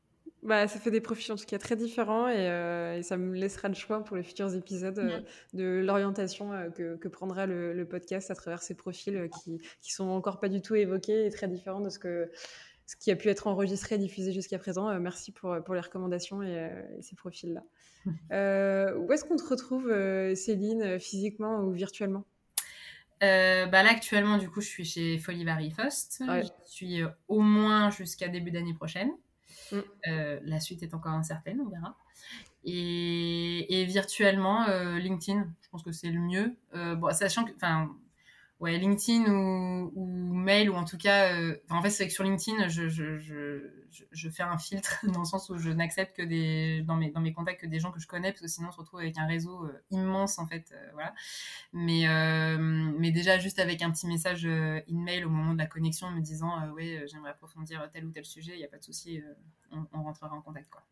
Bah, 0.47 0.69
ça 0.69 0.79
fait 0.79 0.93
des 0.93 1.01
profils 1.01 1.33
en 1.33 1.37
tout 1.37 1.45
cas 1.45 1.59
très 1.59 1.75
différents 1.75 2.29
et, 2.29 2.49
euh, 2.49 3.03
ça 3.03 3.17
me 3.17 3.35
laissera 3.35 3.67
le 3.67 3.75
choix 3.75 4.05
pour 4.05 4.17
les 4.17 4.23
futurs 4.23 4.55
épisodes 4.55 5.01
euh, 5.01 5.21
de 5.55 5.83
l'orientation 5.85 6.53
euh, 6.53 6.71
que, 6.71 7.09
prendra 7.09 7.47
le, 7.47 7.85
podcast 7.85 8.31
à 8.31 8.37
travers 8.37 8.63
ces 8.63 8.75
profils 8.75 9.29
qui, 9.43 9.61
qui 9.81 9.93
sont 9.93 10.09
encore 10.09 10.39
pas 10.39 10.49
du 10.49 10.63
tout 10.63 10.77
évoqués 10.77 11.27
et 11.27 11.31
très 11.31 11.49
différents 11.49 11.81
de 11.81 11.91
ce 11.91 11.99
que 11.99 12.31
ce 12.87 12.95
qui 12.95 13.11
a 13.11 13.17
pu 13.17 13.29
être 13.29 13.49
enregistré 13.49 13.97
et 13.97 13.99
diffusé 13.99 14.33
jusqu'à 14.33 14.61
présent. 14.61 14.97
merci 15.01 15.33
pour, 15.33 15.57
pour 15.65 15.75
les 15.75 15.81
recommandations 15.81 16.41
et, 16.45 16.71
ces 17.01 17.17
profils-là. 17.17 17.65
où 18.07 19.13
est-ce 19.13 19.25
qu'on 19.25 19.35
te 19.35 19.45
retrouve, 19.45 19.93
Céline, 20.37 21.01
physiquement 21.01 21.59
ou 21.63 21.73
virtuellement? 21.73 22.25
Bah 23.21 23.83
là 23.83 23.91
actuellement 23.91 24.39
du 24.39 24.49
coup 24.49 24.61
je 24.61 24.69
suis 24.69 24.85
chez 24.85 25.19
Folivary 25.19 25.73
Faust. 25.73 26.23
Je 26.29 26.49
suis 26.71 27.01
au 27.27 27.41
moins 27.41 27.91
jusqu'à 27.91 28.29
début 28.29 28.53
d'année 28.53 28.75
prochaine. 28.75 29.11
Mm. 29.73 29.79
Euh, 30.09 30.41
la 30.45 30.61
suite 30.61 30.83
est 30.83 30.95
encore 30.95 31.13
incertaine, 31.13 31.61
on 31.61 31.69
verra. 31.69 31.97
Et, 32.65 33.85
virtuellement, 33.89 34.67
euh, 34.69 34.99
LinkedIn, 34.99 35.47
je 35.63 35.69
pense 35.69 35.83
que 35.83 35.93
c'est 35.93 36.11
le 36.11 36.21
mieux. 36.21 36.57
Euh, 36.75 36.97
bon, 36.97 37.13
sachant 37.15 37.45
que, 37.45 37.53
enfin, 37.55 37.95
ouais, 38.61 38.79
LinkedIn 38.79 39.25
ou, 39.31 40.33
mail, 40.35 40.71
ou 40.71 40.75
en 40.75 40.85
tout 40.85 40.97
cas, 40.97 41.35
euh, 41.35 41.57
en 41.71 41.83
fait, 41.83 41.91
c'est 41.91 42.07
que 42.07 42.13
sur 42.13 42.25
LinkedIn, 42.25 42.69
je, 42.69 42.89
je, 42.89 43.19
je, 43.19 43.85
je, 44.13 44.29
fais 44.31 44.43
un 44.43 44.59
filtre 44.59 45.05
dans 45.13 45.21
le 45.21 45.25
sens 45.25 45.51
où 45.51 45.59
je 45.59 45.71
n'accepte 45.71 46.17
que 46.17 46.23
des, 46.23 46.83
dans 46.83 46.97
mes, 46.97 47.11
dans 47.11 47.21
mes 47.21 47.33
contacts 47.33 47.61
que 47.61 47.67
des 47.67 47.81
gens 47.81 47.93
que 47.93 48.01
je 48.01 48.07
connais, 48.07 48.33
parce 48.33 48.43
que 48.43 48.49
sinon, 48.49 48.69
on 48.69 48.73
se 48.73 48.79
retrouve 48.79 49.01
avec 49.01 49.19
un 49.19 49.27
réseau 49.27 49.65
euh, 49.65 49.83
immense, 49.91 50.39
en 50.39 50.47
fait, 50.47 50.73
euh, 50.73 50.91
voilà. 50.95 51.15
Mais, 51.73 52.07
mais 52.99 53.11
déjà, 53.11 53.39
juste 53.39 53.59
avec 53.59 53.83
un 53.83 53.91
petit 53.91 54.07
message 54.07 54.47
in-mail 54.47 55.27
au 55.27 55.31
moment 55.31 55.53
de 55.53 55.59
la 55.59 55.67
connexion, 55.67 56.11
me 56.11 56.21
disant, 56.21 56.71
ouais, 56.73 57.05
j'aimerais 57.07 57.31
approfondir 57.31 57.89
tel 57.93 58.07
ou 58.07 58.11
tel 58.11 58.25
sujet, 58.25 58.53
il 58.55 58.59
n'y 58.59 58.65
a 58.65 58.69
pas 58.69 58.79
de 58.79 58.85
souci, 58.85 59.23
on, 59.71 59.87
on 59.93 60.03
rentrera 60.03 60.35
en 60.35 60.41
contact, 60.43 60.71
quoi. 60.71 60.83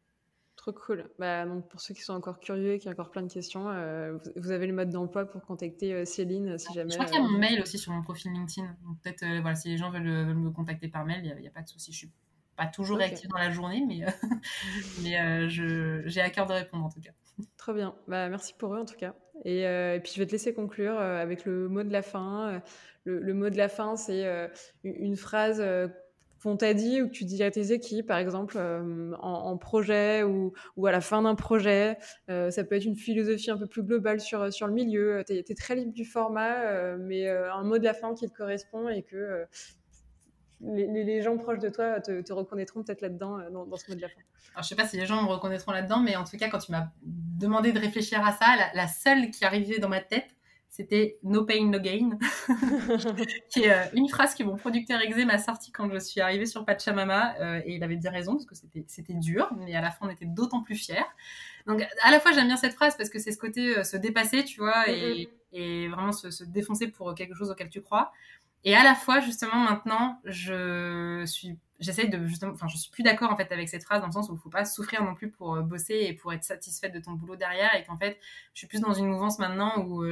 Trop 0.65 0.73
cool. 0.73 1.11
Bah, 1.19 1.45
donc 1.45 1.69
pour 1.69 1.83
ceux 1.83 1.93
qui 1.93 2.01
sont 2.01 2.15
encore 2.15 2.41
curieux 2.41 2.73
et 2.73 2.79
qui 2.79 2.89
ont 2.89 2.93
encore 2.93 3.11
plein 3.11 3.21
de 3.21 3.31
questions, 3.31 3.69
euh, 3.69 4.17
vous, 4.35 4.51
avez 4.51 4.67
le 4.67 4.73
mode 4.73 4.89
d'emploi 4.89 5.27
pour 5.27 5.45
contacter 5.45 5.93
euh, 5.93 6.07
Céline 6.07 6.57
si 6.57 6.73
jamais. 6.73 6.91
Je 6.91 6.97
crois 6.97 7.05
qu'il 7.05 7.21
y 7.21 7.23
a 7.23 7.23
mon 7.23 7.37
mail 7.37 7.61
aussi 7.61 7.77
sur 7.77 7.93
mon 7.93 8.01
profil 8.01 8.33
LinkedIn. 8.33 8.67
Donc 8.83 8.99
peut-être 9.03 9.25
euh, 9.25 9.41
voilà, 9.43 9.57
si 9.57 9.69
les 9.69 9.77
gens 9.77 9.91
veulent, 9.91 10.35
me 10.35 10.49
contacter 10.49 10.89
par 10.89 11.05
mail, 11.05 11.21
il 11.23 11.39
n'y 11.39 11.47
a, 11.47 11.51
pas 11.51 11.61
de 11.61 11.69
souci. 11.69 11.93
Je 11.93 11.99
suis 11.99 12.11
pas 12.57 12.65
toujours 12.65 12.97
réactive 12.97 13.29
dans 13.29 13.37
la 13.37 13.51
journée, 13.51 13.85
mais, 13.87 14.07
mais 15.03 15.51
j'ai 15.51 16.21
à 16.23 16.31
cœur 16.31 16.47
de 16.47 16.55
répondre 16.55 16.87
en 16.87 16.89
tout 16.89 17.03
cas. 17.03 17.13
Trop 17.59 17.75
bien. 17.75 17.95
Bah, 18.09 18.31
merci 18.31 18.55
pour 18.55 18.75
eux 18.75 18.81
en 18.81 18.87
tout 18.87 18.97
cas. 18.97 19.15
Et, 19.45 20.01
puis 20.03 20.13
je 20.15 20.19
vais 20.19 20.27
te 20.27 20.33
laisser 20.33 20.55
conclure 20.55 20.99
avec 20.99 21.45
le 21.45 21.69
mot 21.69 21.83
de 21.83 21.93
la 21.93 22.01
fin. 22.01 22.63
Le, 23.05 23.21
le 23.21 23.35
mot 23.35 23.51
de 23.51 23.59
la 23.59 23.69
fin, 23.69 23.97
c'est 23.97 24.25
une 24.83 25.17
phrase 25.17 25.63
qu'on 26.45 26.59
t'a 26.59 26.75
dit 26.75 27.01
ou 27.01 27.09
que 27.09 27.13
tu 27.13 27.25
dis 27.25 27.43
à 27.43 27.51
tes 27.51 27.73
équipes, 27.73 28.07
par 28.07 28.19
exemple, 28.19 28.57
euh, 28.59 29.13
en, 29.19 29.57
projet 29.57 30.23
ou, 30.23 30.53
à 30.87 30.93
la 30.93 31.01
fin 31.01 31.23
d'un 31.23 31.35
projet. 31.35 31.97
Euh, 32.29 32.51
ça 32.51 32.65
peut 32.65 32.77
être 32.77 32.85
une 32.85 32.97
philosophie 32.97 33.51
un 33.51 33.57
peu 33.57 33.67
plus 33.67 33.83
globale 33.83 34.21
sur, 34.21 34.53
sur 34.53 34.67
le 34.67 34.75
milieu. 34.75 35.25
Tu 35.27 35.33
es, 35.33 35.55
très 35.55 35.75
libre 35.75 35.95
du 35.95 36.05
format, 36.05 36.67
euh, 36.67 36.99
mais 37.01 37.27
un 37.29 37.63
mot 37.65 37.79
de 37.79 37.85
la 37.85 37.95
fin 37.95 38.15
qui 38.15 38.29
te 38.29 38.37
correspond 38.37 38.91
et 38.91 39.03
que 39.03 39.47
les, 40.61 41.23
gens 41.23 41.39
proches 41.39 41.61
de 41.61 41.71
toi 41.71 41.99
te, 42.01 42.33
reconnaîtront 42.33 42.83
peut-être 42.83 43.01
là-dedans, 43.01 43.39
dans, 43.51 43.77
ce 43.77 43.91
mot 43.91 43.97
de 43.97 44.03
la 44.03 44.09
fin. 44.09 44.21
Alors, 44.53 44.65
je 44.65 44.69
sais 44.69 44.77
pas 44.77 44.87
si 44.87 44.99
les 44.99 45.07
gens 45.07 45.23
me 45.23 45.29
reconnaîtront 45.29 45.73
là-dedans, 45.73 46.01
mais 46.01 46.15
en 46.15 46.25
tout 46.25 46.37
cas, 46.37 46.51
quand 46.51 46.59
tu 46.59 46.73
m'as 46.73 46.89
demandé 47.03 47.73
de 47.73 47.81
réfléchir 47.81 48.25
à 48.25 48.33
ça, 48.33 48.45
la 48.75 48.87
seule 48.87 49.31
qui 49.31 49.47
arrivait 49.47 49.79
dans 49.79 49.89
ma 49.89 50.01
tête, 50.01 50.29
c'était 50.75 51.19
No 51.23 51.45
Pain, 51.45 51.67
No 51.67 51.79
Gain, 51.79 52.19
qui 53.49 53.63
est 53.63 53.71
euh, 53.71 53.85
une 53.95 54.09
phrase 54.09 54.35
que 54.35 54.43
mon 54.43 54.57
producteur 54.57 55.01
Exé 55.01 55.25
m'a 55.25 55.39
sortie 55.39 55.71
quand 55.71 55.89
je 55.89 56.01
suis 56.01 56.21
arrivée 56.21 56.47
sur 56.47 56.65
Pachamama, 56.65 57.37
euh, 57.39 57.63
et 57.65 57.77
il 57.77 57.85
avait 57.85 57.95
bien 57.95 58.11
raison, 58.11 58.35
parce 58.35 58.61
que 58.61 58.69
c'était 58.89 59.15
dur, 59.15 59.53
mais 59.57 59.73
à 59.77 59.81
la 59.81 59.93
fin, 59.93 60.09
on 60.09 60.11
était 60.11 60.25
d'autant 60.25 60.63
plus 60.63 60.75
fiers. 60.75 61.07
Donc, 61.69 61.87
à 62.03 62.11
la 62.11 62.19
fois, 62.19 62.33
j'aime 62.33 62.49
bien 62.49 62.57
cette 62.57 62.75
phrase, 62.75 62.97
parce 62.97 63.09
que 63.09 63.21
c'est 63.21 63.31
ce 63.31 63.39
côté 63.39 63.79
euh, 63.79 63.85
se 63.85 63.97
dépasser, 63.97 64.43
tu 64.43 64.59
vois, 64.59 64.91
et, 64.91 65.29
et 65.53 65.87
vraiment 65.87 66.11
se, 66.11 66.33
se, 66.33 66.43
défoncer 66.43 66.89
pour 66.89 67.15
quelque 67.15 67.37
chose 67.37 67.53
auquel 67.53 67.69
tu 67.69 67.81
crois. 67.81 68.11
Et 68.65 68.75
à 68.75 68.83
la 68.83 68.97
fois, 68.97 69.21
justement, 69.21 69.59
maintenant, 69.59 70.19
je 70.25 71.23
suis, 71.25 71.57
j'essaie 71.79 72.09
de 72.09 72.27
justement, 72.27 72.51
enfin, 72.53 72.67
je 72.67 72.79
suis 72.79 72.91
plus 72.91 73.05
d'accord 73.05 73.31
en 73.31 73.37
fait 73.37 73.53
avec 73.53 73.69
cette 73.69 73.85
phrase 73.85 74.01
dans 74.01 74.07
le 74.07 74.13
sens 74.13 74.29
où 74.31 74.35
il 74.35 74.39
faut 74.41 74.49
pas 74.49 74.65
souffrir 74.65 75.05
non 75.05 75.15
plus 75.15 75.31
pour 75.31 75.55
bosser 75.63 76.07
et 76.09 76.15
pour 76.15 76.33
être 76.33 76.45
satisfaite 76.45 76.95
de 76.95 76.99
ton 76.99 77.13
boulot 77.13 77.37
derrière, 77.37 77.77
et 77.77 77.85
qu'en 77.85 77.97
fait, 77.97 78.19
je 78.55 78.59
suis 78.59 78.67
plus 78.67 78.81
dans 78.81 78.95
une 78.95 79.07
mouvance 79.07 79.39
maintenant 79.39 79.85
où 79.87 80.03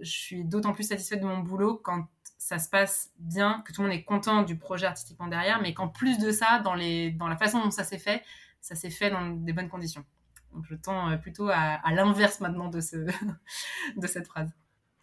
je 0.00 0.10
suis 0.10 0.44
d'autant 0.44 0.72
plus 0.72 0.84
satisfaite 0.84 1.20
de 1.20 1.26
mon 1.26 1.38
boulot 1.38 1.80
quand 1.82 2.06
ça 2.38 2.58
se 2.58 2.68
passe 2.68 3.10
bien, 3.18 3.62
que 3.66 3.72
tout 3.72 3.82
le 3.82 3.88
monde 3.88 3.96
est 3.96 4.04
content 4.04 4.42
du 4.42 4.56
projet 4.56 4.86
artistiquement 4.86 5.26
derrière, 5.26 5.60
mais 5.60 5.74
qu'en 5.74 5.88
plus 5.88 6.18
de 6.18 6.30
ça, 6.30 6.60
dans, 6.60 6.74
les, 6.74 7.10
dans 7.10 7.28
la 7.28 7.36
façon 7.36 7.62
dont 7.62 7.70
ça 7.70 7.84
s'est 7.84 7.98
fait, 7.98 8.22
ça 8.60 8.74
s'est 8.74 8.90
fait 8.90 9.10
dans 9.10 9.28
des 9.30 9.52
bonnes 9.52 9.68
conditions. 9.68 10.04
Donc 10.54 10.64
je 10.64 10.74
tends 10.74 11.10
euh, 11.10 11.16
plutôt 11.16 11.48
à, 11.50 11.80
l'inverse 11.92 12.40
maintenant 12.40 12.68
de, 12.68 12.80
ce, 12.80 12.96
de 13.96 14.06
cette 14.06 14.26
phrase. 14.26 14.50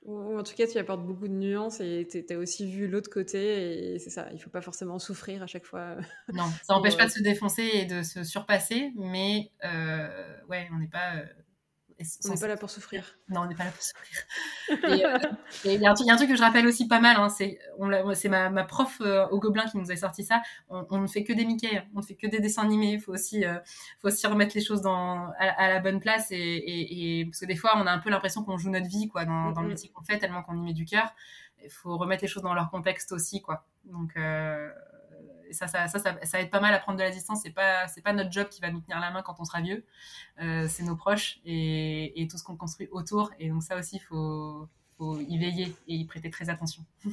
En 0.08 0.44
tout 0.44 0.54
cas, 0.54 0.68
tu 0.68 0.78
apportes 0.78 1.04
beaucoup 1.04 1.28
de 1.28 1.34
nuances 1.34 1.80
et 1.82 2.08
tu 2.08 2.24
as 2.32 2.38
aussi 2.38 2.72
vu 2.72 2.88
l'autre 2.88 3.10
côté 3.10 3.96
et 3.96 4.00
c'est 4.00 4.12
ça, 4.12 4.28
il 4.30 4.36
ne 4.36 4.40
faut 4.40 4.52
pas 4.52 4.62
forcément 4.62 5.00
souffrir 5.00 5.42
à 5.42 5.48
chaque 5.48 5.66
fois. 5.66 5.96
Non, 6.34 6.46
ça 6.64 6.76
n'empêche 6.76 6.96
pas 6.96 7.08
de 7.08 7.12
se 7.12 7.22
défoncer 7.22 7.70
et 7.74 7.86
de 7.86 8.04
se 8.04 8.24
surpasser, 8.24 8.92
mais 8.96 9.52
euh, 9.64 10.38
ouais, 10.48 10.70
on 10.74 10.78
n'est 10.78 10.88
pas... 10.88 11.16
Euh, 11.16 11.26
on 12.26 12.30
n'est 12.30 12.40
pas 12.40 12.48
là 12.48 12.58
pour 12.58 12.70
souffrir. 12.70 13.18
Non, 13.30 13.42
on 13.42 13.46
n'est 13.48 13.56
pas 13.56 13.64
là 13.64 13.72
pour 13.72 13.82
souffrir. 13.82 14.20
euh, 14.70 15.20
il 15.66 15.82
y, 15.82 15.86
a 15.86 15.92
un 15.92 16.16
truc 16.16 16.30
que 16.30 16.36
je 16.36 16.42
rappelle 16.42 16.68
aussi 16.68 16.88
pas 16.88 17.00
mal, 17.00 17.18
hein, 17.18 17.30
c'est 17.30 17.58
ma, 18.30 18.50
ma, 18.50 18.64
prof 18.64 19.02
euh, 19.02 19.28
au 19.30 19.40
Gobelin 19.40 19.66
qui 19.66 19.78
nous 19.78 19.92
a 19.92 19.96
sorti 19.96 20.24
ça. 20.24 20.42
On, 20.70 21.00
ne 21.00 21.08
fait 21.08 21.24
que 21.24 21.34
des 21.34 21.46
Mickey, 21.46 21.84
on 21.96 22.00
ne 22.00 22.06
fait 22.06 22.16
que 22.16 22.28
des 22.28 22.40
dessins 22.40 22.64
animés. 22.64 22.94
Il 22.94 23.02
faut 23.02 23.14
aussi, 23.14 23.46
euh, 23.46 23.58
faut 24.02 24.10
aussi 24.10 24.28
remettre 24.28 24.56
les 24.56 24.62
choses 24.62 24.82
dans, 24.82 25.32
à, 25.40 25.70
la 25.70 25.80
bonne 25.80 26.00
place. 26.00 26.28
Et, 26.32 26.38
et, 26.38 27.26
parce 27.26 27.40
que 27.40 27.46
des 27.46 27.56
fois, 27.56 27.74
on 27.78 27.88
a 27.88 27.92
un 27.92 28.00
peu 28.00 28.10
l'impression 28.10 28.44
qu'on 28.44 28.58
joue 28.58 28.70
notre 28.70 28.88
vie 28.88 29.08
quoi, 29.08 29.26
dans, 29.26 29.52
dans 29.52 29.62
le 29.62 29.70
métier 29.70 29.90
qu'on 29.90 30.04
fait, 30.04 30.20
tellement 30.20 30.44
qu'on 30.44 30.56
y 30.58 30.62
met 30.62 30.74
du 30.74 30.86
cœur. 30.86 31.14
Il 31.64 31.72
faut 31.72 31.98
remettre 31.98 32.22
les 32.24 32.28
choses 32.28 32.44
dans 32.44 32.54
leur 32.54 32.70
contexte 32.70 33.12
aussi. 33.12 33.42
Quoi. 33.42 33.66
Donc, 33.86 34.16
ça 35.52 35.68
ça, 35.68 35.88
ça, 35.88 36.00
ça, 36.00 36.42
aide 36.42 36.50
pas 36.50 36.60
mal 36.60 36.74
à 36.74 36.80
prendre 36.80 36.98
de 36.98 37.04
la 37.04 37.12
distance. 37.12 37.42
C'est 37.44 37.52
pas, 37.52 37.88
c'est 37.88 38.02
pas 38.02 38.14
notre 38.14 38.32
job 38.32 38.50
qui 38.50 38.62
va 38.62 38.72
nous 38.72 38.82
tenir 38.82 39.00
la 39.00 39.12
main 39.12 39.22
quand 39.22 39.36
on 39.40 39.46
sera 39.46 39.62
vieux. 39.62 39.86
Euh, 40.42 40.68
c'est 40.68 40.84
nos 40.84 40.96
proches 40.96 41.40
et, 41.46 42.22
et 42.22 42.28
tout 42.28 42.38
ce 42.38 42.44
qu'on 42.44 42.56
construit 42.56 42.88
autour. 42.92 43.32
Et 43.40 43.50
donc 43.50 43.64
ça 43.64 43.78
aussi, 43.78 43.98
il 43.98 44.02
faut, 44.02 44.68
faut 44.98 45.20
y 45.20 45.38
veiller 45.38 45.76
et 45.88 45.96
y 45.96 46.06
prêter 46.06 46.30
très 46.30 46.50
attention. 46.50 46.84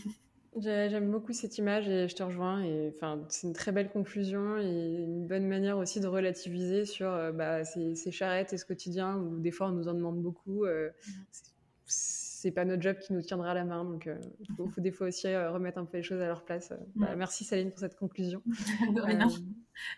J'aime 0.58 1.10
beaucoup 1.10 1.32
cette 1.32 1.56
image 1.56 1.88
et 1.88 2.08
je 2.08 2.14
te 2.14 2.22
rejoins. 2.22 2.62
Et 2.62 2.92
enfin, 2.94 3.24
c'est 3.28 3.46
une 3.46 3.54
très 3.54 3.72
belle 3.72 3.90
conclusion 3.90 4.58
et 4.58 4.66
une 4.66 5.26
bonne 5.26 5.46
manière 5.46 5.78
aussi 5.78 5.98
de 5.98 6.06
relativiser 6.06 6.84
sur 6.84 7.08
euh, 7.08 7.32
bah, 7.32 7.64
ces, 7.64 7.94
ces, 7.94 8.12
charrettes 8.12 8.52
et 8.52 8.58
ce 8.58 8.66
quotidien 8.66 9.16
où 9.16 9.38
des 9.38 9.50
fois 9.50 9.68
on 9.68 9.72
nous 9.72 9.88
en 9.88 9.94
demande 9.94 10.20
beaucoup. 10.20 10.66
Euh, 10.66 10.90
mm 11.06 12.21
c'est 12.42 12.50
pas 12.50 12.64
notre 12.64 12.82
job 12.82 12.98
qui 12.98 13.12
nous 13.12 13.22
tiendra 13.22 13.54
la 13.54 13.64
main. 13.64 13.84
Donc, 13.84 14.06
il 14.06 14.10
euh, 14.10 14.66
faut, 14.74 14.80
des 14.80 14.90
fois 14.90 15.06
aussi 15.06 15.28
euh, 15.28 15.52
remettre 15.52 15.78
un 15.78 15.84
peu 15.84 15.98
les 15.98 16.02
choses 16.02 16.20
à 16.20 16.26
leur 16.26 16.44
place. 16.44 16.72
Bah, 16.96 17.14
merci 17.16 17.44
Saline 17.44 17.70
pour 17.70 17.78
cette 17.78 17.96
conclusion. 17.96 18.42
Euh, 18.92 19.28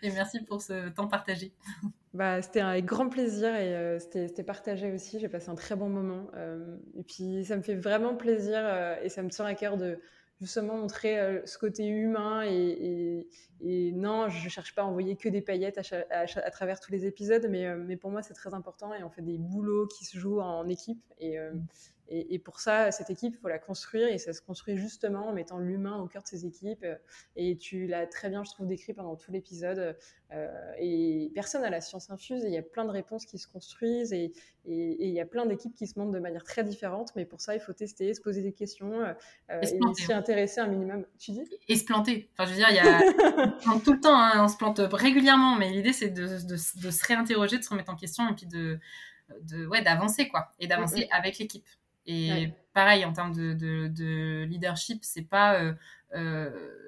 et 0.01 0.09
merci 0.11 0.39
pour 0.45 0.61
ce 0.61 0.89
temps 0.89 1.07
partagé. 1.07 1.53
Bah, 2.13 2.41
c'était 2.41 2.61
avec 2.61 2.85
grand 2.85 3.09
plaisir 3.09 3.53
et 3.53 3.99
c'était 3.99 4.43
partagé 4.43 4.93
aussi. 4.93 5.19
J'ai 5.19 5.27
passé 5.27 5.49
un 5.49 5.55
très 5.55 5.75
bon 5.75 5.89
moment. 5.89 6.31
et 6.95 7.03
puis, 7.03 7.43
ça 7.43 7.57
me 7.57 7.61
fait 7.61 7.75
vraiment 7.75 8.15
plaisir 8.15 8.57
et 9.03 9.09
ça 9.09 9.21
me 9.21 9.29
tient 9.29 9.43
à 9.43 9.53
cœur 9.53 9.75
de 9.75 9.99
justement 10.39 10.77
montrer 10.77 11.41
ce 11.45 11.57
côté 11.57 11.85
humain 11.85 12.43
et, 12.45 13.27
non, 13.93 14.29
je 14.29 14.47
cherche 14.47 14.73
pas 14.73 14.83
à 14.83 14.85
envoyer 14.85 15.17
que 15.17 15.27
des 15.27 15.41
paillettes 15.41 15.77
à, 16.09 16.51
travers 16.51 16.79
tous 16.79 16.93
les 16.93 17.05
épisodes, 17.05 17.47
mais, 17.49 17.75
mais 17.75 17.97
pour 17.97 18.11
moi 18.11 18.21
c'est 18.21 18.33
très 18.33 18.53
important 18.53 18.93
et 18.93 19.03
on 19.03 19.09
fait 19.09 19.21
des 19.21 19.37
boulots 19.37 19.87
qui 19.87 20.05
se 20.05 20.17
jouent 20.17 20.39
en 20.39 20.69
équipe 20.69 21.03
et, 21.19 21.37
et, 22.07 22.37
pour 22.37 22.59
ça, 22.59 22.91
cette 22.91 23.09
équipe, 23.09 23.33
il 23.35 23.41
faut 23.41 23.47
la 23.47 23.57
construire 23.57 24.07
et 24.09 24.19
ça 24.19 24.31
se 24.31 24.41
construit 24.41 24.77
justement 24.77 25.27
en 25.27 25.33
mettant 25.33 25.57
l'humain 25.57 25.97
au 25.97 26.07
cœur 26.07 26.21
de 26.21 26.27
ces 26.27 26.45
équipes. 26.45 26.85
Et 27.35 27.57
tu 27.57 27.87
l'as 27.87 28.05
très 28.05 28.29
bien, 28.29 28.43
je 28.43 28.51
trouve, 28.51 28.67
décrit 28.67 28.93
pendant 28.93 29.15
tout 29.15 29.31
l'épisode. 29.31 29.97
Euh, 30.31 30.47
et 30.79 31.31
personne 31.33 31.61
n'a 31.61 31.69
la 31.69 31.81
science 31.81 32.09
infuse 32.09 32.43
et 32.43 32.47
il 32.47 32.53
y 32.53 32.57
a 32.57 32.63
plein 32.63 32.83
de 32.83 32.89
réponses 32.89 33.25
qui 33.25 33.37
se 33.37 33.47
construisent 33.47 34.11
et, 34.11 34.33
il 34.67 35.11
y 35.11 35.21
a 35.21 35.25
plein 35.25 35.45
d'équipes 35.45 35.75
qui 35.75 35.85
se 35.85 35.99
montrent 35.99 36.11
de 36.11 36.19
manière 36.19 36.43
très 36.43 36.63
différente. 36.63 37.11
Mais 37.15 37.25
pour 37.25 37.39
ça, 37.39 37.53
il 37.53 37.59
faut 37.59 37.73
tester, 37.73 38.13
se 38.13 38.21
poser 38.21 38.41
des 38.41 38.53
questions 38.53 39.01
euh, 39.01 39.61
et, 39.61 39.67
s'y 39.95 40.11
intéresser 40.11 40.59
un 40.59 40.67
minimum. 40.67 41.05
Tu 41.19 41.31
dis? 41.31 41.47
Et 41.67 41.75
se 41.75 41.85
planter. 41.85 42.29
Enfin, 42.33 42.45
je 42.45 42.51
veux 42.51 42.57
dire, 42.57 42.69
il 42.71 42.75
y 42.75 42.79
a... 42.79 43.73
on 43.73 43.79
tout 43.79 43.93
le 43.93 43.99
temps, 43.99 44.17
hein, 44.17 44.43
on 44.43 44.47
se 44.47 44.57
plante 44.57 44.79
régulièrement, 44.79 45.55
mais 45.55 45.69
l'idée, 45.69 45.93
c'est 45.93 46.09
de, 46.09 46.23
de, 46.23 46.57
se 46.57 47.05
réinterroger, 47.05 47.59
de 47.59 47.63
se 47.63 47.69
remettre 47.69 47.91
en 47.91 47.95
question 47.95 48.27
et 48.27 48.33
puis 48.33 48.47
de, 48.47 48.79
de 49.43 49.67
ouais, 49.67 49.83
d'avancer, 49.83 50.27
quoi. 50.29 50.51
Et 50.59 50.65
d'avancer 50.65 51.07
avec 51.11 51.37
l'équipe. 51.37 51.67
Et 52.07 52.51
pareil, 52.73 53.05
en 53.05 53.13
termes 53.13 53.33
de, 53.33 53.53
de, 53.53 53.87
de 53.87 54.43
leadership, 54.43 55.03
c'est 55.03 55.23
pas. 55.23 55.59
Euh, 55.59 55.73
euh, 56.15 56.85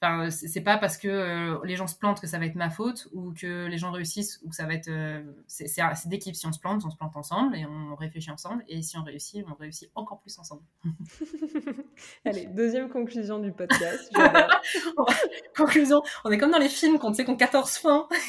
Enfin, 0.00 0.30
c'est 0.30 0.60
pas 0.60 0.78
parce 0.78 0.96
que 0.96 1.08
euh, 1.08 1.58
les 1.64 1.74
gens 1.74 1.88
se 1.88 1.96
plantent 1.96 2.20
que 2.20 2.28
ça 2.28 2.38
va 2.38 2.46
être 2.46 2.54
ma 2.54 2.70
faute 2.70 3.08
ou 3.12 3.32
que 3.32 3.66
les 3.66 3.78
gens 3.78 3.90
réussissent 3.90 4.38
ou 4.44 4.48
que 4.48 4.54
ça 4.54 4.64
va 4.64 4.74
être. 4.74 4.86
Euh, 4.88 5.24
c'est 5.48 5.66
d'équipe. 6.06 6.36
Si 6.36 6.46
on 6.46 6.52
se 6.52 6.60
plante, 6.60 6.84
on 6.86 6.90
se 6.90 6.96
plante 6.96 7.16
ensemble 7.16 7.56
et 7.56 7.66
on 7.66 7.96
réfléchit 7.96 8.30
ensemble. 8.30 8.62
Et 8.68 8.80
si 8.82 8.96
on 8.96 9.02
réussit, 9.02 9.44
on 9.50 9.54
réussit 9.54 9.90
encore 9.96 10.20
plus 10.20 10.38
ensemble. 10.38 10.62
Allez, 12.24 12.46
deuxième 12.46 12.88
conclusion 12.90 13.40
du 13.40 13.50
podcast. 13.50 14.12
conclusion 15.56 16.00
on 16.24 16.30
est 16.30 16.38
comme 16.38 16.52
dans 16.52 16.58
les 16.58 16.68
films 16.68 17.00
quand 17.00 17.08
on 17.10 17.14
sait 17.14 17.24
qu'on 17.24 17.36
14 17.36 17.78
fins. 17.78 18.06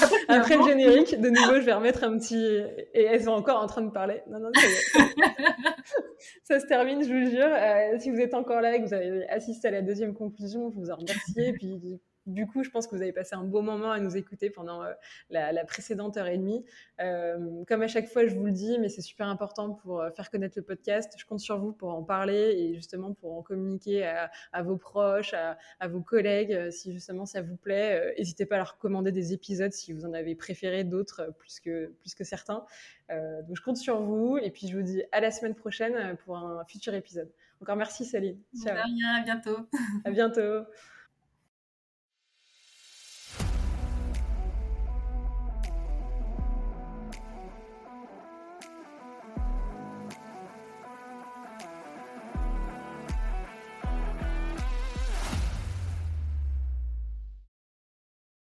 Après 0.28 0.56
le 0.56 0.64
générique, 0.64 1.20
de 1.20 1.28
nouveau, 1.28 1.54
je 1.54 1.66
vais 1.66 1.72
remettre 1.72 2.04
un 2.04 2.18
petit. 2.18 2.44
Et 2.94 3.04
elles 3.04 3.24
sont 3.24 3.30
encore 3.30 3.62
en 3.62 3.66
train 3.66 3.82
de 3.82 3.90
parler. 3.90 4.22
Non, 4.28 4.38
non, 4.38 4.50
ça, 4.54 5.00
ça 6.44 6.60
se 6.60 6.66
termine, 6.66 7.02
je 7.02 7.12
vous 7.12 7.30
jure. 7.30 7.48
Euh, 7.48 7.98
si 7.98 8.10
vous 8.10 8.20
êtes 8.20 8.34
encore 8.34 8.60
là 8.60 8.76
et 8.76 8.80
que 8.80 8.86
vous 8.86 8.94
avez 8.94 9.28
assisté 9.28 9.68
à 9.68 9.70
la 9.70 9.82
deuxième 9.82 10.14
conclusion, 10.14 10.70
je 10.70 10.78
vous 10.78 10.90
en 10.90 10.96
remercie. 10.96 11.52
Puis 11.54 12.00
du 12.26 12.46
coup, 12.46 12.62
je 12.62 12.70
pense 12.70 12.86
que 12.86 12.94
vous 12.94 13.02
avez 13.02 13.12
passé 13.12 13.34
un 13.34 13.44
beau 13.44 13.62
moment 13.62 13.90
à 13.90 14.00
nous 14.00 14.16
écouter 14.16 14.50
pendant 14.50 14.82
la, 15.30 15.64
précédente 15.64 16.16
heure 16.16 16.26
et 16.26 16.38
demie. 16.38 16.64
comme 16.98 17.82
à 17.82 17.88
chaque 17.88 18.08
fois, 18.08 18.26
je 18.26 18.34
vous 18.34 18.46
le 18.46 18.52
dis, 18.52 18.78
mais 18.78 18.88
c'est 18.88 19.02
super 19.02 19.26
important 19.26 19.74
pour 19.74 20.04
faire 20.14 20.30
connaître 20.30 20.54
le 20.56 20.62
podcast. 20.62 21.14
Je 21.16 21.24
compte 21.24 21.40
sur 21.40 21.58
vous 21.58 21.72
pour 21.72 21.90
en 21.90 22.02
parler 22.02 22.54
et 22.56 22.74
justement 22.74 23.14
pour 23.14 23.36
en 23.36 23.42
communiquer 23.42 24.04
à, 24.04 24.62
vos 24.62 24.76
proches, 24.76 25.34
à, 25.34 25.58
à, 25.80 25.88
vos 25.88 26.00
collègues, 26.00 26.70
si 26.70 26.92
justement 26.92 27.26
ça 27.26 27.42
vous 27.42 27.56
plaît. 27.56 28.14
N'hésitez 28.18 28.46
pas 28.46 28.56
à 28.56 28.58
leur 28.58 28.72
recommander 28.72 29.12
des 29.12 29.32
épisodes 29.32 29.72
si 29.72 29.92
vous 29.92 30.04
en 30.04 30.12
avez 30.12 30.34
préféré 30.34 30.84
d'autres 30.84 31.32
plus 31.38 31.60
que, 31.60 31.92
plus 32.00 32.14
que 32.14 32.24
certains. 32.24 32.64
donc 33.08 33.56
je 33.56 33.62
compte 33.62 33.76
sur 33.76 34.00
vous 34.00 34.38
et 34.38 34.50
puis 34.50 34.68
je 34.68 34.76
vous 34.76 34.82
dis 34.82 35.02
à 35.12 35.20
la 35.20 35.30
semaine 35.30 35.54
prochaine 35.54 36.16
pour 36.24 36.36
un 36.36 36.64
futur 36.64 36.94
épisode. 36.94 37.30
Encore 37.60 37.76
merci 37.76 38.04
Céline. 38.04 38.38
Ciao. 38.62 38.76
à 38.76 39.22
bientôt. 39.22 39.68
À 40.04 40.10
bientôt. 40.10 40.66